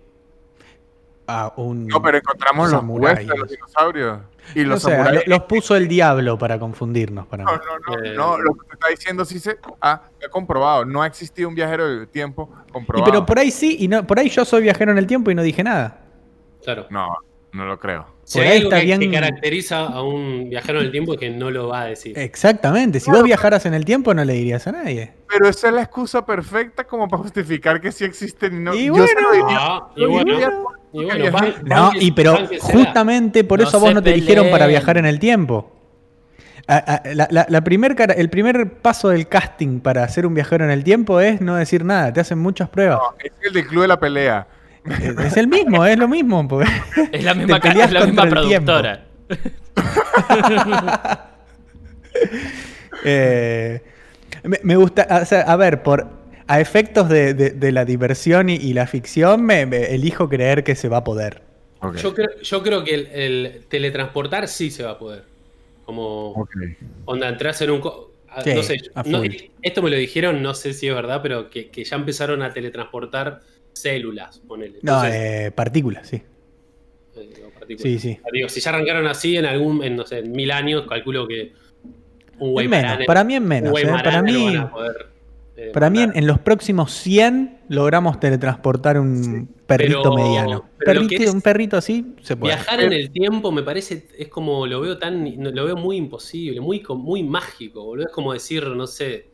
a 1.39 1.53
un. 1.57 1.87
No, 1.87 2.01
pero 2.03 2.19
encontramos 2.19 2.71
los 2.71 2.81
samurái. 2.81 3.27
de 3.27 3.37
los 3.39 3.49
dinosaurios. 3.49 4.19
Y 4.55 4.65
los 4.65 4.83
samuráis. 4.83 5.27
lo- 5.27 5.37
los 5.37 5.45
puso 5.45 5.77
el 5.77 5.87
diablo 5.87 6.37
para 6.39 6.59
confundirnos. 6.59 7.27
Para 7.27 7.45
No, 7.45 7.53
mí. 7.53 7.59
no, 7.87 7.97
no, 7.97 8.05
Eh, 8.05 8.15
no, 8.17 8.39
lo 8.39 8.55
que 8.55 8.67
te 8.69 8.75
está 8.75 8.89
diciendo 8.89 9.25
sí 9.25 9.39
se 9.39 9.59
ha, 9.81 10.03
he 10.21 10.29
comprobado. 10.29 10.85
No 10.85 11.03
ha 11.03 11.07
existido 11.07 11.49
un 11.49 11.55
viajero 11.55 11.89
del 11.89 12.09
tiempo 12.09 12.51
Y 12.69 12.73
comprobado. 12.73 13.11
pero 13.13 13.27
por 13.27 13.39
ahí 13.39 13.51
sí, 13.51 13.77
y 13.81 13.87
no, 13.89 14.07
por 14.07 14.19
ahí 14.19 14.29
yo 14.29 14.45
soy 14.45 14.63
viajero 14.63 14.91
en 14.93 14.99
el 14.99 15.07
tiempo 15.07 15.31
y 15.31 15.35
no 15.35 15.43
dije 15.43 15.63
nada. 15.63 16.01
Claro. 16.65 16.87
No, 16.91 17.17
no 17.53 17.65
lo 17.67 17.79
creo. 17.79 18.07
Si 18.31 18.39
por 18.39 18.47
hay 18.47 18.53
ahí 18.53 18.57
algo 18.59 18.69
está 18.69 18.79
que, 18.79 18.85
bien- 18.87 19.01
que 19.01 19.11
caracteriza 19.11 19.87
a 19.87 20.03
un 20.05 20.49
viajero 20.51 20.79
en 20.79 20.85
el 20.87 20.93
tiempo 20.93 21.15
es 21.15 21.19
que 21.19 21.31
no 21.31 21.51
lo 21.51 21.67
va 21.69 21.83
a 21.83 21.85
decir. 21.87 22.17
Exactamente. 22.17 23.01
Si 23.01 23.11
vos 23.11 23.25
viajaras 23.25 23.67
en 23.67 23.75
el 23.75 23.85
tiempo, 23.85 24.15
no 24.15 24.25
le 24.25 24.35
dirías 24.35 24.65
a 24.69 24.73
nadie. 24.73 25.13
Pero 25.29 25.49
esa 25.49 25.67
es 25.69 25.75
la 25.75 25.83
excusa 25.83 26.25
perfecta 26.25 26.85
como 26.85 27.09
para 27.09 27.25
justificar 27.25 27.81
que 27.81 27.91
sí 27.91 28.05
existen 28.05 28.55
y 28.55 28.61
no. 28.61 28.73
Y 28.75 28.89
bueno. 28.89 29.05
y 30.93 31.01
y 31.03 31.31
van- 31.31 31.55
No, 31.65 31.91
y 31.99 32.13
pero 32.13 32.37
justamente 32.61 33.43
por 33.45 33.61
No 33.61 33.67
eso 33.69 33.77
a 33.77 33.81
vos 33.81 33.95
no 33.95 34.03
te 34.03 34.13
dijeron 34.13 34.49
para 34.51 34.67
viajar 34.69 34.97
en 34.99 35.07
el 35.07 35.19
tiempo. 35.19 35.73
La- 36.69 37.27
la- 37.31 37.47
la 37.49 37.61
primer 37.65 37.97
cara- 37.97 38.15
el 38.15 38.31
primer 38.31 38.75
paso 38.75 39.09
del 39.09 39.27
casting 39.27 39.81
para 39.81 40.07
ser 40.09 40.25
un 40.25 40.35
viajero 40.35 40.65
en 40.65 40.71
el 40.71 40.85
tiempo 40.85 41.19
es 41.19 41.41
no 41.41 41.57
decir 41.57 41.85
nada. 41.85 42.13
Te 42.13 42.21
hacen 42.21 42.39
muchas 42.39 42.69
pruebas. 42.69 42.99
no, 43.01 43.15
es 43.19 43.33
el 43.43 43.53
del 43.55 43.67
club 43.67 43.83
de 43.83 43.89
la 43.89 43.99
pelea. 43.99 44.47
Es 44.87 45.19
es 45.19 45.37
el 45.37 45.49
mismo, 45.49 45.85
es 45.85 45.99
lo 45.99 46.09
mismo. 46.09 46.47
porque- 46.49 46.71
Es 47.13 47.23
la 47.25 47.35
misma, 47.35 47.59
es 47.59 47.93
la 47.93 48.07
misma 48.07 48.27
productora. 48.29 49.05
Eh, 53.05 53.81
me, 54.45 54.59
me 54.63 54.77
gusta, 54.77 55.07
o 55.23 55.25
sea, 55.25 55.43
a 55.43 55.57
ver, 55.57 55.83
por 55.83 56.07
a 56.47 56.61
efectos 56.61 57.09
de, 57.09 57.35
de- 57.35 57.51
de 57.51 57.73
la 57.73 57.85
diversión 57.85 58.49
y, 58.49 58.57
y 58.57 58.73
la 58.75 58.87
ficción, 58.87 59.45
me, 59.45 59.67
me 59.67 59.95
elijo 59.95 60.29
creer 60.29 60.65
que 60.65 60.75
se 60.75 60.89
va 60.89 60.99
a 60.99 61.05
poder. 61.05 61.43
Yo 62.03 62.15
creo, 62.15 62.29
yo 62.43 62.63
creo 62.63 62.85
que 62.85 62.95
el, 62.95 63.07
el 63.07 63.65
teletransportar 63.69 64.49
sí 64.49 64.71
se 64.71 64.83
va 64.83 64.91
a 64.93 64.99
poder. 64.99 65.25
Como 65.85 66.33
Ok. 66.33 66.51
onda, 67.07 67.29
entras 67.29 67.61
en 67.63 67.71
un... 67.71 67.81
co- 67.81 68.11
a- 68.29 68.43
Sí, 68.43 68.53
no 68.55 68.63
sé, 68.63 68.81
a 68.95 69.03
no- 69.05 69.19
full. 69.19 69.29
esto 69.63 69.83
me 69.83 69.91
lo 69.91 69.97
dijeron, 69.97 70.43
no 70.43 70.55
sé 70.55 70.75
si 70.75 70.89
es 70.89 70.95
verdad, 70.95 71.21
pero 71.23 71.49
que, 71.49 71.69
que 71.71 71.85
ya 71.85 71.97
empezaron 71.97 72.43
a 72.43 72.53
teletransportar 72.53 73.41
células, 73.81 74.39
ponele. 74.47 74.79
No, 74.83 75.05
eh, 75.05 75.51
partículas, 75.55 76.07
sí. 76.09 76.17
eh, 77.17 77.31
digo, 77.35 77.51
partículas. 77.51 77.83
Sí, 77.83 77.99
sí. 77.99 78.19
Digo, 78.33 78.49
si 78.49 78.61
ya 78.61 78.71
arrancaron 78.71 79.07
así 79.07 79.37
en 79.37 79.47
algún, 79.47 79.83
en, 79.83 79.97
no 79.97 80.07
sé, 80.07 80.19
en 80.21 80.33
mil 80.33 80.51
años, 80.51 80.87
calculo 80.89 81.27
que 81.29 81.53
un 82.39 82.53
güey 82.53 82.69
menos, 82.69 82.93
marane- 82.93 83.07
para 83.07 83.25
mí 83.25 83.35
es 83.35 83.41
menos. 83.43 83.71
güey 83.71 83.85
eh, 83.85 83.89
Para 84.03 84.23
mí, 84.23 84.57
poder, 84.73 85.07
eh, 85.57 85.71
para 85.75 85.91
mí 85.91 86.01
en, 86.03 86.27
los 86.27 86.39
próximos 86.39 86.91
100 86.93 87.59
logramos 87.69 88.19
teletransportar 88.19 88.99
un 88.99 89.47
perrito 89.67 90.03
Pero- 90.03 90.15
mediano. 90.15 90.65
pero 90.79 90.95
lo 90.95 91.01
Perrito- 91.03 91.19
que 91.19 91.25
es- 91.25 91.35
un 91.35 91.43
perrito 91.43 91.77
así 91.77 92.15
se 92.23 92.37
puede. 92.37 92.55
Viajar 92.55 92.81
en 92.81 92.93
el 92.95 93.11
tiempo 93.11 93.53
me 93.53 93.63
parece, 93.63 94.07
es 94.19 94.29
como, 94.29 94.67
lo 94.67 94.81
veo 94.81 94.97
tan, 94.99 95.25
lo 95.55 95.65
veo 95.67 95.77
muy 95.77 95.97
imposible, 95.99 96.61
muy, 96.61 96.83
muy 96.97 97.23
mágico, 97.23 97.85
boludo. 97.85 98.07
Es 98.07 98.13
como 98.13 98.33
decir, 98.33 98.67
no 98.69 98.87
sé, 98.87 99.27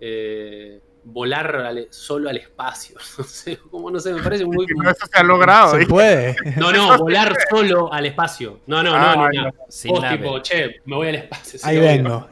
eh, 0.00 0.80
volar 1.12 1.56
al- 1.56 1.86
solo 1.90 2.28
al 2.28 2.36
espacio. 2.36 2.96
No 3.18 3.24
sé, 3.24 3.56
como 3.70 3.90
no 3.90 3.98
sé, 4.00 4.12
me 4.14 4.22
parece 4.22 4.44
muy... 4.44 4.66
No 4.76 4.90
eso 4.90 5.06
se 5.06 5.18
ha 5.18 5.22
logrado. 5.22 5.74
Se 5.76 5.82
¿eh? 5.82 5.86
puede. 5.86 6.36
No, 6.56 6.72
no, 6.72 6.96
volar 6.98 7.34
solo 7.50 7.92
al 7.92 8.06
espacio. 8.06 8.60
No, 8.66 8.82
no, 8.82 8.94
Ah, 8.94 9.14
no, 9.16 9.28
no. 9.30 9.42
no. 9.48 9.52
Sin 9.68 9.90
Vos 9.92 10.08
tipo, 10.08 10.40
che, 10.42 10.80
me 10.84 10.96
voy 10.96 11.08
al 11.08 11.14
espacio. 11.16 11.60
Ahí 11.62 11.78
vengo. 11.78 12.28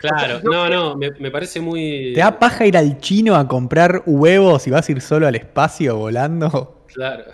Claro, 0.00 0.40
no, 0.44 0.68
no, 0.68 0.94
me, 0.96 1.10
me 1.18 1.30
parece 1.30 1.60
muy. 1.60 2.12
¿Te 2.14 2.20
da 2.20 2.38
paja 2.38 2.64
ir 2.66 2.76
al 2.76 2.98
chino 2.98 3.34
a 3.34 3.48
comprar 3.48 4.02
huevos 4.06 4.64
y 4.68 4.70
vas 4.70 4.88
a 4.88 4.92
ir 4.92 5.00
solo 5.00 5.26
al 5.26 5.34
espacio 5.34 5.96
volando? 5.96 6.84
Claro. 6.86 7.24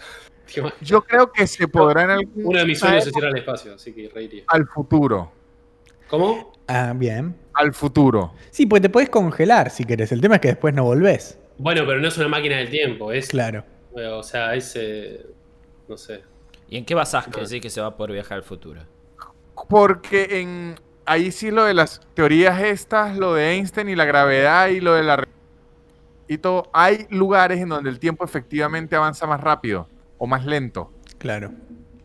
Yo 0.81 1.03
creo 1.03 1.31
que 1.31 1.47
se 1.47 1.69
podrá 1.69 2.05
en 2.05 2.11
algún 2.13 2.47
Uno 2.47 2.59
de 2.61 2.65
mis 2.65 2.79
sueños 2.79 3.07
es 3.07 3.15
ir 3.15 3.25
al 3.25 3.37
espacio, 3.37 3.75
así 3.75 3.93
que 3.93 4.09
reiría. 4.09 4.45
al 4.47 4.67
futuro. 4.67 5.31
¿Cómo? 6.09 6.54
Ah, 6.67 6.93
bien. 6.95 7.37
Al 7.55 7.73
futuro. 7.75 8.33
Sí, 8.51 8.67
pues 8.67 8.83
te 8.83 8.89
podés 8.89 9.11
congelar 9.11 9.71
si 9.71 9.85
querés. 9.85 10.11
El 10.13 10.21
tema 10.21 10.37
es 10.37 10.41
que 10.41 10.49
después 10.49 10.75
no 10.75 10.85
volvés. 10.85 11.39
Bueno, 11.59 11.83
pero 11.87 12.01
no 12.01 12.09
es 12.09 12.17
una 12.19 12.29
máquina 12.29 12.57
del 12.57 12.71
tiempo, 12.71 13.13
es. 13.13 13.29
Claro. 13.29 13.65
O 13.95 14.23
sea, 14.23 14.55
es. 14.55 14.73
eh, 14.77 15.25
no 15.89 15.97
sé. 15.97 16.23
¿Y 16.69 16.79
en 16.79 16.85
qué 16.85 16.95
basás 16.95 17.29
que 17.29 17.41
decís 17.43 17.61
que 17.61 17.71
se 17.71 17.81
va 17.81 17.89
a 17.89 17.97
poder 17.97 18.13
viajar 18.13 18.39
al 18.39 18.43
futuro? 18.45 18.81
Porque 19.69 20.41
en 20.41 20.75
ahí 21.07 21.31
sí 21.31 21.51
lo 21.51 21.65
de 21.65 21.75
las 21.75 22.01
teorías 22.15 22.61
estas, 22.63 23.17
lo 23.17 23.35
de 23.35 23.53
Einstein 23.53 23.89
y 23.89 23.95
la 23.97 24.05
gravedad 24.05 24.69
y 24.69 24.81
lo 24.81 24.95
de 24.95 25.03
la 25.03 25.29
y 26.27 26.39
todo, 26.39 26.71
hay 26.73 27.07
lugares 27.11 27.61
en 27.61 27.69
donde 27.69 27.91
el 27.91 27.99
tiempo 27.99 28.25
efectivamente 28.25 28.97
avanza 28.97 29.27
más 29.27 29.41
rápido 29.43 29.87
o 30.17 30.27
más 30.27 30.47
lento 30.47 30.91
Claro. 31.19 31.53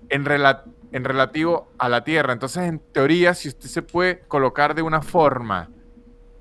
en, 0.10 0.26
rela- 0.26 0.64
en 0.92 1.04
relativo 1.04 1.70
a 1.78 1.90
la 1.90 2.04
Tierra. 2.04 2.34
Entonces, 2.34 2.64
en 2.64 2.80
teoría, 2.80 3.34
si 3.34 3.48
usted 3.50 3.68
se 3.68 3.82
puede 3.82 4.20
colocar 4.22 4.74
de 4.76 4.82
una 4.82 5.02
forma 5.02 5.70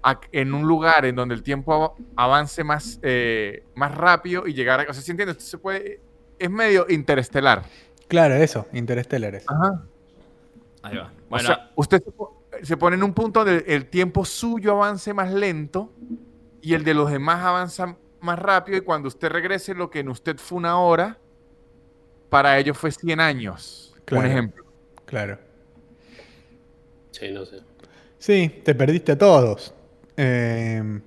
a- 0.03 0.20
en 0.32 0.55
un 0.55 0.66
lugar 0.66 1.05
en 1.05 1.16
donde 1.16 1.34
el 1.34 1.42
tiempo 1.42 1.72
av- 1.74 1.92
avance 2.16 2.64
más, 2.64 2.99
eh, 3.03 3.64
más 3.74 3.94
rápido 3.94 4.46
y 4.46 4.55
llegar 4.55 4.80
a... 4.80 4.82
O 4.90 4.92
sea, 4.92 5.03
¿sí 5.03 5.11
entiende? 5.11 5.32
Usted 5.32 5.44
se 5.44 5.59
puede... 5.59 6.01
Es 6.38 6.51
medio 6.51 6.86
interestelar. 6.88 7.64
Claro, 8.07 8.34
eso. 8.34 8.66
Interestellares. 8.72 9.44
Ajá. 9.49 9.82
Ahí 10.82 10.96
va. 10.96 11.07
O 11.07 11.30
Bueno, 11.30 11.46
sea, 11.46 11.70
usted 11.74 12.03
se 12.62 12.76
pone 12.76 12.96
en 12.96 13.03
un 13.03 13.12
punto 13.12 13.44
donde 13.44 13.64
el 13.66 13.86
tiempo 13.86 14.24
suyo 14.24 14.72
avance 14.72 15.12
más 15.12 15.32
lento 15.32 15.92
y 16.62 16.74
el 16.74 16.84
de 16.84 16.94
los 16.94 17.11
demás 17.11 17.44
avanza 17.44 17.96
más 18.20 18.38
rápido 18.38 18.78
y 18.78 18.80
cuando 18.80 19.09
usted 19.09 19.28
regrese 19.30 19.74
lo 19.74 19.90
que 19.90 20.01
en 20.01 20.09
usted 20.09 20.38
fue 20.38 20.59
una 20.59 20.78
hora, 20.78 21.18
para 22.30 22.59
ellos 22.59 22.78
fue 22.78 22.90
100 22.92 23.20
años. 23.20 23.88
Claro. 24.09 24.25
Un 24.25 24.31
ejemplo. 24.31 24.65
Claro. 25.05 25.39
Sí, 27.11 27.31
no 27.31 27.45
sé. 27.45 27.59
Sí, 28.19 28.63
te 28.65 28.75
perdiste 28.75 29.13
a 29.13 29.19
todos. 29.19 29.75
Eh, 30.17 31.01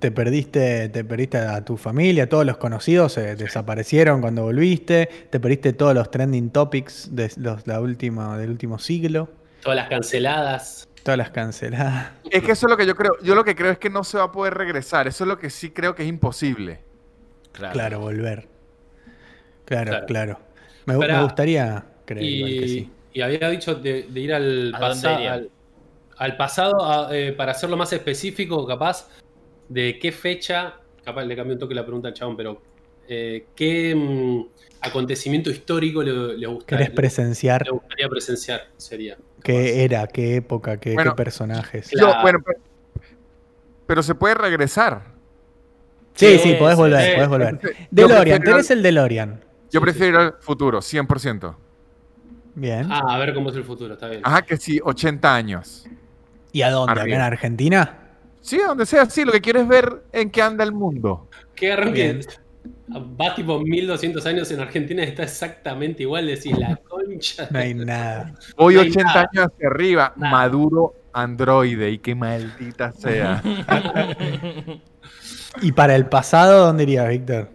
te 0.00 0.10
perdiste, 0.10 0.88
te 0.88 1.04
perdiste 1.04 1.38
a 1.38 1.64
tu 1.64 1.76
familia, 1.76 2.28
todos 2.28 2.44
los 2.44 2.56
conocidos 2.58 3.12
se 3.12 3.36
desaparecieron 3.36 4.20
cuando 4.20 4.42
volviste. 4.42 5.08
Te 5.30 5.38
perdiste 5.38 5.72
todos 5.72 5.94
los 5.94 6.10
trending 6.10 6.50
topics 6.50 7.14
de 7.14 7.30
los, 7.36 7.66
la 7.66 7.80
última, 7.80 8.36
del 8.36 8.50
último 8.50 8.78
siglo. 8.78 9.28
Todas 9.62 9.76
las 9.76 9.88
canceladas. 9.88 10.88
Todas 11.04 11.18
las 11.18 11.30
canceladas. 11.30 12.10
Es 12.30 12.42
que 12.42 12.52
eso 12.52 12.66
es 12.66 12.70
lo 12.70 12.76
que 12.76 12.84
yo 12.86 12.96
creo. 12.96 13.12
Yo 13.22 13.36
lo 13.36 13.44
que 13.44 13.54
creo 13.54 13.70
es 13.70 13.78
que 13.78 13.90
no 13.90 14.02
se 14.02 14.18
va 14.18 14.24
a 14.24 14.32
poder 14.32 14.54
regresar. 14.54 15.06
Eso 15.06 15.22
es 15.22 15.28
lo 15.28 15.38
que 15.38 15.50
sí 15.50 15.70
creo 15.70 15.94
que 15.94 16.02
es 16.02 16.08
imposible. 16.08 16.80
claro. 17.52 17.72
Claro, 17.72 18.00
volver. 18.00 18.48
Claro, 19.64 19.90
claro. 19.90 20.06
Claro. 20.06 20.45
Me, 20.86 20.94
gustaría 20.96 21.84
creer 22.04 22.24
igual 22.24 22.50
que 22.50 22.64
Y, 22.64 22.68
sí. 22.68 22.90
y 23.12 23.20
había 23.20 23.48
dicho 23.50 23.74
de, 23.74 24.04
de 24.08 24.20
ir 24.20 24.32
al, 24.32 24.72
¿A 24.74 24.78
pasa- 24.78 25.32
al, 25.32 25.50
al 26.16 26.36
pasado 26.36 26.84
a- 26.84 27.08
eh, 27.16 27.32
para 27.32 27.52
hacerlo 27.52 27.76
más 27.76 27.92
específico, 27.92 28.66
capaz, 28.66 29.08
de 29.68 29.98
qué 29.98 30.12
fecha, 30.12 30.74
capaz 31.04 31.24
le 31.24 31.34
cambié 31.36 31.54
un 31.54 31.58
toque 31.60 31.74
la 31.74 31.84
pregunta 31.84 32.08
al 32.08 32.14
chabón, 32.14 32.36
pero 32.36 32.62
eh, 33.08 33.46
qué 33.54 33.94
mm, 33.94 34.46
acontecimiento 34.82 35.50
histórico 35.50 36.02
le, 36.02 36.36
le 36.38 36.46
gustaría, 36.46 36.86
¿Querés 36.86 36.96
presenciar 36.96 37.64
le 37.64 37.72
gustaría 37.72 38.08
presenciar, 38.08 38.62
sería. 38.76 39.16
qué 39.42 39.84
era, 39.84 40.06
qué 40.06 40.36
época, 40.36 40.78
qué, 40.78 40.94
Bueno, 40.94 41.12
qué 41.12 41.16
personajes? 41.16 41.88
Claro. 41.88 42.14
Yo, 42.14 42.22
bueno, 42.22 42.38
pero, 42.44 42.60
pero 43.86 44.02
se 44.02 44.14
puede 44.14 44.34
regresar. 44.34 45.16
Sí, 46.14 46.38
Sí, 46.38 46.38
sí, 46.38 46.54
podés 46.54 46.76
sí, 46.76 46.80
volver, 46.82 47.02
sí. 47.10 47.14
podés 47.14 47.28
volver. 47.28 47.60
DeLorean, 47.90 48.42
tenés 48.42 48.70
el 48.70 48.82
DeLorean. 48.82 49.44
Yo 49.76 49.80
prefiero 49.82 50.18
al 50.20 50.34
futuro, 50.40 50.78
100%. 50.80 51.54
Bien. 52.54 52.90
Ah, 52.90 53.02
a 53.08 53.18
ver 53.18 53.34
cómo 53.34 53.50
es 53.50 53.56
el 53.56 53.64
futuro, 53.64 53.92
está 53.92 54.08
bien. 54.08 54.22
Ajá, 54.24 54.40
que 54.40 54.56
sí, 54.56 54.80
80 54.82 55.34
años. 55.34 55.86
¿Y 56.50 56.62
a 56.62 56.70
dónde? 56.70 56.92
¿Acá 56.92 57.02
arriba. 57.02 57.16
en 57.18 57.22
Argentina? 57.22 57.98
Sí, 58.40 58.58
a 58.58 58.68
donde 58.68 58.86
sea, 58.86 59.04
sí. 59.04 59.22
Lo 59.26 59.32
que 59.32 59.42
quiero 59.42 59.60
es 59.60 59.68
ver 59.68 60.02
en 60.12 60.30
qué 60.30 60.40
anda 60.40 60.64
el 60.64 60.72
mundo. 60.72 61.28
¿Qué 61.54 61.72
arranque? 61.74 61.92
Bien. 61.92 62.20
Va 63.20 63.34
tipo 63.34 63.60
1200 63.60 64.24
años 64.24 64.50
en 64.50 64.60
Argentina 64.60 65.04
y 65.04 65.08
está 65.08 65.24
exactamente 65.24 66.04
igual, 66.04 66.26
decís 66.26 66.56
la 66.58 66.76
concha. 66.76 67.46
No 67.50 67.58
hay 67.58 67.74
nada. 67.74 68.32
Voy 68.56 68.76
No 68.76 68.80
hay 68.80 68.88
80 68.88 69.04
nada. 69.04 69.28
años 69.30 69.46
hacia 69.52 69.68
arriba, 69.68 70.14
Nada. 70.16 70.32
maduro 70.32 70.94
androide 71.12 71.90
y 71.90 71.98
qué 71.98 72.14
maldita 72.14 72.92
sea. 72.92 73.42
¿Y 75.60 75.72
para 75.72 75.94
el 75.96 76.06
pasado 76.06 76.64
dónde 76.66 76.84
irías, 76.84 77.08
Víctor? 77.10 77.50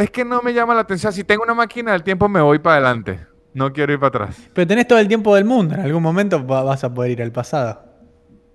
Es 0.00 0.10
que 0.10 0.24
no 0.24 0.42
me 0.42 0.52
llama 0.52 0.74
la 0.74 0.80
atención. 0.80 1.12
Si 1.12 1.24
tengo 1.24 1.42
una 1.42 1.54
máquina 1.54 1.92
del 1.92 2.02
tiempo, 2.02 2.28
me 2.28 2.40
voy 2.40 2.58
para 2.58 2.76
adelante. 2.76 3.20
No 3.54 3.72
quiero 3.72 3.92
ir 3.92 3.98
para 3.98 4.08
atrás. 4.24 4.36
Pero 4.54 4.66
tenés 4.66 4.86
todo 4.86 4.98
el 4.98 5.08
tiempo 5.08 5.34
del 5.34 5.44
mundo. 5.44 5.74
En 5.74 5.80
algún 5.80 6.02
momento 6.02 6.44
va- 6.46 6.62
vas 6.62 6.84
a 6.84 6.92
poder 6.94 7.10
ir 7.12 7.22
al 7.22 7.32
pasado. 7.32 7.82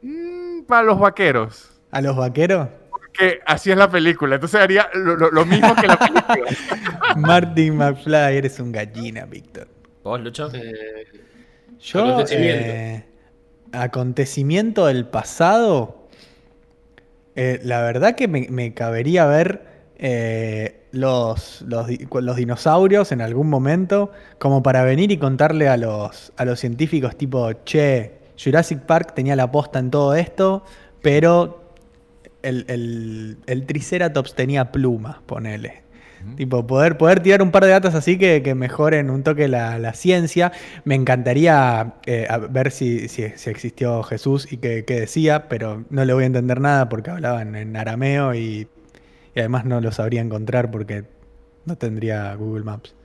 Mm, 0.02 0.62
para 0.64 0.84
los 0.84 1.00
vaqueros. 1.00 1.72
¿A 1.92 2.02
los 2.02 2.16
vaqueros? 2.16 2.68
Que 3.14 3.40
así 3.46 3.72
es 3.72 3.78
la 3.78 3.90
película. 3.90 4.36
Entonces 4.36 4.60
haría 4.60 4.90
lo, 4.94 5.16
lo- 5.16 5.32
lo 5.32 5.46
mismo 5.46 5.74
que 5.76 5.88
la 5.88 5.98
película. 5.98 6.50
Martin 7.18 7.76
McFly, 7.78 8.38
eres 8.38 8.60
un 8.60 8.72
gallina, 8.72 9.26
Víctor. 9.26 9.68
¿Vos, 10.04 10.20
Lucho? 10.22 10.50
Eh, 10.54 11.08
Yo, 11.80 12.04
Acontecimiento. 12.06 12.60
eh, 12.66 13.06
acontecimiento 13.74 14.86
del 14.88 15.06
pasado, 15.08 16.08
eh, 17.36 17.60
la 17.64 17.82
verdad 17.82 18.16
que 18.16 18.28
me, 18.28 18.48
me 18.50 18.74
cabería 18.74 19.26
ver 19.26 19.66
eh, 19.98 20.85
los, 20.96 21.62
los, 21.68 21.88
di- 21.88 22.08
los 22.22 22.36
dinosaurios 22.36 23.12
en 23.12 23.22
algún 23.22 23.50
momento, 23.50 24.12
como 24.40 24.64
para 24.64 24.84
venir 24.84 25.12
y 25.12 25.18
contarle 25.18 25.68
a 25.70 25.78
los, 25.78 26.34
a 26.38 26.46
los 26.46 26.60
científicos 26.60 27.16
tipo, 27.18 27.52
che, 27.66 28.14
Jurassic 28.42 28.80
Park 28.82 29.14
tenía 29.14 29.36
la 29.36 29.52
posta 29.52 29.80
en 29.80 29.92
todo 29.92 30.16
esto, 30.16 30.64
pero 31.02 31.64
el, 32.44 32.66
el, 32.68 33.38
el 33.48 33.66
Triceratops 33.66 34.36
tenía 34.36 34.72
plumas, 34.72 35.18
ponele. 35.26 35.84
Tipo, 36.38 36.66
poder, 36.66 36.98
poder 36.98 37.20
tirar 37.20 37.44
un 37.44 37.52
par 37.52 37.64
de 37.66 37.70
datos 37.70 37.94
así 37.94 38.18
que, 38.18 38.42
que 38.42 38.56
mejoren 38.56 39.12
un 39.12 39.22
toque 39.22 39.48
la, 39.48 39.78
la 39.78 39.94
ciencia. 39.94 40.52
Me 40.84 40.96
encantaría 40.96 41.94
eh, 42.08 42.28
ver 42.50 42.72
si, 42.72 43.08
si- 43.10 43.30
si 43.36 43.50
existió 43.52 44.02
Jesús 44.02 44.52
y 44.52 44.58
qué 44.58 44.84
decía, 44.88 45.48
pero 45.48 45.86
no 45.92 46.04
le 46.04 46.14
voy 46.14 46.24
a 46.24 46.28
entender 46.28 46.60
nada 46.60 46.90
porque 46.90 47.12
hablaban 47.12 47.56
en 47.56 47.78
arameo 47.78 48.34
y, 48.34 48.68
y 49.36 49.40
además 49.40 49.66
no 49.66 49.82
lo 49.82 49.92
sabría 49.92 50.22
encontrar 50.22 50.72
porque 50.72 51.04
no 51.66 51.76
tendría 51.78 52.34
Google 52.36 52.64
Maps. 52.64 52.96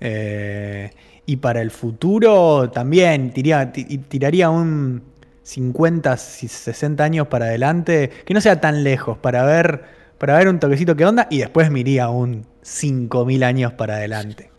Eh, 0.00 0.90
y 1.26 1.36
para 1.36 1.60
el 1.60 1.70
futuro 1.70 2.70
también 2.70 3.32
tiría- 3.32 3.72
ti- 3.72 3.98
tiraría 3.98 4.50
un 4.50 5.02
50, 5.42 6.16
60 6.16 7.04
años 7.04 7.28
para 7.28 7.46
adelante, 7.46 8.10
que 8.24 8.34
no 8.34 8.40
sea 8.40 8.60
tan 8.60 8.84
lejos, 8.84 9.18
para 9.18 9.44
ver, 9.44 9.82
para 10.18 10.36
ver 10.36 10.48
un 10.48 10.58
toquecito 10.60 10.94
que 10.96 11.04
onda 11.06 11.26
y 11.30 11.38
después 11.38 11.70
me 11.70 11.80
iría 11.80 12.08
un 12.10 12.46
5000 12.62 13.42
años 13.42 13.72
para 13.72 13.94
adelante. 13.96 14.50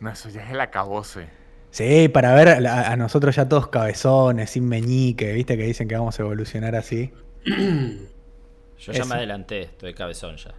No, 0.00 0.10
eso 0.10 0.28
ya 0.30 0.42
es 0.44 0.50
el 0.50 0.60
acabose. 0.60 1.26
Sí, 1.70 2.08
para 2.08 2.34
ver 2.34 2.66
a, 2.66 2.92
a 2.92 2.96
nosotros 2.96 3.34
ya 3.36 3.48
todos 3.48 3.68
cabezones, 3.68 4.50
sin 4.50 4.66
meñique, 4.68 5.32
viste 5.32 5.56
que 5.56 5.64
dicen 5.64 5.88
que 5.88 5.94
vamos 5.96 6.18
a 6.18 6.22
evolucionar 6.22 6.74
así. 6.76 7.10
Yo 8.82 8.92
ya 8.92 9.00
Eso. 9.00 9.08
me 9.08 9.14
adelanté, 9.14 9.62
estoy 9.62 9.94
cabezón 9.94 10.36
ya. 10.36 10.52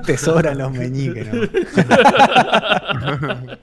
Te 0.06 0.16
sobran 0.16 0.56
los 0.56 0.72
meñiques, 0.72 1.26
¿no? 1.32 1.42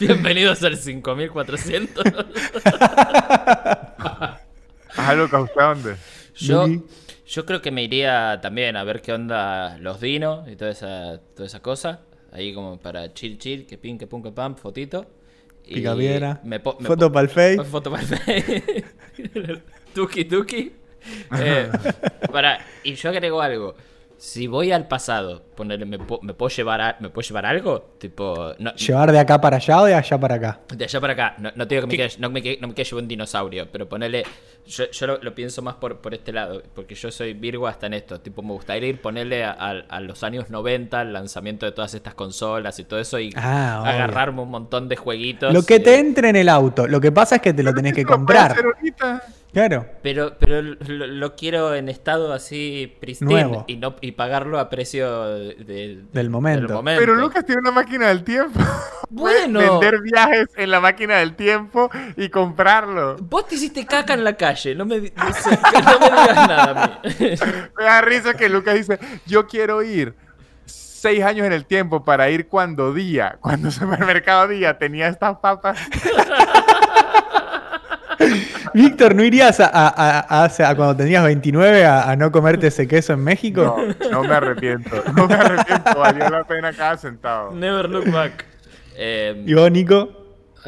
Bienvenidos 0.00 0.62
al 0.62 0.76
5400. 0.78 2.04
Ajá, 4.96 5.14
Lucas, 5.14 5.42
¿usted 5.42 5.60
a 5.60 5.64
dónde? 5.74 5.96
Yo, 6.36 6.66
yo 7.26 7.46
creo 7.46 7.60
que 7.60 7.70
me 7.70 7.82
iría 7.84 8.38
también 8.40 8.76
a 8.76 8.84
ver 8.84 9.02
qué 9.02 9.12
onda 9.12 9.76
los 9.78 10.00
dinos 10.00 10.48
y 10.48 10.56
toda 10.56 10.70
esa, 10.70 11.20
toda 11.34 11.46
esa 11.46 11.60
cosa. 11.60 12.00
Ahí 12.32 12.54
como 12.54 12.78
para 12.78 13.12
chill 13.12 13.38
chill, 13.38 13.66
que 13.66 13.76
pin, 13.78 13.98
que 13.98 14.06
pum, 14.06 14.22
que 14.22 14.32
pam, 14.32 14.56
fotito. 14.56 15.06
Y 15.64 15.74
Pica 15.76 15.94
piedra. 15.96 16.40
me 16.44 16.60
po- 16.60 16.76
me 16.80 16.86
Foto 16.86 17.10
para 17.12 17.24
el 17.24 17.28
Face. 17.28 17.64
Foto 17.64 17.90
para 17.90 18.02
el 18.02 18.08
Face. 18.08 18.84
tuki 19.94 20.24
tuki. 20.24 20.72
Eh, 21.40 21.70
para, 22.32 22.58
y 22.82 22.94
yo 22.94 23.10
agrego 23.10 23.40
algo. 23.40 23.74
Si 24.18 24.46
voy 24.46 24.72
al 24.72 24.88
pasado, 24.88 25.42
ponerle, 25.54 25.84
¿me, 25.84 25.98
puedo 25.98 26.48
llevar 26.48 26.80
a- 26.80 26.96
¿me 27.00 27.10
puedo 27.10 27.28
llevar 27.28 27.44
algo? 27.44 27.82
Tipo, 27.98 28.54
no, 28.58 28.74
¿Llevar 28.74 29.12
de 29.12 29.18
acá 29.18 29.38
para 29.38 29.56
allá 29.58 29.82
o 29.82 29.84
de 29.84 29.94
allá 29.94 30.18
para 30.18 30.34
acá? 30.36 30.60
de 30.74 30.84
allá 30.86 31.00
para 31.02 31.12
acá, 31.12 31.34
no, 31.36 31.50
no 31.54 31.68
te 31.68 31.74
digo 31.74 31.86
que 31.86 31.98
me 31.98 32.02
quede, 32.08 32.18
no 32.18 32.30
me 32.30 32.40
quede, 32.40 32.56
no 32.58 32.68
me 32.68 32.74
quede 32.74 32.84
llevar 32.86 33.02
un 33.02 33.08
dinosaurio, 33.08 33.68
pero 33.70 33.86
ponerle, 33.86 34.24
yo, 34.66 34.90
yo 34.90 35.06
lo, 35.06 35.18
lo 35.22 35.34
pienso 35.34 35.60
más 35.60 35.74
por, 35.74 35.98
por 35.98 36.14
este 36.14 36.32
lado, 36.32 36.62
porque 36.74 36.94
yo 36.94 37.10
soy 37.12 37.34
Virgo 37.34 37.66
hasta 37.66 37.88
en 37.88 37.92
esto, 37.92 38.18
tipo 38.18 38.40
me 38.42 38.52
gustaría 38.54 38.88
ir 38.88 39.02
ponerle 39.02 39.44
a, 39.44 39.50
a- 39.50 39.84
a 39.86 40.00
los 40.00 40.22
años 40.24 40.48
90, 40.48 41.02
el 41.02 41.12
lanzamiento 41.12 41.66
de 41.66 41.72
todas 41.72 41.92
estas 41.92 42.14
consolas 42.14 42.78
y 42.78 42.84
todo 42.84 42.98
eso, 42.98 43.20
y 43.20 43.34
Ah, 43.36 43.82
agarrarme 43.86 44.40
un 44.40 44.50
montón 44.50 44.88
de 44.88 44.96
jueguitos. 44.96 45.52
Lo 45.52 45.62
que 45.62 45.78
te 45.78 45.98
entre 45.98 46.30
en 46.30 46.36
el 46.36 46.48
auto. 46.48 46.86
Lo 46.86 47.02
que 47.02 47.12
pasa 47.12 47.36
es 47.36 47.42
que 47.42 47.52
te 47.52 47.62
lo 47.62 47.74
tenés 47.74 47.92
que 47.92 48.04
comprar. 48.06 48.56
Claro. 49.56 49.86
Pero, 50.02 50.36
pero 50.38 50.60
lo, 50.60 51.06
lo 51.06 51.34
quiero 51.34 51.74
en 51.74 51.88
estado 51.88 52.34
así 52.34 52.94
pristino 53.00 53.30
Nuevo. 53.30 53.64
y 53.66 53.76
no 53.78 53.96
y 54.02 54.12
pagarlo 54.12 54.58
a 54.58 54.68
precio 54.68 55.24
de- 55.28 55.54
de- 55.54 56.02
Del 56.12 56.28
momento. 56.28 56.82
Pero 56.84 57.14
Lucas 57.14 57.46
tiene 57.46 57.62
una 57.62 57.70
máquina 57.70 58.08
del 58.08 58.22
tiempo. 58.22 58.60
Bueno. 59.08 59.60
vender 59.60 60.02
viajes 60.02 60.48
en 60.56 60.70
la 60.70 60.80
máquina 60.80 61.16
del 61.18 61.36
tiempo 61.36 61.88
y 62.18 62.28
comprarlo. 62.28 63.16
Vos 63.20 63.46
te 63.48 63.54
hiciste 63.54 63.86
caca 63.86 64.12
en 64.12 64.24
la 64.24 64.36
calle, 64.36 64.74
no 64.74 64.84
me, 64.84 65.00
di- 65.00 65.12
no 65.16 65.32
sé, 65.32 65.50
no 65.52 66.00
me 66.00 66.06
digas 66.10 66.48
nada 66.48 66.84
a 66.84 67.08
mí. 67.08 67.24
Me 67.78 67.84
da 67.84 68.00
risa 68.02 68.34
que 68.34 68.48
Lucas 68.50 68.74
dice, 68.74 68.98
yo 69.24 69.46
quiero 69.46 69.82
ir 69.82 70.14
seis 70.66 71.22
años 71.22 71.46
en 71.46 71.52
el 71.54 71.64
tiempo 71.64 72.04
para 72.04 72.28
ir 72.28 72.48
cuando 72.48 72.92
día, 72.92 73.38
cuando 73.40 73.70
supermercado 73.70 74.48
día 74.48 74.76
tenía 74.76 75.06
estas 75.08 75.38
papas. 75.38 75.78
Víctor, 78.76 79.14
¿no 79.14 79.24
irías 79.24 79.58
a, 79.60 79.66
a- 79.66 79.88
a- 79.88 80.44
a- 80.44 80.70
a 80.70 80.74
cuando 80.76 80.96
tenías 80.96 81.24
29 81.24 81.84
a, 81.84 82.10
a 82.10 82.16
no 82.16 82.30
comerte 82.30 82.66
ese 82.66 82.86
queso 82.86 83.14
en 83.14 83.20
México? 83.24 83.76
No, 84.02 84.10
no 84.10 84.22
me 84.28 84.34
arrepiento, 84.34 85.02
no 85.16 85.26
me 85.26 85.34
arrepiento, 85.34 85.98
valió 85.98 86.28
la 86.28 86.44
pena 86.44 86.72
cada 86.72 86.96
centavo. 86.98 87.54
Never 87.54 87.88
look 87.88 88.10
back. 88.10 88.44
Eh, 88.94 89.42
¿Y 89.46 89.54
vos, 89.54 89.70
Nico? 89.70 90.10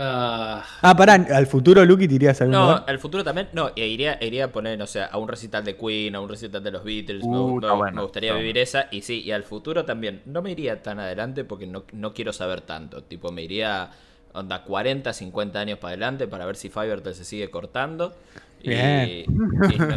Ah, 0.01 0.65
Ah, 0.81 0.97
pará, 0.97 1.15
al 1.15 1.47
futuro, 1.49 1.85
Lucky, 1.85 2.07
te 2.07 2.15
irías 2.15 2.41
a 2.41 2.45
algún 2.45 2.57
no, 2.59 2.67
lugar? 2.69 2.85
al 2.87 2.99
futuro 3.01 3.25
también. 3.25 3.49
No, 3.53 3.71
e 3.75 3.87
iría, 3.89 4.17
iría 4.23 4.45
a 4.45 4.49
poner, 4.49 4.79
no 4.79 4.87
sé, 4.87 5.03
a 5.03 5.19
un 5.19 5.27
recital 5.29 5.65
de 5.65 5.77
Queen, 5.77 6.15
a 6.15 6.21
un 6.21 6.29
recital 6.29 6.63
de 6.63 6.71
los 6.71 6.85
Beatles. 6.85 7.25
me- 7.27 7.37
Uh, 7.37 7.61
bueno, 7.61 7.93
me 7.97 8.03
gustaría 8.03 8.33
vivir 8.35 8.59
esa. 8.59 8.87
Y 8.93 9.03
sí, 9.03 9.23
y 9.23 9.33
al 9.33 9.43
futuro 9.43 9.85
también. 9.85 10.23
No 10.25 10.41
me 10.41 10.53
iría 10.53 10.83
tan 10.83 11.01
adelante 11.01 11.45
porque 11.45 11.67
no, 11.67 11.83
no 11.93 12.15
quiero 12.15 12.33
saber 12.33 12.61
tanto. 12.61 13.03
Tipo, 13.03 13.33
me 13.33 13.43
iría, 13.43 13.91
onda, 14.33 14.63
40, 14.65 15.13
50 15.13 15.59
años 15.61 15.79
para 15.79 15.91
adelante 15.93 16.27
para 16.29 16.47
ver 16.47 16.57
si 16.57 16.69
Fivertel 16.69 17.15
se 17.15 17.25
sigue 17.25 17.51
cortando. 17.51 18.15
Y, 18.63 18.71
Bien. 18.71 19.09
y- 19.09 19.25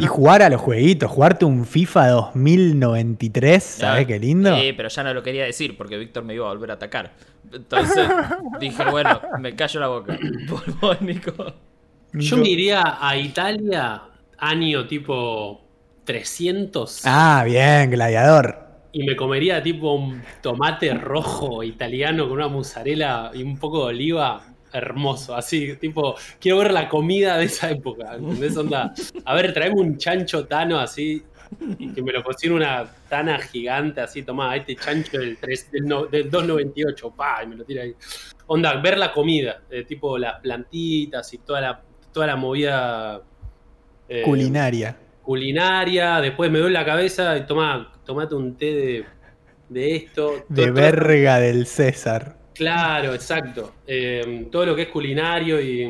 Y 0.04 0.06
jugar 0.06 0.42
a 0.42 0.48
los 0.48 0.60
jueguitos, 0.60 1.10
jugarte 1.10 1.44
un 1.44 1.64
FIFA 1.66 2.08
2093, 2.10 3.62
¿sabes 3.62 4.02
No, 4.02 4.06
qué 4.08 4.18
lindo? 4.18 4.56
Sí, 4.56 4.72
pero 4.76 4.88
ya 4.88 5.02
no 5.02 5.14
lo 5.14 5.22
quería 5.22 5.44
decir 5.44 5.76
porque 5.76 5.96
Víctor 5.98 6.24
me 6.24 6.34
iba 6.34 6.46
a 6.46 6.50
volver 6.52 6.70
a 6.70 6.74
atacar. 6.74 7.12
Entonces 7.52 8.08
dije, 8.60 8.84
bueno, 8.90 9.20
me 9.40 9.54
callo 9.56 9.80
la 9.80 9.88
boca. 9.88 10.16
Por 10.48 10.78
vos, 10.80 11.00
Nico. 11.02 11.32
yo 12.12 12.36
me 12.36 12.48
iría 12.48 12.98
a 13.00 13.16
Italia, 13.16 14.02
año 14.38 14.86
tipo 14.86 15.60
300, 16.04 17.02
Ah, 17.04 17.42
bien, 17.44 17.90
gladiador. 17.90 18.71
Y 18.92 19.04
me 19.04 19.16
comería 19.16 19.62
tipo 19.62 19.94
un 19.94 20.22
tomate 20.42 20.92
rojo 20.94 21.62
italiano 21.62 22.24
con 22.24 22.32
una 22.38 22.48
mozzarella 22.48 23.30
y 23.34 23.42
un 23.42 23.56
poco 23.58 23.80
de 23.86 23.94
oliva. 23.94 24.44
Hermoso, 24.74 25.36
así, 25.36 25.76
tipo, 25.76 26.14
quiero 26.40 26.56
ver 26.60 26.72
la 26.72 26.88
comida 26.88 27.36
de 27.36 27.44
esa 27.44 27.70
época. 27.70 28.14
¿entendés? 28.14 28.56
Onda, 28.56 28.94
a 29.26 29.34
ver, 29.34 29.52
traeme 29.52 29.78
un 29.78 29.98
chancho 29.98 30.46
tano 30.46 30.78
así, 30.80 31.22
y 31.78 31.92
que 31.92 32.00
me 32.02 32.10
lo 32.10 32.22
cocine 32.24 32.54
una 32.54 32.90
tana 33.06 33.36
gigante, 33.38 34.00
así, 34.00 34.22
tomá, 34.22 34.56
este 34.56 34.74
chancho 34.76 35.18
del, 35.18 35.36
3, 35.36 35.72
del, 35.72 35.84
no- 35.84 36.06
del 36.06 36.30
298, 36.30 37.10
pa, 37.10 37.40
y 37.44 37.48
me 37.48 37.56
lo 37.56 37.64
tira 37.64 37.82
ahí. 37.82 37.94
Onda, 38.46 38.74
ver 38.80 38.96
la 38.96 39.12
comida, 39.12 39.60
eh, 39.70 39.84
tipo 39.84 40.16
las 40.16 40.40
plantitas 40.40 41.30
y 41.34 41.38
toda 41.38 41.60
la, 41.60 41.82
toda 42.10 42.28
la 42.28 42.36
movida 42.36 43.20
eh, 44.08 44.22
Culinaria. 44.24 44.96
culinaria, 45.22 46.18
después 46.22 46.50
me 46.50 46.60
duele 46.60 46.72
la 46.72 46.86
cabeza 46.86 47.36
y 47.36 47.44
toma, 47.44 47.91
tomate 48.04 48.34
un 48.34 48.56
té 48.56 48.66
de, 48.66 49.04
de 49.68 49.96
esto. 49.96 50.44
De 50.48 50.64
todo- 50.64 50.74
verga 50.74 51.38
del 51.38 51.66
César. 51.66 52.36
Claro, 52.54 53.14
exacto. 53.14 53.74
Eh, 53.86 54.46
todo 54.52 54.66
lo 54.66 54.76
que 54.76 54.82
es 54.82 54.88
culinario 54.88 55.60
y, 55.60 55.88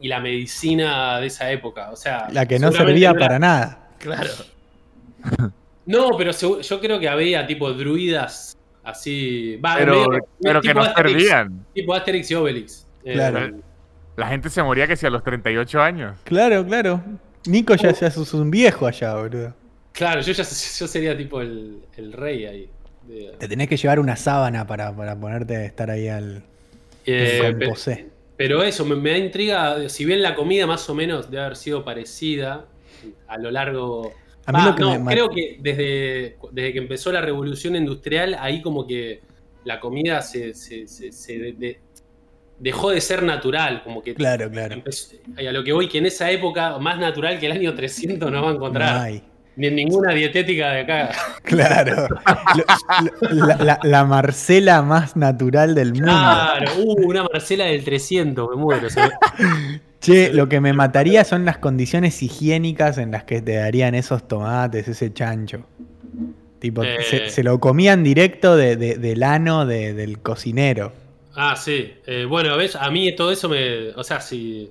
y 0.00 0.08
la 0.08 0.20
medicina 0.20 1.20
de 1.20 1.26
esa 1.26 1.50
época. 1.50 1.90
O 1.90 1.96
sea, 1.96 2.28
La 2.32 2.46
que 2.46 2.58
no 2.58 2.72
servía 2.72 3.10
era- 3.10 3.18
para 3.18 3.38
nada. 3.38 3.88
Claro. 3.98 4.30
No, 5.86 6.10
pero 6.18 6.32
yo 6.32 6.80
creo 6.80 7.00
que 7.00 7.08
había 7.08 7.46
tipo 7.46 7.72
druidas 7.72 8.58
así. 8.84 9.56
Va, 9.56 9.76
Pero, 9.78 9.92
medio- 9.94 10.26
pero 10.42 10.60
que 10.60 10.74
no 10.74 10.82
Asterix- 10.82 10.94
servían. 11.12 11.66
Tipo 11.74 11.94
Asterix 11.94 12.30
y 12.30 12.34
Obelix. 12.34 12.86
Eh, 13.04 13.14
Claro. 13.14 13.56
La 14.16 14.26
gente 14.28 14.50
se 14.50 14.62
moría 14.62 14.86
que 14.86 14.96
si 14.96 15.06
a 15.06 15.10
los 15.10 15.22
38 15.24 15.80
años. 15.80 16.18
Claro, 16.24 16.62
claro. 16.66 17.02
Nico 17.46 17.74
ya, 17.74 17.92
ya 17.92 18.08
es 18.08 18.34
un 18.34 18.50
viejo 18.50 18.86
allá, 18.86 19.14
boludo. 19.14 19.54
Claro, 19.92 20.20
yo 20.20 20.32
ya 20.32 20.44
yo 20.44 20.86
sería 20.86 21.16
tipo 21.16 21.40
el, 21.40 21.80
el 21.96 22.12
rey 22.12 22.44
ahí. 22.46 22.70
de- 23.06 23.32
Te 23.38 23.48
tenés 23.48 23.68
que 23.68 23.76
llevar 23.76 23.98
una 23.98 24.16
sábana 24.16 24.66
para, 24.66 24.94
para 24.94 25.18
ponerte 25.18 25.56
a 25.56 25.64
estar 25.64 25.90
ahí 25.90 26.08
al 26.08 26.42
Eh, 27.04 27.40
con 27.42 27.58
pe- 27.58 27.68
posé. 27.68 28.06
Pero 28.36 28.62
eso, 28.62 28.84
me, 28.84 28.94
me 28.94 29.10
da 29.10 29.18
intriga, 29.18 29.88
si 29.88 30.04
bien 30.04 30.22
la 30.22 30.34
comida 30.36 30.66
más 30.66 30.88
o 30.88 30.94
menos 30.94 31.30
debe 31.30 31.42
haber 31.44 31.56
sido 31.56 31.84
parecida 31.84 32.66
a 33.26 33.38
lo 33.38 33.50
largo... 33.50 34.12
A 34.46 34.52
mí 34.52 34.58
Ah, 34.62 34.66
lo 34.70 34.74
que 34.76 34.82
no, 34.82 35.00
me 35.00 35.12
creo 35.12 35.28
que 35.28 35.56
desde, 35.60 36.36
desde 36.52 36.72
que 36.72 36.78
empezó 36.78 37.10
la 37.12 37.20
revolución 37.20 37.74
industrial, 37.76 38.36
ahí 38.40 38.62
como 38.62 38.86
que 38.86 39.20
la 39.64 39.80
comida 39.80 40.22
se, 40.22 40.54
se- 40.54 40.86
se- 40.86 41.10
se 41.12 41.38
de- 41.38 41.52
de- 41.52 41.80
dejó 42.58 42.90
de 42.90 43.00
ser 43.00 43.22
natural, 43.24 43.82
como 43.82 44.02
que 44.02 44.14
Claro, 44.14 44.50
claro. 44.50 44.74
empezó- 44.74 45.16
a 45.36 45.42
lo 45.52 45.62
que 45.64 45.72
voy, 45.72 45.88
que 45.88 45.98
en 45.98 46.06
esa 46.06 46.30
época, 46.30 46.78
más 46.78 46.98
natural 46.98 47.38
que 47.40 47.46
el 47.46 47.52
año 47.52 47.74
300 47.74 48.30
no 48.30 48.42
va 48.42 48.50
a 48.50 48.54
encontrar, 48.54 48.94
No 48.96 49.02
hay. 49.02 49.22
Ni 49.58 49.66
en 49.66 49.74
ninguna 49.76 50.14
dietética 50.14 50.70
de 50.70 50.80
acá. 50.80 51.10
Claro. 51.42 52.08
La, 53.30 53.56
la- 53.56 53.80
la 53.82 54.04
Marcela 54.04 54.82
más 54.82 55.16
natural 55.16 55.74
del 55.74 55.92
mundo. 55.92 56.06
Claro, 56.06 56.72
uh, 56.82 57.06
una 57.08 57.24
Marcela 57.24 57.64
del 57.66 57.84
300, 57.84 58.48
me 58.50 58.56
muero. 58.56 58.88
me- 58.96 59.80
Che, 60.00 60.32
lo 60.32 60.48
que 60.48 60.60
me 60.60 60.72
mataría 60.72 61.24
son 61.24 61.44
las 61.44 61.58
condiciones 61.58 62.22
higiénicas 62.22 62.98
en 62.98 63.10
las 63.10 63.24
que 63.24 63.42
te 63.42 63.56
darían 63.56 63.94
esos 63.94 64.26
tomates, 64.28 64.86
ese 64.88 65.12
chancho. 65.12 65.64
Tipo, 66.60 66.82
Eh. 66.84 66.98
se, 67.08 67.30
se 67.30 67.42
lo 67.42 67.58
comían 67.60 68.02
directo 68.04 68.56
de- 68.56 68.76
de- 68.76 68.96
del 68.96 69.22
ano 69.22 69.66
de- 69.66 69.94
del 69.94 70.20
cocinero. 70.20 70.92
Ah, 71.34 71.54
sí. 71.56 71.92
Eh, 72.06 72.24
bueno, 72.28 72.56
ves, 72.56 72.74
a 72.76 72.90
mí 72.90 73.14
todo 73.14 73.30
eso 73.32 73.48
me. 73.48 73.90
O 73.90 74.02
sea, 74.04 74.20
si. 74.20 74.70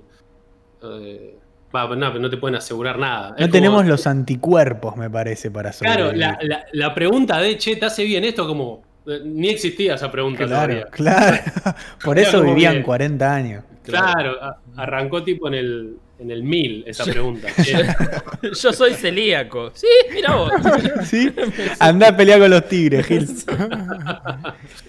eh, 0.82 1.34
va, 1.74 1.86
no, 1.94 2.08
pero 2.08 2.20
no 2.20 2.30
te 2.30 2.36
pueden 2.36 2.56
asegurar 2.56 2.98
nada. 2.98 3.28
Es 3.28 3.32
No 3.32 3.36
como- 3.46 3.52
tenemos 3.52 3.86
los 3.86 4.06
anticuerpos, 4.06 4.96
me 4.96 5.10
parece, 5.10 5.50
para 5.50 5.70
Claro, 5.72 6.06
sobrevivir. 6.06 6.20
la, 6.20 6.38
la- 6.42 6.64
la 6.72 6.94
pregunta 6.94 7.38
de, 7.38 7.56
che, 7.58 7.76
¿te 7.76 7.86
hace 7.86 8.04
bien 8.04 8.24
esto? 8.24 8.46
Como. 8.46 8.82
eh, 9.06 9.20
ni 9.24 9.48
existía 9.48 9.94
esa 9.94 10.10
pregunta 10.10 10.44
Claro, 10.44 10.74
todavía. 10.74 10.86
claro. 10.90 11.38
Por 12.04 12.18
eso 12.18 12.42
vivían 12.42 12.74
que- 12.76 12.82
40 12.82 13.34
años. 13.34 13.64
Claro, 13.82 14.32
a- 14.42 14.58
arrancó 14.76 15.22
tipo 15.24 15.48
en 15.48 15.54
el, 15.54 15.96
en 16.18 16.30
el 16.30 16.42
1000 16.42 16.84
esa 16.86 17.04
pregunta. 17.04 17.48
Yo 18.42 18.70
soy 18.72 18.92
celíaco. 18.92 19.70
Sí, 19.72 19.86
mira 20.12 20.34
vos. 20.34 20.52
¿Sí? 21.04 21.32
Anda 21.78 22.08
a 22.08 22.16
pelear 22.18 22.38
con 22.40 22.50
los 22.50 22.68
tigres, 22.68 23.06
Gil. 23.06 23.26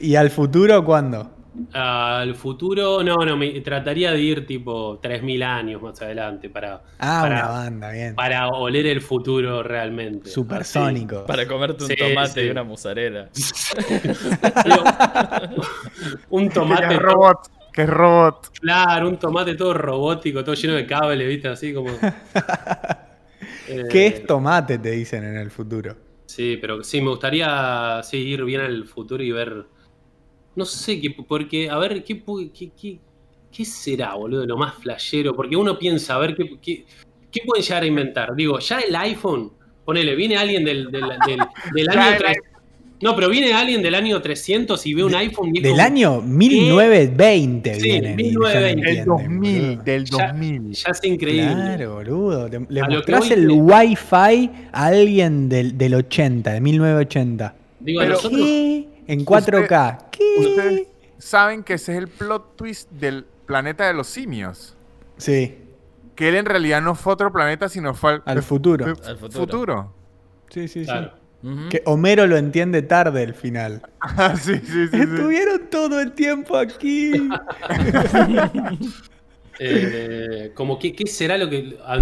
¿Y 0.02 0.16
al 0.16 0.30
futuro 0.32 0.84
cuándo? 0.84 1.32
Al 1.74 2.36
futuro, 2.36 3.04
no, 3.04 3.16
no, 3.18 3.38
me 3.38 3.60
trataría 3.62 4.12
de 4.12 4.20
ir 4.20 4.46
tipo 4.48 5.00
3000 5.02 5.44
años 5.44 5.82
más 5.82 6.02
adelante 6.02 6.50
para, 6.50 6.82
Ah, 7.00 7.20
Para- 7.24 7.36
una 7.36 7.48
banda, 7.48 7.92
bien. 7.92 8.16
para 8.16 8.48
oler 8.50 8.86
el 8.88 9.02
futuro 9.02 9.64
realmente. 9.64 10.30
Supersónico. 10.30 11.26
Para 11.26 11.48
comerte 11.48 11.84
un 11.84 11.90
Sí, 11.90 11.96
tomate 11.96 12.42
sí. 12.42 12.48
y 12.48 12.50
una 12.50 12.64
mozzarella. 12.64 13.30
Un 16.30 16.48
Que 16.48 16.54
tomate 16.54 16.94
es 16.96 17.00
robot, 17.00 17.38
que 17.74 17.82
es 17.84 17.90
robot. 17.90 18.52
Claro, 18.60 19.10
un 19.10 19.18
tomate 19.18 19.56
todo 19.56 19.74
robótico, 19.74 20.44
todo 20.44 20.56
lleno 20.56 20.76
de 20.76 20.86
cables, 20.86 21.28
¿viste? 21.28 21.48
Así 21.48 21.74
como. 21.74 21.90
Eh, 23.72 23.84
¿Qué 23.92 24.08
es 24.08 24.26
tomate? 24.26 24.80
Te 24.80 24.90
dicen 24.90 25.24
en 25.24 25.38
el 25.38 25.52
futuro. 25.52 25.96
Sí, 26.26 26.58
pero 26.60 26.84
sí, 26.84 27.02
me 27.02 27.10
gustaría 27.10 28.02
sí, 28.04 28.18
ir 28.18 28.44
bien 28.44 28.62
al 28.62 28.86
futuro 28.88 29.22
y 29.24 29.32
ver. 29.32 29.66
No 30.60 30.66
sé, 30.66 31.00
qué, 31.00 31.12
porque, 31.28 31.70
a 31.70 31.78
ver, 31.78 32.04
¿qué, 32.04 32.22
qué, 32.54 32.70
qué, 32.80 33.00
qué 33.52 33.66
será, 33.66 34.14
boludo? 34.16 34.46
Lo 34.46 34.58
más 34.58 34.76
flashero. 34.76 35.34
Porque 35.36 35.56
uno 35.56 35.80
piensa, 35.80 36.16
a 36.16 36.18
ver, 36.20 36.36
¿qué, 36.36 36.50
qué, 36.62 36.86
qué 37.32 37.42
pueden 37.46 37.64
llegar 37.64 37.84
a 37.84 37.86
inventar? 37.86 38.36
Digo, 38.36 38.60
ya 38.60 38.80
el 38.80 38.94
iPhone, 38.96 39.52
ponele, 39.86 40.16
viene 40.16 40.36
alguien 40.38 40.66
del, 40.66 40.92
del, 40.92 41.04
del- 41.26 41.40
del 41.74 41.86
Ya 41.94 42.02
año 42.02 42.12
el 42.12 42.18
300. 42.18 42.50
No, 43.02 43.16
pero 43.16 43.30
viene 43.30 43.54
alguien 43.54 43.82
del 43.82 43.96
año 43.96 44.22
300 44.22 44.86
y 44.86 44.94
ve 44.94 45.06
un 45.06 45.16
iPhone 45.16 45.56
y 45.56 45.62
Del 45.62 45.72
como- 45.72 45.82
año 45.84 46.22
1920 46.22 47.76
Sí, 47.76 47.82
vienen. 47.82 48.20
y 48.20 48.24
ya 48.34 48.34
no 48.34 48.40
1920. 48.40 48.60
Del 48.60 48.70
entienden, 48.70 49.06
2000, 49.06 49.62
boludo. 49.70 49.84
del 49.84 50.04
Ya- 50.06 50.28
2000. 50.28 50.74
Ya 50.74 50.90
es 50.92 51.04
increíble. 51.06 51.54
Claro, 51.54 51.94
boludo. 51.94 52.50
Te- 52.50 52.60
Le 52.68 52.82
A 52.82 52.88
que 52.88 52.96
mostrás 52.96 53.32
el 53.32 53.50
Wi-Fi 53.52 54.50
a 54.74 54.86
alguien 54.88 55.48
del, 55.48 55.78
del 55.78 55.96
80, 55.96 56.52
de 56.52 56.60
1980. 56.60 57.56
Digo, 57.80 58.02
a 58.02 58.04
Pero- 58.04 58.16
nosotros. 58.16 58.42
¿Qué? 58.42 58.89
En 59.10 59.26
4K. 59.26 60.10
¿Qué? 60.12 60.36
Ustedes 60.40 60.88
saben 61.18 61.64
que 61.64 61.74
ese 61.74 61.94
es 61.94 61.98
el 61.98 62.08
plot 62.08 62.56
twist 62.56 62.90
del 62.92 63.26
planeta 63.46 63.88
de 63.88 63.94
los 63.94 64.08
simios. 64.08 64.76
Sí, 65.18 65.58
Que 66.16 66.30
él 66.30 66.36
en 66.36 66.46
realidad 66.46 66.82
no 66.82 66.96
fue 66.96 67.14
otro 67.14 67.32
planeta, 67.32 67.70
sino 67.70 67.94
fue 67.94 68.12
al, 68.14 68.22
al 68.26 68.44
futuro. 68.44 68.86
fue- 68.96 69.08
Al 69.08 69.18
futuro. 69.18 69.40
futuro. 69.46 69.94
Sí, 70.50 70.68
sí, 70.68 70.82
sí. 70.82 70.86
Claro. 70.86 71.14
Ujú. 71.42 71.70
Que 71.70 71.82
Homero 71.86 72.28
lo 72.28 72.36
entiende 72.38 72.82
tarde 72.82 73.24
el 73.24 73.34
final. 73.34 73.82
Ah, 74.02 74.36
sí, 74.36 74.56
sí, 74.58 74.62
sí, 74.66 74.88
sí. 74.90 75.00
Estuvieron 75.02 75.70
todo 75.70 76.00
el 76.02 76.12
tiempo 76.14 76.56
aquí. 76.58 77.12
Eh, 79.62 80.52
como 80.56 80.80
que, 80.80 80.94
¿qué 80.96 81.06
será 81.08 81.38
lo 81.38 81.50
que 81.50 81.78
a, 81.86 81.96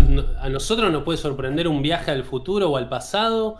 a 0.44 0.50
nosotros 0.50 0.92
nos 0.92 1.02
puede 1.04 1.18
sorprender 1.18 1.68
un 1.68 1.82
viaje 1.82 2.12
al 2.12 2.24
futuro 2.24 2.70
o 2.70 2.78
al 2.78 2.88
pasado? 2.88 3.58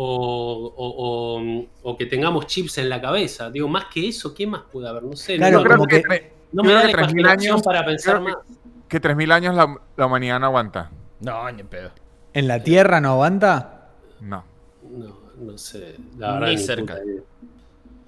O, 0.00 0.72
o- 0.76 1.40
o- 1.40 1.66
o 1.90 1.96
que 1.96 2.06
tengamos 2.06 2.46
chips 2.46 2.78
en 2.78 2.88
la 2.88 3.00
cabeza. 3.00 3.50
Digo, 3.50 3.66
más 3.66 3.86
que 3.86 4.06
eso, 4.08 4.32
¿qué 4.32 4.46
más 4.46 4.62
puede 4.70 4.88
haber? 4.88 5.02
No 5.02 5.16
sé. 5.16 5.36
Claro, 5.38 5.58
no, 5.58 5.64
creo 5.64 5.76
como 5.78 5.88
que, 5.88 6.32
no 6.52 6.62
me 6.62 6.72
da 6.72 6.82
la 6.84 6.86
que 6.86 6.92
3.000 6.94 7.20
imaginación 7.20 7.52
años- 7.54 7.62
para 7.64 7.84
pensar 7.84 8.14
creo 8.22 8.26
que- 8.26 8.32
más. 8.32 8.42
que 8.88 9.00
3.000 9.00 9.32
años 9.32 9.56
la, 9.56 9.76
la 9.96 10.06
humanidad 10.06 10.38
no 10.38 10.46
aguanta. 10.46 10.90
No, 11.20 11.50
ni 11.50 11.64
pedo. 11.64 11.90
¿En 12.32 12.46
la 12.46 12.62
Tierra 12.62 13.00
no 13.00 13.10
aguanta? 13.14 13.88
No, 14.20 14.44
No, 14.88 15.18
no 15.40 15.58
sé. 15.58 15.96
La 16.16 16.28
Ni 16.28 16.32
verdad, 16.34 16.48
ni 16.52 16.58
cerca. 16.58 16.94
puta 16.94 17.04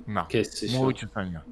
no. 0.07 0.29
Qué 0.29 0.45
sé 0.45 0.69
yo. 0.69 0.79
Muchos 0.81 1.11
años. 1.17 1.43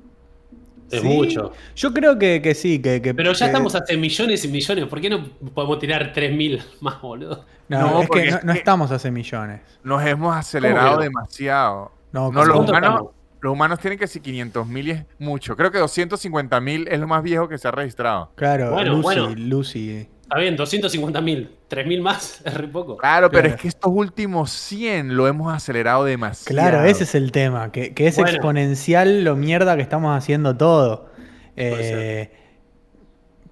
Es 0.91 1.01
¿Sí? 1.03 1.07
mucho. 1.09 1.53
Yo 1.77 1.93
creo 1.93 2.19
que, 2.19 2.41
que 2.43 2.55
sí, 2.55 2.81
que, 2.81 3.03
que- 3.03 3.15
Pero 3.15 3.33
ya 3.33 3.39
que- 3.39 3.45
estamos 3.47 3.75
hace 3.75 3.97
millones 3.97 4.45
y 4.45 4.49
millones. 4.49 4.87
¿Por 4.87 5.01
qué 5.01 5.11
no 5.11 5.25
podemos 5.55 5.79
tirar 5.79 6.13
3.000 6.15 6.63
más, 6.81 7.01
boludo? 7.01 7.45
No, 7.69 7.81
No, 7.81 7.87
es 7.87 8.01
que 8.03 8.07
porque 8.07 8.35
no, 8.45 8.53
estamos 8.53 8.91
hace 8.91 9.11
millones. 9.11 9.61
Nos 9.85 10.03
hemos 10.07 10.35
acelerado 10.35 10.99
demasiado. 11.01 11.93
No, 12.13 12.33
No, 12.33 12.45
los 12.45 12.57
¿Cuánto 12.57 12.73
humanos, 12.73 13.03
los 13.41 13.53
humanos 13.53 13.79
tienen 13.81 13.99
que 13.99 14.07
si 14.07 14.21
500 14.21 14.67
mil 14.67 14.89
y 14.89 14.91
es 14.93 15.05
mucho. 15.19 15.55
Creo 15.57 15.71
que 15.71 15.79
250 15.79 16.59
mil 16.61 16.89
es 16.89 16.99
lo 16.99 17.07
más 17.07 17.23
viejo 17.23 17.49
que 17.49 17.59
se 17.59 17.69
ha 17.69 17.71
registrado. 17.71 18.33
Claro, 18.35 18.71
Bueno, 18.73 18.93
Lucy, 18.93 19.03
bueno. 19.03 19.29
Lucy. 19.37 20.09
Está 20.31 20.39
bien, 20.41 20.57
250.000. 20.59 21.49
3.000 21.71 22.01
más 22.03 22.43
es 22.45 22.55
re 22.55 22.69
poco. 22.69 22.97
Claro, 22.99 23.31
pero 23.31 23.43
Claro. 23.45 23.55
es 23.57 23.61
que 23.63 23.69
estos 23.69 23.91
últimos 23.95 24.51
100 24.51 25.17
lo 25.17 25.27
hemos 25.27 25.53
acelerado 25.55 26.05
demasiado. 26.05 26.55
Claro, 26.55 26.85
ese 26.85 27.05
es 27.05 27.15
el 27.15 27.33
tema, 27.33 27.73
que, 27.73 27.95
que 27.95 28.07
es 28.09 28.17
Bueno. 28.17 28.31
exponencial 28.31 29.25
lo 29.25 29.37
mierda 29.37 29.77
que 29.77 29.83
estamos 29.83 30.17
haciendo 30.17 30.57
todo. 30.57 31.11
Eh, 31.57 32.31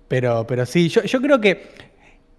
pero, 0.09 0.47
pero 0.47 0.67
sí, 0.67 0.89
yo, 0.89 1.03
yo 1.03 1.21
creo 1.21 1.41
que 1.41 1.69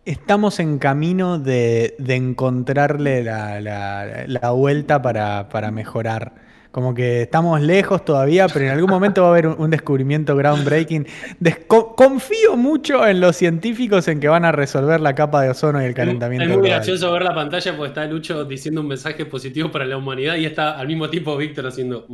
estamos 0.06 0.60
en 0.60 0.78
camino 0.80 1.38
de, 1.40 1.96
de 2.00 2.16
encontrarle 2.16 3.24
la, 3.24 3.60
la- 3.60 4.24
la 4.28 4.52
vuelta 4.52 5.02
para, 5.02 5.50
para 5.50 5.72
mejorar. 5.72 6.47
Como 6.78 6.94
que 6.94 7.24
estamos 7.24 7.60
lejos 7.60 8.06
todavía, 8.06 8.46
pero 8.48 8.66
en 8.66 8.72
algún 8.72 8.92
momento 8.92 9.24
va 9.24 9.30
a 9.30 9.32
haber 9.32 9.48
un, 9.48 9.68
descubrimiento 9.72 10.36
groundbreaking. 10.36 11.08
Desco- 11.40 11.96
confío 11.96 12.56
mucho 12.56 13.08
en 13.08 13.20
los 13.20 13.36
científicos 13.36 14.08
en 14.08 14.20
que 14.20 14.28
van 14.28 14.46
a 14.46 14.52
resolver 14.52 15.02
la 15.02 15.16
capa 15.16 15.42
de 15.42 15.50
ozono 15.50 15.82
y 15.82 15.86
el 15.86 15.96
calentamiento 15.96 16.44
Es 16.44 16.50
muy 16.50 16.58
global. 16.58 16.72
gracioso 16.78 17.12
ver 17.12 17.24
la 17.24 17.34
pantalla 17.34 17.76
porque 17.76 17.88
está 17.88 18.06
Lucho 18.06 18.46
diciendo 18.46 18.82
un 18.82 18.90
mensaje 18.90 19.26
positivo 19.26 19.72
para 19.72 19.86
la 19.86 19.98
humanidad 19.98 20.36
y 20.36 20.46
está 20.46 20.78
al 20.78 20.86
mismo 20.86 21.10
tiempo 21.10 21.36
Víctor 21.36 21.66
haciendo. 21.66 22.06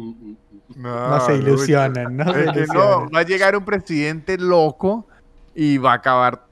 No 0.78 1.20
se 1.20 1.36
ilusionen, 1.36 2.16
no 2.16 2.34
se 2.34 2.46
Es 2.46 2.52
que 2.54 2.66
no, 2.68 3.10
va 3.14 3.20
a 3.20 3.24
llegar 3.24 3.58
un 3.58 3.66
presidente 3.66 4.38
loco 4.38 5.06
y 5.54 5.78
va 5.78 5.92
a 5.92 5.96
acabar 5.96 6.46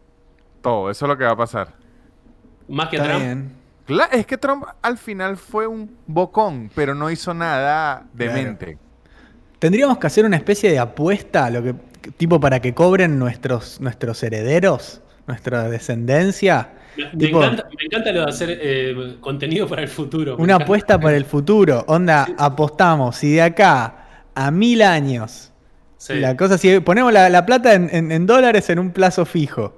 todo. 0.62 0.92
Eso 0.92 1.06
es 1.06 1.10
lo 1.10 1.18
que 1.18 1.24
va 1.24 1.32
a 1.32 1.38
pasar. 1.38 1.70
Más 2.68 2.90
que 2.90 2.98
Está 2.98 3.08
Trump. 3.08 3.24
bien. 3.24 3.61
Es 4.12 4.26
que 4.26 4.38
Trump 4.38 4.66
al 4.82 4.98
final 4.98 5.38
fue 5.38 5.68
un 5.68 5.96
bocón, 6.08 6.70
pero 6.76 6.94
no 6.96 7.10
hizo 7.10 7.34
nada 7.34 8.06
demente. 8.14 8.78
Tendríamos 9.60 9.98
que 9.98 10.08
hacer 10.08 10.26
una 10.26 10.38
especie 10.38 10.72
de 10.72 10.80
apuesta, 10.80 11.50
lo 11.50 11.62
que, 11.64 11.76
tipo 12.18 12.40
para 12.40 12.60
que 12.60 12.74
cobren 12.74 13.20
nuestros, 13.20 13.80
nuestros 13.80 14.22
herederos, 14.24 15.02
nuestra 15.28 15.70
descendencia. 15.70 16.70
Me, 17.14 17.28
encanta, 17.30 17.68
me 17.78 17.86
encanta 17.86 18.12
lo 18.12 18.22
de 18.22 18.30
hacer 18.30 18.60
eh, 18.62 19.18
contenido 19.22 19.68
para 19.68 19.82
el 19.84 19.88
futuro. 19.88 20.34
Una 20.36 20.44
encanta. 20.54 20.64
apuesta 20.64 21.00
para 21.00 21.16
el 21.16 21.26
futuro. 21.26 21.86
Onda, 21.88 22.28
apostamos. 22.38 23.16
Si 23.18 23.32
de 23.34 23.42
acá 23.44 24.08
a 24.36 24.52
mil 24.52 24.82
años, 24.82 25.48
Sí. 25.98 26.16
la 26.16 26.36
cosa, 26.36 26.58
si 26.58 26.80
ponemos 26.80 27.14
la, 27.14 27.30
la 27.30 27.46
plata 27.46 27.76
en, 27.76 27.88
en- 27.94 28.12
en 28.12 28.26
dólares 28.26 28.70
en 28.72 28.80
un 28.80 28.90
plazo 28.92 29.24
fijo. 29.26 29.78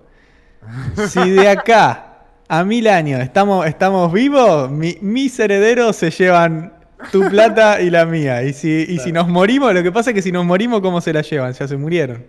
Si 1.10 1.30
de 1.32 1.50
acá 1.50 2.13
a 2.48 2.64
mil 2.64 2.88
años 2.88 3.22
estamos, 3.22 3.66
estamos 3.66 4.12
vivos, 4.12 4.70
mi- 4.70 4.98
mis 5.02 5.40
herederos 5.40 5.96
se 5.96 6.12
llevan 6.12 6.74
tu 7.12 7.22
plata 7.30 7.82
y 7.82 7.90
la 7.90 8.06
mía. 8.06 8.44
Y 8.44 8.54
si, 8.54 8.86
y 8.88 9.00
si 9.00 9.12
nos 9.12 9.28
morimos, 9.28 9.74
lo 9.74 9.82
que 9.84 9.92
pasa 9.92 10.12
es 10.12 10.14
que 10.16 10.22
si 10.22 10.32
nos 10.32 10.46
morimos, 10.46 10.82
¿cómo 10.82 11.02
se 11.02 11.12
la 11.14 11.22
llevan? 11.22 11.54
Ya 11.54 11.68
se 11.68 11.78
murieron. 11.78 12.26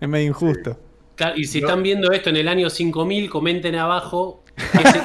Es 0.00 0.08
medio 0.08 0.26
injusto. 0.28 0.78
Claro, 1.16 1.36
y 1.36 1.44
si 1.44 1.58
están 1.58 1.82
viendo 1.82 2.12
esto 2.12 2.30
en 2.30 2.36
el 2.36 2.46
año 2.48 2.70
5000, 2.70 3.28
comenten 3.28 3.74
abajo. 3.74 4.44
¿Qué 4.56 4.78
se, 4.88 5.00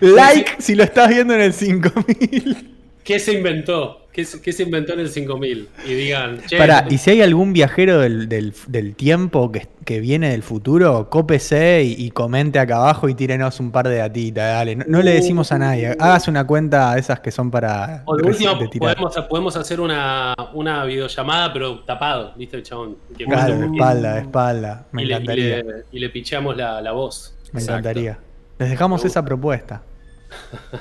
Like 0.06 0.56
si 0.58 0.74
lo 0.74 0.84
estás 0.84 1.08
viendo 1.08 1.34
en 1.34 1.40
el 1.40 1.52
5000. 1.52 2.76
qué 3.04 3.18
se 3.18 3.32
inventó? 3.34 3.99
¿Qué 4.12 4.24
se, 4.24 4.42
qué 4.42 4.52
se 4.52 4.64
inventó 4.64 4.92
en 4.94 5.00
el 5.00 5.08
5000? 5.08 5.68
Y 5.86 5.94
digan, 5.94 6.40
che, 6.48 6.58
Pará, 6.58 6.84
y 6.90 6.98
si 6.98 7.10
hay 7.10 7.22
algún 7.22 7.52
viajero 7.52 8.00
del, 8.00 8.28
del- 8.28 8.52
del 8.66 8.96
tiempo 8.96 9.52
que, 9.52 9.68
que 9.84 10.00
viene 10.00 10.30
del 10.30 10.42
futuro, 10.42 11.08
cópese 11.08 11.84
y, 11.84 11.94
y 12.06 12.10
comente 12.10 12.58
acá 12.58 12.78
abajo 12.78 13.08
y 13.08 13.14
tírenos 13.14 13.60
un 13.60 13.70
par 13.70 13.86
de 13.88 13.98
datitas, 13.98 14.52
dale. 14.52 14.74
No, 14.74 14.84
no 14.88 15.02
le 15.02 15.12
decimos 15.12 15.52
a 15.52 15.58
nadie. 15.58 15.96
Hágase 15.98 16.28
una 16.28 16.44
cuenta 16.44 16.92
de 16.94 17.00
esas 17.00 17.20
que 17.20 17.30
son 17.30 17.52
para 17.52 18.02
o 18.04 18.16
de 18.16 18.24
última 18.24 18.58
podemos, 18.78 19.14
podemos 19.28 19.56
hacer 19.56 19.80
una, 19.80 20.34
una 20.54 20.84
videollamada, 20.84 21.52
pero 21.52 21.78
tapado, 21.84 22.32
¿viste 22.36 22.56
el 22.56 22.64
chabón? 22.64 22.96
Que 23.16 23.24
Claro, 23.26 23.56
de 23.58 23.66
y- 23.68 23.70
espalda, 23.72 24.14
de 24.14 24.20
espalda. 24.22 24.86
Me 24.90 25.02
y, 25.02 25.06
le, 25.06 25.12
y, 25.12 25.14
encantaría. 25.16 25.56
le, 25.62 25.64
y 25.92 25.98
le 26.00 26.08
picheamos 26.10 26.56
la, 26.56 26.80
la 26.82 26.90
voz. 26.90 27.36
Me 27.52 27.60
Exacto. 27.60 27.78
encantaría. 27.88 28.18
Les 28.58 28.70
dejamos 28.70 29.04
esa 29.04 29.24
propuesta. 29.24 29.82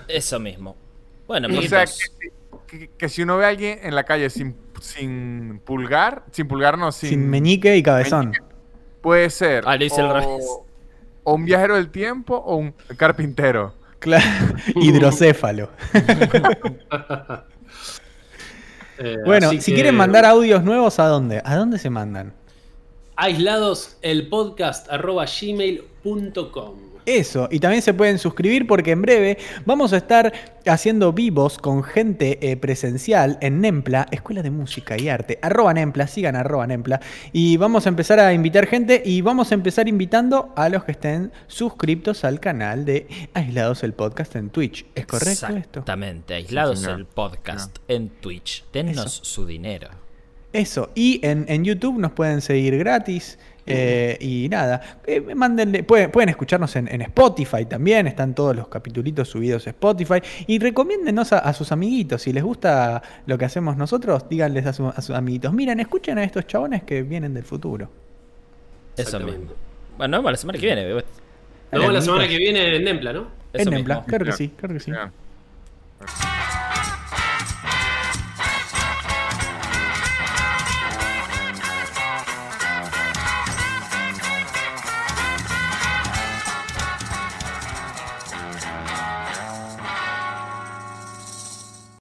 Eso 0.07 0.39
mismo. 0.39 0.75
Bueno, 1.27 1.45
amiguitos. 1.47 1.99
Que, 2.97 3.09
si 3.09 3.21
uno 3.23 3.37
ve 3.37 3.45
a 3.45 3.49
alguien 3.49 3.79
en 3.83 3.95
la 3.95 4.03
calle 4.03 4.29
sin, 4.29 4.55
sin 4.81 5.59
pulgar, 5.65 6.23
sin 6.31 6.47
pulgar 6.47 6.77
no, 6.77 6.91
sin, 6.91 7.09
Sin, 7.09 7.29
meñique 7.29 7.75
y 7.77 7.83
cabezón. 7.83 8.33
puede 9.01 9.29
ser 9.29 9.63
Ah, 9.67 9.75
lo 9.75 9.85
hice 9.85 10.01
al 10.01 10.07
o, 10.11 10.13
revés. 10.13 10.45
o 11.23 11.33
un 11.33 11.45
viajero 11.45 11.75
del 11.75 11.89
tiempo 11.89 12.35
o 12.35 12.55
un 12.57 12.73
carpintero. 12.97 13.73
Claro. 13.99 14.25
Hidrocéfalo. 14.75 15.69
Eh, 19.01 19.15
Bueno, 19.25 19.49
si 19.51 19.59
que- 19.59 19.73
quieren 19.75 19.95
mandar 19.95 20.25
audios 20.25 20.61
nuevos, 20.61 20.99
¿a 20.99 21.05
dónde? 21.07 21.41
¿A 21.45 21.55
dónde 21.55 21.77
se 21.79 21.89
mandan? 21.89 22.33
aislados 23.15 23.97
el 24.01 24.27
podcast 24.29 24.89
arroba 24.89 25.25
gmail.com. 25.25 26.75
Eso, 27.09 27.47
y 27.49 27.59
también 27.59 27.81
se 27.81 27.95
pueden 27.95 28.19
suscribir 28.19 28.67
porque 28.67 28.91
en 28.91 29.01
breve 29.01 29.39
vamos 29.65 29.93
a 29.93 29.97
estar 29.97 30.31
haciendo 30.67 31.11
vivos 31.11 31.57
con 31.57 31.81
gente 31.81 32.37
eh, 32.39 32.55
presencial 32.55 33.39
en 33.41 33.61
Nempla, 33.61 34.05
Escuela 34.11 34.43
de 34.43 34.51
Música 34.51 34.95
y 34.95 35.09
Arte, 35.09 35.39
arroba 35.41 35.73
Nempla, 35.73 36.05
sigan 36.05 36.35
arroba 36.35 36.67
Nempla, 36.67 37.01
y 37.33 37.57
vamos 37.57 37.87
a 37.87 37.89
empezar 37.89 38.19
a 38.19 38.31
invitar 38.31 38.67
gente 38.67 39.01
y 39.03 39.21
vamos 39.21 39.51
a 39.51 39.55
empezar 39.55 39.87
invitando 39.87 40.53
a 40.55 40.69
los 40.69 40.83
que 40.83 40.91
estén 40.91 41.31
suscriptos 41.47 42.23
al 42.23 42.39
canal 42.39 42.85
de 42.85 43.07
Aislados 43.33 43.81
el 43.81 43.93
Podcast 43.93 44.35
en 44.35 44.51
Twitch. 44.51 44.85
¿Es 44.93 45.07
correcto 45.07 45.47
esto? 45.47 45.79
Exactamente. 45.79 46.35
Aislados 46.35 46.83
el 46.85 47.07
podcast 47.07 47.79
en 47.87 48.09
Twitch. 48.09 48.65
Dennos 48.71 49.11
su 49.23 49.47
dinero. 49.47 49.89
Eso, 50.53 50.91
y 50.93 51.25
en, 51.25 51.45
en 51.47 51.63
YouTube 51.63 51.97
nos 51.97 52.11
pueden 52.11 52.41
seguir 52.41 52.77
gratis. 52.77 53.39
Eh, 53.69 54.17
y 54.19 54.49
nada, 54.49 54.99
eh, 55.05 55.21
mándenle, 55.35 55.83
pueden, 55.83 56.11
pueden 56.11 56.29
escucharnos 56.29 56.75
en, 56.75 56.87
en 56.87 57.01
Spotify 57.03 57.65
también, 57.65 58.07
están 58.07 58.33
todos 58.35 58.55
los 58.55 58.67
capitulitos 58.67 59.29
subidos 59.29 59.65
a 59.67 59.69
Spotify. 59.69 60.21
Y 60.47 60.59
recomiéndenos 60.59 61.31
a, 61.33 61.39
a 61.39 61.53
sus 61.53 61.71
amiguitos, 61.71 62.21
si 62.23 62.33
les 62.33 62.43
gusta 62.43 63.01
lo 63.25 63.37
que 63.37 63.45
hacemos 63.45 63.77
nosotros, 63.77 64.27
díganles 64.29 64.65
a, 64.65 64.73
su- 64.73 64.87
a 64.87 65.01
sus 65.01 65.15
amiguitos, 65.15 65.53
miren, 65.53 65.79
escuchen 65.79 66.17
a 66.17 66.23
estos 66.23 66.47
chabones 66.47 66.83
que 66.83 67.03
vienen 67.03 67.33
del 67.33 67.43
futuro. 67.43 67.89
Eso 68.95 69.01
Exactamente. 69.03 69.39
mismo. 69.39 69.55
Bueno, 69.97 70.11
nos 70.11 70.19
vemos 70.21 70.31
la 70.31 70.37
semana 70.37 70.59
que 70.59 70.65
viene. 70.65 70.89
Nos 70.89 71.03
vemos 71.71 71.93
la 71.93 72.01
semana 72.01 72.27
que 72.27 72.37
viene 72.37 72.75
en 72.75 72.83
Nempla, 72.83 73.13
¿no? 73.13 73.27
Eso 73.53 73.69
en 73.69 73.75
Nempla, 73.75 74.03
claro 74.05 74.25
que 74.25 74.31
sí, 74.33 74.49
claro 74.57 74.73
que 74.73 74.79
sí. 74.79 74.91